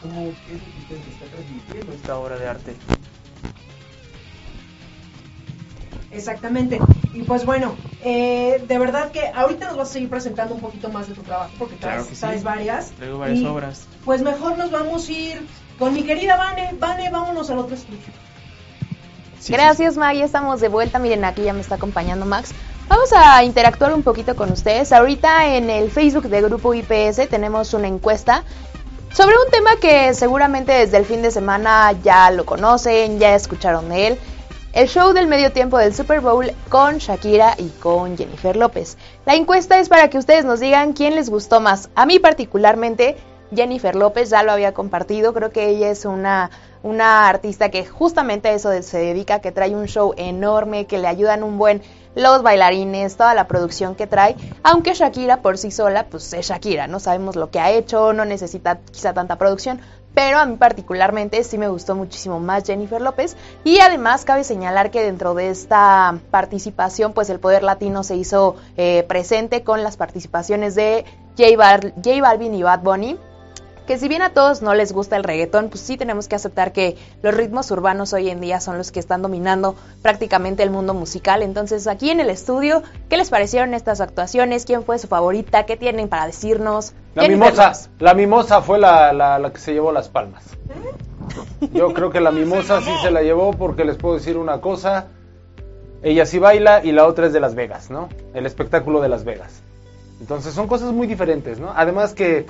cómo, 0.00 0.32
qué 0.46 0.54
es 0.54 0.60
lo 0.60 0.72
que 0.72 0.80
ustedes 0.80 1.12
están 1.12 1.28
transmitiendo 1.30 1.92
esta 1.92 2.18
obra 2.18 2.38
de 2.38 2.48
arte. 2.48 2.76
Exactamente. 6.16 6.80
Y 7.12 7.22
pues 7.22 7.44
bueno, 7.44 7.76
eh, 8.02 8.62
de 8.66 8.78
verdad 8.78 9.10
que 9.10 9.26
ahorita 9.34 9.66
nos 9.68 9.76
vas 9.76 9.90
a 9.90 9.92
seguir 9.92 10.08
presentando 10.08 10.54
un 10.54 10.60
poquito 10.60 10.88
más 10.88 11.08
de 11.08 11.14
tu 11.14 11.22
trabajo, 11.22 11.50
porque 11.58 11.76
traes, 11.76 12.42
varias. 12.42 12.90
Traigo 12.92 13.18
varias 13.18 13.44
obras. 13.44 13.86
Pues 14.04 14.22
mejor 14.22 14.56
nos 14.56 14.70
vamos 14.70 15.08
a 15.08 15.12
ir 15.12 15.46
con 15.78 15.92
mi 15.92 16.02
querida 16.02 16.36
Vane. 16.36 16.74
Vane, 16.78 17.10
vámonos 17.10 17.50
al 17.50 17.58
otro 17.58 17.74
estudio. 17.74 18.00
Gracias, 19.48 19.96
Maggie. 19.96 20.24
Estamos 20.24 20.60
de 20.60 20.68
vuelta. 20.68 20.98
Miren, 20.98 21.24
aquí 21.24 21.42
ya 21.42 21.52
me 21.52 21.60
está 21.60 21.76
acompañando 21.76 22.26
Max. 22.26 22.52
Vamos 22.88 23.12
a 23.12 23.44
interactuar 23.44 23.92
un 23.92 24.02
poquito 24.02 24.34
con 24.36 24.50
ustedes. 24.50 24.92
Ahorita 24.92 25.54
en 25.54 25.70
el 25.70 25.90
Facebook 25.90 26.28
de 26.28 26.40
Grupo 26.42 26.72
IPS 26.74 27.28
tenemos 27.28 27.74
una 27.74 27.88
encuesta 27.88 28.44
sobre 29.12 29.34
un 29.36 29.50
tema 29.50 29.76
que 29.80 30.14
seguramente 30.14 30.72
desde 30.72 30.96
el 30.98 31.04
fin 31.04 31.22
de 31.22 31.30
semana 31.30 31.92
ya 32.04 32.30
lo 32.30 32.44
conocen, 32.44 33.18
ya 33.18 33.34
escucharon 33.34 33.88
de 33.88 34.08
él 34.08 34.18
el 34.76 34.88
show 34.88 35.14
del 35.14 35.26
medio 35.26 35.52
tiempo 35.52 35.78
del 35.78 35.94
Super 35.94 36.20
Bowl 36.20 36.52
con 36.68 36.98
Shakira 36.98 37.54
y 37.56 37.70
con 37.80 38.14
Jennifer 38.14 38.54
López. 38.56 38.98
La 39.24 39.34
encuesta 39.34 39.78
es 39.78 39.88
para 39.88 40.10
que 40.10 40.18
ustedes 40.18 40.44
nos 40.44 40.60
digan 40.60 40.92
quién 40.92 41.14
les 41.14 41.30
gustó 41.30 41.62
más. 41.62 41.88
A 41.94 42.04
mí 42.04 42.18
particularmente 42.18 43.16
Jennifer 43.54 43.96
López, 43.96 44.28
ya 44.28 44.42
lo 44.42 44.52
había 44.52 44.74
compartido, 44.74 45.32
creo 45.32 45.50
que 45.50 45.70
ella 45.70 45.88
es 45.88 46.04
una, 46.04 46.50
una 46.82 47.26
artista 47.26 47.70
que 47.70 47.86
justamente 47.86 48.48
a 48.48 48.52
eso 48.52 48.70
se 48.82 48.98
dedica, 48.98 49.40
que 49.40 49.50
trae 49.50 49.74
un 49.74 49.86
show 49.86 50.12
enorme, 50.18 50.84
que 50.84 50.98
le 50.98 51.08
ayudan 51.08 51.42
un 51.42 51.56
buen 51.56 51.80
los 52.14 52.42
bailarines, 52.42 53.16
toda 53.16 53.34
la 53.34 53.46
producción 53.46 53.94
que 53.94 54.06
trae, 54.06 54.36
aunque 54.62 54.92
Shakira 54.92 55.42
por 55.42 55.56
sí 55.56 55.70
sola, 55.70 56.06
pues 56.06 56.32
es 56.34 56.48
Shakira, 56.48 56.86
no 56.86 57.00
sabemos 57.00 57.36
lo 57.36 57.50
que 57.50 57.60
ha 57.60 57.70
hecho, 57.70 58.12
no 58.12 58.26
necesita 58.26 58.78
quizá 58.90 59.14
tanta 59.14 59.36
producción, 59.36 59.80
pero 60.16 60.38
a 60.38 60.46
mí 60.46 60.56
particularmente 60.56 61.44
sí 61.44 61.58
me 61.58 61.68
gustó 61.68 61.94
muchísimo 61.94 62.40
más 62.40 62.64
Jennifer 62.64 63.02
López. 63.02 63.36
Y 63.64 63.80
además 63.80 64.24
cabe 64.24 64.44
señalar 64.44 64.90
que 64.90 65.02
dentro 65.02 65.34
de 65.34 65.50
esta 65.50 66.18
participación 66.30 67.12
pues 67.12 67.28
el 67.28 67.38
poder 67.38 67.62
latino 67.62 68.02
se 68.02 68.16
hizo 68.16 68.56
eh, 68.78 69.04
presente 69.06 69.62
con 69.62 69.82
las 69.82 69.98
participaciones 69.98 70.74
de 70.74 71.04
J, 71.36 71.92
J 72.02 72.22
Balvin 72.22 72.54
y 72.54 72.62
Bad 72.62 72.80
Bunny 72.80 73.18
que 73.86 73.98
si 73.98 74.08
bien 74.08 74.22
a 74.22 74.30
todos 74.30 74.62
no 74.62 74.74
les 74.74 74.92
gusta 74.92 75.16
el 75.16 75.24
reggaetón, 75.24 75.68
pues 75.68 75.80
sí 75.80 75.96
tenemos 75.96 76.28
que 76.28 76.34
aceptar 76.34 76.72
que 76.72 76.96
los 77.22 77.34
ritmos 77.34 77.70
urbanos 77.70 78.12
hoy 78.12 78.28
en 78.28 78.40
día 78.40 78.60
son 78.60 78.76
los 78.76 78.92
que 78.92 79.00
están 79.00 79.22
dominando 79.22 79.76
prácticamente 80.02 80.62
el 80.62 80.70
mundo 80.70 80.92
musical. 80.92 81.42
Entonces, 81.42 81.86
aquí 81.86 82.10
en 82.10 82.20
el 82.20 82.28
estudio, 82.28 82.82
¿qué 83.08 83.16
les 83.16 83.30
parecieron 83.30 83.72
estas 83.74 84.00
actuaciones? 84.00 84.66
¿Quién 84.66 84.82
fue 84.82 84.98
su 84.98 85.06
favorita? 85.06 85.64
¿Qué 85.64 85.76
tienen 85.76 86.08
para 86.08 86.26
decirnos? 86.26 86.92
La 87.14 87.28
mimosa, 87.28 87.72
la 87.98 88.12
mimosa 88.12 88.60
fue 88.60 88.78
la, 88.78 89.12
la, 89.12 89.50
que 89.50 89.58
se 89.58 89.72
llevó 89.72 89.92
las 89.92 90.08
palmas. 90.08 90.44
Yo 91.72 91.94
creo 91.94 92.10
que 92.10 92.20
la 92.20 92.30
mimosa 92.32 92.82
sí 92.82 92.92
se 93.00 93.10
la 93.10 93.22
llevó 93.22 93.52
porque 93.52 93.84
les 93.84 93.96
puedo 93.96 94.16
decir 94.16 94.36
una 94.36 94.60
cosa. 94.60 95.06
Ella 96.02 96.26
sí 96.26 96.38
baila 96.38 96.84
y 96.84 96.92
la 96.92 97.06
otra 97.06 97.26
es 97.26 97.32
de 97.32 97.40
Las 97.40 97.54
Vegas, 97.54 97.90
¿no? 97.90 98.08
El 98.34 98.44
espectáculo 98.44 99.00
de 99.00 99.08
Las 99.08 99.24
Vegas. 99.24 99.62
Entonces 100.20 100.54
son 100.54 100.66
cosas 100.66 100.92
muy 100.92 101.06
diferentes, 101.06 101.58
¿no? 101.58 101.72
Además 101.74 102.14
que 102.14 102.46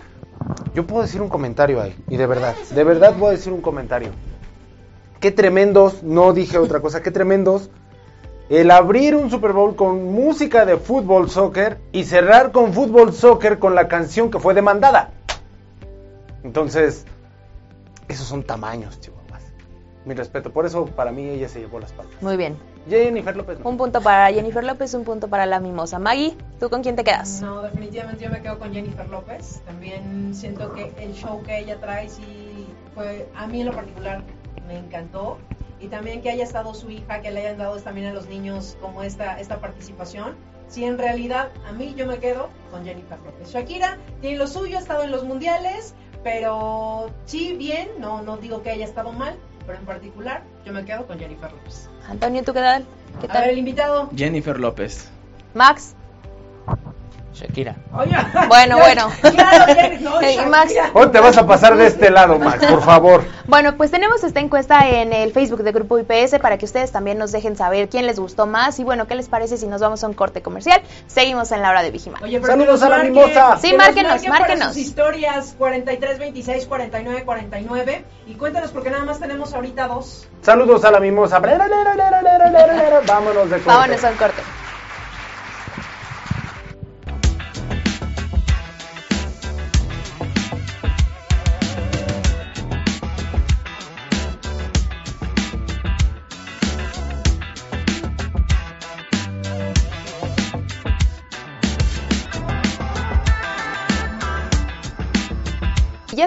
yo 0.74 0.86
puedo 0.86 1.02
decir 1.02 1.20
un 1.20 1.28
comentario 1.28 1.80
ahí, 1.80 1.96
y 2.08 2.16
de 2.16 2.26
verdad, 2.26 2.54
de 2.74 2.84
verdad 2.84 3.14
voy 3.18 3.28
a 3.28 3.32
decir 3.32 3.52
un 3.52 3.60
comentario. 3.60 4.10
Qué 5.20 5.30
tremendos, 5.30 6.02
no 6.02 6.32
dije 6.32 6.58
otra 6.58 6.80
cosa, 6.80 7.02
qué 7.02 7.10
tremendos 7.10 7.70
el 8.48 8.70
abrir 8.70 9.16
un 9.16 9.28
Super 9.30 9.52
Bowl 9.52 9.74
con 9.74 10.04
música 10.12 10.64
de 10.64 10.76
fútbol 10.76 11.30
soccer 11.30 11.78
y 11.90 12.04
cerrar 12.04 12.52
con 12.52 12.72
fútbol 12.72 13.12
soccer 13.12 13.58
con 13.58 13.74
la 13.74 13.88
canción 13.88 14.30
que 14.30 14.38
fue 14.38 14.54
demandada. 14.54 15.10
Entonces, 16.44 17.06
esos 18.06 18.26
son 18.26 18.44
tamaños, 18.44 19.00
chicos. 19.00 19.16
Mi 20.06 20.14
respeto, 20.14 20.52
por 20.52 20.64
eso 20.64 20.86
para 20.86 21.10
mí 21.10 21.28
ella 21.28 21.48
se 21.48 21.58
llevó 21.58 21.80
las 21.80 21.90
palmas. 21.90 22.14
Muy 22.22 22.36
bien. 22.36 22.56
Jennifer 22.88 23.36
López. 23.36 23.58
Un 23.64 23.76
punto 23.76 24.00
para 24.00 24.32
Jennifer 24.32 24.62
López, 24.64 24.94
un 24.94 25.04
punto 25.04 25.28
para 25.28 25.46
la 25.46 25.60
mimosa. 25.60 25.98
Maggie, 25.98 26.36
¿tú 26.60 26.70
con 26.70 26.82
quién 26.82 26.96
te 26.96 27.04
quedas? 27.04 27.42
No, 27.42 27.62
definitivamente 27.62 28.24
yo 28.24 28.30
me 28.30 28.40
quedo 28.40 28.58
con 28.58 28.72
Jennifer 28.72 29.08
López. 29.08 29.60
También 29.66 30.34
siento 30.34 30.72
que 30.72 30.92
el 30.98 31.12
show 31.14 31.42
que 31.42 31.58
ella 31.58 31.78
trae 31.80 32.08
sí 32.08 32.66
fue, 32.94 33.28
a 33.34 33.46
mí 33.46 33.60
en 33.60 33.66
lo 33.66 33.72
particular, 33.72 34.22
me 34.66 34.78
encantó. 34.78 35.38
Y 35.80 35.88
también 35.88 36.22
que 36.22 36.30
haya 36.30 36.44
estado 36.44 36.72
su 36.74 36.90
hija, 36.90 37.20
que 37.20 37.30
le 37.30 37.40
hayan 37.40 37.58
dado 37.58 37.76
también 37.78 38.06
a 38.06 38.12
los 38.12 38.28
niños 38.28 38.78
como 38.80 39.02
esta, 39.02 39.38
esta 39.40 39.60
participación. 39.60 40.34
Sí, 40.68 40.84
en 40.84 40.98
realidad, 40.98 41.50
a 41.68 41.72
mí 41.72 41.94
yo 41.96 42.06
me 42.06 42.18
quedo 42.18 42.48
con 42.70 42.84
Jennifer 42.84 43.18
López. 43.24 43.50
Shakira 43.50 43.98
tiene 44.20 44.38
lo 44.38 44.46
suyo, 44.46 44.78
ha 44.78 44.80
estado 44.80 45.04
en 45.04 45.10
los 45.12 45.24
mundiales, 45.24 45.94
pero 46.24 47.10
sí, 47.24 47.54
bien, 47.56 47.88
no, 47.98 48.22
no 48.22 48.36
digo 48.36 48.62
que 48.62 48.70
haya 48.70 48.84
estado 48.84 49.12
mal, 49.12 49.36
pero 49.66 49.78
en 49.78 49.84
particular 49.84 50.44
yo 50.64 50.72
me 50.72 50.84
quedo 50.84 51.06
con 51.06 51.18
Jennifer 51.18 51.50
López. 51.50 51.90
Antonio, 52.08 52.42
¿tú 52.44 52.52
qué 52.52 52.60
tal? 52.60 52.86
¿Qué 53.20 53.26
tal? 53.26 53.36
A 53.36 53.40
ver, 53.40 53.50
el 53.50 53.58
invitado. 53.58 54.08
Jennifer 54.14 54.58
López. 54.60 55.10
Max. 55.54 55.95
Shakira. 57.36 57.76
Bueno, 58.48 58.78
bueno. 58.78 59.10
Max. 60.48 60.74
Hoy 60.94 61.08
te 61.08 61.20
vas 61.20 61.36
a 61.36 61.46
pasar 61.46 61.76
de 61.76 61.86
este 61.86 62.10
lado, 62.10 62.38
Max, 62.38 62.64
por 62.66 62.82
favor. 62.82 63.24
Bueno, 63.46 63.76
pues 63.76 63.90
tenemos 63.90 64.24
esta 64.24 64.40
encuesta 64.40 64.88
en 64.88 65.12
el 65.12 65.32
Facebook 65.32 65.62
de 65.62 65.72
Grupo 65.72 65.98
IPS 65.98 66.38
para 66.40 66.56
que 66.56 66.64
ustedes 66.64 66.92
también 66.92 67.18
nos 67.18 67.32
dejen 67.32 67.54
saber 67.56 67.88
quién 67.90 68.06
les 68.06 68.18
gustó 68.18 68.46
más 68.46 68.78
y 68.80 68.84
bueno, 68.84 69.06
qué 69.06 69.14
les 69.14 69.28
parece 69.28 69.58
si 69.58 69.66
nos 69.66 69.82
vamos 69.82 70.02
a 70.02 70.08
un 70.08 70.14
corte 70.14 70.40
comercial. 70.40 70.80
Seguimos 71.06 71.52
en 71.52 71.60
la 71.60 71.70
hora 71.70 71.82
de 71.82 71.90
Vigimar. 71.90 72.22
Oye, 72.24 72.40
Saludos 72.42 72.82
a 72.82 72.88
la 72.88 73.02
mimosa. 73.04 73.58
Sí, 73.58 73.74
márquenos, 73.74 74.26
márquenos. 74.26 74.68
sus 74.68 74.78
historias 74.78 75.54
43 75.58 76.18
26 76.18 76.66
49 76.66 77.24
49 77.24 78.04
y 78.26 78.34
cuéntanos 78.34 78.70
porque 78.70 78.90
nada 78.90 79.04
más 79.04 79.20
tenemos 79.20 79.52
ahorita 79.52 79.88
dos. 79.88 80.26
Saludos 80.40 80.84
a 80.84 80.90
la 80.90 81.00
mimosa. 81.00 81.38
Vámonos 83.06 83.50
de 83.50 83.58
corte. 83.58 83.68
Vámonos 83.68 84.04
a 84.04 84.08
un 84.08 84.16
corte. 84.16 84.42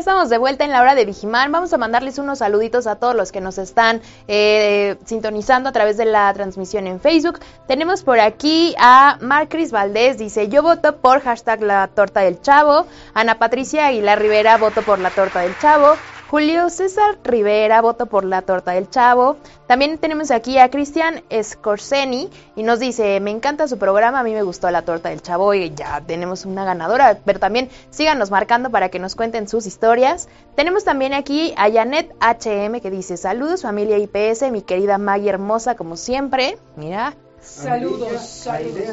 Estamos 0.09 0.31
de 0.31 0.39
vuelta 0.39 0.65
en 0.65 0.71
la 0.71 0.81
hora 0.81 0.95
de 0.95 1.05
Vigimar. 1.05 1.51
Vamos 1.51 1.71
a 1.71 1.77
mandarles 1.77 2.17
unos 2.17 2.39
saluditos 2.39 2.87
a 2.87 2.95
todos 2.95 3.13
los 3.15 3.31
que 3.31 3.41
nos 3.41 3.59
están 3.59 4.01
eh, 4.27 4.97
sintonizando 5.05 5.69
a 5.69 5.71
través 5.71 5.97
de 5.97 6.05
la 6.05 6.33
transmisión 6.33 6.87
en 6.87 6.99
Facebook. 6.99 7.37
Tenemos 7.67 8.01
por 8.01 8.19
aquí 8.19 8.73
a 8.79 9.19
Marcris 9.21 9.71
Valdés, 9.71 10.17
dice, 10.17 10.49
yo 10.49 10.63
voto 10.63 10.97
por 10.97 11.21
hashtag 11.21 11.61
la 11.61 11.87
torta 11.89 12.21
del 12.21 12.41
chavo. 12.41 12.87
Ana 13.13 13.37
Patricia 13.37 13.85
Aguilar 13.85 14.19
Rivera, 14.19 14.57
voto 14.57 14.81
por 14.81 14.97
la 14.97 15.11
torta 15.11 15.41
del 15.41 15.55
chavo. 15.59 15.93
Julio 16.29 16.69
César 16.69 17.17
Rivera, 17.23 17.81
voto 17.81 18.05
por 18.05 18.23
la 18.23 18.43
torta 18.43 18.73
del 18.73 18.87
chavo. 18.87 19.37
También 19.65 19.97
tenemos 19.97 20.29
aquí 20.29 20.59
a 20.59 20.69
Cristian 20.69 21.23
Scorseni 21.41 22.29
y 22.55 22.61
nos 22.61 22.77
dice, 22.79 23.19
me 23.19 23.31
encanta 23.31 23.67
su 23.67 23.79
programa, 23.79 24.19
a 24.19 24.23
mí 24.23 24.33
me 24.33 24.43
gustó 24.43 24.69
la 24.69 24.83
torta 24.83 25.09
del 25.09 25.23
chavo 25.23 25.55
y 25.55 25.73
ya 25.73 26.01
tenemos 26.01 26.45
una 26.45 26.65
ganadora, 26.65 27.17
pero 27.25 27.39
también 27.39 27.69
síganos 27.89 28.29
marcando 28.29 28.69
para 28.69 28.89
que 28.89 28.99
nos 28.99 29.15
cuenten 29.15 29.47
sus 29.47 29.65
historias. 29.65 30.29
Tenemos 30.55 30.83
también 30.83 31.15
aquí 31.15 31.55
a 31.57 31.71
Janet 31.71 32.13
HM 32.21 32.79
que 32.79 32.91
dice, 32.91 33.17
saludos 33.17 33.63
familia 33.63 33.97
IPS, 33.97 34.51
mi 34.51 34.61
querida 34.61 34.99
Maggie 34.99 35.29
hermosa 35.29 35.73
como 35.73 35.97
siempre. 35.97 36.59
Mira. 36.75 37.15
Saludos, 37.41 38.21
saludos. 38.21 38.85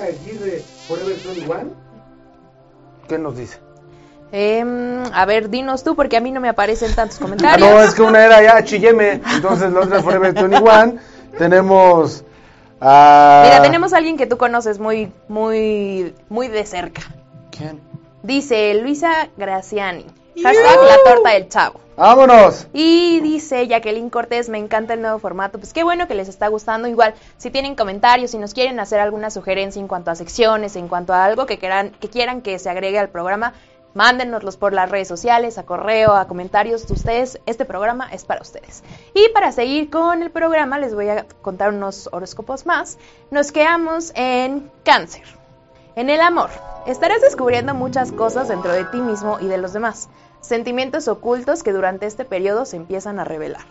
¿Qué 3.07 3.19
nos 3.19 3.37
dice? 3.37 3.66
Eh, 4.39 4.63
a 5.15 5.25
ver, 5.25 5.49
dinos 5.49 5.83
tú, 5.83 5.97
porque 5.97 6.19
a 6.19 6.21
mí 6.21 6.31
no 6.31 6.43
me 6.43 6.51
aparecen 6.51 6.95
tantos 6.95 7.19
comentarios. 7.19 7.67
no, 7.67 7.81
es 7.81 7.95
que 7.95 8.03
una 8.03 8.23
era 8.23 8.43
ya 8.43 8.63
Chilleme, 8.63 9.23
entonces 9.35 9.73
la 9.73 9.81
otra 9.81 10.03
Forever 10.03 10.35
21. 10.35 10.99
Tenemos 11.39 12.23
a... 12.79 13.45
Mira, 13.47 13.63
tenemos 13.63 13.95
a 13.95 13.97
alguien 13.97 14.19
que 14.19 14.27
tú 14.27 14.37
conoces 14.37 14.79
muy, 14.79 15.11
muy, 15.29 16.15
muy 16.29 16.49
de 16.49 16.67
cerca. 16.67 17.01
¿Quién? 17.51 17.81
Dice 18.23 18.75
Luisa 18.75 19.31
Graciani. 19.39 20.05
Hashtag 20.43 20.83
la 20.83 20.99
torta 21.03 21.31
del 21.31 21.49
chavo. 21.49 21.81
¡Vámonos! 21.97 22.67
Y 22.75 23.21
dice 23.21 23.67
Jacqueline 23.67 24.11
Cortés, 24.11 24.51
me 24.51 24.59
encanta 24.59 24.93
el 24.93 25.01
nuevo 25.01 25.19
formato. 25.19 25.59
Pues 25.59 25.73
qué 25.73 25.83
bueno 25.83 26.07
que 26.07 26.15
les 26.15 26.29
está 26.29 26.49
gustando. 26.49 26.89
Igual, 26.89 27.15
si 27.39 27.51
tienen 27.51 27.75
comentarios, 27.75 28.33
si 28.33 28.39
nos 28.39 28.53
quieren 28.53 28.79
hacer 28.81 29.01
alguna 29.01 29.31
sugerencia 29.31 29.81
en 29.81 29.89
cuanto 29.89 30.11
a 30.11 30.15
secciones, 30.15 30.77
en 30.77 30.89
cuanto 30.89 31.15
a 31.15 31.25
algo 31.25 31.47
que 31.47 31.57
quieran 31.57 31.93
que, 31.99 32.11
quieran 32.11 32.43
que 32.43 32.59
se 32.59 32.69
agregue 32.69 32.99
al 32.99 33.09
programa, 33.09 33.55
mándenoslos 33.97 34.59
por 34.59 34.75
las 34.75 34.91
redes 34.91 35.09
sociales, 35.09 35.57
a 35.59 35.65
correo, 35.65 36.13
a 36.13 36.29
comentarios 36.29 36.87
de 36.87 36.93
ustedes. 36.93 37.41
Este 37.47 37.65
programa 37.65 38.09
es 38.13 38.25
para 38.25 38.43
ustedes. 38.43 38.85
Y 39.15 39.31
para 39.31 39.51
seguir 39.51 39.91
con 39.91 40.23
el 40.23 40.31
programa, 40.31 40.79
les 40.79 40.95
voy 40.95 41.09
a 41.09 41.27
contar 41.43 41.73
unos 41.73 42.09
horóscopos 42.13 42.67
más. 42.67 42.99
Nos 43.31 43.51
quedamos 43.53 44.13
en 44.15 44.71
cáncer. 44.85 45.25
En 45.97 46.11
el 46.11 46.21
amor, 46.21 46.51
estarás 46.87 47.23
descubriendo 47.23 47.75
muchas 47.75 48.13
cosas 48.13 48.49
dentro 48.49 48.71
de 48.71 48.85
ti 48.85 49.01
mismo 49.01 49.39
y 49.41 49.47
de 49.47 49.57
los 49.57 49.73
demás. 49.73 50.11
Sentimientos 50.43 51.09
ocultos 51.09 51.63
que 51.63 51.73
durante 51.73 52.05
este 52.05 52.27
periodo 52.27 52.67
se 52.67 52.77
empiezan 52.77 53.19
a 53.19 53.25
revelar. 53.25 53.65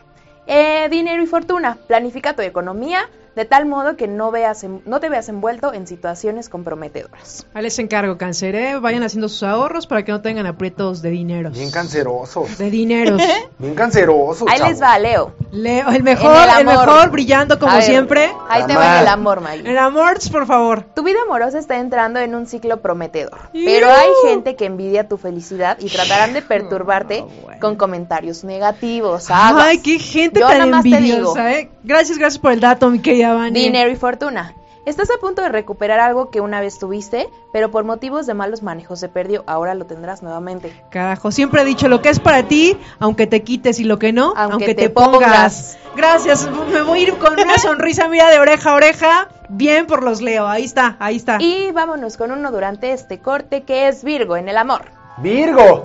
Eh, 0.47 0.89
dinero 0.89 1.21
y 1.21 1.27
fortuna, 1.27 1.77
planifica 1.87 2.35
tu 2.35 2.41
economía 2.41 3.09
de 3.35 3.45
tal 3.45 3.65
modo 3.65 3.97
que 3.97 4.07
no, 4.07 4.31
veas 4.31 4.65
no 4.85 4.99
te 4.99 5.09
veas 5.09 5.27
envuelto 5.27 5.73
en 5.73 5.87
situaciones 5.87 6.47
comprometedoras. 6.47 7.45
Ahí 7.53 7.63
les 7.63 7.77
encargo, 7.79 8.17
cáncer, 8.17 8.55
¿eh? 8.55 8.79
vayan 8.79 9.03
haciendo 9.03 9.27
sus 9.27 9.43
ahorros 9.43 9.87
para 9.87 10.05
que 10.05 10.11
no 10.11 10.21
tengan 10.21 10.45
aprietos 10.45 11.01
de 11.01 11.09
dinero. 11.09 11.49
Bien 11.51 11.69
cancerosos. 11.69 12.57
De 12.57 12.69
dineros. 12.69 13.21
Bien 13.59 13.75
cancerosos. 13.75 14.47
Ahí 14.49 14.59
les 14.61 14.81
va, 14.81 14.97
Leo. 14.97 15.33
Leo, 15.51 15.89
el 15.89 16.03
mejor, 16.03 16.47
el, 16.57 16.65
mejor, 16.65 17.11
brillando 17.11 17.59
como 17.59 17.81
siempre. 17.81 18.31
Ahí 18.49 18.63
te 18.65 18.75
va 18.75 19.01
el 19.01 19.07
amor, 19.07 19.41
Maggie. 19.41 19.69
El 19.69 19.77
amor, 19.77 20.17
por 20.31 20.45
favor. 20.45 20.83
Tu 20.95 21.03
vida 21.03 21.19
amorosa 21.25 21.59
está 21.59 21.77
entrando 21.77 22.19
en 22.19 22.35
un 22.35 22.47
ciclo 22.47 22.81
prometedor, 22.81 23.37
pero 23.51 23.87
hay 23.89 24.09
gente 24.25 24.55
que 24.55 24.65
envidia 24.65 25.07
tu 25.07 25.17
felicidad 25.17 25.77
y 25.79 25.89
tratarán 25.89 26.33
de 26.33 26.41
perturbarte 26.41 27.25
con 27.59 27.75
comentarios 27.75 28.43
negativos. 28.43 29.27
Ay, 29.29 29.79
qué 29.79 29.99
gente 29.99 30.39
tan 30.39 30.73
envidiosa, 30.73 31.53
¿eh? 31.53 31.69
Gracias, 31.83 32.17
gracias 32.17 32.39
por 32.39 32.51
el 32.51 32.59
dato, 32.59 32.89
mi 32.89 32.99
querida 32.99 33.24
Dinero 33.51 33.89
y 33.91 33.95
fortuna. 33.95 34.53
Estás 34.85 35.09
a 35.09 35.19
punto 35.19 35.41
de 35.41 35.49
recuperar 35.49 35.99
algo 35.99 36.29
que 36.29 36.41
una 36.41 36.61
vez 36.61 36.77
tuviste, 36.77 37.27
pero 37.51 37.71
por 37.71 37.85
motivos 37.85 38.27
de 38.27 38.35
malos 38.35 38.61
manejos 38.61 38.99
se 38.99 39.09
perdió. 39.09 39.43
Ahora 39.47 39.73
lo 39.73 39.87
tendrás 39.87 40.21
nuevamente. 40.21 40.79
Carajo, 40.91 41.31
siempre 41.31 41.63
he 41.63 41.65
dicho 41.65 41.87
lo 41.87 42.03
que 42.03 42.09
es 42.09 42.19
para 42.19 42.47
ti, 42.47 42.77
aunque 42.99 43.25
te 43.25 43.41
quites 43.41 43.79
y 43.79 43.83
lo 43.83 43.97
que 43.97 44.13
no, 44.13 44.33
Aunque 44.37 44.53
aunque, 44.53 44.75
te 44.75 44.83
te, 44.83 44.89
pongas. 44.91 45.19
pongas. 45.19 45.77
Gracias, 45.95 46.47
me 46.71 46.83
voy 46.83 46.99
a 46.99 47.01
ir 47.01 47.15
con 47.15 47.33
una 47.33 47.57
sonrisa, 47.57 48.07
mira, 48.09 48.29
de 48.29 48.37
oreja 48.37 48.71
a 48.71 48.75
oreja. 48.75 49.29
Bien 49.49 49.87
por 49.87 50.03
los 50.03 50.21
Leo, 50.21 50.47
ahí 50.47 50.63
está, 50.65 50.97
ahí 50.99 51.15
está. 51.15 51.37
Y 51.39 51.71
vámonos 51.71 52.15
con 52.15 52.31
uno 52.31 52.51
durante 52.51 52.91
este 52.91 53.17
corte 53.19 53.63
que 53.63 53.87
es 53.87 54.03
Virgo 54.03 54.37
en 54.37 54.49
el 54.49 54.57
amor. 54.57 54.83
Virgo. 55.17 55.81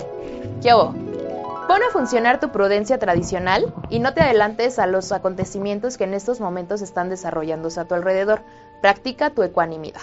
¿Qué 0.61 0.75
hubo? 0.75 0.93
Pon 1.71 1.83
a 1.83 1.89
funcionar 1.89 2.41
tu 2.41 2.49
prudencia 2.49 2.99
tradicional 2.99 3.73
y 3.89 3.99
no 3.99 4.13
te 4.13 4.19
adelantes 4.19 4.77
a 4.77 4.87
los 4.87 5.13
acontecimientos 5.13 5.97
que 5.97 6.03
en 6.03 6.13
estos 6.13 6.41
momentos 6.41 6.81
están 6.81 7.07
desarrollándose 7.07 7.79
a 7.79 7.85
tu 7.85 7.95
alrededor. 7.95 8.41
Practica 8.81 9.29
tu 9.29 9.41
ecuanimidad. 9.41 10.01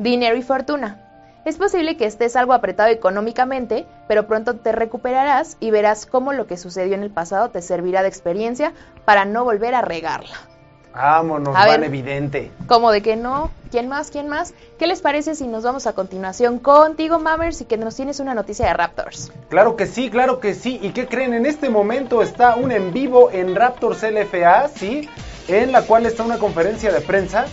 Dinero 0.00 0.36
y 0.36 0.42
fortuna. 0.42 1.40
Es 1.44 1.58
posible 1.58 1.96
que 1.96 2.06
estés 2.06 2.34
algo 2.34 2.54
apretado 2.54 2.88
económicamente, 2.88 3.86
pero 4.08 4.26
pronto 4.26 4.56
te 4.56 4.72
recuperarás 4.72 5.56
y 5.60 5.70
verás 5.70 6.06
cómo 6.06 6.32
lo 6.32 6.48
que 6.48 6.56
sucedió 6.56 6.96
en 6.96 7.04
el 7.04 7.12
pasado 7.12 7.50
te 7.50 7.62
servirá 7.62 8.02
de 8.02 8.08
experiencia 8.08 8.72
para 9.04 9.24
no 9.24 9.44
volver 9.44 9.76
a 9.76 9.82
regarla. 9.82 10.49
Vámonos, 10.94 11.54
A 11.56 11.66
ver. 11.66 11.80
van 11.80 11.84
evidente. 11.84 12.50
¿Cómo 12.66 12.90
de 12.90 13.00
que 13.00 13.16
no? 13.16 13.50
¿Quién 13.70 13.88
más? 13.88 14.10
¿Quién 14.10 14.28
más? 14.28 14.54
¿Qué 14.78 14.86
les 14.88 15.00
parece 15.00 15.34
si 15.36 15.46
nos 15.46 15.62
vamos 15.62 15.86
a 15.86 15.92
continuación 15.92 16.58
contigo, 16.58 17.18
Mammers, 17.20 17.60
y 17.60 17.64
que 17.66 17.76
nos 17.76 17.94
tienes 17.94 18.18
una 18.18 18.34
noticia 18.34 18.66
de 18.66 18.74
Raptors? 18.74 19.30
Claro 19.48 19.76
que 19.76 19.86
sí, 19.86 20.10
claro 20.10 20.40
que 20.40 20.54
sí. 20.54 20.80
¿Y 20.82 20.90
qué 20.90 21.06
creen? 21.06 21.34
En 21.34 21.46
este 21.46 21.68
momento 21.70 22.22
está 22.22 22.56
un 22.56 22.72
en 22.72 22.92
vivo 22.92 23.30
en 23.30 23.54
Raptors 23.54 24.02
LFA, 24.02 24.68
¿sí? 24.68 25.08
En 25.46 25.70
la 25.72 25.82
cual 25.82 26.06
está 26.06 26.24
una 26.24 26.38
conferencia 26.38 26.92
de 26.92 27.00
prensa 27.00 27.46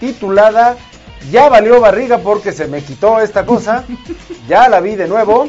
titulada 0.00 0.76
Ya 1.30 1.48
valió 1.48 1.80
barriga 1.80 2.18
porque 2.18 2.52
se 2.52 2.68
me 2.68 2.82
quitó 2.82 3.20
esta 3.20 3.44
cosa. 3.44 3.84
Ya 4.48 4.68
la 4.68 4.80
vi 4.80 4.94
de 4.94 5.08
nuevo, 5.08 5.48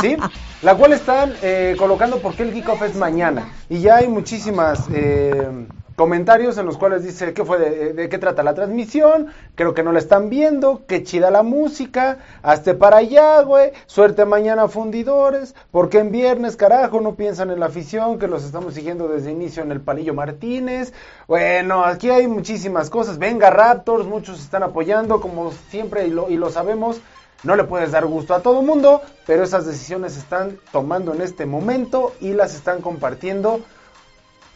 ¿sí? 0.00 0.16
La 0.62 0.76
cual 0.76 0.92
están 0.92 1.34
eh, 1.42 1.74
colocando 1.76 2.20
porque 2.20 2.44
el 2.44 2.52
kickoff 2.52 2.80
es 2.82 2.94
mañana. 2.94 3.52
Y 3.68 3.80
ya 3.80 3.96
hay 3.96 4.06
muchísimas... 4.08 4.84
eh, 4.94 5.66
comentarios 5.96 6.58
en 6.58 6.66
los 6.66 6.76
cuales 6.76 7.02
dice 7.02 7.32
qué 7.32 7.44
fue 7.44 7.58
de, 7.58 8.08
qué 8.08 8.18
trata 8.18 8.42
la 8.42 8.54
transmisión, 8.54 9.28
creo 9.54 9.74
que 9.74 9.82
no 9.82 9.92
la 9.92 9.98
están 9.98 10.28
viendo, 10.28 10.82
qué 10.86 11.02
chida 11.02 11.30
la 11.30 11.42
música, 11.42 12.18
hazte 12.42 12.74
para 12.74 12.98
allá, 12.98 13.40
güey, 13.42 13.72
suerte 13.86 14.26
mañana 14.26 14.68
fundidores, 14.68 15.54
porque 15.70 15.98
en 15.98 16.12
viernes, 16.12 16.56
carajo, 16.56 17.00
no 17.00 17.14
piensan 17.14 17.50
en 17.50 17.60
la 17.60 17.66
afición, 17.66 18.18
que 18.18 18.28
los 18.28 18.44
estamos 18.44 18.74
siguiendo 18.74 19.08
desde 19.08 19.32
inicio 19.32 19.62
en 19.62 19.72
el 19.72 19.80
Palillo 19.80 20.12
Martínez, 20.12 20.92
bueno, 21.26 21.82
aquí 21.84 22.10
hay 22.10 22.28
muchísimas 22.28 22.90
cosas, 22.90 23.18
venga 23.18 23.48
Raptors, 23.48 24.06
muchos 24.06 24.40
están 24.40 24.62
apoyando, 24.62 25.20
como 25.20 25.50
siempre 25.70 26.06
y 26.06 26.10
lo, 26.10 26.28
y 26.28 26.36
lo 26.36 26.50
sabemos, 26.50 27.00
no 27.42 27.56
le 27.56 27.64
puedes 27.64 27.92
dar 27.92 28.04
gusto 28.06 28.34
a 28.34 28.40
todo 28.40 28.60
mundo, 28.60 29.00
pero 29.26 29.44
esas 29.44 29.66
decisiones 29.66 30.12
se 30.12 30.20
están 30.20 30.58
tomando 30.72 31.14
en 31.14 31.22
este 31.22 31.46
momento 31.46 32.12
y 32.20 32.32
las 32.32 32.54
están 32.54 32.82
compartiendo 32.82 33.60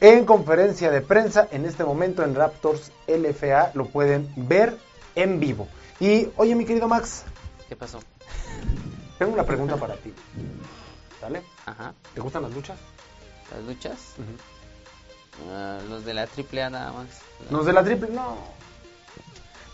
en 0.00 0.24
conferencia 0.24 0.90
de 0.90 1.00
prensa 1.00 1.48
en 1.50 1.66
este 1.66 1.84
momento 1.84 2.22
en 2.24 2.34
Raptors 2.34 2.90
LFA 3.06 3.72
lo 3.74 3.86
pueden 3.86 4.32
ver 4.36 4.76
en 5.14 5.40
vivo. 5.40 5.68
Y 5.98 6.28
oye 6.36 6.54
mi 6.54 6.64
querido 6.64 6.88
Max, 6.88 7.24
¿Qué 7.68 7.76
pasó? 7.76 8.00
tengo 9.18 9.32
una 9.34 9.44
pregunta 9.44 9.76
para 9.76 9.94
ti. 9.96 10.12
¿Sale? 11.20 11.42
Ajá. 11.66 11.92
¿Te 12.14 12.20
gustan 12.20 12.42
las 12.42 12.52
luchas? 12.54 12.78
¿Las 13.54 13.64
luchas? 13.64 14.14
Ah, 15.50 15.78
los 15.88 16.04
de 16.04 16.14
la 16.14 16.26
triple 16.26 16.62
A 16.62 16.70
nada 16.70 16.92
más. 16.92 17.06
Los 17.50 17.66
de 17.66 17.72
la 17.72 17.84
triple, 17.84 18.08
no. 18.10 18.36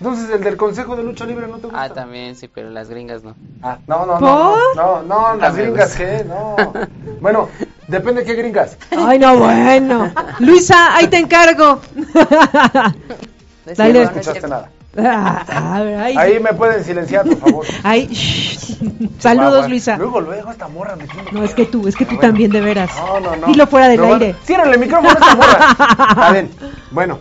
Entonces 0.01 0.28
el 0.31 0.43
del 0.43 0.57
Consejo 0.57 0.94
de 0.97 1.03
Lucha 1.03 1.24
Libre 1.24 1.47
no 1.47 1.57
te 1.59 1.69
gusta. 1.69 1.82
Ah, 1.82 1.89
también, 1.89 2.36
sí, 2.36 2.48
pero 2.48 2.69
las 2.69 2.90
gringas 2.90 3.23
no. 3.23 3.35
Ah, 3.62 3.78
no, 3.86 4.05
no, 4.05 4.20
no, 4.20 4.20
¿Por? 4.20 4.77
no, 4.77 5.03
no, 5.03 5.03
no, 5.03 5.36
las 5.36 5.57
gringas 5.57 5.94
qué, 5.94 6.24
no. 6.24 6.57
Bueno, 7.20 7.48
depende 7.88 8.20
de 8.22 8.26
qué 8.26 8.34
gringas. 8.34 8.76
Ay, 8.90 9.18
no, 9.18 9.36
bueno. 9.38 10.12
Luisa, 10.40 10.96
ahí 10.96 11.08
te 11.08 11.18
encargo. 11.18 11.80
No 11.94 13.72
es 13.72 13.76
Dale. 13.76 13.92
cierto, 13.92 13.92
No 13.92 13.92
no 13.92 14.00
es 14.02 14.10
escuchaste 14.26 14.48
nada. 14.48 14.70
Ah, 14.98 15.44
a 15.76 15.82
ver, 15.82 15.98
ay, 15.98 16.16
Ahí 16.16 16.40
me 16.40 16.54
pueden 16.54 16.82
silenciar, 16.82 17.26
por 17.26 17.36
favor. 17.36 17.66
shh. 18.10 18.76
Saludos. 19.18 19.68
Luisa. 19.68 19.96
Luego, 19.98 20.22
luego 20.22 20.50
esta 20.50 20.68
morra 20.68 20.96
metiendo 20.96 21.32
No, 21.32 21.44
es 21.44 21.52
que 21.52 21.66
tú, 21.66 21.86
es 21.86 21.94
que 21.96 22.06
tú 22.06 22.16
Pero 22.16 22.20
bueno. 22.20 22.28
también, 22.32 22.50
de 22.50 22.60
veras. 22.62 22.90
No, 22.96 23.20
no, 23.20 23.36
no. 23.36 23.46
Dilo 23.46 23.66
fuera 23.66 23.88
del 23.88 23.96
Pero 23.98 24.08
bueno, 24.08 24.24
aire. 24.24 24.38
Ciérrale 24.44 24.72
el 24.72 24.80
micrófono 24.80 25.10
a 25.10 25.12
esta 25.12 25.34
morra. 25.34 25.76
Está 26.10 26.32
bien. 26.32 26.50
Bueno. 26.92 27.18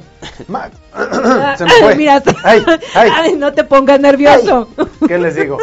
Ma- 0.47 0.69
Se 1.57 1.65
me 1.65 1.69
fue. 1.81 1.95
Mira, 1.95 2.23
Ay, 2.45 2.63
ay. 2.95 3.09
ay, 3.13 3.35
no 3.35 3.51
te 3.53 3.65
pongas 3.65 3.99
nervioso. 3.99 4.69
Ay, 4.77 4.85
¿Qué 5.09 5.17
les 5.17 5.35
digo? 5.35 5.57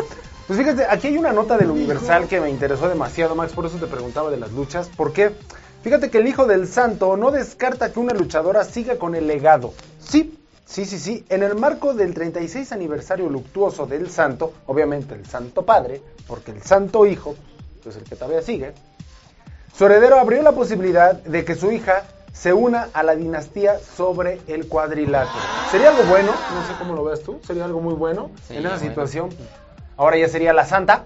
Pues 0.52 0.60
fíjate, 0.66 0.84
aquí 0.86 1.06
hay 1.06 1.16
una 1.16 1.32
nota 1.32 1.56
del 1.56 1.70
Universal 1.70 2.28
que 2.28 2.38
me 2.38 2.50
interesó 2.50 2.86
demasiado, 2.86 3.34
Max, 3.34 3.54
por 3.54 3.64
eso 3.64 3.78
te 3.78 3.86
preguntaba 3.86 4.30
de 4.30 4.36
las 4.36 4.52
luchas. 4.52 4.90
¿Por 4.94 5.14
qué? 5.14 5.30
Fíjate 5.82 6.10
que 6.10 6.18
el 6.18 6.26
hijo 6.26 6.44
del 6.44 6.68
santo 6.68 7.16
no 7.16 7.30
descarta 7.30 7.90
que 7.90 7.98
una 7.98 8.12
luchadora 8.12 8.62
siga 8.64 8.98
con 8.98 9.14
el 9.14 9.26
legado. 9.26 9.72
Sí, 9.98 10.38
sí, 10.66 10.84
sí, 10.84 10.98
sí. 10.98 11.24
En 11.30 11.42
el 11.42 11.54
marco 11.54 11.94
del 11.94 12.12
36 12.12 12.70
aniversario 12.72 13.30
luctuoso 13.30 13.86
del 13.86 14.10
santo, 14.10 14.52
obviamente 14.66 15.14
el 15.14 15.24
santo 15.24 15.62
padre, 15.64 16.02
porque 16.26 16.50
el 16.50 16.62
santo 16.62 17.06
hijo, 17.06 17.34
pues 17.82 17.96
el 17.96 18.02
que 18.04 18.14
todavía 18.14 18.42
sigue, 18.42 18.74
su 19.74 19.86
heredero 19.86 20.18
abrió 20.18 20.42
la 20.42 20.52
posibilidad 20.52 21.14
de 21.14 21.46
que 21.46 21.54
su 21.54 21.72
hija 21.72 22.02
se 22.34 22.52
una 22.52 22.88
a 22.92 23.02
la 23.02 23.16
dinastía 23.16 23.78
sobre 23.96 24.38
el 24.48 24.68
cuadrilátero. 24.68 25.32
¿Sería 25.70 25.88
algo 25.88 26.02
bueno? 26.10 26.30
No 26.54 26.66
sé 26.66 26.74
cómo 26.78 26.94
lo 26.94 27.04
ves 27.04 27.22
tú. 27.22 27.40
¿Sería 27.46 27.64
algo 27.64 27.80
muy 27.80 27.94
bueno 27.94 28.30
Sí, 28.46 28.52
en 28.54 28.66
esa 28.66 28.74
bueno. 28.76 28.88
situación? 28.90 29.30
Ahora 30.02 30.16
ya 30.16 30.28
sería 30.28 30.52
la 30.52 30.64
santa. 30.66 31.04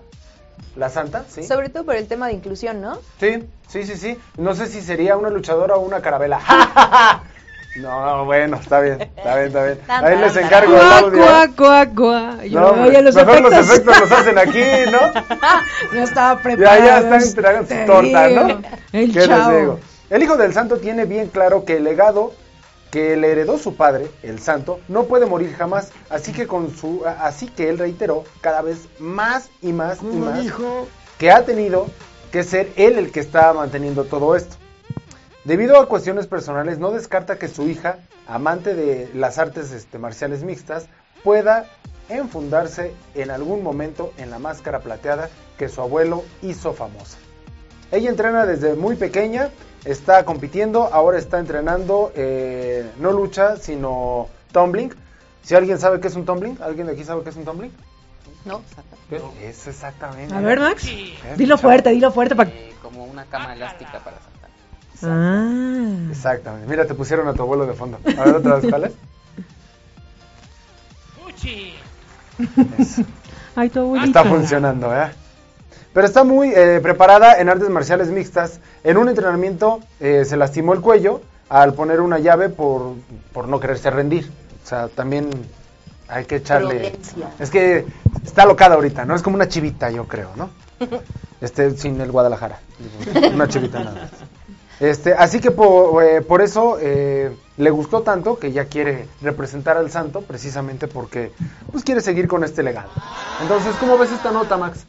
La 0.75 0.89
santa, 0.89 1.25
¿sí? 1.29 1.43
Sobre 1.43 1.69
todo 1.69 1.85
por 1.85 1.97
el 1.97 2.09
tema 2.09 2.29
de 2.29 2.33
inclusión, 2.33 2.81
¿no? 2.81 2.99
Sí, 3.21 3.45
sí, 3.69 3.85
sí, 3.85 3.95
sí. 3.97 4.19
No 4.39 4.55
sé 4.55 4.67
si 4.67 4.81
sería 4.81 5.17
una 5.19 5.29
luchadora 5.29 5.75
o 5.75 5.81
una 5.81 6.01
carabela. 6.01 6.41
¡Ja, 6.41 6.67
ja, 6.67 6.87
ja! 6.89 7.23
No, 7.83 8.25
bueno, 8.25 8.57
está 8.57 8.81
bien, 8.81 9.03
está 9.03 9.35
bien, 9.37 9.47
está 9.49 9.65
bien. 9.67 9.79
Ahí 9.89 10.17
les 10.19 10.35
encargo 10.37 10.75
el 10.77 10.81
audio. 10.81 11.23
cuá, 11.23 11.49
cuá, 11.55 11.87
cuá. 11.95 12.45
Yo, 12.47 12.59
No, 12.61 12.73
los 12.87 13.15
mejor 13.15 13.35
efectos. 13.37 13.43
los 13.43 13.53
efectos 13.53 14.01
los 14.01 14.13
hacen 14.13 14.39
aquí, 14.39 14.65
¿no? 14.91 14.99
no 15.93 16.03
estaba 16.03 16.37
Ya, 16.37 16.43
preparado. 16.43 16.85
ya 16.87 16.99
están 17.01 17.23
entregando 17.23 17.69
te 17.69 17.81
su 17.81 17.87
torta. 17.87 18.29
¿no? 18.29 18.49
El 18.93 19.13
¿Qué 19.13 19.19
les 19.19 19.27
chavo. 19.29 19.59
digo? 19.59 19.81
El 20.09 20.23
hijo 20.23 20.37
del 20.39 20.55
santo 20.55 20.79
tiene 20.79 21.05
bien 21.05 21.29
claro 21.29 21.67
que 21.67 21.77
el 21.77 21.85
legado 21.85 22.33
que 22.97 23.15
le 23.15 23.31
heredó 23.31 23.59
su 23.59 23.77
padre, 23.77 24.11
el 24.23 24.39
santo, 24.39 24.81
no 24.89 25.05
puede 25.05 25.27
morir 25.27 25.55
jamás, 25.55 25.93
así 26.09 26.33
que 26.33 26.47
con 26.47 26.75
su 26.75 27.03
así 27.05 27.47
que 27.47 27.69
él 27.69 27.77
reiteró 27.77 28.25
cada 28.41 28.63
vez 28.63 28.89
más 28.99 29.51
y 29.61 29.75
más 29.75 29.99
y 30.01 30.17
más 30.17 30.47
que 31.19 31.31
ha 31.31 31.45
tenido 31.45 31.89
que 32.33 32.43
ser 32.43 32.73
él 32.77 32.97
el 32.97 33.13
que 33.13 33.21
está 33.21 33.53
manteniendo 33.53 34.05
todo 34.05 34.35
esto. 34.35 34.57
Debido 35.45 35.79
a 35.79 35.91
cuestiones 35.91 36.27
personales, 36.27 36.79
no 36.79 36.91
descarta 36.91 37.39
que 37.39 37.49
su 37.49 37.69
hija, 37.69 37.99
amante 38.27 38.75
de 38.75 39.11
las 39.13 39.37
artes 39.37 39.73
este, 39.73 39.99
marciales 39.99 40.43
mixtas, 40.43 40.87
pueda 41.23 41.67
enfundarse 42.09 42.95
en 43.15 43.31
algún 43.31 43.63
momento 43.63 44.15
en 44.17 44.31
la 44.31 44.39
máscara 44.39 44.81
plateada 44.81 45.29
que 45.59 45.69
su 45.69 45.83
abuelo 45.83 46.25
hizo 46.41 46.73
famosa. 46.73 47.19
Ella 47.93 48.09
entrena 48.09 48.47
desde 48.47 48.75
muy 48.75 48.97
pequeña, 48.97 49.51
está 49.87 50.25
compitiendo, 50.25 50.93
ahora 50.93 51.19
está 51.19 51.39
entrenando, 51.39 52.13
eh, 52.15 52.91
no 52.99 53.13
lucha, 53.13 53.57
sino 53.57 54.29
tumbling. 54.53 54.93
Si 55.43 55.55
alguien 55.55 55.79
sabe 55.79 56.01
qué 56.01 56.09
es 56.09 56.17
un 56.17 56.25
tumbling, 56.27 56.59
¿alguien 56.61 56.89
de 56.89 56.95
aquí 56.95 57.05
sabe 57.05 57.23
qué 57.23 57.31
es 57.31 57.37
un 57.37 57.45
tumbling? 57.45 57.73
No. 58.45 58.63
¿Qué? 59.09 59.21
Es 59.43 59.67
exactamente. 59.67 60.35
A 60.35 60.41
ver, 60.41 60.61
Max. 60.61 60.87
¿Eh? 60.87 61.17
Dilo 61.37 61.57
fuerte, 61.57 61.91
dilo 61.91 62.11
fuerte 62.11 62.35
para. 62.35 62.51
Eh, 62.51 62.75
como 62.83 63.05
una 63.05 63.25
cama 63.25 63.55
elástica 63.55 64.01
para 64.01 64.19
saltar. 64.19 64.51
Ah. 65.03 66.09
Exactamente. 66.11 66.69
Mira, 66.69 66.87
te 66.87 66.95
pusieron 66.95 67.29
a 67.29 67.35
tu 67.35 67.43
abuelo 67.43 67.67
de 67.67 67.75
fondo. 67.75 67.99
A 68.19 68.25
ver 68.25 68.37
otra 68.37 68.57
vez, 68.57 68.67
¿cuál 68.69 68.85
es? 68.85 68.93
Eso. 72.79 73.03
Ay, 73.55 73.69
tu 73.71 73.81
abuelito. 73.81 74.19
Está 74.19 74.25
funcionando, 74.29 74.95
¿eh? 74.95 75.11
Pero 75.97 76.09
está 76.09 76.25
muy 76.25 76.53
eh, 76.55 76.81
preparada 76.83 77.41
en 77.41 77.49
artes 77.49 77.71
marciales 77.71 78.09
mixtas. 78.09 78.61
En 78.85 78.99
un 78.99 79.09
entrenamiento 79.09 79.81
eh, 79.99 80.27
se 80.27 80.37
lastimó 80.37 80.75
el 80.75 80.83
cuello 80.83 81.23
al 81.49 81.73
poner 81.73 82.03
una 82.03 82.19
llave 82.19 82.51
por, 82.51 82.93
por 83.33 83.49
no 83.49 83.59
quererse 83.59 83.89
rendir. 83.89 84.31
O 84.63 84.69
sea, 84.69 84.89
también 84.89 85.31
hay 86.07 86.27
que 86.27 86.37
echarle... 86.37 86.99
Es 87.39 87.49
que 87.49 87.87
está 88.23 88.45
locada 88.45 88.75
ahorita, 88.75 89.07
¿no? 89.07 89.15
Es 89.15 89.23
como 89.23 89.37
una 89.37 89.49
chivita, 89.49 89.91
yo 89.91 90.07
creo, 90.07 90.29
¿no? 90.37 90.51
Este, 91.41 91.71
sin 91.79 91.99
el 91.99 92.13
Guadalajara. 92.13 92.61
Una 93.33 93.49
chivita 93.49 93.79
nada 93.79 94.03
más. 94.03 94.11
Este, 94.81 95.15
así 95.15 95.41
que 95.41 95.51
por, 95.51 96.05
eh, 96.05 96.21
por 96.21 96.43
eso 96.43 96.77
eh, 96.79 97.35
le 97.57 97.71
gustó 97.71 98.03
tanto 98.03 98.39
que 98.39 98.53
ya 98.53 98.67
quiere 98.67 99.09
representar 99.23 99.79
al 99.79 99.91
santo, 99.91 100.21
precisamente 100.21 100.89
porque 100.89 101.33
pues 101.73 101.85
quiere 101.85 102.03
seguir 102.03 102.29
con 102.29 102.45
este 102.45 102.63
legado. 102.63 102.91
Entonces, 103.41 103.75
¿cómo 103.81 103.97
ves 103.97 104.13
esta 104.13 104.31
nota, 104.31 104.59
Max? 104.59 104.87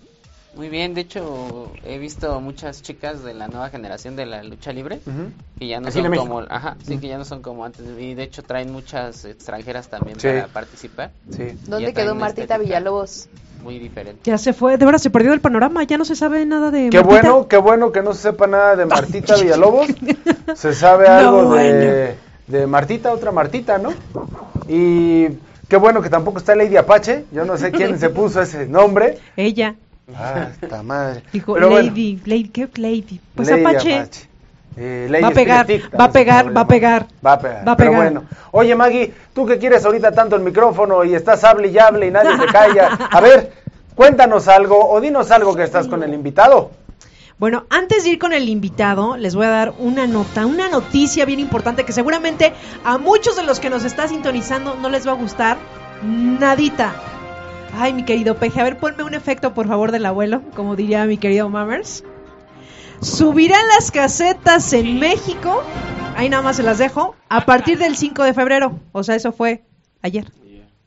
Muy 0.58 0.70
bien, 0.70 0.96
de 0.96 1.02
hecho 1.02 1.72
he 1.86 2.00
visto 2.00 2.42
muchas 2.42 2.82
chicas 2.82 3.24
de 3.24 3.34
la 3.36 3.48
nueva 3.48 3.70
generación 3.70 4.16
de 4.16 4.26
la 4.26 4.44
lucha 4.44 4.74
libre 4.74 5.00
Ujú. 5.06 5.32
que 5.60 5.68
ya 5.68 5.80
no 5.80 5.90
Aquí 5.90 6.02
son 6.02 6.16
como, 6.16 6.40
ajá, 6.50 6.76
sí 6.84 6.98
que 6.98 7.08
ya 7.08 7.18
no 7.20 7.26
son 7.26 7.44
como 7.44 7.64
antes 7.64 7.86
y 8.00 8.16
de 8.16 8.24
hecho 8.24 8.42
traen 8.42 8.72
muchas 8.72 9.24
extranjeras 9.26 9.88
también 9.90 10.20
Sí. 10.20 10.28
para 10.30 10.48
participar, 10.48 11.12
Sí. 11.30 11.50
¿Dónde 11.68 11.94
quedó 11.94 12.06
traen 12.06 12.18
Martita 12.18 12.42
estética. 12.42 12.58
Villalobos? 12.58 13.30
muy 13.64 13.80
diferente. 13.80 14.22
Ya 14.24 14.38
se 14.38 14.54
fue, 14.54 14.78
de 14.78 14.86
verdad 14.86 15.00
se 15.00 15.10
perdió 15.10 15.34
el 15.34 15.42
panorama, 15.42 15.84
ya 15.84 15.98
no 15.98 16.06
se 16.06 16.16
sabe 16.16 16.46
nada 16.46 16.72
de 16.72 16.90
Qué 16.90 16.98
Martita. 17.02 17.22
bueno, 17.32 17.48
qué 17.48 17.58
bueno 17.58 17.92
que 17.92 18.02
no 18.02 18.14
se 18.14 18.22
sepa 18.24 18.48
nada 18.48 18.76
de 18.76 18.86
Martita 18.86 19.36
Villalobos. 19.36 19.88
Se 20.56 20.74
sabe 20.74 21.08
algo 21.08 21.42
No, 21.44 21.54
de, 21.56 22.16
de 22.48 22.68
Martita, 22.68 23.12
otra 23.12 23.32
Martita, 23.32 23.78
¿no? 23.78 23.94
Y 24.70 25.28
qué 25.68 25.76
bueno 25.78 26.02
que 26.02 26.10
tampoco 26.10 26.38
está 26.38 26.56
Lady 26.56 26.78
Apache. 26.78 27.26
Yo 27.32 27.46
no 27.46 27.58
sé 27.58 27.72
quién 27.72 28.00
se 28.00 28.10
puso 28.10 28.42
ese 28.42 28.68
nombre. 28.68 29.18
Ella 29.36 29.76
Ah, 30.16 30.48
esta 30.62 30.84
madre. 30.84 31.24
dijo, 31.34 31.54
Pero 31.54 31.70
bueno, 31.70 31.88
Lady, 31.90 32.22
Lady, 32.26 32.50
¿qué 32.50 32.70
Lady? 32.76 33.20
Pues 33.36 33.50
Lady 33.50 33.62
Apache. 33.66 34.06
Eh, 34.80 35.10
Va 35.24 35.30
a 35.30 35.32
pegar, 35.32 35.66
va 36.00 36.04
a 36.04 36.08
se 36.08 36.14
pegar, 36.14 36.56
va 36.56 36.62
a 36.62 36.68
pegar. 36.68 37.08
Va 37.26 37.34
a 37.34 37.40
pegar. 37.40 37.68
Va 37.68 37.72
a 37.72 37.78
Pero 37.78 37.92
pegar. 37.92 38.04
bueno. 38.14 38.24
Oye, 38.52 38.76
Maggie, 38.76 39.12
tú 39.34 39.46
que 39.46 39.58
quieres 39.58 39.84
ahorita 39.84 40.12
tanto 40.12 40.36
el 40.36 40.44
micrófono 40.44 41.04
y 41.04 41.16
estás 41.16 41.44
hable 41.44 41.70
y 41.70 41.80
hable 41.80 42.08
y 42.08 42.12
nadie 42.12 42.38
te 42.38 42.46
calla. 42.46 42.90
A 43.12 43.20
ver, 43.20 43.52
cuéntanos 43.96 44.48
algo 44.48 44.88
o 44.90 45.02
dinos 45.02 45.32
algo 45.32 45.56
que 45.56 45.64
estás 45.64 45.88
con 45.88 46.04
el 46.04 46.14
invitado. 46.14 46.72
Bueno, 47.40 47.66
antes 47.70 48.04
de 48.04 48.12
ir 48.12 48.20
con 48.20 48.34
el 48.34 48.48
invitado, 48.50 49.18
les 49.18 49.36
voy 49.36 49.46
a 49.48 49.50
dar 49.50 49.74
una 49.80 50.06
nota, 50.08 50.46
una 50.46 50.70
noticia 50.70 51.26
bien 51.26 51.40
importante 51.40 51.84
que 51.84 51.92
seguramente 51.92 52.54
a 52.84 52.98
muchos 53.00 53.36
de 53.36 53.44
los 53.44 53.60
que 53.60 53.70
nos 53.70 53.84
está 53.84 54.08
sintonizando 54.08 54.76
no 54.76 54.90
les 54.90 55.08
va 55.08 55.12
a 55.12 55.16
gustar 55.16 55.58
nadita. 56.04 56.94
Ay, 57.80 57.94
mi 57.94 58.04
querido 58.04 58.38
Peje, 58.38 58.60
a 58.60 58.64
ver, 58.64 58.78
ponme 58.80 59.04
un 59.04 59.14
efecto, 59.14 59.54
por 59.54 59.68
favor, 59.68 59.92
del 59.92 60.08
abuelo, 60.08 60.42
como 60.56 60.76
diría 60.76 61.06
mi 61.06 61.18
querido 61.18 61.48
Mammers. 61.48 62.04
Subirán 63.02 63.62
las 63.76 63.92
casetas 63.92 64.74
en 64.74 65.00
México, 65.00 65.62
ahí 66.16 66.28
nada 66.28 66.42
más 66.42 66.56
se 66.56 66.64
las 66.64 66.80
dejo, 66.80 67.16
a 67.30 67.46
partir 67.46 67.78
del 67.78 67.96
5 67.96 68.24
de 68.24 68.34
febrero. 68.34 68.80
O 68.94 69.04
sea, 69.04 69.14
eso 69.14 69.32
fue 69.32 69.64
ayer. 70.02 70.32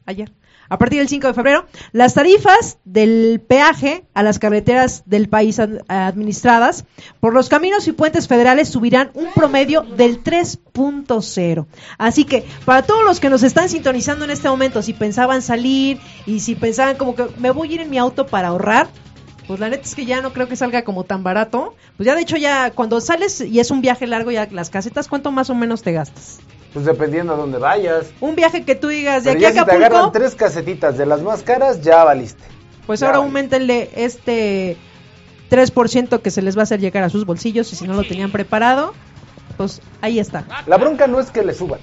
Ayer. 0.05 0.33
A 0.71 0.79
partir 0.79 1.01
del 1.01 1.09
5 1.09 1.27
de 1.27 1.35
febrero, 1.35 1.67
las 1.93 2.15
tarifas 2.15 2.79
del 2.85 3.43
peaje 3.47 4.05
a 4.15 4.23
las 4.23 4.39
carreteras 4.39 5.03
del 5.05 5.29
país 5.29 5.59
ad- 5.59 5.81
administradas 5.89 6.85
por 7.21 7.35
los 7.35 7.49
caminos 7.49 7.87
y 7.89 7.93
puentes 7.93 8.29
federales 8.29 8.69
subirán 8.69 9.11
un 9.15 9.33
promedio 9.35 9.83
del 9.83 10.23
3.0. 10.23 11.67
Así 11.99 12.25
que 12.25 12.45
para 12.65 12.83
todos 12.83 13.05
los 13.05 13.21
que 13.21 13.31
nos 13.31 13.43
están 13.43 13.69
sintonizando 13.69 14.25
en 14.25 14.31
este 14.31 14.49
momento, 14.49 14.81
si 14.83 14.93
pensaban 14.93 15.43
salir 15.43 15.99
y 16.27 16.41
si 16.41 16.55
pensaban 16.55 16.97
como 16.97 17.15
que 17.15 17.27
me 17.39 17.51
voy 17.51 17.71
a 17.71 17.75
ir 17.75 17.81
en 17.81 17.91
mi 17.91 17.99
auto 17.99 18.27
para 18.27 18.49
ahorrar, 18.49 18.89
pues 19.47 19.59
la 19.59 19.69
neta 19.69 19.83
es 19.83 19.95
que 19.97 20.05
ya 20.07 20.21
no 20.21 20.33
creo 20.33 20.47
que 20.49 20.55
salga 20.55 20.85
como 20.85 21.03
tan 21.05 21.25
barato. 21.25 21.75
Pues 21.97 22.07
ya 22.07 22.15
de 22.15 22.23
hecho 22.23 22.37
ya 22.37 22.71
cuando 22.71 23.01
sales 23.01 23.41
y 23.41 23.59
es 23.59 23.73
un 23.73 23.81
viaje 23.81 24.07
largo 24.07 24.31
ya 24.31 24.47
las 24.53 24.71
casetas, 24.71 25.09
¿cuánto 25.09 25.33
más 25.33 25.51
o 25.51 25.55
menos 25.57 25.83
te 25.83 25.91
gastas? 25.93 26.39
Pues 26.73 26.85
dependiendo 26.85 27.33
a 27.35 27.37
dónde 27.37 27.59
vayas. 27.59 28.07
Un 28.21 28.37
viaje 28.37 28.65
que 28.65 28.75
tú 28.77 28.89
digas 28.89 29.25
de 29.25 29.33
Pero 29.35 29.47
aquí 29.49 29.55
ya 29.57 29.61
a 29.63 29.65
si 29.65 29.71
te 29.71 29.77
agarran 29.77 29.99
Acapulco, 29.99 30.19
tres 30.19 30.35
casetitas 30.37 30.97
de 30.97 31.07
las 31.07 31.21
más 31.23 31.43
caras, 31.43 31.81
ya 31.83 32.05
valiste. 32.05 32.45
pues 32.87 33.01
ya 33.01 33.07
ahora 33.07 33.19
aumentenle 33.19 33.91
este 33.97 34.77
3% 35.51 36.21
que 36.23 36.31
se 36.31 36.43
les 36.43 36.57
va 36.57 36.61
a 36.61 36.63
hacer 36.65 36.81
llegar 36.81 37.03
a 37.03 37.09
sus 37.11 37.27
bolsillos 37.27 37.73
y 37.73 37.77
si 37.77 37.87
no 37.87 37.95
lo 37.95 38.05
tenían 38.05 38.31
preparado, 38.31 38.95
pues 39.57 39.81
ahí 40.01 40.19
está. 40.21 40.45
La 40.67 40.77
bronca 40.77 41.07
no 41.09 41.19
es 41.21 41.31
que 41.31 41.43
le 41.43 41.55
suban. 41.55 41.81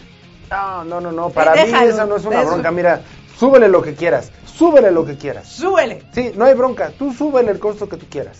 No, 0.49 0.85
no, 0.85 1.01
no, 1.01 1.11
no. 1.11 1.29
Para 1.31 1.53
Eh, 1.55 1.65
mí 1.65 1.71
déjalo, 1.71 1.89
esa 1.89 2.05
no 2.05 2.15
es 2.15 2.23
una 2.25 2.39
eso. 2.41 2.47
bronca. 2.51 2.71
Mira, 2.71 3.01
súbele 3.37 3.67
lo 3.67 3.81
que 3.81 3.93
quieras. 3.93 4.31
Súbele 4.45 4.89
lo 4.91 5.05
que 5.05 5.17
quieras. 5.17 5.47
¡Súbele! 5.49 6.03
Sí, 6.13 6.31
no 6.35 6.45
hay 6.45 6.55
bronca. 6.55 6.91
Tú 6.97 7.13
súbele 7.13 7.51
el 7.51 7.59
costo 7.59 7.87
que 7.89 7.97
tú 7.97 8.05
quieras. 8.09 8.39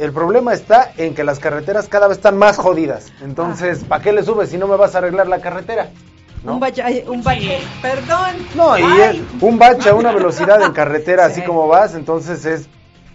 El 0.00 0.12
problema 0.12 0.54
está 0.54 0.92
en 0.96 1.14
que 1.14 1.24
las 1.24 1.38
carreteras 1.38 1.86
cada 1.86 2.08
vez 2.08 2.16
están 2.16 2.38
más 2.38 2.56
jodidas. 2.56 3.12
Entonces, 3.22 3.84
¿para 3.84 4.02
qué 4.02 4.14
le 4.14 4.22
subes 4.22 4.48
si 4.48 4.56
no 4.56 4.66
me 4.66 4.76
vas 4.76 4.94
a 4.94 4.98
arreglar 4.98 5.28
la 5.28 5.42
carretera? 5.42 5.90
¿No? 6.42 6.54
Un 6.54 6.60
bache, 6.60 7.04
un 7.06 7.22
bache, 7.22 7.58
perdón. 7.82 8.30
No, 8.54 8.78
y 8.78 8.82
un 9.42 9.58
bache 9.58 9.90
a 9.90 9.94
una 9.94 10.10
velocidad 10.10 10.62
en 10.62 10.72
carretera 10.72 11.26
Sí. 11.26 11.32
así 11.32 11.42
como 11.42 11.68
vas, 11.68 11.94
entonces 11.94 12.46
es 12.46 12.66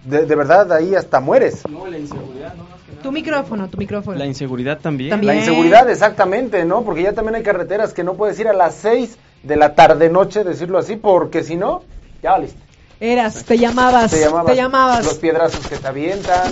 de, 0.04 0.28
de 0.28 0.36
verdad 0.36 0.72
ahí 0.72 0.94
hasta 0.94 1.20
mueres. 1.20 1.64
No, 1.68 1.88
la 1.88 1.98
inseguridad, 1.98 2.54
no 2.54 2.66
más 2.66 2.80
que 2.84 2.92
nada. 2.92 3.02
Tu 3.02 3.12
micrófono, 3.12 3.68
tu 3.68 3.78
micrófono. 3.80 4.20
La 4.20 4.28
inseguridad 4.28 4.78
también. 4.80 5.10
También. 5.10 5.34
La 5.34 5.40
inseguridad, 5.40 5.90
exactamente, 5.90 6.66
¿no? 6.66 6.84
Porque 6.84 7.02
ya 7.02 7.14
también 7.14 7.34
hay 7.34 7.42
carreteras 7.42 7.94
que 7.94 8.04
no 8.04 8.14
puedes 8.14 8.40
ir 8.40 8.48
a 8.48 8.54
las 8.54 8.76
6 8.76 9.18
de 9.42 9.56
la 9.56 9.74
tarde 9.74 10.08
noche, 10.10 10.44
decirlo 10.44 10.78
así, 10.78 10.98
porque 10.98 11.44
si 11.44 11.56
no, 11.56 11.82
ya 12.22 12.34
valiste. 12.34 12.62
Eras, 13.00 13.44
te 13.44 13.58
llamabas, 13.58 14.12
Te 14.12 14.20
llamabas, 14.22 14.46
te 14.46 14.56
llamabas. 14.56 15.06
los 15.06 15.16
piedrazos 15.16 15.68
que 15.68 15.78
te 15.78 15.88
avientan. 15.88 16.52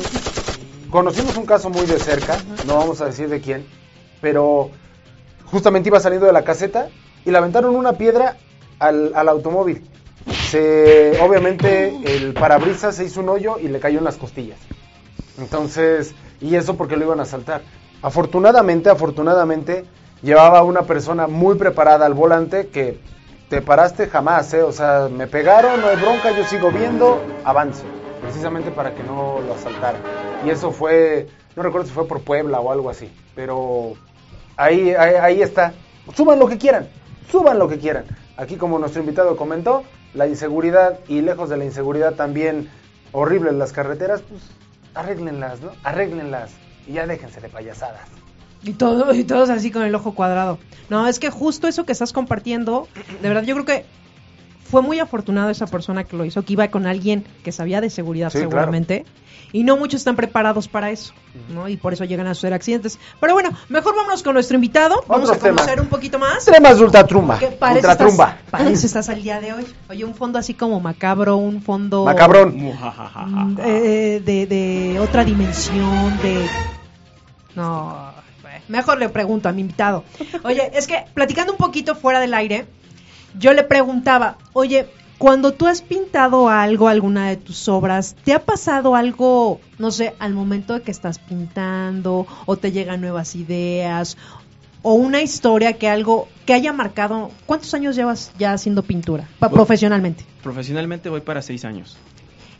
Conocimos 0.89 1.37
un 1.37 1.45
caso 1.45 1.69
muy 1.69 1.85
de 1.85 1.97
cerca, 1.99 2.37
no 2.67 2.75
vamos 2.77 3.01
a 3.01 3.05
decir 3.05 3.27
de 3.29 3.41
quién, 3.41 3.65
pero 4.21 4.69
justamente 5.45 5.89
iba 5.89 5.99
saliendo 5.99 6.27
de 6.27 6.33
la 6.33 6.43
caseta 6.43 6.89
y 7.25 7.31
le 7.31 7.37
aventaron 7.37 7.75
una 7.75 7.93
piedra 7.93 8.37
al, 8.79 9.11
al 9.15 9.29
automóvil. 9.29 9.83
Se, 10.49 11.17
obviamente 11.21 11.95
el 12.05 12.33
parabrisas 12.33 12.95
se 12.95 13.05
hizo 13.05 13.21
un 13.21 13.29
hoyo 13.29 13.57
y 13.59 13.69
le 13.69 13.79
cayó 13.79 13.97
en 13.97 14.03
las 14.05 14.17
costillas. 14.17 14.59
Entonces, 15.39 16.13
y 16.41 16.55
eso 16.55 16.75
porque 16.77 16.95
lo 16.95 17.05
iban 17.05 17.19
a 17.19 17.23
asaltar. 17.23 17.61
Afortunadamente, 18.03 18.89
afortunadamente, 18.89 19.85
llevaba 20.21 20.61
una 20.63 20.83
persona 20.83 21.25
muy 21.27 21.55
preparada 21.55 22.05
al 22.05 22.13
volante 22.13 22.67
que 22.67 22.99
te 23.49 23.61
paraste 23.61 24.07
jamás, 24.07 24.53
¿eh? 24.53 24.63
O 24.63 24.71
sea, 24.71 25.09
me 25.11 25.27
pegaron, 25.27 25.81
no 25.81 25.87
hay 25.87 25.97
bronca, 25.97 26.31
yo 26.31 26.43
sigo 26.45 26.71
viendo, 26.71 27.23
avance. 27.43 27.83
Precisamente 28.21 28.71
para 28.71 28.93
que 28.95 29.03
no 29.03 29.41
lo 29.41 29.53
asaltara. 29.53 29.97
Y 30.45 30.49
eso 30.49 30.71
fue, 30.71 31.27
no 31.55 31.63
recuerdo 31.63 31.87
si 31.87 31.93
fue 31.93 32.07
por 32.07 32.21
Puebla 32.21 32.59
o 32.59 32.71
algo 32.71 32.89
así, 32.89 33.11
pero 33.35 33.93
ahí, 34.57 34.93
ahí, 34.93 35.15
ahí 35.15 35.41
está. 35.41 35.73
Suban 36.15 36.39
lo 36.39 36.47
que 36.47 36.57
quieran, 36.57 36.89
suban 37.29 37.59
lo 37.59 37.67
que 37.67 37.79
quieran. 37.79 38.05
Aquí 38.37 38.55
como 38.55 38.79
nuestro 38.79 39.01
invitado 39.01 39.35
comentó, 39.35 39.83
la 40.13 40.27
inseguridad 40.27 40.99
y 41.07 41.21
lejos 41.21 41.49
de 41.49 41.57
la 41.57 41.65
inseguridad 41.65 42.13
también 42.13 42.69
horribles 43.11 43.53
las 43.53 43.73
carreteras, 43.73 44.21
pues 44.21 44.41
arréglenlas, 44.95 45.61
¿no? 45.61 45.71
Arréglenlas 45.83 46.51
y 46.87 46.93
ya 46.93 47.07
déjense 47.07 47.41
de 47.41 47.49
payasadas. 47.49 48.22
Y, 48.63 48.73
todo, 48.73 49.13
y 49.13 49.23
todos 49.23 49.49
así 49.49 49.71
con 49.71 49.83
el 49.83 49.93
ojo 49.93 50.13
cuadrado. 50.13 50.57
No, 50.89 51.07
es 51.07 51.19
que 51.19 51.29
justo 51.29 51.67
eso 51.67 51.85
que 51.85 51.91
estás 51.91 52.13
compartiendo, 52.13 52.87
de 53.21 53.27
verdad 53.27 53.43
yo 53.43 53.55
creo 53.55 53.65
que 53.65 53.85
fue 54.73 54.81
muy 54.81 54.99
afortunado 54.99 55.49
esa 55.49 55.67
persona 55.67 56.03
que 56.03 56.17
lo 56.17 56.25
hizo, 56.25 56.43
que 56.43 56.53
iba 56.53 56.67
con 56.69 56.87
alguien 56.87 57.25
que 57.43 57.51
sabía 57.51 57.79
de 57.79 57.89
seguridad 57.89 58.31
Sí, 58.31 58.39
seguramente. 58.39 59.05
Y 59.51 59.63
no 59.63 59.77
muchos 59.77 60.01
están 60.01 60.15
preparados 60.15 60.67
para 60.67 60.89
eso, 60.89 61.13
¿no? 61.53 61.67
Y 61.67 61.77
por 61.77 61.93
eso 61.93 62.05
llegan 62.05 62.25
a 62.25 62.33
suceder 62.33 62.55
accidentes. 62.55 62.97
Pero 63.19 63.33
bueno, 63.33 63.51
mejor 63.69 63.95
vámonos 63.95 64.23
con 64.23 64.33
nuestro 64.33 64.55
invitado. 64.55 65.03
Vamos 65.07 65.29
a 65.29 65.37
conocer 65.37 65.79
un 65.79 65.89
poquito 65.89 66.17
más. 66.17 66.45
Temas 66.45 66.79
de 66.79 66.85
ultratrumba. 66.85 67.39
Para 67.59 67.75
Ultratrumba. 67.75 68.29
estás, 68.29 68.49
para 68.49 68.69
eso 68.71 68.87
estás 68.87 69.09
al 69.09 69.21
día 69.21 69.39
de 69.39 69.53
hoy. 69.53 69.67
Oye, 69.89 70.05
un 70.05 70.15
fondo 70.15 70.39
así 70.39 70.55
como 70.55 70.79
macabro, 70.79 71.37
un 71.37 71.61
fondo... 71.61 72.05
Macabrón. 72.05 72.55
mm, 72.57 73.57
eh, 73.59 74.23
de, 74.25 74.47
de 74.47 74.99
otra 74.99 75.23
dimensión, 75.23 76.17
de... 76.23 76.47
No, 77.55 78.12
mejor 78.67 78.99
le 78.99 79.09
pregunto 79.09 79.49
a 79.49 79.51
mi 79.51 79.61
invitado. 79.61 80.03
Oye, 80.43 80.71
es 80.73 80.87
que 80.87 81.05
platicando 81.13 81.51
un 81.53 81.57
poquito 81.57 81.95
fuera 81.95 82.19
del 82.19 82.33
aire, 82.33 82.65
yo 83.37 83.53
le 83.53 83.63
preguntaba, 83.63 84.37
oye, 84.53 84.87
cuando 85.17 85.53
tú 85.53 85.67
has 85.67 85.81
pintado 85.81 86.49
algo, 86.49 86.87
alguna 86.89 87.29
de 87.29 87.37
tus 87.37 87.67
obras, 87.69 88.15
¿te 88.25 88.33
ha 88.33 88.39
pasado 88.43 88.95
algo, 88.95 89.61
no 89.79 89.89
sé, 89.91 90.13
al 90.19 90.33
momento 90.33 90.73
de 90.73 90.81
que 90.81 90.91
estás 90.91 91.17
pintando 91.19 92.27
o 92.45 92.57
te 92.57 92.71
llegan 92.71 92.99
nuevas 93.01 93.35
ideas 93.35 94.17
o 94.81 94.95
una 94.95 95.21
historia 95.21 95.73
que 95.73 95.87
algo 95.87 96.27
que 96.45 96.53
haya 96.53 96.73
marcado? 96.73 97.31
¿Cuántos 97.45 97.73
años 97.73 97.95
llevas 97.95 98.31
ya 98.37 98.51
haciendo 98.53 98.83
pintura 98.83 99.29
pa- 99.39 99.49
profesionalmente? 99.49 100.25
Profesionalmente 100.41 101.07
voy 101.09 101.21
para 101.21 101.41
seis 101.41 101.63
años. 101.63 101.95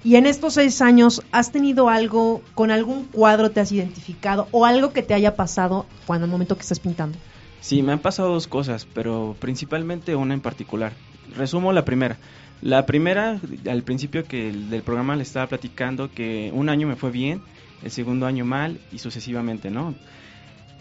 Y 0.03 0.17
en 0.17 0.25
estos 0.25 0.55
seis 0.55 0.81
años, 0.81 1.21
¿has 1.31 1.51
tenido 1.51 1.87
algo, 1.89 2.41
con 2.55 2.71
algún 2.71 3.05
cuadro 3.05 3.51
te 3.51 3.61
has 3.61 3.71
identificado 3.71 4.49
o 4.51 4.65
algo 4.65 4.91
que 4.91 5.01
te 5.01 5.13
haya 5.13 5.35
pasado 5.35 5.85
cuando 6.05 6.25
al 6.25 6.31
momento 6.31 6.55
que 6.55 6.61
estás 6.61 6.79
pintando? 6.79 7.17
Sí, 7.61 7.81
me 7.81 7.93
han 7.93 7.99
pasado 7.99 8.33
dos 8.33 8.47
cosas, 8.47 8.85
pero 8.93 9.35
principalmente 9.39 10.15
una 10.15 10.33
en 10.33 10.41
particular. 10.41 10.91
Resumo 11.37 11.71
la 11.71 11.85
primera. 11.85 12.17
La 12.61 12.85
primera, 12.85 13.39
al 13.69 13.83
principio 13.83 14.25
que 14.25 14.49
el- 14.49 14.69
del 14.69 14.83
programa 14.83 15.15
le 15.15 15.23
estaba 15.23 15.47
platicando 15.47 16.11
que 16.11 16.51
un 16.53 16.67
año 16.67 16.87
me 16.87 16.95
fue 16.97 17.11
bien, 17.11 17.41
el 17.81 17.91
segundo 17.91 18.25
año 18.25 18.43
mal 18.43 18.79
y 18.91 18.99
sucesivamente, 18.99 19.69
¿no? 19.69 19.93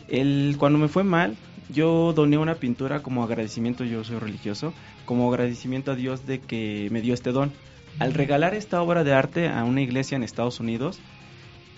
El, 0.09 0.57
cuando 0.59 0.79
me 0.79 0.89
fue 0.89 1.05
mal, 1.05 1.37
yo 1.69 2.13
doné 2.15 2.37
una 2.39 2.57
pintura 2.57 3.03
como 3.03 3.23
agradecimiento, 3.25 3.85
yo 3.85 4.05
soy 4.05 4.19
religioso, 4.19 4.75
como 5.05 5.29
agradecimiento 5.31 5.93
a 5.93 5.95
Dios 5.95 6.27
de 6.27 6.41
que 6.41 6.89
me 6.91 7.01
dio 7.01 7.15
este 7.15 7.33
don. 7.33 7.53
Al 7.99 8.15
regalar 8.15 8.55
esta 8.55 8.83
obra 8.83 9.05
de 9.05 9.13
arte 9.13 9.49
a 9.49 9.65
una 9.65 9.81
iglesia 9.81 10.17
en 10.17 10.23
Estados 10.23 10.61
Unidos, 10.61 10.99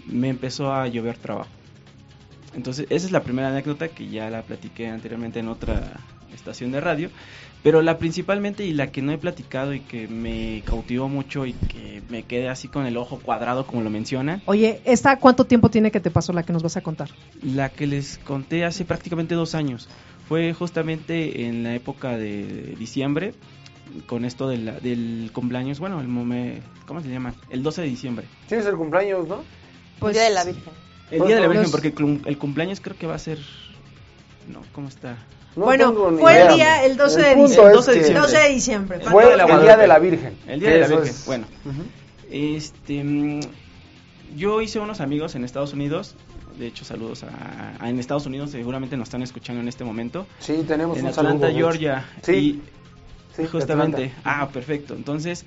me 0.07 0.28
empezó 0.28 0.73
a 0.73 0.86
llover 0.89 1.19
trabajo. 1.19 1.51
Entonces, 2.55 2.86
esa 2.91 3.07
es 3.07 3.12
la 3.12 3.23
primera 3.23 3.49
anécdota 3.49 3.89
que 3.89 4.09
ya 4.09 4.31
la 4.31 4.43
platiqué 4.43 4.89
anteriormente 4.89 5.41
en 5.41 5.49
otra 5.49 6.01
estación 6.32 6.73
de 6.73 6.81
radio, 6.81 7.11
pero 7.62 7.81
la 7.82 7.99
principalmente 7.99 8.65
y 8.65 8.73
la 8.73 8.89
que 8.89 9.03
no 9.03 9.12
he 9.12 9.19
platicado 9.19 9.73
y 9.73 9.81
que 9.81 10.09
me 10.09 10.62
cautivó 10.65 11.09
mucho 11.09 11.47
y 11.47 11.53
que 11.53 12.03
me 12.09 12.24
quedé 12.24 12.49
así 12.49 12.69
con 12.69 12.86
el 12.86 12.97
ojo 12.97 13.19
cuadrado 13.19 13.66
como 13.66 13.82
lo 13.82 13.91
mencionan. 13.91 14.43
Oye, 14.47 14.81
¿esta 14.85 15.19
cuánto 15.19 15.47
tiempo 15.47 15.70
tiene 15.70 15.91
que 15.91 16.01
te 16.01 16.11
pasó 16.11 16.32
la 16.32 16.43
que 16.43 16.53
nos 16.53 16.62
vas 16.62 16.77
a 16.77 16.82
contar? 16.82 17.11
La 17.43 17.70
que 17.70 17.86
les 17.86 18.19
conté 18.19 18.65
hace 18.65 18.85
prácticamente 18.85 19.35
dos 19.35 19.55
años. 19.55 19.89
Fue 20.28 20.53
justamente 20.55 21.47
en 21.47 21.62
la 21.62 21.74
época 21.74 22.16
de 22.16 22.74
diciembre, 22.78 23.35
con 24.06 24.24
esto 24.24 24.48
de 24.48 24.59
la- 24.59 24.81
del 24.81 25.31
cumpleaños, 25.32 25.78
bueno, 25.81 26.01
el 26.01 26.09
mome, 26.09 26.62
¿cómo 26.86 27.01
se 27.01 27.09
llama? 27.09 27.35
El 27.51 27.62
12 27.62 27.82
de 27.82 27.89
diciembre. 27.89 28.27
Sí, 28.48 28.56
es 28.56 28.66
el 28.66 28.77
cumpleaños, 28.77 29.28
¿no? 29.28 29.43
Pues, 29.98 30.15
Día 30.15 30.24
de 30.24 30.31
la 30.31 30.44
Virgen. 30.44 30.73
El 31.11 31.27
Día 31.27 31.36
de 31.36 31.40
la 31.43 31.47
Virgen, 31.48 31.62
Los- 31.62 31.70
porque 31.70 31.89
el, 31.89 31.94
cum- 31.94 32.23
el 32.24 32.39
cumpleaños 32.39 32.81
creo 32.81 32.97
que 32.97 33.06
va 33.06 33.15
a 33.15 33.19
ser... 33.19 33.39
No, 34.48 34.61
¿cómo 34.73 34.89
está? 34.89 35.16
No 35.56 35.66
bueno, 35.66 35.93
fue 36.19 36.43
el 36.43 36.55
día, 36.56 36.85
el 36.85 36.97
12 36.97 37.23
de 37.23 37.35
diciembre. 37.36 37.66
es 37.69 37.73
12 37.74 37.90
de 37.93 37.97
que 37.97 37.98
diciembre. 38.01 38.23
12 38.23 38.39
de 38.43 38.48
diciembre. 38.55 38.98
El 39.01 39.09
Fue 39.09 39.23
Día 39.23 39.31
de 39.31 39.36
la 39.36 39.43
el 39.44 39.47
Día 39.48 39.56
Guadalupe. 39.56 39.82
de 39.82 39.86
la 39.89 39.98
Virgen. 40.01 40.35
El 40.48 40.61
Día 40.61 40.70
de 40.70 40.81
la 40.81 40.86
Virgen, 40.89 41.06
es. 41.09 41.27
bueno. 41.27 41.47
Este, 42.31 43.05
mm, 43.05 43.40
yo 44.36 44.61
hice 44.61 44.81
unos 44.81 45.01
amigos 45.01 45.35
en 45.36 45.44
Estados 45.44 45.73
Unidos. 45.73 46.16
De 46.59 46.66
hecho, 46.66 46.85
saludos 46.85 47.24
a, 47.24 47.77
a- 47.81 47.89
en 47.89 47.98
Estados 47.98 48.27
Unidos. 48.27 48.51
Seguramente 48.51 48.97
nos 48.97 49.06
están 49.09 49.23
escuchando 49.23 49.61
en 49.62 49.69
este 49.69 49.85
momento. 49.85 50.27
Sí, 50.40 50.65
tenemos 50.66 50.98
En 50.98 51.05
un 51.05 51.11
Atlanta, 51.11 51.47
saludo. 51.47 51.56
Georgia. 51.59 52.05
Sí, 52.23 52.32
Y 52.32 52.62
sí, 53.36 53.44
justamente. 53.47 54.12
Ah, 54.24 54.48
perfecto. 54.52 54.94
Entonces, 54.94 55.44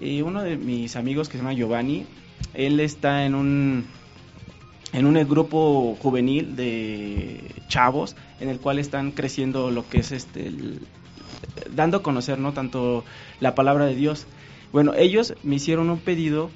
eh, 0.00 0.22
uno 0.22 0.42
de 0.42 0.56
mis 0.56 0.96
amigos 0.96 1.28
que 1.28 1.32
se 1.32 1.38
llama 1.38 1.54
Giovanni, 1.54 2.06
él 2.54 2.80
está 2.80 3.24
en 3.24 3.34
un 3.34 3.84
en 4.92 5.06
un 5.06 5.14
grupo 5.26 5.96
juvenil 6.02 6.54
de 6.54 7.40
chavos 7.68 8.14
en 8.40 8.50
el 8.50 8.58
cual 8.58 8.78
están 8.78 9.10
creciendo 9.12 9.70
lo 9.70 9.88
que 9.88 10.00
es 10.00 10.12
este 10.12 10.46
el- 10.48 10.80
dando 11.74 11.98
a 11.98 12.02
conocer 12.02 12.38
no 12.38 12.52
tanto 12.52 13.04
la 13.40 13.54
palabra 13.54 13.86
de 13.86 13.94
Dios. 13.94 14.26
Bueno, 14.70 14.92
ellos 14.94 15.34
me 15.42 15.56
hicieron 15.56 15.88
un 15.90 15.98
pedido 15.98 16.50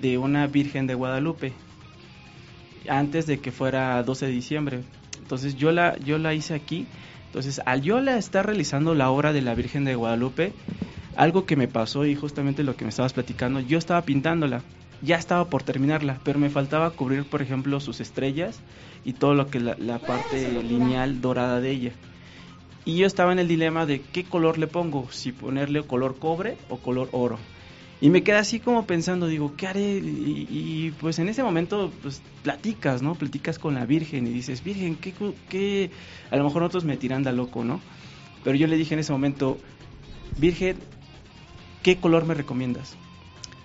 de 0.00 0.18
una 0.18 0.46
Virgen 0.46 0.86
de 0.86 0.94
Guadalupe 0.94 1.52
antes 2.88 3.26
de 3.26 3.38
que 3.40 3.52
fuera 3.52 4.02
12 4.02 4.26
de 4.26 4.32
diciembre. 4.32 4.80
Entonces 5.18 5.56
yo 5.56 5.70
la 5.72 5.96
yo 5.98 6.18
la 6.18 6.34
hice 6.34 6.54
aquí. 6.54 6.86
Entonces, 7.30 7.60
al 7.64 7.80
yo 7.82 8.00
la 8.00 8.16
estar 8.16 8.44
realizando 8.44 8.96
la 8.96 9.08
obra 9.08 9.32
de 9.32 9.40
la 9.40 9.54
Virgen 9.54 9.84
de 9.84 9.94
Guadalupe, 9.94 10.52
algo 11.16 11.46
que 11.46 11.54
me 11.54 11.68
pasó 11.68 12.04
y 12.04 12.16
justamente 12.16 12.64
lo 12.64 12.76
que 12.76 12.84
me 12.84 12.88
estabas 12.88 13.12
platicando, 13.12 13.60
yo 13.60 13.78
estaba 13.78 14.02
pintándola, 14.02 14.62
ya 15.00 15.14
estaba 15.14 15.44
por 15.44 15.62
terminarla, 15.62 16.18
pero 16.24 16.40
me 16.40 16.50
faltaba 16.50 16.90
cubrir, 16.90 17.22
por 17.22 17.40
ejemplo, 17.40 17.78
sus 17.78 18.00
estrellas 18.00 18.58
y 19.04 19.12
todo 19.12 19.34
lo 19.34 19.46
que 19.46 19.60
la, 19.60 19.76
la 19.78 20.00
parte 20.00 20.60
lineal 20.64 21.20
dorada 21.20 21.60
de 21.60 21.70
ella. 21.70 21.92
Y 22.84 22.96
yo 22.96 23.06
estaba 23.06 23.30
en 23.30 23.38
el 23.38 23.46
dilema 23.46 23.86
de 23.86 24.00
qué 24.00 24.24
color 24.24 24.58
le 24.58 24.66
pongo, 24.66 25.06
si 25.12 25.30
ponerle 25.30 25.84
color 25.84 26.18
cobre 26.18 26.56
o 26.68 26.78
color 26.78 27.10
oro. 27.12 27.38
Y 28.00 28.08
me 28.08 28.22
quedé 28.22 28.38
así 28.38 28.60
como 28.60 28.86
pensando, 28.86 29.26
digo, 29.26 29.54
¿qué 29.56 29.66
haré? 29.66 29.98
Y, 29.98 30.92
pues 31.00 31.18
en 31.18 31.28
ese 31.28 31.42
momento, 31.42 31.92
pues 32.00 32.22
platicas, 32.42 33.02
¿no? 33.02 33.14
Platicas 33.14 33.58
con 33.58 33.74
la 33.74 33.84
Virgen 33.84 34.26
y 34.26 34.30
dices, 34.30 34.64
Virgen, 34.64 34.96
¿qué, 34.96 35.12
qué? 35.50 35.90
A 36.30 36.36
lo 36.36 36.44
mejor 36.44 36.62
otros 36.62 36.84
me 36.84 36.96
tiran 36.96 37.22
de 37.22 37.32
loco, 37.32 37.62
¿no? 37.62 37.80
Pero 38.42 38.56
yo 38.56 38.66
le 38.66 38.78
dije 38.78 38.94
en 38.94 39.00
ese 39.00 39.12
momento, 39.12 39.58
Virgen, 40.38 40.78
¿qué 41.82 41.96
color 41.96 42.24
me 42.24 42.32
recomiendas? 42.32 42.96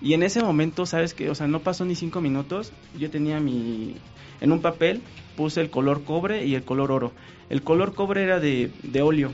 Y 0.02 0.12
en 0.12 0.22
ese 0.22 0.42
momento, 0.42 0.84
¿sabes 0.84 1.14
qué? 1.14 1.30
O 1.30 1.34
sea, 1.34 1.46
no 1.46 1.60
pasó 1.60 1.86
ni 1.86 1.94
cinco 1.94 2.20
minutos, 2.20 2.72
yo 2.98 3.10
tenía 3.10 3.40
mi... 3.40 3.96
En 4.42 4.52
un 4.52 4.60
papel 4.60 5.00
puse 5.34 5.62
el 5.62 5.70
color 5.70 6.04
cobre 6.04 6.44
y 6.44 6.54
el 6.54 6.62
color 6.62 6.92
oro. 6.92 7.12
El 7.48 7.62
color 7.62 7.94
cobre 7.94 8.22
era 8.22 8.38
de, 8.38 8.70
de 8.82 9.00
óleo. 9.00 9.32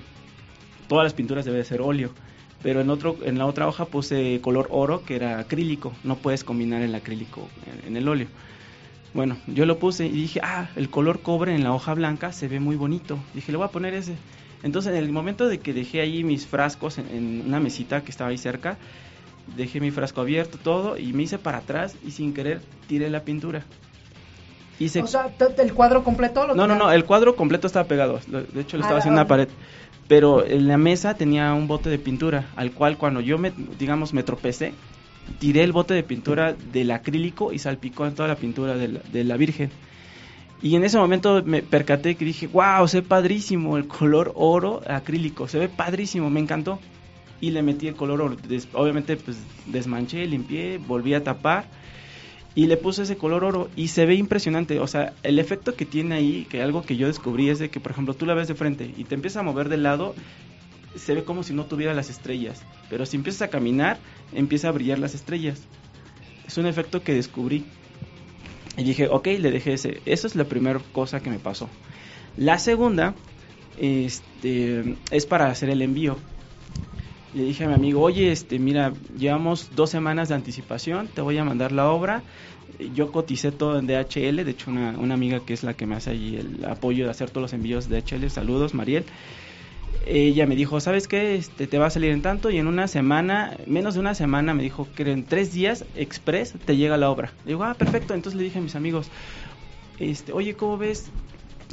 Todas 0.87 1.03
las 1.03 1.15
pinturas 1.15 1.45
deben 1.45 1.65
ser 1.65 1.81
óleo. 1.81 2.11
Pero 2.63 2.81
en, 2.81 2.91
otro, 2.91 3.17
en 3.25 3.39
la 3.39 3.47
otra 3.47 3.67
hoja 3.67 3.87
puse 3.87 4.41
color 4.41 4.69
oro, 4.71 5.05
que 5.05 5.17
era 5.17 5.39
acrílico. 5.39 5.93
No 6.05 6.17
puedes 6.17 6.45
combinar 6.45 6.83
el 6.83 6.95
acrílico 6.95 7.49
en, 7.67 7.89
en 7.89 7.97
el 7.97 8.09
óleo. 8.09 8.29
Bueno, 9.15 9.37
yo 9.47 9.67
lo 9.67 9.79
puse 9.79 10.07
y 10.07 10.13
dije, 10.13 10.41
ah, 10.43 10.71
el 10.77 10.89
color 10.89 11.21
cobre 11.21 11.55
en 11.55 11.65
la 11.65 11.73
hoja 11.73 11.93
blanca 11.95 12.33
se 12.33 12.49
ve 12.49 12.61
muy 12.61 12.77
bonito. 12.77 13.19
Dije, 13.35 13.53
le 13.53 13.59
voy 13.59 13.67
a 13.67 13.71
poner 13.71 13.95
ese. 13.95 14.15
Entonces, 14.63 14.93
en 14.93 14.99
el 14.99 15.13
momento 15.13 15.49
de 15.49 15.59
que 15.59 15.75
dejé 15.75 16.01
ahí 16.01 16.25
mis 16.25 16.47
frascos 16.47 16.99
en, 16.99 17.09
en 17.09 17.43
una 17.47 17.61
mesita 17.61 18.03
que 18.03 18.11
estaba 18.11 18.31
ahí 18.31 18.39
cerca, 18.39 18.79
dejé 19.57 19.81
mi 19.81 19.91
frasco 19.91 20.21
abierto, 20.21 20.59
todo, 20.59 20.97
y 20.97 21.13
me 21.13 21.25
hice 21.25 21.39
para 21.39 21.59
atrás 21.59 21.97
y 22.07 22.13
sin 22.13 22.33
querer 22.33 22.61
tiré 22.87 23.11
la 23.11 23.23
pintura. 23.25 23.65
Hice 24.79 25.03
O 25.03 25.07
sea, 25.07 25.31
el 25.59 25.75
cuadro 25.75 26.03
completo 26.03 26.47
lo 26.47 26.55
no, 26.55 26.67
no, 26.67 26.75
no, 26.75 26.91
el 26.91 27.05
cuadro 27.05 27.37
completo 27.37 27.67
estaba 27.67 27.87
pegado. 27.87 28.19
De 28.27 28.61
hecho, 28.61 28.77
lo 28.77 28.85
Ah, 28.85 28.87
estaba 28.87 28.99
haciendo 28.99 29.21
en 29.21 29.25
ah. 29.25 29.27
una 29.27 29.29
pared. 29.29 29.49
Pero 30.13 30.45
en 30.45 30.69
la 30.69 30.77
mesa 30.77 31.15
tenía 31.15 31.55
un 31.55 31.67
bote 31.67 31.89
de 31.89 31.99
pintura, 31.99 32.51
al 32.55 32.73
cual 32.73 32.99
cuando 32.99 33.23
yo, 33.23 33.39
me, 33.39 33.51
digamos, 33.79 34.13
me 34.13 34.23
tropecé, 34.23 34.75
tiré 35.39 35.63
el 35.63 35.73
bote 35.73 35.95
de 35.95 36.03
pintura 36.03 36.53
del 36.53 36.91
acrílico 36.91 37.51
y 37.51 37.59
salpicó 37.59 38.11
toda 38.11 38.29
la 38.29 38.37
pintura 38.37 38.77
de 38.77 39.25
la, 39.25 39.37
Virgen. 39.39 39.71
Y 40.61 40.77
en 40.77 40.85
ese 40.85 40.99
momento 40.99 41.43
me 41.43 41.63
percaté 41.63 42.15
que 42.17 42.27
dije, 42.27 42.47
wow, 42.47 42.87
se 42.89 43.01
ve 43.01 43.07
padrísimo 43.09 43.79
el 43.79 43.87
color 43.87 44.33
oro 44.35 44.83
acrílico, 44.87 45.49
se 45.49 45.59
ve 45.59 45.71
padrísimo, 45.71 46.29
me 46.29 46.41
encantó. 46.41 46.79
Y 47.41 47.51
le 47.53 47.63
metí 47.63 47.89
el 47.89 47.95
color 47.95 48.21
oro. 48.21 48.37
Obviamente, 48.75 49.17
pues 49.17 49.39
desmanché, 49.65 50.27
limpié, 50.27 50.77
volví 50.77 51.15
a 51.15 51.25
tapar 51.25 51.65
y 52.55 52.67
le 52.67 52.77
puse 52.77 53.03
ese 53.03 53.17
color 53.17 53.45
oro 53.45 53.71
y 53.77 53.89
se 53.89 54.05
ve 54.07 54.15
impresionante. 54.15 54.79
O 54.79 54.87
sea, 54.87 55.15
el 55.23 55.39
efecto 55.39 55.75
que 55.75 55.87
tiene 55.87 56.15
ahí, 56.15 56.47
que 56.51 56.63
algo 56.63 56.83
que 56.83 56.97
yo 56.97 57.07
descubrí 57.07 57.49
es 57.49 57.59
de 57.59 57.71
que, 57.71 57.81
por 57.81 57.93
ejemplo, 57.93 58.15
tú 58.15 58.27
la 58.27 58.35
ves 58.35 58.49
de 58.49 58.55
frente 58.55 58.93
y 58.97 59.05
te 59.05 59.15
empiezas 59.15 59.41
a 59.41 59.43
mover 59.43 59.69
de 59.69 59.79
lado, 59.79 60.15
se 60.97 61.15
ve 61.15 61.25
como 61.25 61.43
si 61.43 61.55
no 61.55 61.65
tuviera 61.65 61.95
las 61.95 62.11
estrellas. 62.11 62.63
Pero 62.91 63.07
si 63.07 63.17
empiezas 63.17 63.43
a 63.43 63.49
caminar, 63.49 63.99
empieza 64.35 64.69
a 64.69 64.73
brillar 64.73 64.99
las 64.99 65.15
estrellas. 65.15 65.63
Es 66.47 66.59
un 66.59 66.67
efecto 66.67 67.03
que 67.03 67.15
descubrí. 67.15 67.65
Y 68.77 68.85
dije, 68.85 69.09
ok, 69.09 69.27
le 69.39 69.51
dejé 69.51 69.75
ese. 69.75 70.01
Esa 70.05 70.27
es 70.27 70.35
la 70.35 70.45
primera 70.45 70.81
cosa 70.93 71.21
que 71.21 71.31
me 71.31 71.39
pasó. 71.39 71.69
La 72.37 72.59
segunda 72.59 73.15
este, 73.79 74.97
es 75.11 75.27
para 75.27 75.49
hacer 75.49 75.71
el 75.71 75.83
envío. 75.83 76.19
Le 77.35 77.45
dije 77.45 77.65
a 77.65 77.69
mi 77.69 77.75
amigo, 77.75 78.03
oye, 78.03 78.31
este, 78.31 78.59
mira, 78.59 78.93
llevamos 79.19 79.71
dos 79.75 79.89
semanas 79.89 80.29
de 80.29 80.35
anticipación, 80.35 81.09
te 81.09 81.23
voy 81.23 81.39
a 81.39 81.45
mandar 81.45 81.73
la 81.73 81.91
obra. 81.91 82.23
Yo 82.95 83.11
coticé 83.11 83.53
todo 83.53 83.79
en 83.79 83.87
DHL, 83.87 84.45
de 84.45 84.51
hecho 84.51 84.71
una, 84.71 84.91
una 84.99 85.15
amiga 85.15 85.41
que 85.41 85.55
es 85.55 85.63
la 85.63 85.73
que 85.73 85.87
me 85.87 85.95
hace 85.95 86.11
ahí 86.11 86.37
el 86.37 86.65
apoyo 86.67 87.07
de 87.07 87.11
hacer 87.11 87.31
todos 87.31 87.43
los 87.43 87.53
envíos 87.55 87.89
de 87.89 88.03
DHL, 88.03 88.29
saludos, 88.29 88.75
Mariel. 88.75 89.05
Ella 90.05 90.47
me 90.47 90.57
dijo, 90.57 90.79
¿sabes 90.81 91.09
qué? 91.09 91.37
Este, 91.37 91.67
te 91.67 91.79
va 91.79 91.87
a 91.87 91.91
salir 91.91 92.11
en 92.11 92.21
tanto 92.21 92.51
y 92.51 92.59
en 92.59 92.67
una 92.67 92.87
semana, 92.87 93.57
menos 93.67 93.95
de 93.95 94.01
una 94.01 94.15
semana, 94.15 94.53
me 94.53 94.63
dijo 94.63 94.87
que 94.95 95.11
en 95.11 95.25
tres 95.25 95.55
días, 95.55 95.87
express, 95.95 96.55
te 96.67 96.77
llega 96.77 96.99
la 96.99 97.09
obra. 97.09 97.33
Le 97.45 97.53
digo, 97.53 97.65
ah, 97.65 97.75
perfecto. 97.75 98.13
Entonces 98.13 98.37
le 98.37 98.45
dije 98.45 98.59
a 98.59 98.63
mis 98.63 98.75
amigos, 98.75 99.09
este, 99.99 100.33
oye, 100.33 100.55
¿cómo 100.55 100.77
ves? 100.77 101.11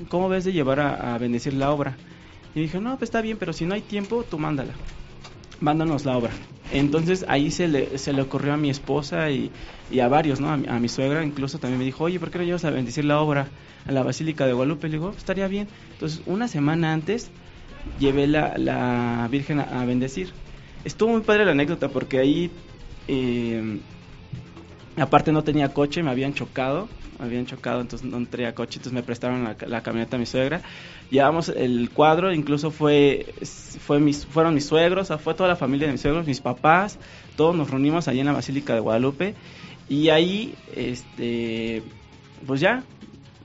¿Cómo 0.08 0.30
ves 0.30 0.46
de 0.46 0.54
llevar 0.54 0.80
a, 0.80 1.16
a 1.16 1.18
bendecir 1.18 1.54
la 1.54 1.72
obra? 1.72 1.98
Y 2.56 2.62
dije, 2.62 2.80
no, 2.80 2.98
pues 2.98 3.10
está 3.10 3.22
bien, 3.22 3.38
pero 3.38 3.52
si 3.52 3.66
no 3.66 3.74
hay 3.74 3.82
tiempo, 3.82 4.24
tú 4.24 4.38
mándala 4.40 4.74
mándanos 5.62 6.06
la 6.06 6.18
obra. 6.18 6.32
Entonces 6.72 7.26
ahí 7.28 7.50
se 7.52 7.68
le, 7.68 7.98
se 7.98 8.14
le 8.14 8.22
ocurrió 8.22 8.54
a 8.54 8.58
mi 8.58 8.70
esposa 8.70 9.32
y, 9.32 9.52
y 9.90 10.00
a 10.02 10.08
varios, 10.08 10.40
¿no? 10.40 10.50
A 10.52 10.58
mi, 10.58 10.68
a 10.68 10.80
mi 10.80 10.88
suegra 10.90 11.24
incluso 11.24 11.58
también 11.60 11.80
me 11.80 11.86
dijo, 11.86 12.04
oye, 12.04 12.20
¿por 12.20 12.30
qué 12.30 12.38
no 12.38 12.44
llevas 12.44 12.66
a 12.66 12.70
bendecir 12.70 13.06
la 13.06 13.20
obra 13.20 13.48
a 13.88 13.92
la 13.92 14.04
Basílica 14.04 14.46
de 14.46 14.54
Guadalupe? 14.54 14.88
Le 14.88 14.94
digo, 14.94 15.08
"Oh, 15.14 15.18
estaría 15.18 15.48
bien. 15.48 15.68
Entonces 15.94 16.22
una 16.26 16.48
semana 16.48 16.94
antes 16.94 17.32
llevé 18.00 18.28
la, 18.28 18.58
la 18.58 19.28
Virgen 19.32 19.60
a, 19.60 19.82
a 19.82 19.86
bendecir. 19.86 20.32
Estuvo 20.86 21.10
muy 21.12 21.22
padre 21.22 21.46
la 21.46 21.52
anécdota 21.52 21.90
porque 21.90 22.20
ahí, 22.20 22.52
eh, 23.08 23.80
aparte 24.98 25.32
no 25.32 25.44
tenía 25.44 25.70
coche, 25.70 26.04
me 26.04 26.12
habían 26.12 26.34
chocado, 26.34 26.88
me 27.20 27.26
habían 27.26 27.46
chocado, 27.46 27.82
entonces 27.82 28.08
no 28.10 28.26
traía 28.28 28.54
coche, 28.56 28.78
entonces 28.78 28.94
me 28.94 29.04
prestaron 29.04 29.44
la, 29.44 29.56
la 29.68 29.82
camioneta 29.82 30.16
a 30.16 30.20
mi 30.20 30.26
suegra. 30.26 30.62
Llevamos 31.10 31.50
el 31.50 31.90
cuadro, 31.90 32.32
incluso 32.32 32.70
fue, 32.70 33.34
mis, 34.00 34.26
fueron 34.28 34.54
mis 34.54 34.66
suegros, 34.66 35.12
fue 35.24 35.34
toda 35.34 35.50
la 35.50 35.56
familia 35.56 35.88
de 35.88 35.94
mis 35.94 36.02
suegros, 36.02 36.28
mis 36.28 36.40
papás, 36.40 37.00
todos 37.36 37.56
nos 37.56 37.72
reunimos 37.72 38.08
allí 38.08 38.20
en 38.20 38.28
la 38.28 38.34
Basílica 38.34 38.76
de 38.76 38.80
Guadalupe 38.80 39.34
y 39.90 40.10
ahí, 40.10 40.54
este, 40.76 41.82
pues 42.46 42.62
ya, 42.62 42.84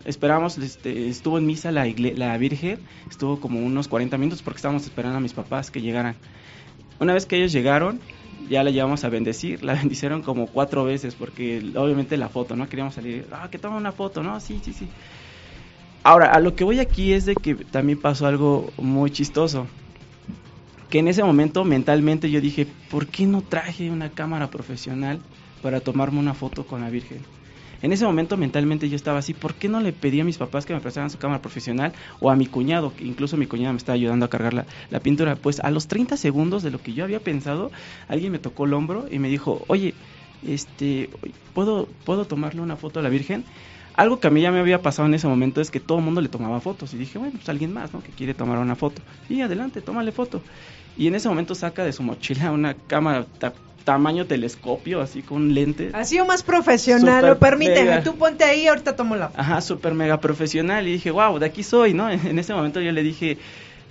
esperamos, 0.05 0.59
este, 0.59 1.09
estuvo 1.09 1.39
en 1.39 1.47
misa 1.47 1.73
la, 1.73 1.87
la 1.87 2.37
Virgen, 2.37 2.81
estuvo 3.09 3.41
como 3.41 3.61
unos 3.61 3.89
40 3.89 4.19
minutos 4.19 4.43
porque 4.43 4.59
estábamos 4.59 4.85
esperando 4.85 5.17
a 5.17 5.21
mis 5.21 5.33
papás 5.33 5.71
que 5.71 5.81
llegaran. 5.81 6.17
Una 7.01 7.15
vez 7.15 7.25
que 7.25 7.37
ellos 7.37 7.53
llegaron, 7.53 7.99
ya 8.49 8.63
la 8.63 8.71
llevamos 8.71 9.05
a 9.05 9.09
bendecir, 9.09 9.63
la 9.65 9.73
bendicieron 9.81 10.23
como 10.23 10.47
cuatro 10.49 10.85
veces 10.85 11.15
porque 11.15 11.63
obviamente 11.77 12.17
la 12.17 12.29
foto, 12.29 12.57
¿no? 12.57 12.69
Queríamos 12.69 12.95
salir, 12.95 13.27
ah, 13.33 13.49
que 13.51 13.59
toma 13.59 13.77
una 13.77 13.93
foto, 13.93 14.23
¿no? 14.23 14.39
Sí, 14.41 14.61
sí, 14.63 14.73
sí. 14.73 14.89
Ahora, 16.07 16.33
a 16.33 16.39
lo 16.39 16.55
que 16.55 16.65
voy 16.65 16.81
aquí 16.81 17.15
es 17.15 17.25
de 17.25 17.35
que 17.35 17.55
también 17.55 17.99
pasó 17.99 18.27
algo 18.27 18.71
muy 18.77 19.11
chistoso. 19.11 19.67
Que 20.91 20.99
en 20.99 21.09
ese 21.09 21.25
momento 21.25 21.65
mentalmente 21.65 22.31
yo 22.31 22.43
dije, 22.43 22.67
¿por 22.91 23.07
qué 23.07 23.25
no 23.25 23.41
traje 23.41 23.91
una 23.91 24.11
cámara 24.11 24.51
profesional 24.51 25.19
para 25.63 25.81
tomarme 25.81 26.19
una 26.19 26.35
foto 26.35 26.67
con 26.67 26.83
la 26.83 26.91
Virgen? 26.91 27.21
En 27.81 27.91
ese 27.91 28.05
momento 28.05 28.37
mentalmente 28.37 28.91
yo 28.91 28.97
estaba 28.97 29.19
así, 29.19 29.33
¿por 29.33 29.55
qué 29.55 29.71
no 29.71 29.81
le 29.81 29.95
pedí 29.95 30.21
a 30.21 30.25
mis 30.25 30.37
papás 30.37 30.67
que 30.67 30.75
me 30.75 30.81
prestaran 30.81 31.09
su 31.09 31.17
cámara 31.17 31.41
profesional 31.41 31.95
o 32.21 32.31
a 32.31 32.37
mi 32.37 32.47
cuñado, 32.47 32.93
que 32.95 33.05
incluso 33.05 33.39
mi 33.39 33.47
cuñado 33.47 33.73
me 33.73 33.79
estaba 33.79 33.95
ayudando 33.95 34.27
a 34.27 34.31
cargar 34.31 34.53
la, 34.53 34.67
la 34.91 35.01
pintura? 35.01 35.37
Pues 35.37 35.59
a 35.61 35.71
los 35.71 35.89
30 35.89 36.19
segundos 36.19 36.63
de 36.63 36.71
lo 36.71 36.83
que 36.83 36.93
yo 36.93 37.05
había 37.05 37.21
pensado, 37.21 37.73
alguien 38.09 38.31
me 38.31 38.39
tocó 38.39 38.67
el 38.67 38.75
hombro 38.75 39.07
y 39.11 39.19
me 39.19 39.31
dijo, 39.31 39.65
oye, 39.69 39.95
este, 40.47 41.11
¿puedo, 41.55 41.89
¿puedo 42.05 42.25
tomarle 42.27 42.61
una 42.61 42.77
foto 42.77 43.01
a 43.01 43.03
la 43.03 43.09
Virgen? 43.09 43.45
Algo 43.95 44.19
que 44.19 44.27
a 44.27 44.31
mí 44.31 44.41
ya 44.41 44.51
me 44.51 44.59
había 44.59 44.83
pasado 44.83 45.07
en 45.07 45.15
ese 45.15 45.29
momento 45.29 45.61
es 45.61 45.71
que 45.71 45.79
todo 45.79 45.99
el 45.99 46.05
mundo 46.05 46.21
le 46.21 46.29
tomaba 46.29 46.61
fotos 46.61 46.93
y 46.95 46.97
dije, 46.97 47.19
bueno, 47.19 47.35
pues 47.37 47.49
alguien 47.49 47.73
más, 47.73 47.93
¿no? 47.93 48.03
Que 48.03 48.11
quiere 48.11 48.35
tomar 48.35 48.59
una 48.59 48.75
foto. 48.75 49.03
Y 49.29 49.41
adelante, 49.41 49.81
tómale 49.81 50.11
foto. 50.11 50.43
Y 50.97 51.07
en 51.07 51.15
ese 51.15 51.29
momento 51.29 51.55
saca 51.55 51.85
de 51.85 51.93
su 51.93 52.03
mochila 52.03 52.51
una 52.51 52.75
cámara 52.75 53.27
tamaño 53.85 54.27
telescopio, 54.27 55.01
así 55.01 55.23
con 55.23 55.55
lente. 55.55 55.91
Ha 55.93 56.05
sido 56.05 56.25
más 56.25 56.43
profesional, 56.43 57.27
lo 57.27 57.39
permíteme, 57.39 58.01
tú 58.01 58.17
ponte 58.17 58.45
ahí, 58.45 58.67
ahorita 58.67 58.97
tomo 58.97 59.15
la 59.15 59.29
foto. 59.29 59.41
Ajá, 59.41 59.61
súper 59.61 59.95
mega 59.95 60.21
profesional. 60.21 60.89
Y 60.89 60.93
dije, 60.93 61.11
wow, 61.11 61.39
de 61.39 61.47
aquí 61.47 61.63
soy, 61.63 61.95
¿no? 61.95 62.11
En 62.25 62.39
ese 62.39 62.55
momento 62.55 62.81
yo 62.81 62.91
le 62.93 63.03
dije, 63.03 63.39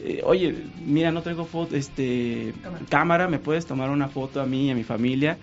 eh, 0.03 0.21
oye, 0.25 0.55
mira, 0.85 1.11
no 1.11 1.21
tengo 1.21 1.45
foto, 1.45 1.75
este, 1.75 2.53
cámara. 2.61 2.85
cámara, 2.89 3.27
¿me 3.27 3.39
puedes 3.39 3.65
tomar 3.65 3.89
una 3.89 4.09
foto 4.09 4.41
a 4.41 4.45
mí 4.45 4.67
y 4.67 4.71
a 4.71 4.75
mi 4.75 4.83
familia? 4.83 5.37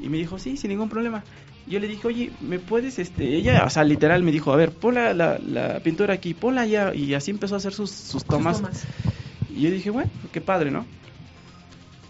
Y 0.00 0.08
me 0.08 0.18
dijo, 0.18 0.38
sí, 0.38 0.56
sin 0.56 0.70
ningún 0.70 0.88
problema 0.88 1.24
yo 1.68 1.78
le 1.80 1.86
dije, 1.86 2.06
oye, 2.06 2.32
¿me 2.40 2.58
puedes, 2.58 2.98
este, 2.98 3.36
ella, 3.36 3.64
o 3.64 3.70
sea, 3.70 3.84
literal 3.84 4.22
me 4.22 4.32
dijo, 4.32 4.52
a 4.52 4.56
ver, 4.56 4.72
pon 4.72 4.94
la, 4.94 5.12
la, 5.12 5.80
pintura 5.80 6.14
aquí, 6.14 6.34
ponla 6.34 6.62
allá, 6.62 6.94
y 6.94 7.14
así 7.14 7.30
empezó 7.30 7.54
a 7.54 7.58
hacer 7.58 7.72
sus, 7.72 7.90
sus 7.90 8.24
tomas. 8.24 8.62
Y 9.50 9.62
yo 9.62 9.70
dije, 9.70 9.90
bueno, 9.90 10.10
qué 10.32 10.40
padre, 10.40 10.70
¿no? 10.70 10.86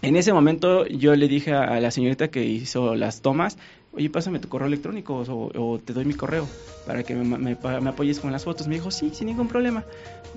En 0.01 0.15
ese 0.15 0.31
momento 0.31 0.87
yo 0.87 1.13
le 1.15 1.27
dije 1.27 1.53
a, 1.53 1.79
la 1.81 1.91
señorita 1.91 2.29
que 2.29 2.45
hizo 2.45 2.95
las 2.95 3.21
tomas, 3.21 3.57
oye, 3.91 4.09
pásame 4.09 4.39
tu 4.39 4.47
correo 4.47 4.67
electrónico 4.67 5.25
o, 5.27 5.79
te 5.79 5.91
doy 5.91 6.05
mi 6.05 6.13
correo 6.13 6.47
para 6.87 7.03
que 7.03 7.15
me, 7.15 7.37
me, 7.37 7.57
me, 7.57 7.89
apoyes 7.89 8.19
con 8.19 8.31
las 8.31 8.45
fotos. 8.45 8.67
Me 8.67 8.75
dijo, 8.75 8.91
sí, 8.91 9.11
sin 9.13 9.27
ningún 9.27 9.49
problema. 9.49 9.83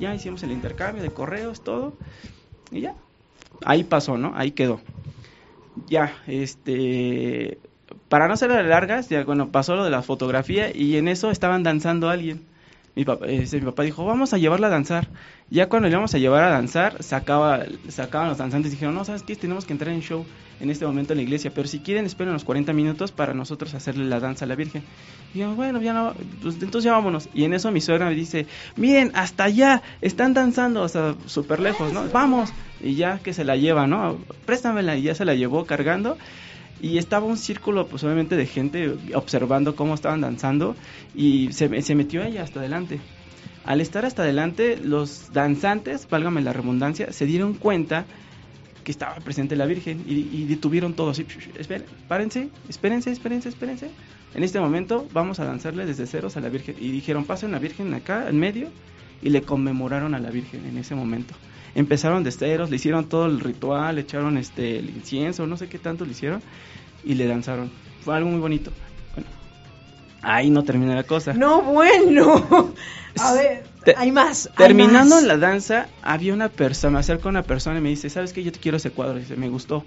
Ya 0.00 0.12
hicimos 0.14 0.42
el 0.42 0.50
intercambio 0.50 1.02
de 1.02 1.10
correos, 1.10 1.62
todo, 1.62 1.92
y 2.72 2.80
ya. 2.80 2.96
Ahí 3.64 3.84
pasó, 3.84 4.18
¿no? 4.18 4.32
Ahí 4.34 4.50
quedó. 4.50 4.80
Ya, 5.74 6.14
este 6.26 7.60
para 8.08 8.28
no 8.28 8.36
ser 8.36 8.50
largas, 8.50 9.08
ya 9.08 9.24
bueno, 9.24 9.50
pasó 9.52 9.76
lo 9.76 9.84
de 9.84 9.90
la 9.90 10.02
fotografía 10.02 10.74
y 10.74 10.96
en 10.96 11.08
eso 11.08 11.30
estaban 11.30 11.62
danzando 11.62 12.08
alguien. 12.10 12.46
Mi 12.94 13.05
papá, 13.06 13.27
mi 13.27 13.60
papá 13.60 13.82
dijo, 13.85 14.05
vamos 14.05 14.35
a 14.35 14.39
llevarla 14.39 14.66
a 14.66 14.70
danzar. 14.70 15.09
Ya 15.48 15.69
cuando 15.69 15.89
le 15.89 15.93
íbamos 15.93 16.14
a 16.14 16.19
llevar 16.19 16.44
a 16.44 16.51
danzar, 16.51 17.02
sacaba, 17.02 17.64
sacaban 17.89 18.28
los 18.28 18.39
danzantes 18.39 18.73
y 18.73 18.74
dijeron, 18.74 18.94
no, 18.94 19.05
¿sabes 19.05 19.23
qué? 19.23 19.35
Tenemos 19.35 19.64
que 19.64 19.73
entrar 19.73 19.94
en 19.94 20.02
show 20.02 20.27
en 20.60 20.70
este 20.70 20.86
momento 20.86 21.12
en 21.12 21.19
la 21.19 21.23
iglesia, 21.23 21.51
pero 21.55 21.66
si 21.66 21.81
quieren 21.81 22.06
esperen 22.06 22.32
los 22.32 22.44
40 22.44 22.73
minutos 22.73 23.10
para 23.10 23.35
nosotros 23.35 23.74
hacerle 23.74 24.05
la 24.05 24.20
danza 24.20 24.44
a 24.44 24.48
la 24.48 24.55
Virgen. 24.55 24.85
Y 25.35 25.39
yo, 25.39 25.55
bueno, 25.55 25.81
ya 25.81 25.93
no, 25.94 26.14
pues 26.43 26.56
entonces 26.56 26.85
ya 26.85 26.93
vámonos. 26.93 27.28
Y 27.35 27.44
en 27.44 27.55
eso 27.55 27.73
mi 27.73 27.81
suegra 27.81 28.06
me 28.06 28.14
dice, 28.14 28.47
miren, 28.77 29.10
hasta 29.14 29.44
allá, 29.44 29.82
están 30.02 30.35
danzando, 30.35 30.82
o 30.82 30.89
sea, 30.89 31.16
súper 31.27 31.60
lejos, 31.60 31.93
¿no? 31.93 32.05
Vamos. 32.12 32.51
Y 32.81 32.94
ya 32.94 33.19
que 33.19 33.32
se 33.32 33.44
la 33.44 33.56
lleva, 33.56 33.86
¿no? 33.86 34.19
Préstamela. 34.44 34.97
Y 34.97 35.02
ya 35.02 35.14
se 35.14 35.24
la 35.24 35.35
llevó 35.35 35.64
cargando 35.64 36.19
y 36.82 36.98
estaba 36.98 37.26
un 37.26 37.38
círculo 37.38 37.86
pues 37.86 38.02
obviamente 38.02 38.36
de 38.36 38.44
gente 38.44 38.96
observando 39.14 39.76
cómo 39.76 39.94
estaban 39.94 40.20
danzando 40.20 40.74
y 41.14 41.52
se, 41.52 41.68
metió 41.94 42.24
ella 42.24 42.42
hasta 42.42 42.59
adelante. 42.59 43.00
Al 43.64 43.80
estar 43.80 44.04
hasta 44.04 44.22
adelante, 44.22 44.76
los 44.76 45.32
danzantes, 45.32 46.09
válgame 46.10 46.42
la 46.42 46.52
redundancia, 46.52 47.12
se 47.12 47.24
dieron 47.24 47.54
cuenta 47.54 48.04
que 48.82 48.90
estaba 48.90 49.14
presente 49.16 49.54
la 49.54 49.66
Virgen 49.66 50.02
y, 50.09 50.44
detuvieron 50.46 50.94
todo 50.94 51.10
así. 51.10 51.24
Esperen, 51.56 51.86
párense, 52.09 52.48
espérense, 52.68 53.12
espérense, 53.12 53.48
espérense. 53.48 53.88
En 54.34 54.42
este 54.42 54.59
momento 54.59 55.06
vamos 55.12 55.38
a 55.38 55.44
danzarle 55.44 55.86
desde 55.86 56.09
ceros 56.09 56.36
a 56.36 56.40
la 56.40 56.48
Virgen. 56.48 56.74
Y 56.80 56.90
dijeron, 56.90 57.24
pasen 57.24 57.52
la 57.52 57.60
Virgen 57.60 57.94
acá, 57.94 58.28
en 58.28 58.40
medio, 58.40 58.70
y 59.22 59.30
le 59.30 59.42
conmemoraron 59.42 60.16
a 60.16 60.18
la 60.18 60.30
Virgen 60.30 60.66
en 60.66 60.76
ese 60.78 60.96
momento. 60.96 61.34
Empezaron 61.74 62.22
de 62.22 62.30
ceros, 62.30 62.70
le 62.70 62.76
hicieron 62.76 63.08
todo 63.08 63.26
el 63.26 63.40
ritual, 63.40 63.94
le 63.94 64.02
echaron 64.02 64.36
este, 64.36 64.78
el 64.78 64.90
incienso, 64.90 65.46
no 65.46 65.56
sé 65.56 65.68
qué 65.68 65.78
tanto 65.78 66.04
le 66.04 66.12
hicieron 66.12 66.42
y 67.04 67.14
le 67.14 67.26
danzaron. 67.26 67.70
Fue 68.02 68.14
algo 68.14 68.28
muy 68.30 68.40
bonito. 68.40 68.72
Bueno, 69.14 69.28
ahí 70.20 70.50
no 70.50 70.64
termina 70.64 70.94
la 70.94 71.04
cosa. 71.04 71.32
No, 71.32 71.62
bueno. 71.62 72.74
A 73.18 73.34
ver, 73.34 73.64
hay 73.96 74.12
más. 74.12 74.50
Terminando 74.56 75.20
la 75.20 75.36
danza, 75.36 75.88
había 76.02 76.34
una 76.34 76.48
persona, 76.48 76.94
me 76.94 76.98
acerca 77.00 77.28
una 77.28 77.42
persona 77.42 77.78
y 77.78 77.82
me 77.82 77.88
dice, 77.88 78.10
¿sabes 78.10 78.32
qué? 78.32 78.42
Yo 78.42 78.52
te 78.52 78.60
quiero 78.60 78.76
ese 78.76 78.90
cuadro. 78.90 79.18
Dice, 79.18 79.36
me 79.36 79.48
gustó. 79.48 79.84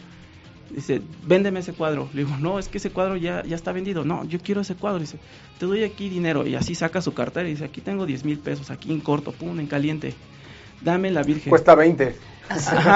Dice, 0.70 1.02
véndeme 1.26 1.60
ese 1.60 1.74
cuadro. 1.74 2.10
Le 2.14 2.24
digo, 2.24 2.36
no, 2.38 2.60
es 2.60 2.68
que 2.68 2.80
ese 2.80 2.90
cuadro 2.90 3.16
ya, 3.16 3.44
ya 3.44 3.56
está 3.56 3.72
vendido. 3.72 4.04
No, 4.04 4.26
yo 4.26 4.40
quiero 4.40 4.62
ese 4.62 4.76
cuadro. 4.76 5.00
Dice, 5.00 5.18
te 5.60 5.66
doy 5.66 5.84
aquí 5.84 6.10
dinero. 6.10 6.46
Y 6.46 6.56
así 6.56 6.76
saca 6.76 7.02
su 7.02 7.14
cartera 7.14 7.48
y 7.48 7.52
dice, 7.52 7.66
aquí 7.66 7.82
tengo 7.82 8.06
10 8.06 8.26
mil 8.26 8.40
pesos, 8.40 8.72
aquí 8.72 8.92
en 8.92 9.00
corto, 9.00 9.32
pum, 9.32 9.60
en 9.60 9.68
caliente. 9.68 10.14
Dame 10.82 11.12
la 11.12 11.24
Virgen. 11.24 11.50
Cuesta 11.50 11.76
20. 11.76 12.16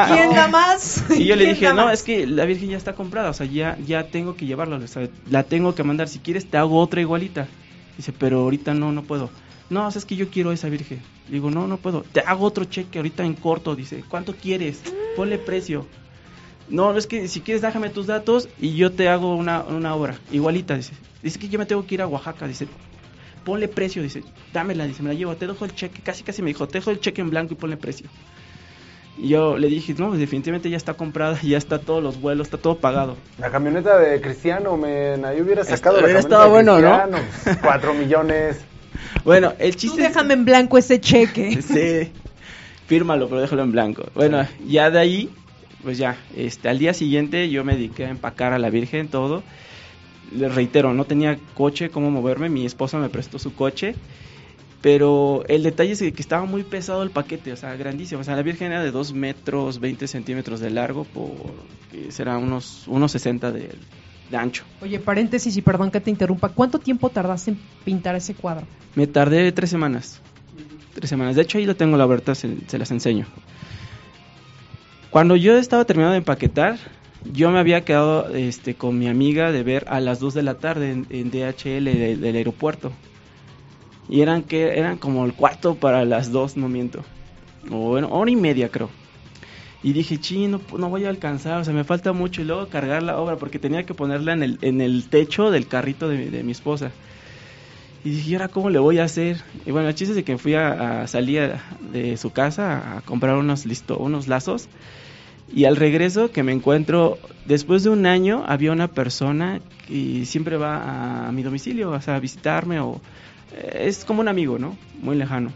¿Quién 0.07 0.35
da 0.35 0.47
más? 0.47 1.03
Y 1.18 1.26
yo 1.26 1.35
le 1.35 1.47
dije, 1.47 1.73
no, 1.73 1.89
es 1.89 2.03
que 2.03 2.27
la 2.27 2.45
Virgen 2.45 2.69
ya 2.69 2.77
está 2.77 2.93
comprada, 2.93 3.30
o 3.30 3.34
sea, 3.34 3.45
ya, 3.45 3.77
ya 3.85 4.07
tengo 4.07 4.35
que 4.35 4.45
llevarla, 4.45 4.80
la 5.30 5.43
tengo 5.43 5.73
que 5.73 5.84
mandar, 5.84 6.07
si 6.07 6.19
quieres 6.19 6.49
te 6.49 6.57
hago 6.57 6.80
otra 6.80 7.01
igualita. 7.01 7.47
Dice, 7.97 8.14
pero 8.14 8.41
ahorita 8.41 8.73
no, 8.73 8.91
no 8.91 9.03
puedo. 9.03 9.30
No, 9.69 9.88
es 9.88 10.06
que 10.06 10.15
yo 10.15 10.30
quiero 10.30 10.51
esa 10.51 10.69
Virgen. 10.69 11.01
digo, 11.27 11.51
no, 11.51 11.68
no 11.68 11.77
puedo. 11.77 12.03
Te 12.11 12.22
hago 12.22 12.45
otro 12.45 12.65
cheque 12.65 12.99
ahorita 12.99 13.23
en 13.23 13.34
corto, 13.34 13.76
dice, 13.76 14.03
¿cuánto 14.07 14.34
quieres? 14.35 14.81
Ponle 15.15 15.38
precio. 15.38 15.85
No, 16.69 16.95
es 16.95 17.07
que 17.07 17.27
si 17.27 17.41
quieres 17.41 17.61
déjame 17.61 17.89
tus 17.89 18.07
datos 18.07 18.47
y 18.60 18.76
yo 18.76 18.91
te 18.91 19.10
hago 19.10 19.35
una, 19.35 19.64
una 19.64 19.95
obra, 19.95 20.18
igualita, 20.31 20.76
dice. 20.76 20.93
Dice 21.22 21.39
que 21.39 21.49
yo 21.49 21.60
me 21.60 21.65
tengo 21.65 21.85
que 21.85 21.95
ir 21.95 22.01
a 22.01 22.07
Oaxaca, 22.07 22.47
dice, 22.47 22.68
ponle 23.43 23.67
precio, 23.67 24.01
dice, 24.01 24.23
dámela, 24.53 24.85
dice, 24.85 25.03
me 25.03 25.09
la 25.09 25.15
llevo, 25.15 25.35
te 25.35 25.47
dejo 25.47 25.65
el 25.65 25.73
cheque, 25.73 26.01
casi 26.01 26.23
casi 26.23 26.41
me 26.41 26.49
dijo, 26.49 26.67
te 26.67 26.79
dejo 26.79 26.91
el 26.91 26.99
cheque 26.99 27.21
en 27.21 27.29
blanco 27.29 27.53
y 27.53 27.57
ponle 27.57 27.77
precio. 27.77 28.07
Y 29.17 29.29
yo 29.29 29.57
le 29.57 29.67
dije, 29.67 29.93
no, 29.97 30.07
pues 30.07 30.19
definitivamente 30.19 30.69
ya 30.69 30.77
está 30.77 30.93
comprada, 30.93 31.37
ya 31.43 31.57
está 31.57 31.79
todos 31.79 32.01
los 32.01 32.21
vuelos, 32.21 32.47
está 32.47 32.57
todo 32.57 32.77
pagado. 32.77 33.17
La 33.37 33.51
camioneta 33.51 33.97
de 33.99 34.21
Cristiano, 34.21 34.77
men, 34.77 35.25
ahí 35.25 35.41
hubiera 35.41 35.63
sacado 35.63 35.97
la 35.97 36.03
camioneta 36.03 36.27
estado 36.27 36.49
bueno, 36.49 36.79
¿no? 36.79 37.17
Cuatro 37.61 37.93
millones. 37.93 38.59
Bueno, 39.23 39.53
el 39.59 39.75
chiste... 39.75 39.97
Tú 39.97 40.03
déjame 40.03 40.33
en 40.33 40.45
blanco 40.45 40.77
ese 40.77 41.01
cheque. 41.01 41.61
sí, 41.61 42.11
fírmalo, 42.87 43.27
pero 43.27 43.41
déjalo 43.41 43.63
en 43.63 43.71
blanco. 43.71 44.05
Bueno, 44.15 44.45
ya 44.65 44.89
de 44.89 44.99
ahí, 44.99 45.29
pues 45.83 45.97
ya, 45.97 46.17
este, 46.35 46.69
al 46.69 46.79
día 46.79 46.93
siguiente 46.93 47.49
yo 47.49 47.63
me 47.63 47.73
dediqué 47.73 48.05
a 48.05 48.09
empacar 48.09 48.53
a 48.53 48.59
la 48.59 48.69
Virgen 48.69 49.09
todo. 49.09 49.43
Les 50.31 50.53
reitero, 50.53 50.93
no 50.93 51.06
tenía 51.06 51.38
coche, 51.56 51.89
cómo 51.89 52.11
moverme, 52.11 52.49
mi 52.49 52.65
esposa 52.65 52.97
me 52.99 53.10
prestó 53.10 53.39
su 53.39 53.53
coche 53.56 53.95
pero 54.81 55.43
el 55.47 55.64
detalle 55.64 55.91
es 55.91 55.99
que 55.99 56.14
estaba 56.18 56.45
muy 56.45 56.64
pesado 56.64 57.03
el 57.03 57.10
paquete, 57.10 57.51
o 57.51 57.57
sea, 57.57 57.76
grandísimo. 57.76 58.22
O 58.22 58.23
sea, 58.23 58.35
la 58.35 58.43
Virgen 58.43 58.72
era 58.72 58.81
de 58.81 58.91
2 58.91 59.14
metros 59.14 59.80
20 59.80 60.07
centímetros 60.07 60.61
de 60.61 60.69
largo 60.69 61.03
por, 61.03 61.31
será 62.10 62.38
unos, 62.38 62.88
unos 62.88 63.11
60 63.11 63.51
de, 63.51 63.72
ancho. 64.31 64.64
Oye, 64.81 64.99
paréntesis 64.99 65.57
y 65.57 65.61
perdón 65.61 65.91
que 65.91 65.99
te 65.99 66.10
interrumpa, 66.10 66.49
¿cuánto 66.49 66.80
tiempo 66.80 67.10
tardaste 67.10 67.51
en 67.51 67.60
pintar 67.84 68.15
ese 68.15 68.35
cuadro? 68.35 68.65
Me 68.95 69.06
tardé 69.06 69.51
tres 69.51 69.69
semanas, 69.69 70.22
tres 70.93 71.10
semanas. 71.10 71.35
De 71.35 71.41
hecho, 71.41 71.57
ahí 71.57 71.65
lo 71.65 71.76
tengo, 71.76 71.97
la 71.97 72.06
verdad, 72.06 72.35
se, 72.35 72.77
las 72.77 72.91
enseño. 72.91 73.26
Cuando 75.10 75.35
yo 75.35 75.57
estaba 75.57 75.84
terminando 75.84 76.14
de 76.14 76.19
empaquetar, 76.19 76.77
yo 77.25 77.51
me 77.51 77.59
había 77.59 77.83
quedado 77.83 78.29
este, 78.29 78.75
con 78.75 78.97
mi 78.97 79.07
amiga 79.07 79.51
de 79.51 79.63
ver 79.63 79.85
a 79.89 79.99
las 79.99 80.19
2 80.19 80.33
de 80.33 80.43
la 80.43 80.55
tarde 80.55 80.91
en, 80.91 81.31
DHL 81.31 81.85
del 82.19 82.35
aeropuerto. 82.35 82.91
Y 84.07 84.21
eran 84.21 84.43
que 84.43 84.79
eran 84.79 84.97
como 84.97 85.25
el 85.25 85.33
cuarto 85.33 85.75
para 85.75 86.03
las 86.05 86.31
dos, 86.31 86.57
no 86.57 86.67
miento. 86.67 87.03
O 87.69 87.89
bueno, 87.89 88.07
hora 88.09 88.31
y 88.31 88.35
media 88.35 88.69
creo. 88.69 88.89
Y 89.83 89.93
dije, 89.93 90.19
chino, 90.19 90.59
no, 90.77 90.89
voy 90.89 91.05
a 91.05 91.09
alcanzar, 91.09 91.61
o 91.61 91.63
sea, 91.63 91.73
me 91.73 91.83
falta 91.83 92.11
mucho. 92.11 92.41
Y 92.41 92.45
luego 92.45 92.67
cargar 92.67 93.03
la 93.03 93.17
obra 93.17 93.37
porque 93.37 93.59
tenía 93.59 93.85
que 93.85 93.93
ponerla 93.93 94.33
en 94.33 94.43
el, 94.43 94.59
en 94.61 94.81
el 94.81 95.07
techo 95.09 95.51
del 95.51 95.67
carrito 95.67 96.09
de, 96.09 96.43
mi 96.43 96.51
esposa. 96.51 96.91
Y 98.03 98.09
dije, 98.09 98.31
¿y 98.31 98.33
ahora 98.33 98.47
cómo 98.47 98.69
le 98.69 98.79
voy 98.79 98.99
a 98.99 99.03
hacer? 99.03 99.41
Y 99.65 99.71
bueno, 99.71 99.89
el 99.89 99.95
chiste 99.95 100.13
es 100.13 100.15
de 100.15 100.23
que 100.23 100.37
fui 100.37 100.55
a, 100.55 101.05
salir 101.07 101.53
de 101.93 102.17
su 102.17 102.31
casa 102.31 102.97
a 102.97 103.01
comprar 103.01 103.35
unos, 103.35 103.65
listo, 103.65 103.97
unos 103.97 104.27
lazos. 104.27 104.69
Y 105.53 105.65
al 105.65 105.76
regreso 105.76 106.31
que 106.31 106.43
me 106.43 106.51
encuentro, 106.51 107.17
después 107.45 107.84
de 107.84 107.89
un 107.89 108.05
año, 108.05 108.43
había 108.47 108.71
una 108.71 108.88
persona 108.88 109.61
que 109.88 110.26
siempre 110.26 110.57
va 110.57 111.27
a 111.27 111.31
mi 111.31 111.43
domicilio, 111.43 111.91
o 111.91 112.01
sea, 112.01 112.15
a 112.15 112.19
visitarme 112.19 112.80
o 112.80 113.01
es 113.73 114.05
como 114.05 114.21
un 114.21 114.27
amigo, 114.27 114.59
¿no? 114.59 114.77
Muy 115.01 115.15
lejano. 115.15 115.51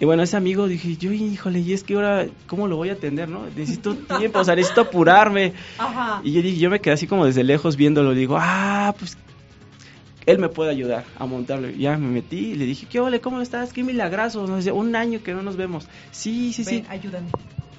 Y 0.00 0.04
bueno, 0.04 0.24
ese 0.24 0.36
amigo 0.36 0.66
dije, 0.66 0.96
yo, 0.96 1.12
híjole, 1.12 1.60
y 1.60 1.72
es 1.72 1.84
que 1.84 1.94
ahora, 1.94 2.26
¿cómo 2.48 2.66
lo 2.66 2.76
voy 2.76 2.88
a 2.88 2.94
atender, 2.94 3.28
no? 3.28 3.46
Necesito 3.56 3.94
tiempo, 4.18 4.40
o 4.40 4.44
sea, 4.44 4.56
necesito 4.56 4.80
apurarme. 4.80 5.52
Ajá. 5.78 6.20
Y 6.24 6.32
yo 6.32 6.42
dije, 6.42 6.58
yo 6.58 6.70
me 6.70 6.80
quedé 6.80 6.94
así 6.94 7.06
como 7.06 7.24
desde 7.24 7.44
lejos 7.44 7.76
viéndolo, 7.76 8.12
digo, 8.12 8.36
ah, 8.40 8.94
pues 8.98 9.16
él 10.26 10.38
me 10.38 10.48
puede 10.48 10.70
ayudar 10.70 11.04
a 11.18 11.26
montarlo. 11.26 11.70
Ya 11.70 11.96
me 11.98 12.08
metí 12.08 12.50
y 12.50 12.54
le 12.54 12.64
dije, 12.64 12.86
¿qué 12.90 13.00
ole? 13.00 13.20
¿Cómo 13.20 13.40
estás? 13.40 13.72
Qué 13.72 13.84
milagroso. 13.84 14.44
Un 14.44 14.96
año 14.96 15.22
que 15.22 15.34
no 15.34 15.42
nos 15.42 15.56
vemos. 15.56 15.88
Sí, 16.10 16.52
sí, 16.52 16.64
ven, 16.64 16.82
sí. 16.82 16.84
ayúdame. 16.88 17.28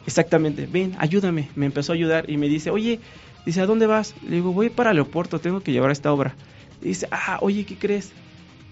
Exactamente, 0.06 0.68
ven, 0.68 0.96
ayúdame. 1.00 1.50
Me 1.56 1.66
empezó 1.66 1.94
a 1.94 1.96
ayudar 1.96 2.30
y 2.30 2.38
me 2.38 2.50
dice, 2.50 2.70
oye, 2.70 3.00
dice, 3.46 3.62
¿a 3.62 3.66
dónde 3.66 3.88
vas? 3.88 4.16
Le 4.28 4.38
digo, 4.38 4.52
voy 4.52 4.70
para 4.70 4.92
el 4.92 4.98
aeropuerto, 4.98 5.40
tengo 5.40 5.62
que 5.62 5.72
llevar 5.72 5.92
esta 5.92 6.12
obra 6.12 6.36
dice, 6.84 7.08
ah, 7.12 7.40
oye, 7.42 7.66
¿qué 7.66 7.78
crees? 7.78 8.12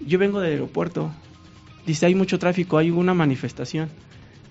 Yo 0.00 0.18
vengo 0.18 0.40
del 0.40 0.52
aeropuerto. 0.52 1.10
Dice, 1.86 2.06
hay 2.06 2.14
mucho 2.14 2.38
tráfico, 2.38 2.78
hay 2.78 2.90
una 2.90 3.14
manifestación. 3.14 3.88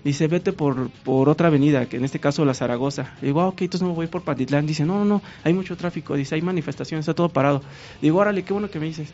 Dice, 0.04 0.26
vete 0.26 0.52
por, 0.52 0.90
por 0.90 1.28
otra 1.28 1.46
avenida, 1.46 1.86
que 1.86 1.96
en 1.96 2.04
este 2.04 2.18
caso 2.18 2.44
la 2.44 2.54
Zaragoza. 2.54 3.14
Digo, 3.22 3.40
ah, 3.40 3.48
ok, 3.48 3.62
entonces 3.62 3.86
no 3.86 3.94
voy 3.94 4.08
por 4.08 4.22
Patitlán. 4.22 4.66
Dice, 4.66 4.84
no, 4.84 4.98
no, 4.98 5.04
no, 5.04 5.22
hay 5.44 5.54
mucho 5.54 5.76
tráfico. 5.76 6.16
Dice, 6.16 6.34
hay 6.34 6.42
manifestación, 6.42 7.00
está 7.00 7.14
todo 7.14 7.28
parado. 7.28 7.62
Digo, 8.00 8.18
órale, 8.18 8.42
qué 8.42 8.52
bueno 8.52 8.70
que 8.70 8.80
me 8.80 8.86
dices. 8.86 9.12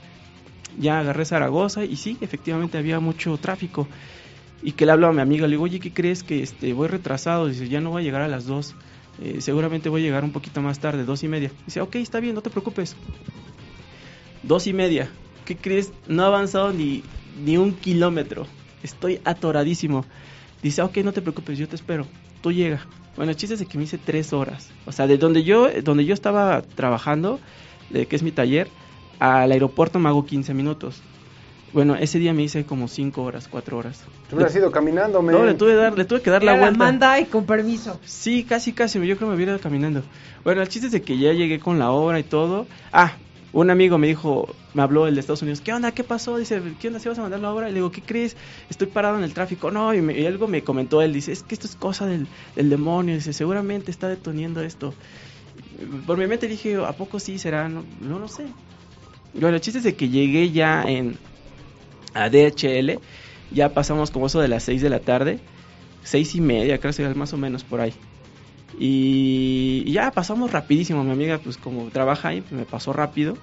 Ya 0.79 1.01
agarré 1.01 1.25
Zaragoza 1.25 1.85
y 1.85 1.97
sí, 1.97 2.17
efectivamente 2.21 2.79
había 2.79 3.01
mucho 3.01 3.37
tráfico. 3.37 3.87
Y 4.63 4.73
que 4.73 4.87
le 4.87 4.93
hablo 4.93 5.07
a 5.07 5.13
mi 5.13 5.21
amiga, 5.21 5.47
le 5.47 5.53
digo, 5.53 5.65
oye, 5.65 5.79
¿qué 5.79 5.93
crees 5.93 6.23
que 6.23 6.43
este, 6.43 6.73
voy 6.73 6.89
retrasado? 6.89 7.47
Dice, 7.47 7.69
ya 7.69 7.81
no 7.81 7.91
voy 7.91 8.03
a 8.03 8.05
llegar 8.05 8.23
a 8.23 8.29
las 8.29 8.47
dos. 8.47 8.75
Eh, 9.23 9.41
seguramente 9.41 9.89
voy 9.89 10.03
a 10.03 10.05
llegar 10.05 10.25
un 10.25 10.33
poquito 10.33 10.61
más 10.61 10.81
tarde, 10.81 11.05
dos 11.05 11.23
y 11.23 11.29
media. 11.29 11.51
Dice, 11.67 11.81
ok, 11.81 11.97
está 11.97 12.21
bien, 12.21 12.35
no 12.35 12.43
te 12.43 12.51
preocupes. 12.51 12.97
Dos 14.43 14.67
y 14.67 14.73
media. 14.73 15.11
¿Qué 15.45 15.57
crees? 15.57 15.93
No 16.09 16.25
he 16.25 16.27
avanzado 16.27 16.73
ni, 16.73 17.03
ni 17.45 17.57
un 17.57 17.73
kilómetro. 17.73 18.47
Estoy 18.83 19.21
atoradísimo. 19.25 20.05
Dice, 20.63 20.83
ok, 20.83 20.99
no 20.99 21.13
te 21.13 21.23
preocupes, 21.23 21.59
yo 21.59 21.69
te 21.69 21.77
espero. 21.77 22.07
Tú 22.43 22.53
llega. 22.53 22.85
Bueno, 23.17 23.31
el 23.31 23.37
chiste 23.37 23.55
es 23.55 23.67
que 23.67 23.79
me 23.79 23.85
hice 23.85 23.99
tres 23.99 24.33
horas. 24.33 24.71
O 24.87 24.93
sea, 24.93 25.07
de 25.07 25.19
donde 25.19 25.43
yo, 25.43 25.69
donde 25.83 26.05
yo 26.05 26.15
estaba 26.15 26.63
trabajando, 26.63 27.41
de 27.91 28.07
que 28.07 28.17
es 28.17 28.23
mi 28.23 28.31
taller, 28.31 28.69
al 29.19 29.51
aeropuerto 29.51 29.99
me 29.99 30.09
hago 30.09 30.25
15 30.25 30.55
minutos. 30.55 31.03
Bueno, 31.73 31.97
ese 31.97 32.19
día 32.19 32.33
me 32.33 32.43
hice 32.43 32.65
como 32.65 32.89
5 32.89 33.23
horas, 33.23 33.47
4 33.49 33.77
horas. 33.77 34.01
Tú 34.31 34.37
hubieras 34.37 34.57
ido 34.57 34.71
caminando, 34.71 35.21
No, 35.21 35.45
le 35.45 35.55
tuve, 35.55 35.75
dar, 35.75 35.97
le 35.99 36.05
tuve 36.07 36.23
que 36.23 36.31
dar 36.31 36.43
la 36.43 36.53
Era 36.53 36.61
vuelta. 36.63 36.79
manda 36.79 37.21
y 37.21 37.27
con 37.27 37.45
permiso. 37.45 38.01
Sí, 38.05 38.45
casi, 38.45 38.73
casi. 38.73 38.99
Yo 38.99 39.05
creo 39.17 39.19
que 39.19 39.25
me 39.27 39.35
hubiera 39.35 39.53
ido 39.53 39.61
caminando. 39.61 40.03
Bueno, 40.45 40.63
el 40.63 40.69
chiste 40.69 40.87
es 40.87 40.93
de 40.93 41.03
que 41.03 41.19
ya 41.19 41.33
llegué 41.33 41.61
con 41.61 41.79
la 41.79 41.91
obra 41.91 42.19
y 42.19 42.23
todo. 42.23 42.67
Ah, 42.91 43.13
un 43.53 43.69
amigo 43.71 43.99
me 43.99 44.07
dijo, 44.07 44.49
me 44.73 44.83
habló 44.83 45.07
el 45.07 45.15
de 45.15 45.21
Estados 45.21 45.43
Unidos. 45.43 45.61
¿Qué 45.61 45.73
onda? 45.75 45.93
¿Qué 45.93 46.05
pasó? 46.05 46.39
Dice, 46.39 46.63
¿qué 46.81 46.89
onda? 46.89 47.01
¿Si 47.01 47.09
vas 47.11 47.19
a 47.19 47.23
mandar 47.23 47.41
la 47.41 47.53
obra? 47.53 47.69
Y 47.69 47.73
le 47.73 47.77
digo, 47.77 47.91
¿qué 47.93 48.01
crees? 48.01 48.37
Estoy 48.71 48.87
parado 48.87 49.19
en 49.19 49.25
el 49.25 49.35
tráfico. 49.35 49.71
No, 49.71 49.93
y, 49.93 50.01
me- 50.01 50.19
y 50.19 50.25
algo 50.25 50.49
me 50.49 50.65
comentó 50.65 51.03
él. 51.03 51.13
Dice, 51.13 51.33
es 51.33 51.43
que 51.43 51.55
esto 51.55 51.67
es 51.67 51.77
cosa 51.77 52.07
del, 52.07 52.27
del 52.57 52.71
demonio. 52.71 53.15
Dice, 53.15 53.35
seguramente 53.35 53.91
está 53.91 54.09
detoniendo 54.09 54.63
esto. 54.63 54.95
Por 56.07 56.17
mi 56.17 56.27
mente 56.27 56.49
dije, 56.49 56.77
¿a 56.77 56.93
poco 56.93 57.21
sí 57.21 57.39
será? 57.39 57.69
No, 57.69 57.85
no 58.01 58.19
lo 58.19 58.27
sé. 58.29 58.47
Bueno, 59.35 59.57
el 59.57 59.61
chiste 59.61 59.79
es 59.79 59.85
de 59.85 59.95
que 59.95 60.09
llegué 60.09 60.51
ya 60.51 60.83
en 60.85 61.17
a 62.15 62.29
DHL. 62.29 63.01
Ya 63.51 63.73
pasamos 63.73 64.11
como 64.11 64.27
eso 64.27 64.41
de 64.41 64.49
las 64.49 64.65
6 64.65 64.83
de 64.83 64.91
la 64.91 65.01
tarde. 65.01 65.41
Seis 66.03 66.35
y 66.35 66.41
media, 66.41 66.79
creo 66.79 66.93
que 66.93 67.15
más 67.15 67.33
o 67.33 67.37
menos 67.37 67.65
por 67.65 67.81
ahí. 67.81 67.93
Y, 68.79 69.83
y 69.87 69.93
ya 69.93 70.11
pasamos 70.11 70.53
rapidísimo. 70.53 71.05
Mi 71.05 71.11
amiga, 71.13 71.39
pues 71.39 71.57
como 71.57 71.89
trabaja 71.89 72.29
ahí, 72.29 72.41
pues, 72.41 72.53
me 72.53 72.65
pasó 72.65 72.93
rápido. 72.93 73.37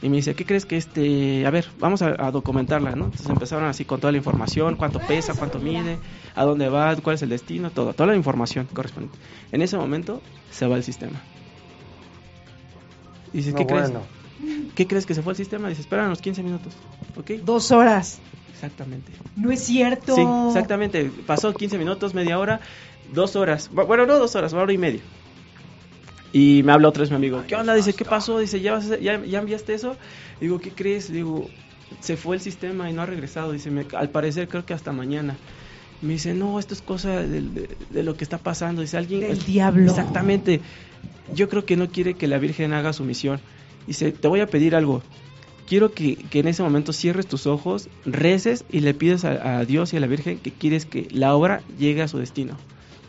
Y 0.00 0.08
me 0.08 0.16
dice, 0.16 0.34
¿qué 0.34 0.44
crees 0.46 0.64
que 0.64 0.76
este... 0.76 1.44
A 1.44 1.50
ver, 1.50 1.66
vamos 1.80 2.02
a, 2.02 2.14
a 2.18 2.30
documentarla, 2.30 2.92
¿no? 2.94 3.06
Entonces 3.06 3.28
empezaron 3.28 3.64
así 3.64 3.84
con 3.84 3.98
toda 3.98 4.12
la 4.12 4.18
información, 4.18 4.76
cuánto 4.76 5.00
pesa, 5.00 5.34
cuánto 5.34 5.58
mide, 5.58 5.98
a 6.36 6.44
dónde 6.44 6.68
va, 6.68 6.94
cuál 6.96 7.16
es 7.16 7.22
el 7.22 7.30
destino, 7.30 7.70
todo, 7.70 7.92
toda 7.94 8.06
la 8.06 8.14
información 8.16 8.68
correspondiente. 8.72 9.18
En 9.50 9.60
ese 9.60 9.76
momento 9.76 10.22
se 10.52 10.68
va 10.68 10.76
el 10.76 10.84
sistema. 10.84 11.20
Dices, 13.32 13.54
No, 13.54 13.58
¿qué 13.58 13.66
crees? 13.66 13.92
¿Qué 14.74 14.86
crees 14.86 15.06
que 15.06 15.14
se 15.14 15.22
fue 15.22 15.32
el 15.32 15.36
sistema? 15.36 15.68
Dice, 15.68 15.80
espera 15.80 16.04
unos 16.06 16.20
15 16.20 16.42
minutos. 16.42 16.72
¿Ok? 17.16 17.30
Dos 17.44 17.70
horas. 17.72 18.20
Exactamente. 18.52 19.12
No 19.36 19.50
es 19.50 19.60
cierto. 19.60 20.14
Sí, 20.14 20.22
exactamente. 20.48 21.10
Pasó 21.26 21.52
15 21.54 21.78
minutos, 21.78 22.14
media 22.14 22.38
hora, 22.38 22.60
dos 23.12 23.36
horas. 23.36 23.70
Bu- 23.72 23.86
Bueno, 23.86 24.06
no 24.06 24.18
dos 24.18 24.34
horas, 24.36 24.52
una 24.52 24.62
hora 24.62 24.72
y 24.72 24.78
media. 24.78 25.00
Y 26.32 26.62
me 26.64 26.72
habla 26.72 26.88
otra 26.88 27.00
vez 27.00 27.10
mi 27.10 27.16
amigo. 27.16 27.42
¿Qué 27.46 27.56
onda? 27.56 27.74
Dice, 27.74 27.94
¿qué 27.94 28.04
pasó? 28.04 28.38
Dice, 28.38 28.60
¿ya, 28.60 28.78
ya, 28.80 29.24
ya 29.24 29.38
enviaste 29.38 29.74
eso? 29.74 29.96
Digo, 30.40 30.58
¿qué 30.60 30.70
crees? 30.70 31.10
Digo, 31.10 31.48
se 32.00 32.16
fue 32.16 32.36
el 32.36 32.42
sistema 32.42 32.90
y 32.90 32.92
no 32.92 33.02
ha 33.02 33.06
regresado. 33.06 33.52
Dice, 33.52 33.70
"Me- 33.70 33.86
al 33.96 34.10
parecer 34.10 34.48
creo 34.48 34.66
que 34.66 34.74
hasta 34.74 34.92
mañana. 34.92 35.36
Me 36.02 36.12
dice, 36.12 36.34
no, 36.34 36.58
esto 36.60 36.74
es 36.74 36.82
cosa 36.82 37.22
de, 37.22 37.68
de 37.90 38.02
lo 38.02 38.16
que 38.16 38.24
está 38.24 38.38
pasando. 38.38 38.82
Dice, 38.82 38.96
alguien... 38.98 39.20
Del 39.20 39.42
diablo. 39.44 39.90
Exactamente. 39.90 40.60
Yo 41.34 41.48
creo 41.48 41.64
que 41.64 41.76
no 41.76 41.88
quiere 41.88 42.14
que 42.14 42.26
la 42.28 42.38
Virgen 42.38 42.72
haga 42.72 42.92
su 42.92 43.04
misión. 43.04 43.40
Dice, 43.88 44.12
te 44.12 44.28
voy 44.28 44.38
a 44.38 44.46
pedir 44.46 44.76
algo. 44.76 45.02
Quiero 45.66 45.92
que, 45.92 46.14
que 46.14 46.38
en 46.38 46.48
ese 46.48 46.62
momento 46.62 46.92
cierres 46.92 47.26
tus 47.26 47.46
ojos, 47.48 47.88
reces 48.06 48.64
y 48.70 48.80
le 48.80 48.94
pides 48.94 49.24
a, 49.24 49.58
a 49.58 49.64
Dios 49.64 49.92
y 49.92 49.96
a 49.96 50.00
la 50.00 50.06
Virgen 50.06 50.38
que 50.38 50.52
quieres 50.52 50.86
que 50.86 51.08
la 51.10 51.34
obra 51.34 51.62
llegue 51.76 52.02
a 52.02 52.08
su 52.08 52.18
destino. 52.18 52.56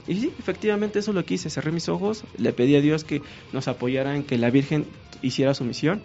Y 0.08 0.16
sí, 0.16 0.34
efectivamente 0.40 0.98
eso 0.98 1.12
es 1.12 1.16
lo 1.16 1.24
que. 1.24 1.38
Cerré 1.38 1.72
mis 1.72 1.88
ojos, 1.88 2.24
le 2.38 2.52
pedí 2.52 2.76
a 2.76 2.82
Dios 2.82 3.04
que 3.04 3.22
nos 3.54 3.68
apoyara 3.68 4.16
en 4.16 4.24
que 4.24 4.40
la 4.40 4.50
Virgen 4.50 4.88
hiciera 5.22 5.54
su 5.54 5.64
misión. 5.64 6.02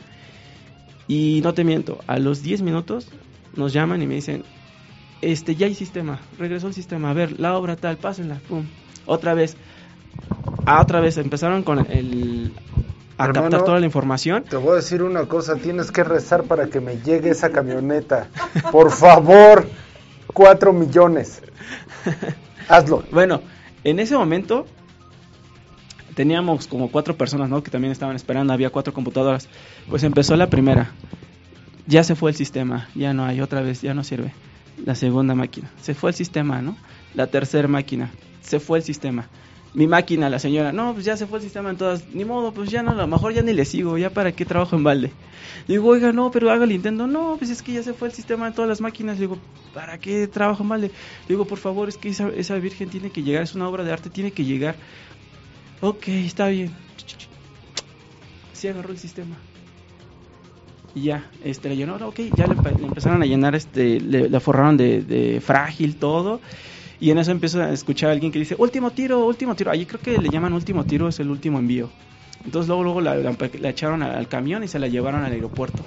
Y 1.09 1.41
no 1.43 1.55
te 1.55 1.65
miento, 1.65 2.01
a 2.07 2.19
los 2.19 2.43
10 2.43 2.63
minutos 2.63 3.09
nos 3.57 3.73
llaman 3.73 4.03
y 4.03 4.07
me 4.07 4.15
dicen, 4.15 4.45
este, 5.23 5.55
ya 5.55 5.67
hay 5.67 5.75
sistema, 5.75 6.21
regresó 6.39 6.67
el 6.67 6.75
sistema, 6.75 7.11
a 7.11 7.15
ver, 7.15 7.41
la 7.41 7.57
obra 7.57 7.77
tal, 7.77 7.97
pásenla, 7.97 8.41
pum. 8.49 8.65
Otra 9.07 9.35
vez, 9.35 9.57
ah, 10.67 10.81
otra 10.83 11.01
vez, 11.01 11.17
empezaron 11.17 11.63
con 11.63 11.87
el, 11.91 12.53
a 13.17 13.25
Hermano, 13.25 13.43
captar 13.43 13.65
toda 13.65 13.81
la 13.81 13.87
información. 13.87 14.45
Te 14.45 14.57
voy 14.57 14.73
a 14.73 14.77
decir 14.77 15.03
una 15.03 15.27
cosa, 15.27 15.57
tienes 15.57 15.93
que 15.93 16.03
rezar 16.03 16.45
para 16.45 16.67
que 16.67 16.81
me 16.81 16.97
llegue 16.99 17.31
esa 17.31 17.51
camioneta. 17.51 18.29
Por 18.73 18.91
favor, 18.91 19.69
cuatro 20.33 20.73
millones. 20.73 21.43
Hazlo. 22.69 23.05
Bueno, 23.11 23.41
en 23.85 23.99
ese 23.99 24.17
momento 24.17 24.67
teníamos 26.15 26.67
como 26.67 26.91
cuatro 26.91 27.17
personas, 27.17 27.49
¿no? 27.49 27.63
Que 27.63 27.71
también 27.71 27.93
estaban 27.93 28.17
esperando, 28.17 28.53
había 28.53 28.71
cuatro 28.71 28.93
computadoras. 28.93 29.49
Pues 29.89 30.03
empezó 30.03 30.37
la 30.37 30.49
primera. 30.49 30.93
Ya 31.87 32.03
se 32.03 32.15
fue 32.15 32.31
el 32.31 32.37
sistema, 32.37 32.89
ya 32.95 33.13
no 33.13 33.25
hay 33.27 33.41
otra 33.41 33.61
vez, 33.61 33.83
ya 33.83 33.93
no 33.93 34.05
sirve. 34.05 34.33
La 34.85 34.95
segunda 34.95 35.35
máquina, 35.35 35.71
se 35.81 35.95
fue 35.95 36.11
el 36.11 36.17
sistema, 36.17 36.63
¿no? 36.63 36.77
La 37.15 37.27
tercera 37.27 37.69
máquina, 37.69 38.11
se 38.41 38.59
fue 38.59 38.79
el 38.79 38.85
sistema. 38.85 39.29
Mi 39.75 39.89
máquina, 39.89 40.31
la 40.31 40.39
señora, 40.39 40.71
no, 40.71 40.93
pues 40.95 41.05
ya 41.05 41.17
se 41.17 41.27
fue 41.27 41.39
el 41.39 41.43
sistema 41.45 41.69
en 41.69 41.77
todas, 41.77 42.07
ni 42.15 42.25
modo, 42.25 42.53
pues 42.53 42.71
ya 42.71 42.85
no, 42.85 42.93
a 42.93 42.95
lo 42.95 43.07
mejor 43.09 43.33
ya 43.35 43.43
ni 43.43 43.53
le 43.53 43.65
sigo, 43.65 43.99
ya 43.99 44.09
para 44.11 44.31
qué 44.31 44.45
trabajo 44.45 44.77
en 44.77 44.85
balde. 44.85 45.11
Digo, 45.67 45.89
oiga, 45.89 46.13
no, 46.13 46.31
pero 46.31 46.49
haga 46.53 46.63
el 46.65 46.71
intento, 46.71 47.09
no, 47.09 47.35
pues 47.39 47.51
es 47.51 47.61
que 47.61 47.73
ya 47.73 47.83
se 47.83 47.93
fue 47.93 48.07
el 48.07 48.15
sistema 48.15 48.47
en 48.47 48.55
todas 48.55 48.69
las 48.69 48.81
máquinas. 48.81 49.19
Digo, 49.19 49.37
¿para 49.75 49.99
qué 49.99 50.29
trabajo 50.29 50.63
en 50.63 50.69
balde? 50.69 50.91
Digo, 51.29 51.45
por 51.45 51.59
favor, 51.59 51.89
es 51.89 51.97
que 51.97 52.09
esa, 52.11 52.29
esa 52.29 52.55
virgen 52.55 52.89
tiene 52.89 53.11
que 53.11 53.25
llegar, 53.25 53.43
es 53.43 53.57
una 53.57 53.69
obra 53.69 53.83
de 53.83 53.93
arte, 53.93 54.11
tiene 54.11 54.31
que 54.31 54.45
llegar. 54.45 54.77
Ok, 55.81 56.07
está 56.09 56.47
bien. 56.47 56.71
Sí 58.53 58.69
agarró 58.69 58.91
el 58.93 58.99
sistema. 58.99 59.37
Y 60.95 61.03
ya, 61.03 61.29
este, 61.43 61.69
le 61.69 61.77
llenó, 61.77 61.97
ok, 61.97 62.21
ya 62.37 62.47
le, 62.47 62.55
empe- 62.55 62.79
le 62.79 62.87
empezaron 62.87 63.21
a 63.21 63.27
llenar, 63.27 63.57
este, 63.57 63.99
le, 64.01 64.29
le 64.29 64.41
forraron 64.41 64.77
de, 64.77 65.03
de 65.03 65.41
frágil 65.41 65.97
todo. 65.97 66.41
Y 67.05 67.11
en 67.11 67.19
eso 67.19 67.31
empiezo 67.33 67.63
a 67.63 67.71
escuchar 67.71 68.09
a 68.09 68.13
alguien 68.13 68.33
que 68.33 68.39
dice, 68.39 68.55
último 68.57 68.91
tiro, 68.91 69.27
último 69.27 69.55
tiro. 69.55 69.71
Allí 69.71 69.85
creo 69.85 70.01
que 70.01 70.17
le 70.19 70.31
llaman 70.31 70.55
último 70.55 70.85
tiro, 70.85 71.07
es 71.07 71.21
el 71.21 71.29
último 71.29 71.59
envío. 71.59 71.91
Entonces 72.47 72.67
luego, 72.67 72.83
luego 72.83 73.01
la, 73.03 73.15
la- 73.17 73.37
la 73.61 73.69
echaron 73.69 74.03
al, 74.03 74.15
al 74.15 74.27
camión 74.27 74.65
y 74.65 74.69
se 74.69 74.79
la 74.79 74.89
llevaron 74.89 75.23
al 75.23 75.31
aeropuerto. 75.31 75.83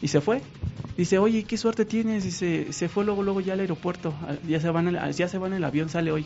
Y 0.00 0.08
se 0.08 0.22
fue. 0.22 0.40
Dice, 0.96 1.18
oye, 1.18 1.44
qué 1.44 1.58
suerte 1.58 1.84
tienes. 1.84 2.24
Dice, 2.24 2.72
se 2.72 2.88
fue 2.88 3.04
luego, 3.04 3.22
luego 3.22 3.42
ya 3.42 3.52
al 3.52 3.60
aeropuerto. 3.60 4.14
Ah, 4.26 4.36
Ya 4.48 4.58
se, 4.58 4.70
van 4.70 4.88
en 4.88 4.96
el, 4.96 5.12
ya 5.12 5.28
se 5.28 5.36
van 5.36 5.52
el 5.52 5.62
avión, 5.64 5.90
sale 5.90 6.12
hoy. 6.12 6.24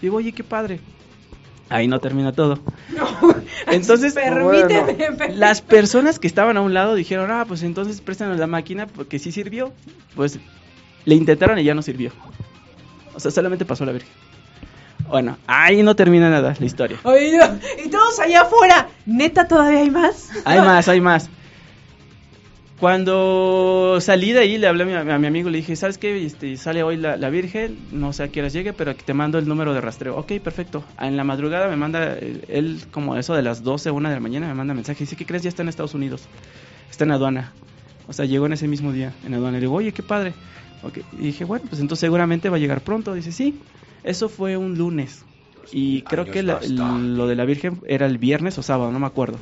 Digo, 0.00 0.16
oye, 0.16 0.32
qué 0.32 0.42
padre. 0.42 0.80
Ahí 1.68 1.86
no 1.86 2.00
termina 2.00 2.32
todo. 2.32 2.60
Entonces, 3.70 4.14
Permíteme. 4.14 5.10
Bueno. 5.18 5.34
las 5.36 5.60
personas 5.60 6.18
que 6.18 6.26
estaban 6.28 6.56
a 6.56 6.62
un 6.62 6.72
lado 6.72 6.94
dijeron, 6.94 7.30
ah, 7.30 7.44
pues 7.46 7.62
entonces 7.62 8.00
préstanos 8.00 8.38
la 8.38 8.46
máquina 8.46 8.86
porque 8.86 9.18
sí 9.18 9.32
sirvió. 9.32 9.70
Pues 10.16 10.38
le 11.04 11.14
intentaron 11.14 11.58
y 11.58 11.64
ya 11.64 11.74
no 11.74 11.82
sirvió. 11.82 12.10
O 13.20 13.22
sea, 13.22 13.30
solamente 13.30 13.66
pasó 13.66 13.84
la 13.84 13.92
Virgen. 13.92 14.10
Bueno, 15.08 15.36
ahí 15.46 15.82
no 15.82 15.94
termina 15.94 16.30
nada 16.30 16.54
la 16.58 16.66
historia. 16.66 16.98
Y 17.84 17.88
todos 17.90 18.18
allá 18.20 18.42
afuera. 18.42 18.88
¿Neta 19.04 19.46
todavía 19.46 19.80
hay 19.80 19.90
más? 19.90 20.30
Hay 20.44 20.60
más, 20.60 20.88
hay 20.88 21.00
más. 21.00 21.28
Cuando 22.78 23.98
salí 24.00 24.32
de 24.32 24.38
ahí, 24.38 24.56
le 24.56 24.66
hablé 24.66 24.84
a 24.84 24.86
mi, 24.86 25.12
a 25.12 25.18
mi 25.18 25.26
amigo, 25.26 25.50
le 25.50 25.58
dije, 25.58 25.76
¿sabes 25.76 25.98
qué? 25.98 26.24
Este, 26.24 26.56
sale 26.56 26.82
hoy 26.82 26.96
la, 26.96 27.18
la 27.18 27.28
Virgen, 27.28 27.76
no 27.92 28.14
sé 28.14 28.22
a 28.22 28.28
qué 28.28 28.40
horas 28.40 28.54
llegue, 28.54 28.72
pero 28.72 28.92
aquí 28.92 29.02
te 29.04 29.12
mando 29.12 29.38
el 29.38 29.46
número 29.46 29.74
de 29.74 29.82
rastreo. 29.82 30.16
Ok, 30.16 30.32
perfecto. 30.42 30.82
En 30.98 31.18
la 31.18 31.24
madrugada 31.24 31.68
me 31.68 31.76
manda, 31.76 32.14
eh, 32.14 32.40
él 32.48 32.84
como 32.90 33.16
eso 33.16 33.34
de 33.34 33.42
las 33.42 33.62
12, 33.62 33.90
1 33.90 34.08
de 34.08 34.14
la 34.14 34.20
mañana, 34.20 34.46
me 34.46 34.54
manda 34.54 34.72
mensaje. 34.72 35.00
Dice, 35.00 35.14
¿qué 35.14 35.26
crees? 35.26 35.42
Ya 35.42 35.50
está 35.50 35.62
en 35.62 35.68
Estados 35.68 35.92
Unidos. 35.92 36.22
Está 36.90 37.04
en 37.04 37.10
aduana. 37.10 37.52
O 38.08 38.14
sea, 38.14 38.24
llegó 38.24 38.46
en 38.46 38.54
ese 38.54 38.66
mismo 38.66 38.92
día 38.92 39.12
en 39.26 39.34
aduana. 39.34 39.58
Le 39.58 39.62
digo, 39.62 39.74
oye, 39.74 39.92
qué 39.92 40.02
padre. 40.02 40.32
Y 41.12 41.16
dije, 41.18 41.44
bueno, 41.44 41.64
pues 41.68 41.80
entonces 41.80 42.00
seguramente 42.00 42.48
va 42.48 42.56
a 42.56 42.60
llegar 42.60 42.82
pronto. 42.82 43.14
Dice, 43.14 43.32
sí. 43.32 43.60
Eso 44.02 44.28
fue 44.28 44.56
un 44.56 44.76
lunes. 44.78 45.24
Y 45.72 46.02
creo 46.02 46.24
que 46.24 46.42
la- 46.42 46.58
lo 47.16 47.26
de 47.26 47.36
la 47.36 47.44
Virgen 47.44 47.80
era 47.86 48.06
el 48.06 48.18
viernes 48.18 48.56
o 48.58 48.62
sábado, 48.62 48.90
no 48.90 48.98
me 48.98 49.06
acuerdo. 49.06 49.38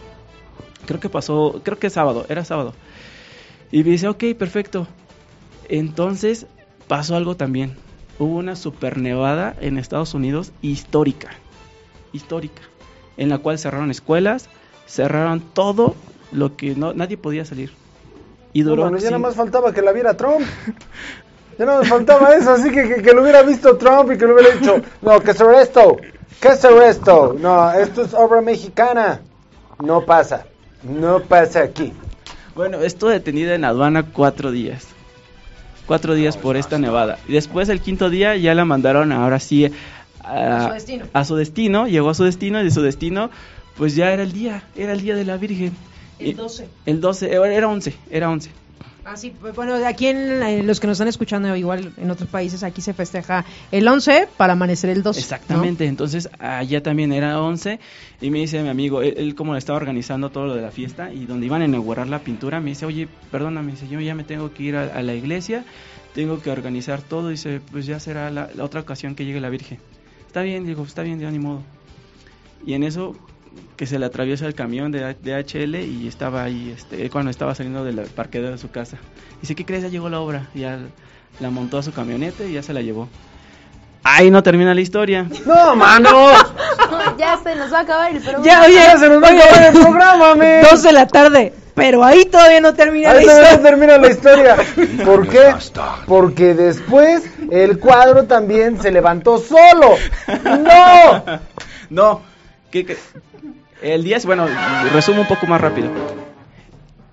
Creo 0.87 1.01
que 1.01 1.09
pasó, 1.09 1.61
creo 1.65 1.79
que 1.79 1.87
es 1.89 1.93
sábado, 1.93 2.27
era 2.29 2.45
sábado. 2.45 2.75
Y 3.71 3.85
me 3.85 3.91
dice, 3.91 4.09
ok, 4.09 4.25
perfecto. 4.39 4.89
Entonces 5.69 6.47
pasó 6.89 7.17
algo 7.17 7.37
también. 7.37 7.77
Hubo 8.19 8.37
una 8.37 8.57
super 8.57 8.99
nevada 8.99 9.55
en 9.61 9.79
Estados 9.79 10.15
Unidos 10.15 10.53
histórica. 10.61 11.31
Histórica. 12.13 12.63
En 13.17 13.29
la 13.29 13.39
cual 13.39 13.59
cerraron 13.59 13.91
escuelas, 13.91 14.49
cerraron 14.87 15.41
todo 15.55 15.95
lo 16.33 16.57
que 16.57 16.75
no, 16.75 16.95
nadie 16.95 17.17
podía 17.17 17.45
salir. 17.45 17.71
Y 18.53 18.63
duró. 18.63 18.77
No, 18.77 18.83
bueno, 18.91 18.99
ya 18.99 19.11
nada 19.11 19.19
más 19.19 19.37
faltaba 19.37 19.73
que 19.73 19.83
la 19.83 19.93
viera 19.93 20.17
Trump. 20.17 20.41
Ya 21.59 21.65
nada 21.67 21.81
más 21.81 21.89
faltaba 21.89 22.35
eso, 22.35 22.53
así 22.53 22.71
que, 22.71 22.89
que, 22.89 23.03
que 23.03 23.13
lo 23.13 23.23
hubiera 23.23 23.43
visto 23.43 23.77
Trump 23.77 24.13
y 24.13 24.19
que 24.19 24.27
lo 24.27 24.35
hubiera 24.35 24.55
dicho, 24.55 24.81
no, 25.03 25.21
¿qué 25.21 25.33
es 25.33 25.41
esto? 25.41 25.97
¿Qué 26.41 26.49
es 26.49 26.65
esto? 26.65 27.35
No, 27.39 27.73
esto 27.73 28.03
es 28.03 28.15
obra 28.15 28.41
mexicana. 28.41 29.21
No 29.85 30.03
pasa, 30.05 30.47
no 30.85 31.21
pasa 31.21 31.63
aquí. 31.63 31.93
Bueno, 32.55 32.79
estuvo 32.79 33.11
detenida 33.11 33.55
en 33.55 33.65
aduana 33.65 34.05
cuatro 34.05 34.51
días. 34.53 34.87
Cuatro 35.87 36.15
días 36.15 36.37
por 36.37 36.57
esta 36.57 36.79
nevada. 36.79 37.19
Y 37.27 37.33
después, 37.33 37.69
el 37.69 37.81
quinto 37.81 38.11
día, 38.11 38.37
ya 38.37 38.55
la 38.55 38.65
mandaron 38.65 39.11
ahora 39.11 39.41
sí 39.41 39.71
A 40.23 40.67
su 40.69 40.73
destino. 40.75 41.07
a 41.13 41.25
su 41.25 41.37
destino. 41.37 41.87
Llegó 41.89 42.11
a 42.11 42.15
su 42.15 42.25
destino 42.25 42.61
y 42.61 42.65
de 42.65 42.71
su 42.71 42.83
destino, 42.83 43.31
pues 43.77 43.95
ya 43.97 44.13
era 44.13 44.23
el 44.23 44.33
día. 44.33 44.63
Era 44.77 44.93
el 44.93 45.01
día 45.01 45.15
de 45.17 45.25
la 45.25 45.37
Virgen. 45.39 45.75
El 46.19 46.27
Y- 46.29 46.33
12. 46.35 46.69
El 46.85 47.01
12, 47.01 47.27
eh, 47.35 47.55
era 47.57 47.69
11, 47.69 47.95
era 48.11 48.29
11. 48.29 48.51
Ah, 49.11 49.17
sí, 49.17 49.33
pues, 49.41 49.57
bueno, 49.57 49.75
aquí 49.87 50.07
en, 50.07 50.67
los 50.67 50.81
que 50.81 50.87
nos 50.87 50.97
están 50.97 51.09
escuchando, 51.09 51.57
igual 51.57 51.95
en 51.97 52.11
otros 52.11 52.29
países, 52.29 52.63
aquí 52.63 52.83
se 52.83 52.93
festeja 52.93 53.43
el 53.73 53.89
11 53.89 54.29
para 54.37 54.53
amanecer 54.53 54.91
el 54.91 55.03
12. 55.03 55.19
¿no? 55.19 55.25
Exactamente, 55.25 55.87
entonces 55.87 56.29
allá 56.39 56.83
también 56.83 57.15
era 57.15 57.41
11 57.41 57.81
y 58.21 58.31
me 58.31 58.41
dice 58.41 58.63
mi 58.63 58.69
amigo, 58.69 59.01
él, 59.01 59.15
él 59.17 59.35
como 59.35 59.57
estaba 59.57 59.79
organizando 59.79 60.29
todo 60.29 60.45
lo 60.45 60.55
de 60.55 60.61
la 60.61 60.71
fiesta 60.71 61.11
y 61.11 61.25
donde 61.25 61.47
iban 61.47 61.63
a 61.63 61.65
inaugurar 61.65 62.07
la 62.07 62.19
pintura, 62.19 62.61
me 62.61 62.69
dice, 62.69 62.85
oye, 62.85 63.09
perdóname, 63.31 63.73
dice, 63.73 63.89
yo 63.89 63.99
ya 63.99 64.15
me 64.15 64.25
tengo 64.25 64.53
que 64.53 64.65
ir 64.65 64.77
a, 64.77 65.01
la 65.01 65.15
iglesia, 65.15 65.65
tengo 66.15 66.43
que 66.43 66.51
organizar 66.51 67.01
todo, 67.01 67.31
dice, 67.31 67.63
pues 67.73 67.87
ya 67.87 68.01
será 68.01 68.31
la, 68.31 68.51
la 68.55 68.63
otra 68.63 68.81
ocasión 68.81 69.15
que 69.15 69.25
llegue 69.25 69.41
la 69.41 69.49
Virgen. 69.49 69.79
Está 70.27 70.43
bien, 70.43 70.67
digo, 70.67 70.85
está 70.85 71.03
bien, 71.03 71.19
ya 71.19 71.31
ni 71.31 71.39
modo. 71.39 71.63
Y 72.67 72.75
en 72.75 72.83
eso 72.83 73.17
que 73.77 73.87
se 73.87 73.99
le 73.99 74.07
atraviesa 74.07 74.47
el 74.47 74.55
camión 74.55 74.91
de 74.93 75.15
DHL 75.15 75.77
y 75.77 76.07
estaba 76.09 76.43
ahí, 76.43 76.75
este, 76.77 77.09
cuando 77.11 77.31
estaba 77.31 77.55
saliendo 77.55 77.85
del 77.85 78.01
parquedero 78.01 78.51
de 78.53 78.59
su 78.59 78.71
casa. 78.71 78.97
Dice, 79.41 79.55
¿qué 79.55 79.65
crees? 79.65 79.83
Ya 79.83 79.89
llegó 79.89 80.09
la 80.09 80.21
obra. 80.21 80.47
Ya 80.55 80.79
la 81.41 81.51
montó 81.51 81.79
a 81.79 81.83
su 81.83 81.93
camioneta 81.93 82.45
y 82.45 82.53
ya 82.55 82.63
se 82.63 82.73
la 82.73 82.81
llevó. 82.83 83.09
Ahí 84.03 84.31
no 84.31 84.43
termina 84.43 84.75
la 84.75 84.81
historia. 84.81 85.27
No, 85.45 85.77
mano. 85.77 86.29
ya 87.19 87.39
se 87.43 87.55
nos 87.57 87.73
va 87.73 87.79
a 87.79 87.83
acabar 87.83 88.11
el 88.11 88.21
programa. 88.23 88.45
Ya, 88.45 88.63
oye, 88.63 88.75
Ya 88.75 88.97
se 88.99 89.09
nos 89.09 89.23
va 89.23 89.29
a 89.29 89.33
acabar 89.33 89.63
el 89.65 89.73
programa, 89.83 90.35
men. 90.35 90.65
2 90.71 90.83
de 90.83 90.93
la 90.93 91.07
tarde, 91.07 91.53
pero 91.75 92.05
ahí 92.05 92.25
todavía 92.25 92.61
no 92.61 92.75
termina 92.75 93.13
la 93.13 93.19
Ahí 93.21 93.25
todavía 93.27 93.51
historia. 93.53 93.71
termina 93.71 93.99
la 93.99 94.09
historia. 94.09 94.57
¿Por 95.05 95.29
qué? 95.29 95.55
Porque 96.07 96.55
después 96.55 97.23
el 97.51 97.79
cuadro 97.79 98.25
también 98.25 98.81
se 98.81 98.91
levantó 98.91 99.39
solo. 99.39 99.97
¡No! 100.45 101.41
No, 101.91 102.23
¿qué 102.71 102.87
cre- 102.87 102.97
el 103.83 104.03
día, 104.05 104.19
bueno, 104.25 104.47
resumo 104.93 105.21
un 105.23 105.29
poco 105.29 105.47
más 105.47 105.61
rápido. 105.61 105.91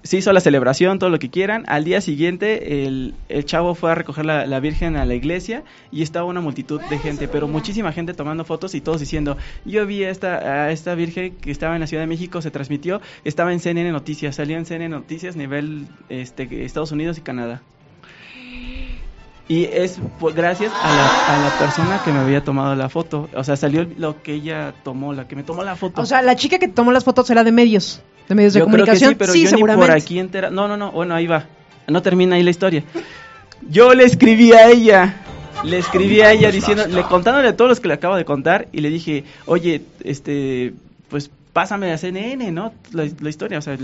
Se 0.04 0.18
hizo 0.18 0.32
la 0.34 0.40
celebración, 0.40 1.00
todo 1.00 1.10
lo 1.10 1.18
que 1.18 1.32
quieran. 1.32 1.64
Al 1.68 1.84
día 1.84 2.00
siguiente, 2.00 2.86
el, 2.86 3.16
el 3.28 3.44
chavo 3.44 3.74
fue 3.74 3.92
a 3.92 3.96
recoger 3.96 4.24
la, 4.24 4.46
la 4.46 4.60
Virgen 4.60 4.96
a 4.98 5.06
la 5.06 5.16
iglesia 5.16 5.64
y 5.92 6.04
estaba 6.04 6.26
una 6.28 6.42
multitud 6.42 6.80
de 6.92 7.00
gente, 7.00 7.28
pero 7.28 7.48
muchísima 7.48 7.92
gente 7.92 8.14
tomando 8.14 8.46
fotos 8.46 8.76
y 8.76 8.82
todos 8.82 9.00
diciendo: 9.00 9.36
Yo 9.66 9.88
vi 9.88 10.04
a 10.04 10.12
esta, 10.12 10.66
a 10.66 10.72
esta 10.72 10.94
Virgen 10.94 11.36
que 11.38 11.50
estaba 11.50 11.74
en 11.74 11.82
la 11.82 11.88
Ciudad 11.88 12.04
de 12.04 12.08
México, 12.08 12.40
se 12.44 12.52
transmitió, 12.52 13.02
estaba 13.24 13.52
en 13.52 13.60
CNN 13.60 13.92
Noticias, 13.92 14.36
salió 14.36 14.58
en 14.58 14.66
CNN 14.68 14.90
Noticias 14.90 15.36
nivel 15.36 15.88
este, 16.10 16.66
Estados 16.66 16.92
Unidos 16.92 17.18
y 17.18 17.22
Canadá. 17.22 17.64
Y 19.48 19.66
es 19.66 20.00
gracias 20.36 20.72
a 20.82 20.96
la, 20.96 21.36
a 21.36 21.50
la 21.50 21.58
persona 21.60 22.02
que 22.04 22.12
me 22.12 22.20
había 22.20 22.44
tomado 22.44 22.76
la 22.76 22.90
foto. 22.90 23.30
O 23.36 23.44
sea, 23.44 23.56
salió 23.56 23.86
lo 23.98 24.24
que 24.24 24.34
ella 24.34 24.74
tomó, 24.84 25.14
la 25.14 25.28
que 25.28 25.36
me 25.36 25.44
tomó 25.44 25.64
la 25.64 25.76
foto. 25.76 26.02
O 26.02 26.06
sea, 26.06 26.24
la 26.24 26.36
chica 26.36 26.58
que 26.58 26.68
tomó 26.68 26.92
las 26.92 27.04
fotos 27.04 27.30
era 27.30 27.44
de 27.44 27.52
medios, 27.52 28.02
de 28.28 28.34
medios 28.34 28.54
de 28.54 28.62
Yo 28.62 28.66
creo 28.66 28.78
que 28.78 28.82
comunicación. 28.82 29.12
sí, 29.12 29.16
pero 29.20 29.34
sí, 29.34 29.44
yo 29.44 29.50
seguramente. 29.50 29.86
ni 29.88 29.94
por 29.94 30.02
aquí 30.02 30.20
entera. 30.20 30.50
No, 30.50 30.68
no, 30.68 30.78
no. 30.78 30.92
Bueno, 30.92 31.14
ahí 31.14 31.28
va. 31.28 31.46
No 31.88 32.02
termina 32.02 32.38
ahí 32.38 32.44
la 32.44 32.50
historia. 32.50 32.84
Yo 33.70 33.94
le 33.94 34.06
escribí 34.06 34.52
a 34.54 34.70
ella. 34.70 35.22
Le 35.64 35.78
escribí 35.78 36.22
a 36.22 36.32
ella 36.32 36.52
diciendo, 36.52 36.86
le 36.88 37.04
contándole 37.04 37.48
a 37.48 37.56
todos 37.56 37.70
los 37.70 37.80
que 37.80 37.88
le 37.88 37.94
acabo 37.94 38.16
de 38.16 38.26
contar 38.26 38.68
y 38.72 38.82
le 38.82 38.90
dije, 38.90 39.24
oye, 39.46 39.84
este, 40.04 40.74
pues 41.10 41.30
pásame 41.56 41.94
a 41.94 41.98
CNN, 41.98 42.52
¿no? 42.52 42.74
La, 42.92 43.06
historia, 43.06 43.60
o 43.60 43.62
sea, 43.62 43.78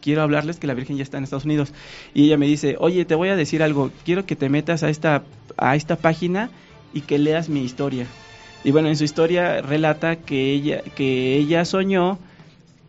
quiero 0.00 0.22
hablarles 0.22 0.60
que 0.60 0.68
la 0.68 0.74
Virgen 0.74 0.96
ya 0.96 1.02
está 1.02 1.18
en 1.18 1.24
Estados 1.24 1.44
Unidos. 1.44 1.72
Y 2.14 2.26
ella 2.26 2.38
me 2.38 2.46
dice, 2.46 2.76
oye, 2.78 3.04
te 3.04 3.16
voy 3.16 3.30
a 3.30 3.34
decir 3.34 3.64
algo, 3.64 3.90
quiero 4.04 4.26
que 4.26 4.36
te 4.36 4.48
metas 4.48 4.84
a 4.84 4.90
esta, 4.90 5.24
a 5.56 5.74
esta 5.74 5.96
página 5.96 6.50
y 6.92 7.00
que 7.00 7.18
leas 7.18 7.48
mi 7.48 7.64
historia. 7.64 8.06
Y 8.62 8.70
bueno, 8.70 8.86
en 8.86 8.96
su 8.96 9.02
historia 9.02 9.60
relata 9.60 10.20
que 10.20 10.52
ella, 10.52 10.82
que 10.94 11.36
ella 11.36 11.64
soñó 11.64 12.20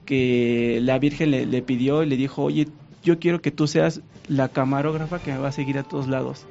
que 0.06 0.78
la 0.84 1.00
Virgen 1.00 1.32
le, 1.32 1.62
pidió 1.64 2.04
y 2.04 2.06
le 2.06 2.16
dijo, 2.16 2.44
oye, 2.44 2.68
yo 3.04 3.18
quiero 3.18 3.42
que 3.42 3.50
tú 3.50 3.66
seas 3.66 4.02
la 4.28 4.50
camarógrafa 4.50 5.18
que 5.18 5.32
me 5.32 5.40
va 5.40 5.48
a 5.48 5.52
seguir 5.52 5.80
a 5.80 5.84
todos 5.84 6.08
lados. 6.08 6.46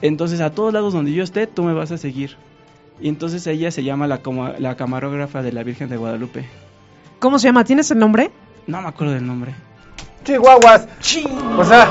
Entonces, 0.00 0.40
a 0.40 0.50
todos 0.50 0.72
lados 0.72 0.92
donde 0.92 1.12
yo 1.12 1.22
esté, 1.22 1.46
tú 1.46 1.62
me 1.62 1.74
vas 1.74 1.92
a 1.92 1.96
seguir. 1.96 2.34
Y 3.00 3.06
entonces 3.06 3.46
ella 3.46 3.70
se 3.70 3.84
llama 3.84 4.08
la, 4.08 4.20
la 4.58 4.74
camarógrafa 4.74 5.42
de 5.42 5.52
la 5.52 5.62
Virgen 5.62 5.88
de 5.88 5.96
Guadalupe. 5.96 6.44
¿Cómo 7.22 7.38
se 7.38 7.46
llama? 7.46 7.62
¿Tienes 7.62 7.88
el 7.92 8.00
nombre? 8.00 8.32
No 8.66 8.82
me 8.82 8.88
acuerdo 8.88 9.14
del 9.14 9.24
nombre. 9.24 9.54
Chihuahuas. 10.24 10.88
O 11.56 11.64
sea, 11.64 11.86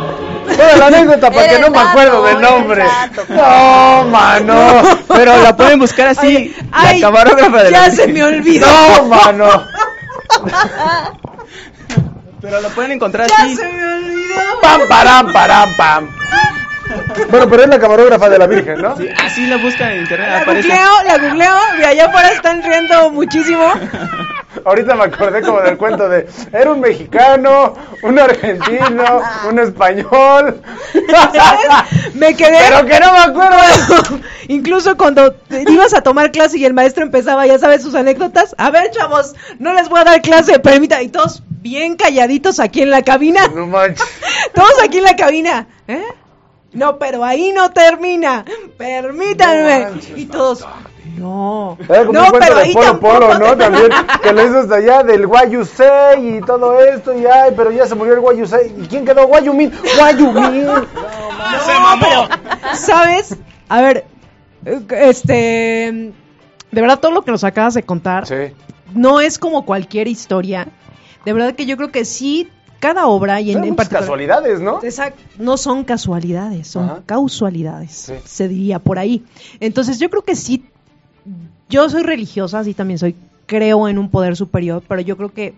toda 0.45 0.75
la 0.75 0.87
anécdota 0.87 1.31
para 1.31 1.43
que 1.47 1.55
Eres 1.55 1.61
no 1.61 1.69
me 1.71 1.79
acuerdo 1.79 2.23
del 2.25 2.41
nombre. 2.41 2.83
No, 3.29 4.03
mano. 4.09 4.81
Pero 5.07 5.41
la 5.41 5.55
pueden 5.55 5.79
buscar 5.79 6.07
así, 6.09 6.53
Ay, 6.73 6.99
la 6.99 7.07
camarógrafa 7.07 7.63
de 7.63 7.71
la 7.71 7.87
ya 7.87 7.91
se 7.91 8.07
me 8.09 8.21
olvidó. 8.25 8.67
No, 8.67 9.05
mano. 9.05 9.63
Pero 12.41 12.59
lo 12.59 12.69
pueden 12.71 12.91
encontrar 12.91 13.29
Ya 13.29 13.35
así. 13.37 13.55
se 13.55 13.63
me 13.71 13.85
olvidó. 13.95 14.59
Pam, 14.61 14.81
param, 14.89 15.31
param, 15.31 15.69
pam. 15.77 16.09
Bueno, 17.29 17.47
pero 17.49 17.63
es 17.63 17.69
la 17.69 17.79
camarógrafa 17.79 18.29
de 18.29 18.37
la 18.37 18.47
Virgen, 18.47 18.81
¿no? 18.81 18.97
Sí, 18.97 19.07
así 19.23 19.47
la 19.47 19.55
buscan 19.57 19.91
en 19.91 20.01
internet, 20.01 20.27
La 20.29 20.39
aparece. 20.41 20.67
googleo, 20.67 20.91
la 21.05 21.17
googleo, 21.19 21.57
y 21.79 21.83
allá 21.83 22.05
afuera 22.07 22.31
están 22.31 22.61
riendo 22.63 23.11
muchísimo. 23.11 23.65
Ahorita 24.65 24.95
me 24.95 25.05
acordé 25.05 25.41
como 25.41 25.61
del 25.61 25.77
cuento 25.77 26.09
de 26.09 26.27
era 26.51 26.71
un 26.71 26.79
mexicano, 26.79 27.73
un 28.03 28.19
argentino, 28.19 29.21
un 29.47 29.59
español. 29.59 30.61
¿Sabes? 31.33 32.15
Me 32.15 32.35
quedé. 32.35 32.57
Pero 32.67 32.85
que 32.85 32.99
no 32.99 33.11
me 33.13 33.19
acuerdo. 33.19 34.19
Incluso 34.47 34.97
cuando 34.97 35.31
te 35.33 35.63
ibas 35.71 35.93
a 35.93 36.01
tomar 36.01 36.31
clase 36.31 36.57
y 36.57 36.65
el 36.65 36.73
maestro 36.73 37.03
empezaba, 37.03 37.45
ya 37.47 37.57
sabes, 37.57 37.81
sus 37.81 37.95
anécdotas. 37.95 38.53
A 38.57 38.69
ver, 38.69 38.91
chavos, 38.91 39.33
no 39.59 39.73
les 39.73 39.87
voy 39.89 40.01
a 40.01 40.03
dar 40.03 40.21
clase, 40.21 40.59
permita. 40.59 41.01
Y 41.01 41.09
todos 41.09 41.43
bien 41.47 41.95
calladitos 41.95 42.59
aquí 42.59 42.81
en 42.81 42.89
la 42.89 43.03
cabina. 43.03 43.47
No 43.47 43.67
manches. 43.67 44.05
Todos 44.53 44.83
aquí 44.83 44.97
en 44.97 45.03
la 45.05 45.15
cabina. 45.15 45.67
¿Eh? 45.87 46.03
No, 46.73 46.97
pero 46.99 47.23
ahí 47.23 47.53
no 47.53 47.71
termina. 47.71 48.45
Permítanme. 48.77 49.79
No 49.79 49.91
manches. 49.91 50.17
y 50.17 50.25
todos. 50.25 50.65
No. 51.17 51.77
Era 51.89 52.05
como 52.05 52.13
no, 52.19 52.25
un 52.25 52.29
cuento 52.31 52.47
pero 52.47 52.59
de 52.59 52.73
Polo 52.73 52.99
Polo, 52.99 53.39
¿no? 53.39 53.57
También, 53.57 53.89
que 54.23 54.33
lo 54.33 54.45
hizo 54.45 54.59
hasta 54.59 54.75
allá 54.75 55.03
del 55.03 55.27
Guayusei 55.27 56.37
y 56.37 56.41
todo 56.41 56.79
esto, 56.81 57.17
y 57.17 57.25
ay, 57.25 57.51
pero 57.55 57.71
ya 57.71 57.85
se 57.85 57.95
murió 57.95 58.13
el 58.13 58.19
Guayusei. 58.21 58.73
¿Y 58.81 58.87
quién 58.87 59.05
quedó? 59.05 59.27
Guayumín. 59.27 59.71
Guayumín. 59.97 60.65
No, 61.51 61.99
pero, 61.99 62.27
¿sabes? 62.75 63.35
A 63.67 63.81
ver, 63.81 64.05
este. 64.89 66.13
De 66.71 66.81
verdad, 66.81 66.99
todo 66.99 67.11
lo 67.11 67.23
que 67.23 67.31
nos 67.31 67.43
acabas 67.43 67.73
de 67.73 67.83
contar 67.83 68.25
Sí. 68.27 68.53
no 68.93 69.19
es 69.19 69.37
como 69.37 69.65
cualquier 69.65 70.07
historia. 70.07 70.67
De 71.25 71.33
verdad 71.33 71.53
que 71.55 71.65
yo 71.65 71.75
creo 71.77 71.91
que 71.91 72.05
sí, 72.05 72.49
cada 72.79 73.07
obra 73.07 73.41
y 73.41 73.51
en, 73.51 73.63
en 73.63 73.75
particular. 73.75 74.03
casualidades, 74.03 74.59
¿no? 74.61 74.79
Exacto, 74.83 75.21
no 75.37 75.57
son 75.57 75.83
casualidades, 75.83 76.67
son 76.67 76.85
Ajá. 76.85 77.01
causalidades, 77.05 77.91
Sí. 77.91 78.13
se 78.25 78.47
diría 78.47 78.79
por 78.79 78.97
ahí. 78.99 79.23
Entonces 79.59 79.99
yo 79.99 80.09
creo 80.09 80.23
que 80.23 80.35
sí, 80.35 80.65
yo 81.69 81.89
soy 81.89 82.03
religiosa, 82.03 82.59
así 82.59 82.73
también 82.73 82.97
soy, 82.97 83.15
creo 83.45 83.87
en 83.87 83.97
un 83.97 84.09
poder 84.09 84.35
superior, 84.35 84.83
pero 84.87 85.01
yo 85.01 85.17
creo 85.17 85.33
que 85.33 85.53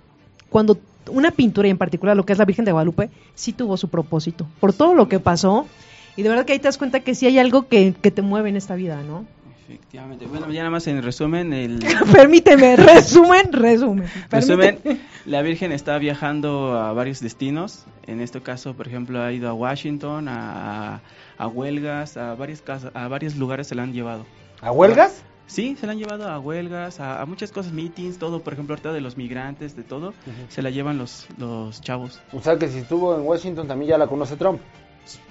cuando 0.50 0.78
una 1.10 1.32
pintura 1.32 1.68
y 1.68 1.72
en 1.72 1.78
particular 1.78 2.16
lo 2.16 2.26
que 2.26 2.34
es 2.34 2.40
la 2.40 2.46
Virgen 2.46 2.66
de 2.66 2.72
Guadalupe, 2.72 3.10
sí 3.36 3.54
tuvo 3.54 3.78
su 3.78 3.90
propósito, 3.90 4.48
por 4.60 4.74
todo 4.74 4.96
lo 4.96 5.08
que 5.08 5.20
pasó, 5.20 5.68
y 6.16 6.24
de 6.24 6.30
verdad 6.30 6.46
que 6.46 6.54
ahí 6.54 6.60
te 6.60 6.68
das 6.68 6.78
cuenta 6.78 7.00
que 7.00 7.16
sí 7.16 7.26
hay 7.26 7.40
algo 7.40 7.68
que, 7.68 7.94
que 8.02 8.12
te 8.12 8.22
mueve 8.22 8.50
en 8.50 8.56
esta 8.56 8.76
vida, 8.76 9.02
¿no? 9.04 9.26
Efectivamente. 9.68 10.26
Bueno, 10.28 10.52
ya 10.52 10.60
nada 10.60 10.72
más 10.72 10.86
en 10.88 11.02
resumen, 11.02 11.54
el 11.54 11.80
Permíteme, 12.14 12.76
resumen, 12.76 13.52
resumen. 13.54 14.08
resumen, 14.30 14.80
la 15.26 15.42
Virgen 15.42 15.72
está 15.72 15.98
viajando 15.98 16.78
a 16.78 16.92
varios 16.94 17.22
destinos. 17.22 17.86
En 18.06 18.20
este 18.20 18.42
caso, 18.42 18.74
por 18.74 18.88
ejemplo, 18.88 19.22
ha 19.22 19.32
ido 19.32 19.50
a 19.50 19.54
Washington, 19.54 20.28
a, 20.28 21.02
a 21.38 21.48
huelgas, 21.48 22.18
a 22.18 22.36
casas, 22.64 22.92
a 22.94 23.08
varios 23.08 23.38
lugares 23.38 23.68
se 23.68 23.76
la 23.76 23.84
han 23.84 23.94
llevado. 23.94 24.26
¿A 24.62 24.72
huelgas? 24.72 25.24
Sí, 25.46 25.76
se 25.80 25.86
la 25.86 25.92
han 25.92 26.00
llevado 26.00 26.28
a 26.30 26.40
huelgas, 26.40 27.00
a, 27.00 27.22
a 27.22 27.26
muchas 27.26 27.52
cosas, 27.52 27.74
meetings, 27.74 28.18
todo, 28.18 28.42
por 28.42 28.54
ejemplo, 28.54 28.74
ahorita 28.74 28.92
de 28.94 29.02
los 29.02 29.18
migrantes, 29.18 29.76
de 29.76 29.84
todo, 29.84 30.14
se 30.50 30.62
la 30.62 30.70
llevan 30.70 30.98
los, 30.98 31.28
los 31.38 31.80
chavos, 31.82 32.20
O 32.32 32.42
sea 32.42 32.58
que 32.58 32.68
si 32.70 32.80
estuvo 32.80 33.16
en 33.16 33.22
Washington 33.22 33.68
también 33.68 33.90
ya 33.90 33.98
la 33.98 34.08
conoce 34.08 34.36
Trump. 34.38 34.60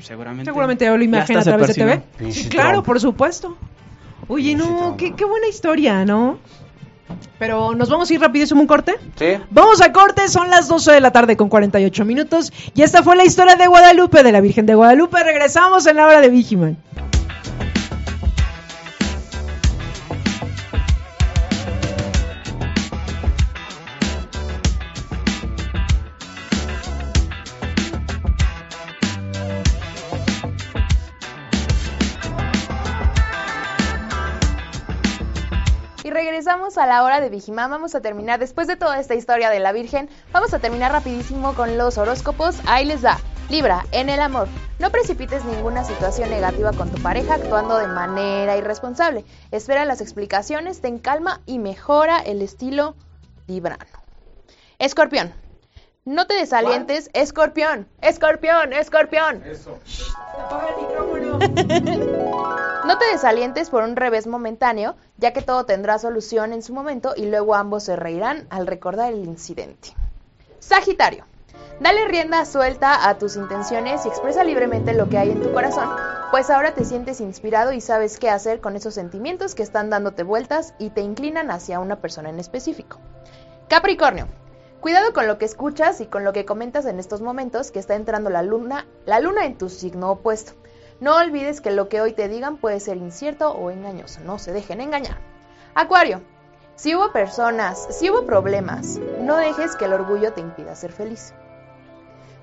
seguramente. 0.01 0.45
Seguramente 0.45 0.85
veo 0.85 0.97
la 0.97 1.01
Ya 1.01 1.05
imagen 1.09 1.37
a 1.39 1.43
través 1.43 1.69
de 1.69 1.75
TV. 1.75 2.03
Pinche 2.19 2.49
claro, 2.49 2.71
Trump. 2.73 2.87
por 2.87 3.01
supuesto. 3.01 3.57
Oye, 4.29 4.51
Pinche 4.55 4.71
no, 4.71 4.79
Trump, 4.79 4.97
qué, 4.99 5.11
¿no? 5.11 5.17
qué 5.17 5.25
buena 5.25 5.49
historia, 5.49 6.05
¿no? 6.05 6.39
Pero 7.39 7.75
nos 7.75 7.91
vamos 7.91 8.09
a 8.11 8.15
ir 8.15 8.21
rapidísimo 8.21 8.61
un 8.61 8.67
corte. 8.67 8.95
Sí. 9.17 9.27
Vamos 9.51 9.81
a 9.83 9.93
corte, 9.93 10.29
son 10.29 10.49
las 10.51 10.69
12 10.69 10.93
de 10.93 11.01
la 11.01 11.11
tarde 11.11 11.37
con 11.37 11.49
48 11.49 12.05
minutos. 12.05 12.53
Y 12.75 12.83
esta 12.83 13.03
fue 13.03 13.17
la 13.17 13.25
historia 13.25 13.57
de 13.57 13.67
Guadalupe, 13.67 14.23
de 14.23 14.31
la 14.33 14.41
Virgen 14.41 14.65
de 14.67 14.75
Guadalupe. 14.75 15.23
Regresamos 15.23 15.85
en 15.87 15.97
la 15.97 16.07
hora 16.07 16.21
de 16.21 16.29
Vigiman. 16.31 16.77
A 36.79 36.87
la 36.87 37.03
hora 37.03 37.21
de 37.21 37.29
Vigimán. 37.29 37.71
Vamos 37.71 37.95
a 37.95 38.01
terminar, 38.01 38.39
después 38.39 38.67
de 38.67 38.77
toda 38.77 38.99
esta 38.99 39.15
historia 39.15 39.51
de 39.51 39.61
la 39.61 39.73
Virgen, 39.73 40.09
vamos 40.33 40.55
a 40.55 40.59
terminar 40.59 40.93
rapidísimo 40.93 41.55
con 41.55 41.77
los 41.77 41.99
horóscopos. 41.99 42.61
Ahí 42.67 42.85
les 42.85 43.03
da. 43.03 43.19
Libra, 43.51 43.85
en 43.91 44.09
el 44.09 44.21
amor, 44.21 44.49
no 44.79 44.91
precipites 44.91 45.45
ninguna 45.45 45.85
situación 45.85 46.31
negativa 46.31 46.73
con 46.73 46.91
tu 46.91 47.03
pareja 47.03 47.35
actuando 47.35 47.77
de 47.77 47.89
manera 47.89 48.57
irresponsable. 48.57 49.25
Espera 49.51 49.85
las 49.85 50.01
explicaciones, 50.01 50.81
ten 50.81 50.99
calma 50.99 51.41
y 51.45 51.59
mejora 51.59 52.19
el 52.19 52.41
estilo 52.41 52.95
librano. 53.47 53.85
Escorpión, 54.79 55.33
no 56.05 56.27
te 56.27 56.35
desalientes. 56.35 57.11
Escorpión, 57.13 57.87
escorpión, 58.01 58.73
escorpión. 58.73 59.43
Apaga 60.39 60.69
el 60.69 60.83
micrófono. 60.83 61.39
No 62.85 62.99
te 62.99 63.07
desalientes 63.13 63.71
por 63.71 63.85
un 63.85 63.95
revés 63.95 64.27
momentáneo, 64.27 64.97
ya 65.17 65.33
que 65.33 65.43
todo 65.43 65.65
tendrá 65.67 65.99
solución 65.99 66.53
en 66.53 66.63
su 66.63 66.75
momento 66.75 67.15
y 67.17 67.27
luego 67.27 67.55
ambos 67.55 67.85
se 67.85 67.95
reirán 67.95 68.47
al 68.51 68.67
recordar 68.67 69.13
el 69.13 69.25
incidente. 69.25 69.95
Sagitario. 70.59 71.25
Dale 71.81 72.07
rienda 72.07 72.45
suelta 72.45 73.09
a 73.09 73.19
tus 73.19 73.37
intenciones 73.37 74.05
y 74.05 74.09
expresa 74.09 74.45
libremente 74.45 74.95
lo 74.95 75.09
que 75.09 75.19
hay 75.19 75.31
en 75.31 75.43
tu 75.43 75.53
corazón, 75.53 75.89
pues 76.31 76.51
ahora 76.51 76.75
te 76.75 76.85
sientes 76.85 77.21
inspirado 77.21 77.73
y 77.73 77.81
sabes 77.81 78.19
qué 78.19 78.31
hacer 78.31 78.61
con 78.61 78.77
esos 78.77 78.95
sentimientos 78.95 79.55
que 79.55 79.63
están 79.63 79.91
dándote 79.91 80.23
vueltas 80.23 80.75
y 80.79 80.91
te 80.91 81.01
inclinan 81.01 81.51
hacia 81.51 81.81
una 81.81 81.97
persona 81.97 82.31
en 82.31 82.41
específico. 82.41 82.99
Capricornio. 83.69 84.29
Cuidado 84.83 85.13
con 85.13 85.29
lo 85.29 85.39
que 85.39 85.45
escuchas 85.45 86.01
y 86.01 86.07
con 86.07 86.25
lo 86.25 86.33
que 86.33 86.45
comentas 86.45 86.87
en 86.87 86.99
estos 86.99 87.21
momentos 87.21 87.71
que 87.71 87.79
está 87.79 87.95
entrando 87.95 88.31
la 88.31 88.43
luna, 88.43 88.85
la 89.07 89.21
luna 89.21 89.47
en 89.47 89.57
tu 89.57 89.69
signo 89.69 90.11
opuesto. 90.11 90.55
No 90.99 91.17
olvides 91.17 91.61
que 91.61 91.71
lo 91.71 91.89
que 91.89 92.01
hoy 92.01 92.15
te 92.15 92.27
digan 92.27 92.57
puede 92.57 92.81
ser 92.81 92.97
incierto 92.97 93.53
o 93.53 93.71
engañoso, 93.71 94.19
no 94.25 94.41
se 94.41 94.53
dejen 94.53 94.81
engañar. 94.81 95.19
Acuario, 95.77 96.21
si 96.75 96.97
hubo 96.97 97.13
personas, 97.13 97.87
si 97.91 98.11
hubo 98.11 98.27
problemas, 98.27 98.99
no 99.21 99.37
dejes 99.37 99.77
que 99.77 99.85
el 99.85 99.93
orgullo 99.93 100.33
te 100.33 100.41
impida 100.41 100.75
ser 100.75 100.91
feliz. 100.91 101.33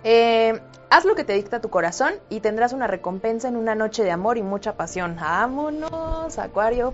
Eh, 0.06 0.62
haz 0.90 1.04
lo 1.04 1.16
que 1.16 1.26
te 1.26 1.34
dicta 1.34 1.60
tu 1.60 1.70
corazón 1.70 2.14
y 2.30 2.40
tendrás 2.40 2.72
una 2.72 2.88
recompensa 2.88 3.50
en 3.50 3.58
una 3.58 3.76
noche 3.76 4.06
de 4.06 4.12
amor 4.12 4.38
y 4.38 4.44
mucha 4.44 4.78
pasión. 4.78 5.18
Vámonos, 5.20 6.40
Acuario. 6.40 6.94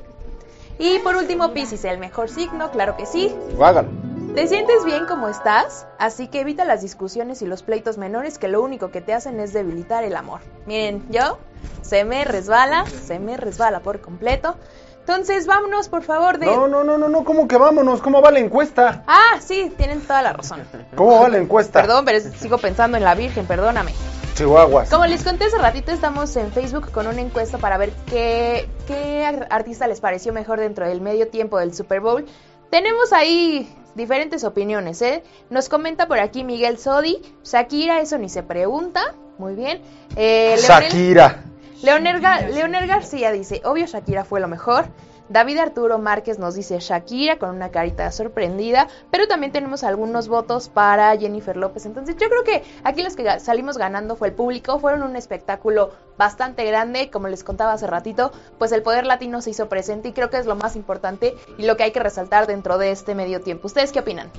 Y 0.79 0.97
por 0.99 1.15
último, 1.15 1.53
Piscis, 1.53 1.85
el 1.85 1.99
mejor 1.99 2.29
signo, 2.29 2.71
claro 2.71 2.97
que 2.97 3.05
sí. 3.05 3.35
Hágalo. 3.61 4.14
Te 4.35 4.47
sientes 4.47 4.83
bien 4.83 5.05
como 5.05 5.29
estás, 5.29 5.87
así 5.97 6.27
que 6.27 6.41
evita 6.41 6.65
las 6.65 6.81
discusiones 6.81 7.41
y 7.41 7.45
los 7.45 7.63
pleitos 7.63 7.97
menores 7.97 8.37
que 8.37 8.47
lo 8.49 8.61
único 8.61 8.91
que 8.91 8.99
te 9.01 9.13
hacen 9.13 9.39
es 9.39 9.53
debilitar 9.53 10.03
el 10.03 10.15
amor. 10.15 10.41
Miren, 10.65 11.05
yo 11.09 11.37
se 11.81 12.03
me 12.03 12.25
resbala, 12.25 12.85
se 12.85 13.19
me 13.19 13.37
resbala 13.37 13.79
por 13.79 14.01
completo. 14.01 14.55
Entonces, 14.99 15.45
vámonos, 15.47 15.87
por 15.87 16.01
favor, 16.03 16.39
de... 16.39 16.47
No, 16.47 16.67
no, 16.67 16.83
no, 16.83 16.97
no, 16.97 17.07
no, 17.07 17.23
¿cómo 17.23 17.47
que 17.47 17.57
vámonos? 17.57 18.01
¿Cómo 18.01 18.21
va 18.21 18.31
la 18.31 18.39
encuesta? 18.39 19.03
Ah, 19.07 19.39
sí, 19.39 19.71
tienen 19.77 20.01
toda 20.01 20.21
la 20.23 20.33
razón. 20.33 20.63
¿Cómo 20.95 21.21
va 21.21 21.29
la 21.29 21.37
encuesta? 21.37 21.79
Perdón, 21.81 22.05
pero 22.05 22.19
sigo 22.19 22.57
pensando 22.57 22.97
en 22.97 23.03
la 23.03 23.13
Virgen, 23.15 23.45
perdóname. 23.45 23.93
Chihuahuas. 24.33 24.89
Como 24.89 25.05
les 25.05 25.23
conté 25.23 25.45
hace 25.45 25.59
ratito, 25.59 25.91
estamos 25.91 26.35
en 26.35 26.51
Facebook 26.51 26.91
con 26.91 27.07
una 27.07 27.21
encuesta 27.21 27.57
para 27.59 27.77
ver 27.77 27.91
qué, 28.09 28.67
qué 28.87 29.23
ar- 29.25 29.47
artista 29.51 29.87
les 29.87 30.01
pareció 30.01 30.33
mejor 30.33 30.59
dentro 30.59 30.87
del 30.87 30.99
medio 31.01 31.29
tiempo 31.29 31.57
del 31.59 31.73
Super 31.73 32.01
Bowl. 32.01 32.25
Tenemos 32.71 33.13
ahí 33.13 33.73
diferentes 33.95 34.43
opiniones, 34.43 35.01
¿eh? 35.01 35.23
Nos 35.49 35.69
comenta 35.69 36.07
por 36.07 36.19
aquí 36.19 36.43
Miguel 36.43 36.77
Sodi, 36.77 37.21
Shakira, 37.43 37.99
eso 38.01 38.17
ni 38.17 38.29
se 38.29 38.43
pregunta. 38.43 39.15
Muy 39.37 39.55
bien. 39.55 39.81
Eh, 40.15 40.55
Leonel- 40.57 40.61
Shakira. 40.83 41.43
Leonel, 41.81 42.21
Ga- 42.21 42.47
Leonel 42.49 42.87
García 42.87 43.31
dice, 43.31 43.61
obvio 43.65 43.85
Shakira 43.85 44.23
fue 44.23 44.39
lo 44.39 44.47
mejor. 44.47 44.85
David 45.29 45.57
Arturo 45.57 45.97
Márquez 45.97 46.37
nos 46.37 46.55
dice 46.55 46.79
Shakira 46.79 47.37
con 47.37 47.49
una 47.49 47.69
carita 47.69 48.11
sorprendida, 48.11 48.87
pero 49.11 49.27
también 49.27 49.51
tenemos 49.51 49.83
algunos 49.83 50.27
votos 50.27 50.69
para 50.69 51.15
Jennifer 51.17 51.57
López. 51.57 51.85
Entonces 51.85 52.15
yo 52.17 52.29
creo 52.29 52.43
que 52.43 52.63
aquí 52.83 53.01
los 53.01 53.15
que 53.15 53.39
salimos 53.39 53.77
ganando 53.77 54.15
fue 54.15 54.29
el 54.29 54.33
público, 54.33 54.79
fueron 54.79 55.03
un 55.03 55.15
espectáculo 55.15 55.91
bastante 56.17 56.63
grande, 56.65 57.09
como 57.09 57.27
les 57.27 57.43
contaba 57.43 57.73
hace 57.73 57.87
ratito, 57.87 58.31
pues 58.59 58.71
el 58.71 58.83
poder 58.83 59.05
latino 59.05 59.41
se 59.41 59.49
hizo 59.49 59.67
presente 59.67 60.09
y 60.09 60.13
creo 60.13 60.29
que 60.29 60.37
es 60.37 60.45
lo 60.45 60.55
más 60.55 60.75
importante 60.75 61.35
y 61.57 61.65
lo 61.65 61.75
que 61.75 61.83
hay 61.83 61.91
que 61.91 61.99
resaltar 61.99 62.47
dentro 62.47 62.77
de 62.77 62.91
este 62.91 63.15
medio 63.15 63.41
tiempo. 63.41 63.67
¿Ustedes 63.67 63.91
qué 63.91 63.99
opinan? 63.99 64.29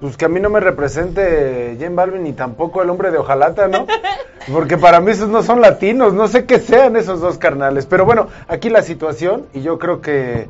Pues 0.00 0.16
que 0.16 0.24
a 0.24 0.28
mí 0.28 0.40
no 0.40 0.50
me 0.50 0.60
represente 0.60 1.76
Jen 1.78 1.96
Balvin 1.96 2.22
ni 2.22 2.32
tampoco 2.32 2.82
el 2.82 2.90
hombre 2.90 3.10
de 3.10 3.18
hojalata, 3.18 3.68
¿no? 3.68 3.86
Porque 4.52 4.76
para 4.78 5.00
mí 5.00 5.10
esos 5.10 5.28
no 5.28 5.42
son 5.42 5.60
latinos, 5.60 6.14
no 6.14 6.26
sé 6.28 6.44
qué 6.46 6.58
sean 6.58 6.96
esos 6.96 7.20
dos 7.20 7.38
carnales. 7.38 7.86
Pero 7.86 8.04
bueno, 8.04 8.28
aquí 8.48 8.70
la 8.70 8.82
situación, 8.82 9.46
y 9.52 9.62
yo 9.62 9.78
creo 9.78 10.00
que 10.00 10.48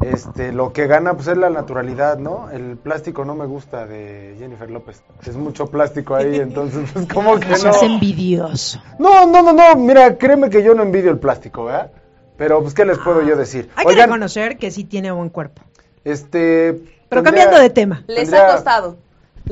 este 0.00 0.52
lo 0.52 0.72
que 0.72 0.86
gana 0.86 1.14
pues 1.14 1.28
es 1.28 1.36
la 1.36 1.50
naturalidad, 1.50 2.18
¿no? 2.18 2.50
El 2.50 2.76
plástico 2.76 3.24
no 3.24 3.34
me 3.34 3.46
gusta 3.46 3.86
de 3.86 4.36
Jennifer 4.38 4.70
López. 4.70 5.02
Es 5.26 5.36
mucho 5.36 5.66
plástico 5.66 6.14
ahí, 6.14 6.36
entonces 6.36 6.88
pues 6.92 7.06
como 7.12 7.38
que 7.38 7.48
no. 7.48 7.54
es 7.54 7.82
envidioso. 7.82 8.80
No, 8.98 9.26
no, 9.26 9.42
no, 9.42 9.52
no, 9.52 9.76
mira, 9.76 10.16
créeme 10.16 10.48
que 10.50 10.62
yo 10.62 10.74
no 10.74 10.82
envidio 10.82 11.10
el 11.10 11.18
plástico, 11.18 11.64
¿verdad? 11.66 11.90
Pero 12.36 12.62
pues 12.62 12.74
qué 12.74 12.84
les 12.84 12.98
puedo 12.98 13.22
yo 13.22 13.36
decir. 13.36 13.68
Hay 13.76 13.86
que 13.86 13.94
reconocer 14.02 14.56
que 14.56 14.70
sí 14.70 14.84
tiene 14.84 15.10
buen 15.12 15.28
cuerpo. 15.28 15.62
este 16.04 16.80
Pero 17.08 17.22
tendría- 17.22 17.44
cambiando 17.44 17.58
de 17.60 17.70
tema, 17.70 18.04
Les 18.06 18.22
tendría- 18.30 18.48
ha 18.48 18.52
costado, 18.54 18.96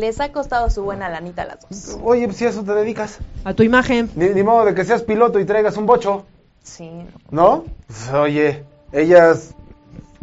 les 0.00 0.20
ha 0.20 0.32
costado 0.32 0.68
su 0.70 0.82
buena 0.82 1.08
lanita 1.08 1.42
a 1.42 1.46
las 1.46 1.60
dos. 1.68 1.98
Oye, 2.02 2.24
pues 2.26 2.38
si 2.38 2.46
a 2.46 2.48
eso 2.48 2.64
te 2.64 2.72
dedicas. 2.74 3.18
a 3.44 3.54
tu 3.54 3.62
imagen. 3.62 4.10
Ni, 4.16 4.30
ni 4.30 4.42
modo 4.42 4.64
de 4.64 4.74
que 4.74 4.84
seas 4.84 5.02
piloto 5.02 5.38
y 5.38 5.44
traigas 5.44 5.76
un 5.76 5.86
bocho, 5.86 6.24
Sí. 6.62 6.90
¿no? 7.30 7.64
Pues, 7.86 8.10
oye, 8.12 8.64
ellas 8.92 9.54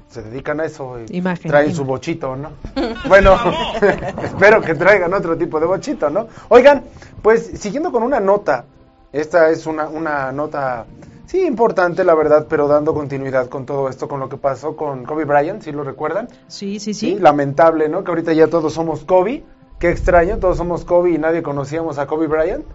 se 0.10 0.22
dedican 0.24 0.60
a 0.60 0.66
eso 0.66 0.98
y 1.08 1.18
Imagen, 1.18 1.50
traen 1.50 1.66
imagen. 1.66 1.76
su 1.76 1.84
bochito, 1.86 2.36
¿no? 2.36 2.52
bueno, 3.08 3.36
espero 4.24 4.62
que 4.62 4.76
traigan 4.76 5.14
otro 5.14 5.38
tipo 5.38 5.60
de 5.60 5.66
bochito, 5.66 6.10
¿no? 6.10 6.28
Oigan, 6.50 6.84
pues 7.22 7.52
siguiendo 7.56 7.92
con 7.92 8.04
una 8.04 8.20
nota, 8.20 8.66
esta 9.12 9.50
es 9.50 9.66
una, 9.68 9.88
una 9.90 10.32
nota, 10.32 10.86
sí, 11.26 11.42
importante, 11.46 12.04
la 12.04 12.14
verdad, 12.16 12.46
pero 12.50 12.68
dando 12.68 12.94
continuidad 12.94 13.48
con 13.50 13.66
todo 13.66 13.90
esto, 13.90 14.08
con 14.08 14.20
lo 14.20 14.30
que 14.30 14.38
pasó 14.38 14.76
con 14.76 15.04
Kobe 15.06 15.26
Bryant, 15.26 15.62
¿sí 15.64 15.72
lo 15.72 15.84
recuerdan? 15.84 16.28
Sí, 16.48 16.80
sí, 16.80 16.94
Sí, 16.94 17.16
sí. 17.16 17.20
lamentable, 17.20 17.90
¿no? 17.90 18.04
Que 18.04 18.12
ahorita 18.12 18.32
ya 18.34 18.48
todos 18.48 18.74
somos 18.74 19.04
Kobe. 19.06 19.44
Qué 19.80 19.92
extraño, 19.92 20.40
todos 20.40 20.58
somos 20.58 20.84
Kobe 20.86 21.12
y 21.12 21.18
nadie 21.20 21.44
conocíamos 21.44 22.00
a 22.00 22.08
Kobe 22.08 22.26
Bryant 22.26 22.66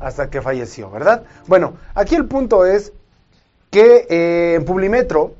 hasta 0.00 0.30
que 0.30 0.42
falleció, 0.42 0.90
¿verdad? 0.90 1.24
Bueno, 1.46 1.74
aquí 1.94 2.16
el 2.16 2.26
punto 2.26 2.66
es 2.66 2.92
que 3.70 4.06
eh, 4.10 4.54
en 4.56 4.64
Publimetro, 4.64 5.34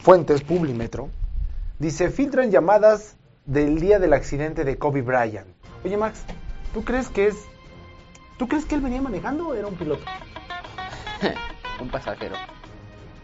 fuentes 0.00 0.42
Publimetro, 0.42 1.10
dice, 1.78 2.10
filtran 2.10 2.50
llamadas 2.50 3.14
del 3.46 3.78
día 3.78 4.00
del 4.00 4.12
accidente 4.12 4.64
de 4.64 4.78
Kobe 4.78 5.02
Bryant. 5.02 5.46
Oye, 5.84 5.96
Max, 5.96 6.22
¿tú 6.74 6.84
crees 6.84 7.08
que 7.08 7.28
es... 7.28 7.36
¿Tú 8.36 8.48
crees 8.48 8.64
que 8.64 8.74
él 8.74 8.80
venía 8.80 9.00
manejando 9.00 9.48
o 9.48 9.54
era 9.54 9.68
un 9.68 9.74
piloto? 9.74 10.02
Un 11.80 11.88
pasajero. 11.88 12.34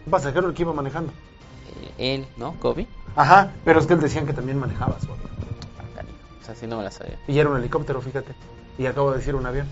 Un 0.06 0.10
pasajero 0.10 0.48
el 0.48 0.54
que 0.54 0.62
iba 0.62 0.72
manejando. 0.72 1.12
Eh, 1.98 2.14
él, 2.14 2.26
¿no? 2.36 2.54
Kobe. 2.60 2.86
Ajá, 3.16 3.52
pero 3.64 3.80
es 3.80 3.86
que 3.86 3.94
él 3.94 4.00
decían 4.00 4.26
que 4.26 4.32
también 4.32 4.58
manejaba 4.58 5.00
su. 5.00 5.08
O 6.44 6.46
sea, 6.46 6.54
sí 6.54 6.66
no 6.66 6.76
me 6.76 6.84
la 6.84 6.90
sabía. 6.90 7.16
Y 7.26 7.38
era 7.38 7.48
un 7.48 7.56
helicóptero, 7.56 8.02
fíjate. 8.02 8.32
Y 8.76 8.84
acabo 8.84 9.12
de 9.12 9.16
decir 9.16 9.34
un 9.34 9.46
avión. 9.46 9.66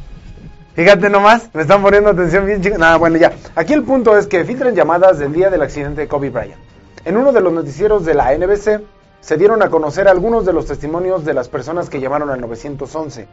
Fíjate 0.75 1.11
nomás, 1.11 1.51
me 1.53 1.61
están 1.61 1.83
poniendo 1.83 2.09
atención 2.09 2.47
bien 2.47 2.63
chicos. 2.63 2.79
Nada, 2.79 2.97
bueno, 2.97 3.19
ya. 3.19 3.35
Aquí 3.55 3.75
el 3.75 3.83
punto 3.83 4.17
es 4.17 4.27
que 4.27 4.43
filtran 4.47 4.75
llamadas 4.75 5.19
del 5.19 5.35
día 5.35 5.51
del 5.51 5.61
accidente 5.61 6.01
de 6.01 6.09
Kobe 6.09 6.31
Bryant. 6.31 6.59
En 7.05 7.19
uno 7.19 7.31
de 7.31 7.43
los 7.43 7.53
noticieros 7.53 8.07
de 8.07 8.15
la 8.15 8.35
NBC 8.35 8.81
se 9.21 9.37
dieron 9.37 9.63
a 9.63 9.69
conocer 9.69 10.09
algunos 10.09 10.47
de 10.47 10.55
los 10.55 10.65
testimonios 10.65 11.27
de 11.27 11.35
las 11.35 11.51
personas 11.51 11.91
que 11.91 12.01
llamaron 12.01 12.31
al 12.31 12.41
911. 12.41 13.29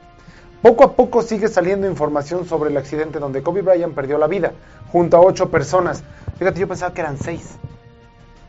Poco 0.61 0.83
a 0.83 0.97
poco 0.97 1.21
sigue 1.21 1.47
saliendo 1.47 1.87
información 1.87 2.45
sobre 2.45 2.71
el 2.71 2.75
accidente 2.75 3.19
donde 3.19 3.41
Kobe 3.41 3.61
Bryant 3.61 3.95
perdió 3.95 4.17
la 4.17 4.27
vida, 4.27 4.51
junto 4.91 5.15
a 5.15 5.21
ocho 5.21 5.49
personas. 5.49 6.03
Fíjate, 6.39 6.59
yo 6.59 6.67
pensaba 6.67 6.93
que 6.93 6.99
eran 6.99 7.17
seis. 7.17 7.57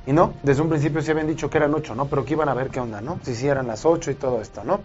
Y 0.06 0.12
no, 0.12 0.34
desde 0.42 0.62
un 0.62 0.68
principio 0.68 1.02
se 1.02 1.12
habían 1.12 1.26
dicho 1.26 1.50
que 1.50 1.58
eran 1.58 1.74
ocho, 1.74 1.94
¿no? 1.94 2.06
Pero 2.06 2.24
que 2.24 2.32
iban 2.32 2.48
a 2.48 2.54
ver 2.54 2.68
qué 2.70 2.80
onda, 2.80 3.00
¿no? 3.00 3.20
Si 3.22 3.34
sí 3.34 3.46
eran 3.46 3.66
las 3.66 3.84
ocho 3.84 4.10
y 4.10 4.14
todo 4.14 4.40
esto, 4.40 4.64
¿no? 4.64 4.80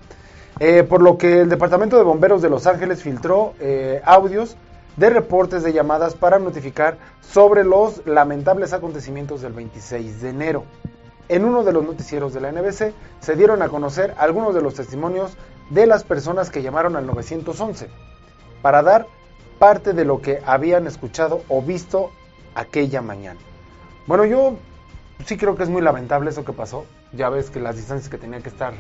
Eh, 0.60 0.84
por 0.84 1.02
lo 1.02 1.18
que 1.18 1.42
el 1.42 1.50
Departamento 1.50 1.98
de 1.98 2.04
Bomberos 2.04 2.42
de 2.42 2.50
Los 2.50 2.68
Ángeles 2.68 3.02
filtró 3.02 3.54
eh, 3.60 4.02
audios 4.06 4.56
de 4.96 5.10
reportes 5.10 5.64
de 5.64 5.74
llamadas 5.74 6.16
para 6.16 6.40
notificar 6.40 6.98
sobre 7.22 7.64
los 7.64 8.06
lamentables 8.06 8.72
acontecimientos 8.72 9.42
del 9.42 9.54
26 9.54 10.22
de 10.22 10.30
enero. 10.30 10.64
en 11.28 11.44
uno 11.44 11.64
de 11.64 11.74
los 11.74 11.84
noticieros 11.84 12.34
de 12.34 12.40
la 12.40 12.52
NBC 12.52 12.94
se 13.20 13.36
dieron 13.36 13.64
a 13.64 13.70
conocer 13.70 14.14
algunos 14.20 14.54
de 14.54 14.62
los 14.62 14.76
testimonios 14.76 15.36
de 15.72 15.88
las 15.88 16.04
personas 16.04 16.52
que 16.52 16.62
llamaron 16.62 16.96
al 16.96 17.08
911 17.08 17.90
para 18.62 18.84
dar 18.84 19.08
parte 19.58 19.94
de 19.94 20.06
lo 20.06 20.22
que 20.22 20.42
habían 20.46 20.86
escuchado 20.86 21.42
o 21.50 21.62
visto 21.62 22.12
aquella 22.54 23.02
mañana. 23.02 23.40
Bueno, 24.06 24.26
yo 24.26 24.56
sí 25.26 25.38
creo 25.38 25.56
que 25.56 25.64
es 25.64 25.70
muy 25.70 25.82
lamentable 25.82 26.30
eso 26.30 26.44
que 26.44 26.54
pasó. 26.54 26.86
Ya 27.14 27.30
ves 27.30 27.50
que 27.50 27.60
las 27.60 27.76
distancias 27.76 28.10
que 28.10 28.18
tenía 28.18 28.40
que 28.42 28.50
estar 28.50 28.74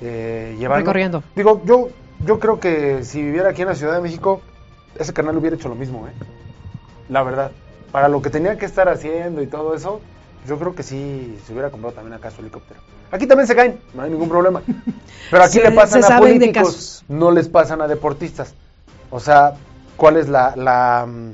eh, 0.00 0.56
llevando. 0.58 0.84
Recorriendo. 0.86 1.22
Digo, 1.34 1.62
yo, 1.64 1.88
yo 2.24 2.38
creo 2.38 2.60
que 2.60 3.04
si 3.04 3.22
viviera 3.22 3.50
aquí 3.50 3.62
en 3.62 3.68
la 3.68 3.74
Ciudad 3.74 3.94
de 3.94 4.00
México, 4.00 4.40
ese 4.98 5.12
canal 5.12 5.36
hubiera 5.36 5.56
hecho 5.56 5.68
lo 5.68 5.74
mismo, 5.74 6.06
¿eh? 6.06 6.12
La 7.08 7.22
verdad. 7.22 7.50
Para 7.92 8.08
lo 8.08 8.20
que 8.22 8.30
tenía 8.30 8.58
que 8.58 8.66
estar 8.66 8.88
haciendo 8.88 9.40
y 9.42 9.46
todo 9.46 9.74
eso, 9.74 10.00
yo 10.46 10.58
creo 10.58 10.74
que 10.74 10.82
sí 10.82 11.38
se 11.46 11.52
hubiera 11.52 11.70
comprado 11.70 11.94
también 11.94 12.14
acá 12.14 12.30
su 12.30 12.40
helicóptero. 12.40 12.80
Aquí 13.12 13.26
también 13.26 13.46
se 13.46 13.54
caen, 13.54 13.78
no 13.94 14.02
hay 14.02 14.10
ningún 14.10 14.28
problema. 14.28 14.62
Pero 15.30 15.42
aquí 15.44 15.58
Se- 15.58 15.62
le 15.64 15.70
pasan 15.70 16.04
a 16.04 16.18
políticos, 16.18 17.04
no 17.08 17.30
les 17.30 17.48
pasan 17.48 17.80
a 17.80 17.86
deportistas. 17.88 18.54
O 19.10 19.20
sea, 19.20 19.54
¿cuál 19.96 20.16
es 20.16 20.28
la, 20.28 20.54
la, 20.56 21.06
mm, 21.06 21.30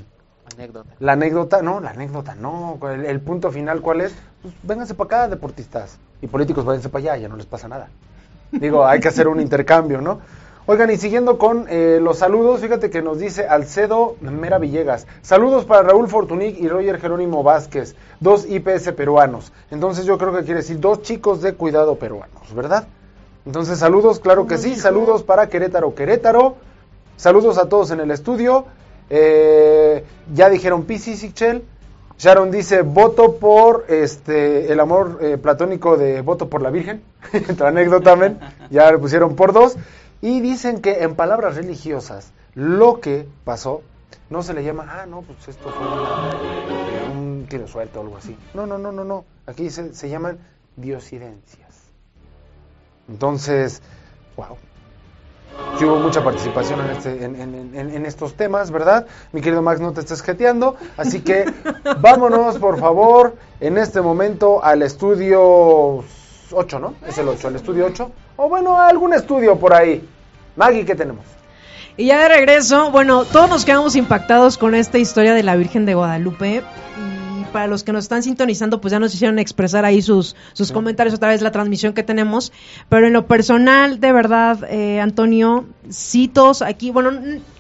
Anécdota. 0.61 0.95
la 0.99 1.13
anécdota? 1.13 1.63
No, 1.63 1.81
la 1.81 1.91
anécdota 1.91 2.35
no. 2.35 2.79
El, 2.83 3.07
el 3.07 3.21
punto 3.21 3.51
final, 3.51 3.81
¿cuál 3.81 4.03
es? 4.03 4.15
Pues 4.43 4.55
vénganse 4.63 4.95
para 4.95 5.07
acá, 5.07 5.29
deportistas. 5.29 5.99
Y 6.23 6.27
políticos, 6.27 6.65
váyanse 6.65 6.89
para 6.89 7.13
allá, 7.13 7.23
ya 7.23 7.29
no 7.29 7.37
les 7.37 7.47
pasa 7.47 7.69
nada. 7.69 7.89
Digo, 8.53 8.87
hay 8.87 9.01
que 9.01 9.09
hacer 9.09 9.29
un 9.29 9.41
intercambio, 9.47 10.01
¿no? 10.01 10.21
Oigan, 10.67 10.91
y 10.91 10.99
siguiendo 10.99 11.39
con 11.39 11.67
eh, 11.69 11.99
los 12.01 12.19
saludos, 12.19 12.61
fíjate 12.61 12.91
que 12.91 13.03
nos 13.03 13.19
dice 13.19 13.49
Alcedo 13.49 14.17
Mera 14.21 14.59
Villegas. 14.59 15.07
Saludos 15.23 15.65
para 15.65 15.83
Raúl 15.83 16.07
Fortunic 16.07 16.61
y 16.61 16.69
Roger 16.69 17.01
Jerónimo 17.01 17.43
Vázquez, 17.43 17.97
dos 18.21 18.47
IPS 18.49 18.93
peruanos. 18.93 19.53
Entonces 19.71 20.05
yo 20.05 20.19
creo 20.19 20.33
que 20.33 20.45
quiere 20.45 20.61
decir 20.61 20.79
dos 20.79 21.03
chicos 21.03 21.41
de 21.43 21.55
cuidado 21.55 21.97
peruanos, 21.97 22.55
¿verdad? 22.55 22.87
Entonces 23.47 23.79
saludos, 23.79 24.21
claro 24.21 24.47
que 24.47 24.59
sí. 24.59 24.77
Saludos 24.77 25.23
para 25.23 25.49
Querétaro, 25.49 25.95
Querétaro. 25.95 26.57
Saludos 27.17 27.59
a 27.59 27.69
todos 27.69 27.91
en 27.91 28.01
el 28.01 28.11
estudio. 28.11 28.67
Eh, 29.11 30.05
ya 30.33 30.49
dijeron 30.49 30.85
Piscis 30.85 31.23
y 31.25 31.33
Chel. 31.33 31.65
Sharon 32.19 32.51
dice, 32.51 32.83
voto 32.83 33.37
por 33.37 33.87
este 33.89 34.71
el 34.73 34.79
amor 34.81 35.19
eh, 35.23 35.39
platónico 35.39 35.97
de 35.97 36.21
voto 36.21 36.49
por 36.49 36.61
la 36.63 36.71
Virgen. 36.71 37.03
Otra 37.51 37.69
anécdota, 37.69 38.15
men. 38.17 38.39
Ya 38.71 38.91
le 38.93 38.99
pusieron 38.99 39.35
por 39.37 39.53
dos. 39.53 39.77
Y 40.23 40.41
dicen 40.41 40.81
que 40.83 41.03
en 41.03 41.15
palabras 41.17 41.57
religiosas, 41.57 42.33
lo 42.55 43.01
que 43.01 43.27
pasó 43.45 43.83
no 44.29 44.43
se 44.43 44.53
le 44.55 44.63
llama, 44.63 44.87
ah, 44.89 45.07
no, 45.07 45.23
pues 45.23 45.49
esto 45.49 45.71
fue 45.71 45.87
una- 45.87 46.31
eh, 46.35 47.11
un 47.11 47.47
tiro 47.49 47.67
suelto 47.67 48.01
o 48.01 48.03
algo 48.03 48.17
así. 48.19 48.37
No, 48.55 48.67
no, 48.67 48.77
no, 48.79 48.93
no, 48.93 49.03
no. 49.03 49.25
Aquí 49.47 49.71
se, 49.71 49.95
se 49.95 50.09
llaman 50.11 50.39
diosidencias. 50.77 51.69
Entonces, 53.09 53.83
wow. 54.37 54.57
Sí 55.79 55.85
hubo 55.85 55.97
mucha 55.97 56.23
participación 56.23 56.81
en, 56.81 56.91
este, 56.91 57.25
en, 57.25 57.37
en- 57.41 57.71
en- 57.75 57.91
en 57.95 58.07
estos 58.07 58.35
temas, 58.35 58.71
¿verdad? 58.71 59.07
Mi 59.33 59.41
querido 59.41 59.63
Max, 59.63 59.81
no 59.81 59.93
te 59.93 60.01
estés 60.01 60.21
jeteando. 60.23 60.77
Así 60.97 61.21
que 61.21 61.45
vámonos, 62.01 62.59
por 62.59 62.79
favor, 62.79 63.35
en 63.61 63.79
este 63.79 64.01
momento 64.01 64.63
al 64.63 64.83
estudio 64.83 66.05
8, 66.53 66.79
¿no? 66.81 66.95
Es 67.07 67.17
el 67.19 67.29
8, 67.29 67.49
al 67.49 67.57
estudio 67.57 67.87
8. 67.87 68.11
O 68.37 68.49
bueno, 68.49 68.77
a 68.79 68.89
algún 68.89 69.15
estudio 69.15 69.57
por 69.57 69.73
ahí. 69.75 70.07
Maggie, 70.57 70.85
¿qué 70.85 70.95
tenemos? 70.95 71.25
Y 71.97 72.07
ya 72.07 72.19
de 72.23 72.29
regreso, 72.29 72.91
bueno, 72.91 73.25
todos 73.25 73.49
nos 73.51 73.65
quedamos 73.65 73.95
impactados 73.97 74.57
con 74.59 74.75
esta 74.75 74.99
historia 74.99 75.35
de 75.35 75.43
la 75.43 75.57
Virgen 75.57 75.85
de 75.87 75.95
Guadalupe. 75.95 76.63
Para 77.53 77.67
los 77.67 77.83
que 77.83 77.93
nos 77.93 78.05
están 78.05 78.23
sintonizando, 78.23 78.81
pues 78.81 78.93
ya 78.93 79.01
nos 79.01 79.13
hicieron 79.13 79.41
expresar 79.41 79.85
ahí 79.85 80.03
sus, 80.03 80.37
sus 80.53 80.71
comentarios 80.71 81.15
a 81.15 81.19
través 81.19 81.41
de 81.41 81.45
la 81.45 81.51
transmisión 81.51 81.95
que 81.95 82.05
tenemos. 82.05 82.53
Pero 82.89 83.09
en 83.09 83.13
lo 83.13 83.27
personal, 83.27 83.99
de 83.99 84.13
verdad, 84.13 84.65
eh, 84.71 85.01
Antonio, 85.01 85.65
citos 85.91 86.63
aquí, 86.63 86.91
bueno, 86.91 87.11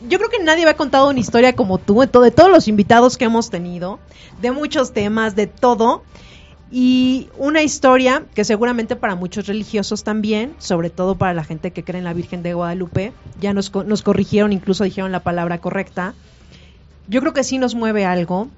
yo 0.08 0.18
creo 0.18 0.30
que 0.30 0.42
nadie 0.44 0.62
había 0.62 0.76
contado 0.76 1.08
una 1.10 1.18
historia 1.18 1.56
como 1.56 1.78
tú, 1.78 2.00
de, 2.00 2.06
to- 2.06 2.20
de 2.20 2.30
todos 2.30 2.50
los 2.50 2.68
invitados 2.68 3.16
que 3.16 3.24
hemos 3.24 3.50
tenido, 3.50 3.98
de 4.40 4.52
muchos 4.52 4.92
temas, 4.92 5.34
de 5.34 5.48
todo. 5.48 6.04
Y 6.70 7.28
una 7.36 7.62
historia 7.64 8.22
que 8.32 8.44
seguramente 8.44 8.94
para 8.94 9.16
muchos 9.16 9.48
religiosos 9.48 10.04
también, 10.04 10.54
sobre 10.58 10.88
todo 10.88 11.16
para 11.16 11.34
la 11.34 11.42
gente 11.42 11.72
que 11.72 11.82
cree 11.82 11.98
en 11.98 12.04
la 12.04 12.12
Virgen 12.14 12.44
de 12.44 12.54
Guadalupe, 12.54 13.12
ya 13.40 13.52
nos, 13.52 13.74
nos 13.74 14.02
corrigieron, 14.02 14.52
incluso 14.52 14.84
dijeron 14.84 15.10
la 15.10 15.18
palabra 15.24 15.58
correcta. 15.58 16.14
Yo 17.08 17.20
creo 17.22 17.32
que 17.34 17.42
sí 17.42 17.58
nos 17.58 17.74
mueve 17.74 18.04
algo 18.04 18.48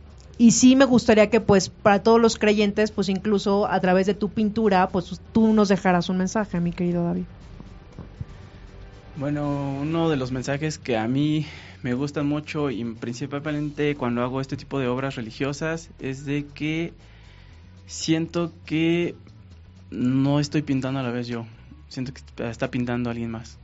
y 0.43 0.51
sí 0.51 0.75
me 0.75 0.87
gustaría 0.87 1.31
que 1.31 1.41
pues 1.41 1.69
para 1.69 2.03
todos 2.03 2.21
los 2.21 2.37
creyentes, 2.37 2.91
pues 2.91 3.09
incluso 3.09 3.71
a 3.71 3.79
través 3.79 4.09
de 4.09 4.15
tu 4.15 4.29
pintura, 4.29 4.89
pues 4.89 5.21
tú 5.31 5.53
nos 5.53 5.69
dejaras 5.69 6.09
un 6.09 6.17
mensaje, 6.17 6.59
mi 6.59 6.73
querido 6.73 7.05
David. 7.05 7.27
Bueno, 9.15 9.79
uno 9.81 10.11
de 10.11 10.17
los 10.17 10.33
mensajes 10.33 10.79
que 10.79 10.97
a 10.97 11.07
mí 11.07 11.47
me 11.85 11.95
gustan 11.95 12.27
mucho 12.27 12.71
y 12.71 12.83
principalmente 12.83 13.95
cuando 13.95 14.23
hago 14.23 14.41
este 14.41 14.57
tipo 14.57 14.81
de 14.81 14.89
obras 14.89 15.15
religiosas 15.15 15.91
es 16.01 16.27
de 16.27 16.45
que 16.53 16.93
siento 17.87 18.51
que 18.67 19.15
no 19.93 20.41
estoy 20.41 20.63
pintando 20.63 20.99
a 20.99 21.05
la 21.05 21.13
vez 21.13 21.29
yo, 21.29 21.47
siento 21.87 22.13
que 22.13 22.49
está 22.49 22.69
pintando 22.69 23.11
alguien 23.11 23.31
más. 23.31 23.61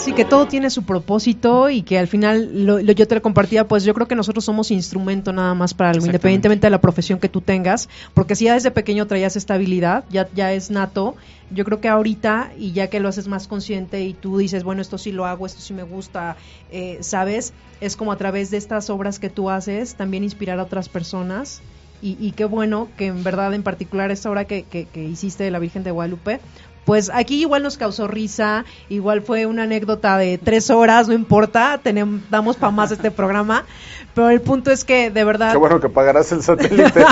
Sí, 0.00 0.14
que 0.14 0.24
todo 0.24 0.48
tiene 0.48 0.70
su 0.70 0.84
propósito 0.86 1.68
y 1.68 1.82
que 1.82 1.98
al 1.98 2.08
final 2.08 2.64
lo, 2.66 2.80
lo- 2.80 2.92
yo 2.92 3.06
te 3.06 3.14
lo 3.14 3.20
compartía, 3.20 3.68
pues 3.68 3.84
yo 3.84 3.92
creo 3.92 4.08
que 4.08 4.14
nosotros 4.14 4.44
somos 4.46 4.70
instrumento 4.70 5.30
nada 5.32 5.52
más 5.54 5.74
para 5.74 5.90
algo, 5.90 6.06
independientemente 6.06 6.66
de 6.66 6.70
la 6.70 6.80
profesión 6.80 7.18
que 7.20 7.28
tú 7.28 7.42
tengas, 7.42 7.88
porque 8.14 8.34
si 8.34 8.46
ya 8.46 8.54
desde 8.54 8.70
pequeño 8.70 9.06
traías 9.06 9.36
estabilidad, 9.36 10.06
ya, 10.08 10.30
ya 10.32 10.54
es 10.54 10.70
nato, 10.70 11.16
yo 11.50 11.64
creo 11.66 11.80
que 11.82 11.88
ahorita 11.88 12.52
y 12.56 12.72
ya 12.72 12.88
que 12.88 12.98
lo 12.98 13.08
haces 13.10 13.28
más 13.28 13.46
consciente 13.46 14.00
y 14.02 14.14
tú 14.14 14.38
dices, 14.38 14.64
bueno, 14.64 14.80
esto 14.80 14.96
sí 14.96 15.12
lo 15.12 15.26
hago, 15.26 15.44
esto 15.44 15.60
sí 15.60 15.74
me 15.74 15.82
gusta, 15.82 16.36
eh, 16.70 16.98
¿sabes? 17.02 17.52
Es 17.80 17.94
como 17.96 18.10
a 18.12 18.16
través 18.16 18.50
de 18.50 18.56
estas 18.56 18.88
obras 18.88 19.18
que 19.18 19.28
tú 19.28 19.50
haces, 19.50 19.96
también 19.96 20.24
inspirar 20.24 20.58
a 20.60 20.62
otras 20.62 20.88
personas. 20.88 21.62
Y, 22.02 22.16
y 22.18 22.32
qué 22.32 22.46
bueno 22.46 22.88
que 22.96 23.08
en 23.08 23.22
verdad, 23.22 23.52
en 23.52 23.62
particular, 23.62 24.10
esta 24.10 24.30
obra 24.30 24.46
que, 24.46 24.64
que, 24.64 24.88
que 24.88 25.04
hiciste 25.04 25.44
de 25.44 25.50
la 25.50 25.58
Virgen 25.58 25.82
de 25.82 25.90
Guadalupe, 25.90 26.40
pues 26.84 27.10
aquí 27.12 27.40
igual 27.40 27.62
nos 27.62 27.76
causó 27.76 28.08
risa, 28.08 28.64
igual 28.88 29.22
fue 29.22 29.46
una 29.46 29.64
anécdota 29.64 30.16
de 30.16 30.38
tres 30.38 30.70
horas, 30.70 31.08
no 31.08 31.14
importa, 31.14 31.78
tenemos, 31.82 32.20
damos 32.30 32.56
para 32.56 32.72
más 32.72 32.90
este 32.90 33.10
programa, 33.10 33.64
pero 34.14 34.30
el 34.30 34.40
punto 34.40 34.70
es 34.70 34.84
que 34.84 35.10
de 35.10 35.24
verdad, 35.24 35.52
Qué 35.52 35.58
bueno 35.58 35.80
que 35.80 35.88
pagarás 35.88 36.32
el 36.32 36.42
satélite. 36.42 37.04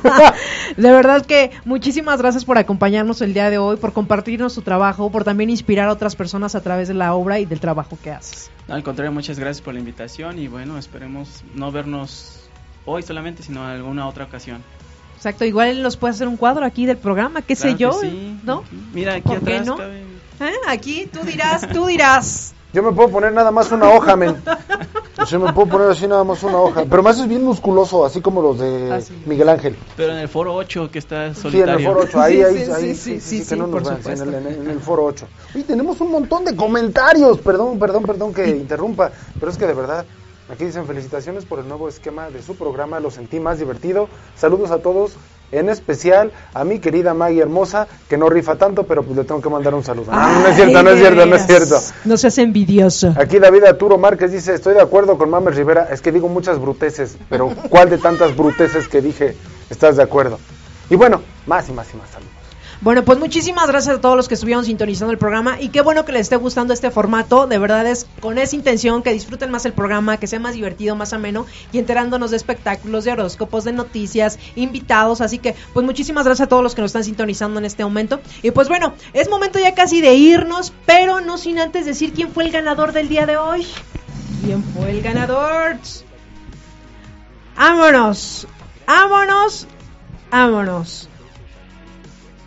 de 0.76 0.90
verdad 0.90 1.24
que 1.24 1.50
muchísimas 1.64 2.20
gracias 2.20 2.44
por 2.44 2.58
acompañarnos 2.58 3.20
el 3.22 3.34
día 3.34 3.50
de 3.50 3.58
hoy, 3.58 3.76
por 3.76 3.92
compartirnos 3.92 4.54
tu 4.54 4.62
trabajo, 4.62 5.10
por 5.10 5.24
también 5.24 5.50
inspirar 5.50 5.88
a 5.88 5.92
otras 5.92 6.16
personas 6.16 6.54
a 6.54 6.62
través 6.62 6.88
de 6.88 6.94
la 6.94 7.14
obra 7.14 7.38
y 7.38 7.46
del 7.46 7.60
trabajo 7.60 7.98
que 8.02 8.10
haces. 8.10 8.50
No, 8.68 8.74
al 8.74 8.82
contrario, 8.82 9.12
muchas 9.12 9.38
gracias 9.38 9.62
por 9.62 9.74
la 9.74 9.80
invitación 9.80 10.38
y 10.38 10.48
bueno, 10.48 10.78
esperemos 10.78 11.44
no 11.54 11.70
vernos 11.70 12.48
hoy 12.84 13.02
solamente, 13.02 13.42
sino 13.42 13.62
en 13.64 13.76
alguna 13.76 14.08
otra 14.08 14.24
ocasión. 14.24 14.62
Exacto, 15.16 15.44
igual 15.44 15.68
él 15.68 15.82
nos 15.82 15.96
puede 15.96 16.12
hacer 16.14 16.28
un 16.28 16.36
cuadro 16.36 16.64
aquí 16.64 16.86
del 16.86 16.98
programa, 16.98 17.42
qué 17.42 17.56
sé 17.56 17.74
Claro 17.74 17.78
yo, 17.78 18.00
sí, 18.00 18.38
¿no? 18.44 18.58
aquí. 18.66 18.76
Mira, 18.92 19.14
aquí 19.14 19.22
¿Por 19.22 19.42
qué 19.42 19.52
atrás 19.54 19.66
no? 19.66 19.76
cabe- 19.76 20.06
¿Eh? 20.38 20.52
Aquí 20.68 21.08
tú 21.10 21.20
dirás, 21.24 21.66
tú 21.72 21.86
dirás. 21.86 22.54
Yo 22.74 22.82
me 22.82 22.92
puedo 22.92 23.08
poner 23.08 23.32
nada 23.32 23.50
más 23.50 23.72
una 23.72 23.88
hoja, 23.90 24.16
men. 24.16 24.36
O 25.18 25.24
sea, 25.24 25.38
me 25.38 25.50
puedo 25.54 25.66
poner 25.66 25.90
así 25.90 26.06
nada 26.06 26.22
más 26.24 26.42
una 26.42 26.58
hoja. 26.58 26.84
Pero 26.88 27.02
más 27.02 27.18
es 27.18 27.26
bien 27.26 27.42
musculoso, 27.42 28.04
así 28.04 28.20
como 28.20 28.42
los 28.42 28.58
de 28.58 28.92
Ah, 28.92 29.00
sí. 29.00 29.14
Miguel 29.24 29.48
Ángel. 29.48 29.74
Pero 29.96 30.12
en 30.12 30.18
el 30.18 30.28
foro 30.28 30.54
8 30.54 30.90
que 30.90 30.98
está 30.98 31.32
Sí, 31.32 31.38
en 31.38 31.42
solitario. 31.42 31.74
el 31.78 31.84
foro 31.86 32.00
8, 32.06 32.20
ahí, 32.20 32.36
Sí, 32.36 32.42
ahí, 32.42 32.54
sí, 32.66 32.70
ahí, 32.70 32.82
sí, 32.82 32.94
sí, 32.94 32.94
sí, 32.94 33.20
sí, 33.20 33.44
sí, 33.44 33.48
que 33.48 33.56
no 33.56 33.66
nos 33.66 33.82
por 33.82 33.82
vean, 33.82 33.94
en, 33.94 33.98
el, 34.12 34.18
supuesto. 34.18 34.38
en 34.38 34.46
el- 34.46 34.60
en 34.66 34.70
el 34.70 34.80
foro 34.80 35.04
8. 35.06 35.26
Oye, 35.54 35.64
tenemos 35.64 36.00
un 36.02 36.12
montón 36.12 36.44
de 36.44 36.54
comentarios, 36.54 37.38
perdón, 37.38 37.78
perdón, 37.78 38.02
perdón 38.02 38.34
que 38.34 38.46
interrumpa, 38.50 39.10
pero 39.40 39.50
es 39.50 39.56
que 39.56 39.66
de 39.66 39.72
verdad, 39.72 40.04
aquí 40.50 40.64
dicen 40.64 40.86
felicitaciones 40.86 41.44
por 41.44 41.58
el 41.58 41.68
nuevo 41.68 41.88
esquema 41.88 42.30
de 42.30 42.42
su 42.42 42.56
programa, 42.56 43.00
lo 43.00 43.10
sentí 43.10 43.40
más 43.40 43.58
divertido. 43.58 44.08
Saludos 44.36 44.70
a 44.70 44.78
todos, 44.78 45.16
en 45.52 45.68
especial 45.68 46.32
a 46.54 46.64
mi 46.64 46.78
querida 46.78 47.14
Maggie 47.14 47.42
Hermosa, 47.42 47.86
que 48.08 48.16
no 48.16 48.28
rifa 48.28 48.56
tanto, 48.56 48.84
pero 48.84 49.02
pues 49.02 49.16
le 49.16 49.24
tengo 49.24 49.40
que 49.40 49.48
mandar 49.48 49.74
un 49.74 49.84
saludo. 49.84 50.12
No 50.12 50.48
es 50.48 50.56
cierto, 50.56 50.82
no 50.82 50.90
es 50.90 50.98
cierto, 50.98 51.26
no 51.26 51.36
es 51.36 51.46
cierto. 51.46 51.80
No 52.04 52.16
seas 52.16 52.38
envidioso. 52.38 53.14
Aquí 53.16 53.38
David 53.38 53.64
Arturo 53.64 53.98
Márquez 53.98 54.32
dice, 54.32 54.54
estoy 54.54 54.74
de 54.74 54.82
acuerdo 54.82 55.18
con 55.18 55.30
Mames 55.30 55.56
Rivera, 55.56 55.88
es 55.90 56.00
que 56.00 56.12
digo 56.12 56.28
muchas 56.28 56.60
bruteces, 56.60 57.16
pero 57.28 57.48
¿cuál 57.68 57.90
de 57.90 57.98
tantas 57.98 58.36
bruteces 58.36 58.88
que 58.88 59.00
dije 59.00 59.36
estás 59.70 59.96
de 59.96 60.02
acuerdo? 60.02 60.38
Y 60.90 60.96
bueno, 60.96 61.22
más 61.46 61.68
y 61.68 61.72
más 61.72 61.92
y 61.92 61.96
más 61.96 62.10
saludos. 62.10 62.35
Bueno, 62.82 63.04
pues 63.04 63.18
muchísimas 63.18 63.68
gracias 63.68 63.96
a 63.96 64.00
todos 64.02 64.16
los 64.16 64.28
que 64.28 64.34
estuvieron 64.34 64.64
sintonizando 64.64 65.10
el 65.10 65.18
programa 65.18 65.58
y 65.60 65.70
qué 65.70 65.80
bueno 65.80 66.04
que 66.04 66.12
les 66.12 66.22
esté 66.22 66.36
gustando 66.36 66.74
este 66.74 66.90
formato. 66.90 67.46
De 67.46 67.58
verdad 67.58 67.86
es 67.86 68.06
con 68.20 68.36
esa 68.36 68.54
intención 68.54 69.02
que 69.02 69.14
disfruten 69.14 69.50
más 69.50 69.64
el 69.64 69.72
programa, 69.72 70.18
que 70.18 70.26
sea 70.26 70.40
más 70.40 70.54
divertido, 70.54 70.94
más 70.94 71.14
ameno 71.14 71.46
y 71.72 71.78
enterándonos 71.78 72.30
de 72.30 72.36
espectáculos, 72.36 73.04
de 73.04 73.12
horóscopos, 73.12 73.64
de 73.64 73.72
noticias, 73.72 74.38
invitados. 74.56 75.22
Así 75.22 75.38
que, 75.38 75.54
pues 75.72 75.86
muchísimas 75.86 76.26
gracias 76.26 76.46
a 76.46 76.48
todos 76.48 76.62
los 76.62 76.74
que 76.74 76.82
nos 76.82 76.90
están 76.90 77.04
sintonizando 77.04 77.58
en 77.58 77.64
este 77.64 77.82
momento. 77.82 78.20
Y 78.42 78.50
pues 78.50 78.68
bueno, 78.68 78.92
es 79.14 79.30
momento 79.30 79.58
ya 79.58 79.74
casi 79.74 80.02
de 80.02 80.14
irnos, 80.14 80.74
pero 80.84 81.22
no 81.22 81.38
sin 81.38 81.58
antes 81.58 81.86
decir 81.86 82.12
quién 82.12 82.30
fue 82.30 82.44
el 82.44 82.52
ganador 82.52 82.92
del 82.92 83.08
día 83.08 83.24
de 83.24 83.38
hoy. 83.38 83.66
¿Quién 84.44 84.62
fue 84.62 84.90
el 84.90 85.00
ganador? 85.00 85.78
¡Vámonos! 87.56 88.46
¡Vámonos! 88.86 89.66
¡Vámonos! 90.30 91.08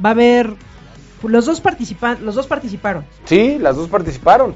Va 0.03 0.09
a 0.09 0.11
haber 0.13 0.53
los 1.23 1.45
dos 1.45 1.59
participan 1.59 2.19
los 2.25 2.35
dos 2.35 2.47
participaron 2.47 3.05
Sí, 3.25 3.57
las 3.59 3.75
dos 3.75 3.89
participaron. 3.89 4.55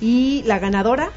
y 0.00 0.42
la 0.44 0.58
ganadora 0.58 1.08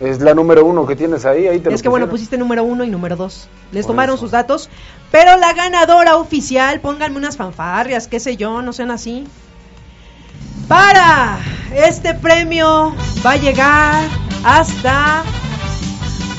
Es 0.00 0.20
la 0.20 0.32
número 0.34 0.64
uno 0.64 0.86
que 0.86 0.96
tienes 0.96 1.24
ahí. 1.26 1.46
ahí 1.46 1.60
te 1.60 1.68
lo 1.68 1.74
es 1.76 1.82
que 1.82 1.88
bueno 1.90 2.08
pusiste 2.08 2.38
número 2.38 2.64
uno 2.64 2.82
y 2.84 2.90
número 2.90 3.14
dos. 3.16 3.48
Les 3.72 3.84
Por 3.86 3.92
tomaron 3.92 4.14
eso. 4.14 4.22
sus 4.24 4.30
datos, 4.32 4.68
pero 5.10 5.36
la 5.36 5.52
ganadora 5.52 6.16
oficial, 6.16 6.80
pónganme 6.80 7.18
unas 7.18 7.36
fanfarrias, 7.36 8.08
qué 8.08 8.18
sé 8.20 8.36
yo, 8.36 8.62
no 8.62 8.72
sean 8.72 8.90
así. 8.90 9.24
Para 10.68 11.38
este 11.74 12.14
premio 12.14 12.94
va 13.24 13.32
a 13.32 13.36
llegar 13.36 14.04
hasta 14.44 15.22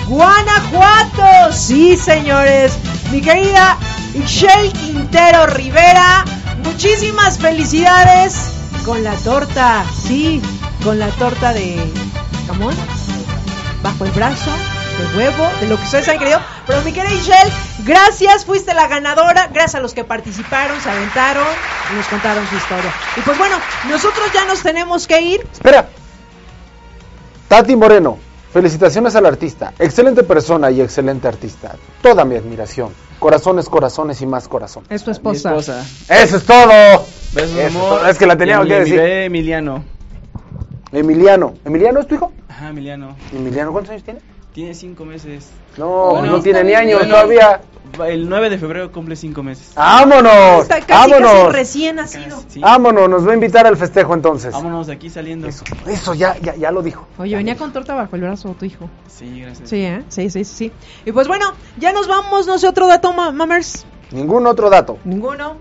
Guanajuato. 0.07 1.51
Sí, 1.53 1.95
señores. 1.97 2.77
Mi 3.11 3.21
querida 3.21 3.77
Michelle 4.15 4.71
Quintero 4.71 5.45
Rivera, 5.47 6.25
muchísimas 6.63 7.37
felicidades 7.37 8.51
con 8.85 9.03
la 9.03 9.15
torta. 9.17 9.85
Sí, 10.05 10.41
con 10.83 10.99
la 10.99 11.09
torta 11.09 11.53
de 11.53 11.77
jamón 12.47 12.75
bajo 13.81 14.05
el 14.05 14.11
brazo, 14.11 14.51
de 14.97 15.17
huevo, 15.17 15.49
de 15.59 15.67
lo 15.67 15.77
que 15.77 15.83
ustedes 15.83 16.07
han 16.07 16.19
querido. 16.19 16.39
Pero 16.65 16.81
mi 16.81 16.93
querida 16.93 17.13
Michelle, 17.13 17.51
gracias, 17.79 18.45
fuiste 18.45 18.73
la 18.73 18.87
ganadora, 18.87 19.47
gracias 19.47 19.75
a 19.75 19.79
los 19.81 19.93
que 19.93 20.03
participaron, 20.03 20.79
se 20.81 20.89
aventaron 20.89 21.47
y 21.91 21.95
nos 21.95 22.07
contaron 22.07 22.47
su 22.47 22.55
historia. 22.55 22.91
Y 23.17 23.21
pues 23.21 23.37
bueno, 23.37 23.57
nosotros 23.89 24.31
ya 24.33 24.45
nos 24.45 24.61
tenemos 24.61 25.07
que 25.07 25.21
ir. 25.21 25.47
Espera. 25.51 25.89
Tati 27.49 27.75
Moreno, 27.75 28.17
felicitaciones 28.53 29.15
al 29.15 29.25
artista. 29.25 29.73
Excelente 29.79 30.23
persona 30.23 30.69
y 30.71 30.79
excelente 30.81 31.27
artista. 31.27 31.75
Toda 32.01 32.23
mi 32.23 32.35
admiración. 32.35 32.89
Corazones, 33.19 33.67
corazones 33.69 34.21
y 34.21 34.25
más 34.27 34.47
corazón. 34.47 34.83
Es 34.89 35.03
tu 35.03 35.09
Mi 35.09 35.13
esposa. 35.15 35.49
esposa. 35.49 35.85
Eso 36.09 36.37
es 36.37 36.45
todo. 36.45 37.05
Besos, 37.33 37.51
Eso 37.51 37.59
es 37.59 37.75
amor. 37.75 37.89
todo. 37.99 38.07
Es 38.09 38.17
que 38.17 38.25
la 38.27 38.37
tenía 38.37 38.61
Y 38.63 38.67
que 38.67 38.79
decir. 38.79 38.99
Emiliano. 38.99 39.83
Emiliano. 40.91 41.53
¿Emiliano 41.65 41.99
es 42.01 42.07
tu 42.07 42.15
hijo? 42.15 42.31
Ajá, 42.47 42.69
Emiliano. 42.69 43.15
Emiliano, 43.33 43.71
¿cuántos 43.71 43.91
años 43.91 44.03
tiene? 44.03 44.19
Tiene 44.53 44.75
cinco 44.75 45.03
meses. 45.05 45.47
No, 45.77 46.11
Bueno, 46.11 46.33
no 46.33 46.41
tiene 46.41 46.63
ni 46.63 46.73
años 46.75 47.07
todavía. 47.07 47.61
El 48.07 48.27
9 48.27 48.49
de 48.49 48.57
febrero 48.57 48.91
cumple 48.91 49.15
cinco 49.15 49.43
meses. 49.43 49.71
¡Vámonos! 49.75 50.61
Está 50.63 50.75
casi, 50.81 51.11
casi 51.11 51.11
¡Vámonos! 51.23 51.53
recién 51.53 51.95
nacido. 51.97 52.43
Sí. 52.47 52.59
¡Vámonos! 52.59 53.07
Nos 53.09 53.27
va 53.27 53.31
a 53.31 53.33
invitar 53.35 53.67
al 53.67 53.77
festejo 53.77 54.13
entonces. 54.15 54.51
Vámonos 54.53 54.87
de 54.87 54.93
aquí 54.93 55.09
saliendo. 55.09 55.47
Eso, 55.47 55.63
eso 55.87 56.13
ya, 56.15 56.35
ya, 56.39 56.55
ya 56.55 56.71
lo 56.71 56.81
dijo. 56.81 57.05
Oye, 57.19 57.35
venía 57.35 57.55
con 57.55 57.71
torta 57.71 57.93
bajo 57.93 58.15
el 58.15 58.21
brazo 58.23 58.55
tu 58.57 58.65
hijo. 58.65 58.89
Sí, 59.07 59.41
gracias. 59.41 59.69
Sí, 59.69 59.77
¿eh? 59.83 60.03
Sí, 60.09 60.29
sí, 60.31 60.43
sí. 60.43 60.71
Y 61.05 61.11
pues 61.11 61.27
bueno, 61.27 61.53
ya 61.77 61.93
nos 61.93 62.07
vamos, 62.07 62.47
no 62.47 62.57
sé 62.57 62.67
otro 62.67 62.87
dato, 62.87 63.13
ma- 63.13 63.31
mamers. 63.31 63.85
Ningún 64.11 64.47
otro 64.47 64.69
dato. 64.69 64.97
Ninguno. 65.03 65.57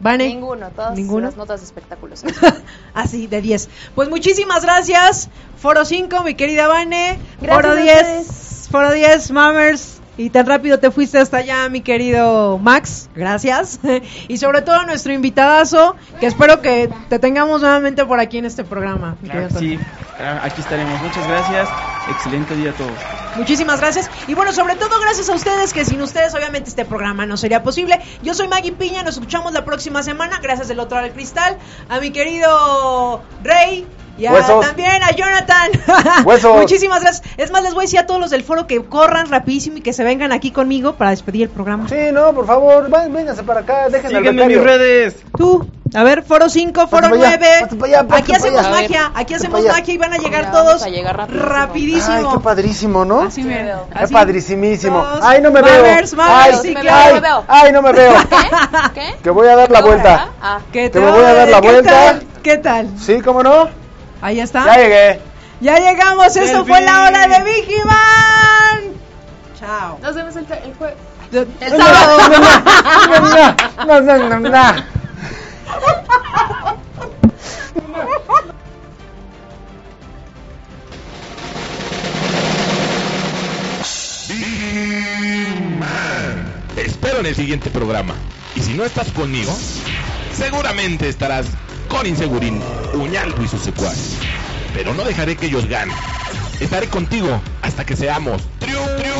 Vane. 0.00 0.26
Ninguno, 0.28 0.68
todas 0.70 0.96
¿Ninguno? 0.96 1.26
las 1.26 1.36
notas 1.36 1.60
de 1.60 1.66
espectáculos. 1.66 2.24
Así, 2.94 3.26
de 3.28 3.40
10. 3.40 3.68
Pues 3.94 4.08
muchísimas 4.08 4.62
gracias. 4.64 5.28
Foro 5.58 5.84
5, 5.84 6.22
mi 6.24 6.34
querida 6.34 6.66
Vane. 6.66 7.18
Gracias 7.40 7.56
Foro 7.66 7.70
a 7.78 7.82
10. 7.82 7.96
ustedes. 7.96 8.68
Foro 8.70 8.92
10, 8.92 9.30
Mammers. 9.30 10.00
Y 10.16 10.28
tan 10.28 10.46
rápido 10.46 10.78
te 10.78 10.90
fuiste 10.90 11.18
hasta 11.18 11.38
allá, 11.38 11.68
mi 11.70 11.80
querido 11.80 12.58
Max. 12.58 13.08
Gracias. 13.14 13.80
y 14.28 14.36
sobre 14.36 14.60
todo 14.60 14.76
a 14.76 14.84
nuestro 14.84 15.12
invitadazo, 15.12 15.96
que 16.20 16.26
espero 16.26 16.60
que 16.60 16.90
te 17.08 17.18
tengamos 17.18 17.62
nuevamente 17.62 18.04
por 18.04 18.20
aquí 18.20 18.38
en 18.38 18.44
este 18.44 18.62
programa. 18.62 19.16
Claro 19.24 19.48
sí. 19.58 19.78
Claro, 20.18 20.40
Aquí 20.42 20.60
estaremos. 20.60 21.00
Muchas 21.00 21.26
gracias. 21.26 21.68
Excelente 22.10 22.54
día 22.56 22.70
a 22.70 22.74
todos. 22.74 22.92
Muchísimas 23.36 23.80
gracias. 23.80 24.10
Y 24.28 24.34
bueno, 24.34 24.52
sobre 24.52 24.76
todo 24.76 25.00
gracias 25.00 25.30
a 25.30 25.34
ustedes, 25.34 25.72
que 25.72 25.84
sin 25.86 26.02
ustedes 26.02 26.34
obviamente 26.34 26.68
este 26.68 26.84
programa 26.84 27.24
no 27.24 27.38
sería 27.38 27.62
posible. 27.62 27.98
Yo 28.22 28.34
soy 28.34 28.48
Maggie 28.48 28.72
Piña, 28.72 29.02
nos 29.02 29.14
escuchamos 29.14 29.52
la 29.52 29.64
próxima 29.64 30.02
semana. 30.02 30.40
Gracias 30.42 30.68
del 30.68 30.80
otro 30.80 30.96
lado 30.96 31.06
del 31.06 31.14
cristal. 31.14 31.56
A 31.88 32.00
mi 32.00 32.10
querido 32.10 33.22
Rey. 33.42 33.86
Y 34.18 34.26
a- 34.26 34.32
Huesos. 34.32 34.64
también 34.66 35.02
a 35.02 35.10
Jonathan. 35.12 35.70
Huesos. 36.24 36.56
Muchísimas 36.60 37.00
gracias. 37.00 37.26
Es 37.38 37.50
más, 37.50 37.62
les 37.62 37.72
voy 37.74 37.82
a 37.82 37.86
decir 37.86 37.98
a 37.98 38.06
todos 38.06 38.20
los 38.20 38.30
del 38.30 38.42
foro 38.44 38.66
que 38.66 38.82
corran 38.84 39.28
rapidísimo 39.30 39.78
y 39.78 39.80
que 39.80 39.92
se 39.92 40.04
vengan 40.04 40.32
aquí 40.32 40.50
conmigo 40.50 40.94
para 40.96 41.10
despedir 41.10 41.44
el 41.44 41.48
programa. 41.48 41.88
Sí, 41.88 41.96
no, 42.12 42.32
por 42.32 42.46
favor, 42.46 42.90
ven- 42.90 43.12
vénganse 43.12 43.42
para 43.42 43.60
acá, 43.60 43.88
dejen 43.88 44.10
Sígueme 44.10 44.42
en 44.42 44.48
mis 44.48 44.60
redes. 44.62 45.16
Tú, 45.36 45.66
a 45.94 46.02
ver, 46.04 46.22
foro 46.22 46.48
5, 46.48 46.86
foro 46.88 47.08
Pásate 47.08 47.16
para 47.18 47.28
allá, 47.28 47.38
9. 47.40 47.46
pásate 47.60 47.76
para 47.76 47.88
allá, 47.92 48.08
pásate 48.08 48.22
aquí 48.22 48.32
hacemos 48.32 48.60
allá. 48.60 48.70
magia, 48.70 49.12
aquí 49.14 49.34
hacemos 49.34 49.64
magia 49.64 49.94
y 49.94 49.98
van 49.98 50.12
a 50.12 50.18
llegar 50.18 50.44
vamos 50.52 50.58
todos 50.62 50.82
a 50.82 50.88
llegar 50.88 51.16
rapidísimo. 51.16 51.48
rapidísimo. 51.48 52.14
Ay, 52.30 52.36
qué 52.36 52.40
padrísimo, 52.44 53.04
¿no? 53.06 53.20
Así 53.22 53.42
me 53.42 53.62
veo. 53.62 53.86
Qué 53.98 54.08
padrísimísimo. 54.08 54.98
Dos. 54.98 55.20
Ay, 55.22 55.40
no 55.40 55.50
me 55.50 55.62
veo. 55.62 55.84
Ay, 56.18 56.52
sí, 56.62 56.74
me 56.74 56.80
claro. 56.80 57.20
veo, 57.20 57.44
ay, 57.48 57.72
no 57.72 57.80
me 57.82 57.92
veo. 57.92 58.12
¿Qué? 58.94 59.14
Que 59.22 59.30
voy 59.30 59.48
a 59.48 59.56
dar 59.56 59.70
la 59.70 59.80
vuelta. 59.80 60.28
Ah, 60.40 60.58
¿Qué 60.70 60.90
Te 60.90 61.00
me 61.00 61.10
voy 61.10 61.24
a 61.24 61.32
dar 61.34 61.48
la 61.48 61.60
¿Qué 61.60 61.68
vuelta. 61.68 61.90
tal? 61.90 62.22
¿Qué 62.42 62.56
tal? 62.58 62.88
Sí, 62.98 63.20
¿cómo 63.20 63.42
no? 63.42 63.81
Ahí 64.22 64.40
está. 64.40 64.64
Ya 64.64 64.76
llegué. 64.76 65.20
Ya 65.60 65.78
llegamos, 65.78 66.26
esto 66.28 66.40
Selfie. 66.40 66.64
fue 66.64 66.80
la 66.80 67.02
hora 67.04 67.26
de 67.26 67.42
Vigiman. 67.42 68.94
Chao. 69.58 69.98
nos 70.00 70.14
vemos 70.14 70.36
el, 70.36 70.46
el 70.64 70.74
jueves. 70.74 70.96
El 71.32 71.76
sábado. 71.76 72.18
No, 73.86 74.00
no, 74.00 74.40
no. 74.40 74.82
Te 86.74 86.86
espero 86.86 87.18
en 87.18 87.26
el 87.26 87.34
siguiente 87.34 87.70
programa. 87.70 88.14
Y 88.54 88.60
si 88.60 88.74
no 88.74 88.84
estás 88.84 89.10
conmigo, 89.10 89.52
seguramente 90.36 91.08
estarás 91.08 91.46
con 91.92 92.06
Insegurín, 92.06 92.60
Uñalco 92.94 93.42
y 93.42 93.48
sus 93.48 93.60
secuaces. 93.60 94.16
Pero 94.74 94.94
no 94.94 95.04
dejaré 95.04 95.36
que 95.36 95.46
ellos 95.46 95.66
ganen. 95.66 95.94
Estaré 96.58 96.88
contigo 96.88 97.40
hasta 97.60 97.84
que 97.84 97.94
seamos 97.96 98.40
triunfadores. 98.58 99.12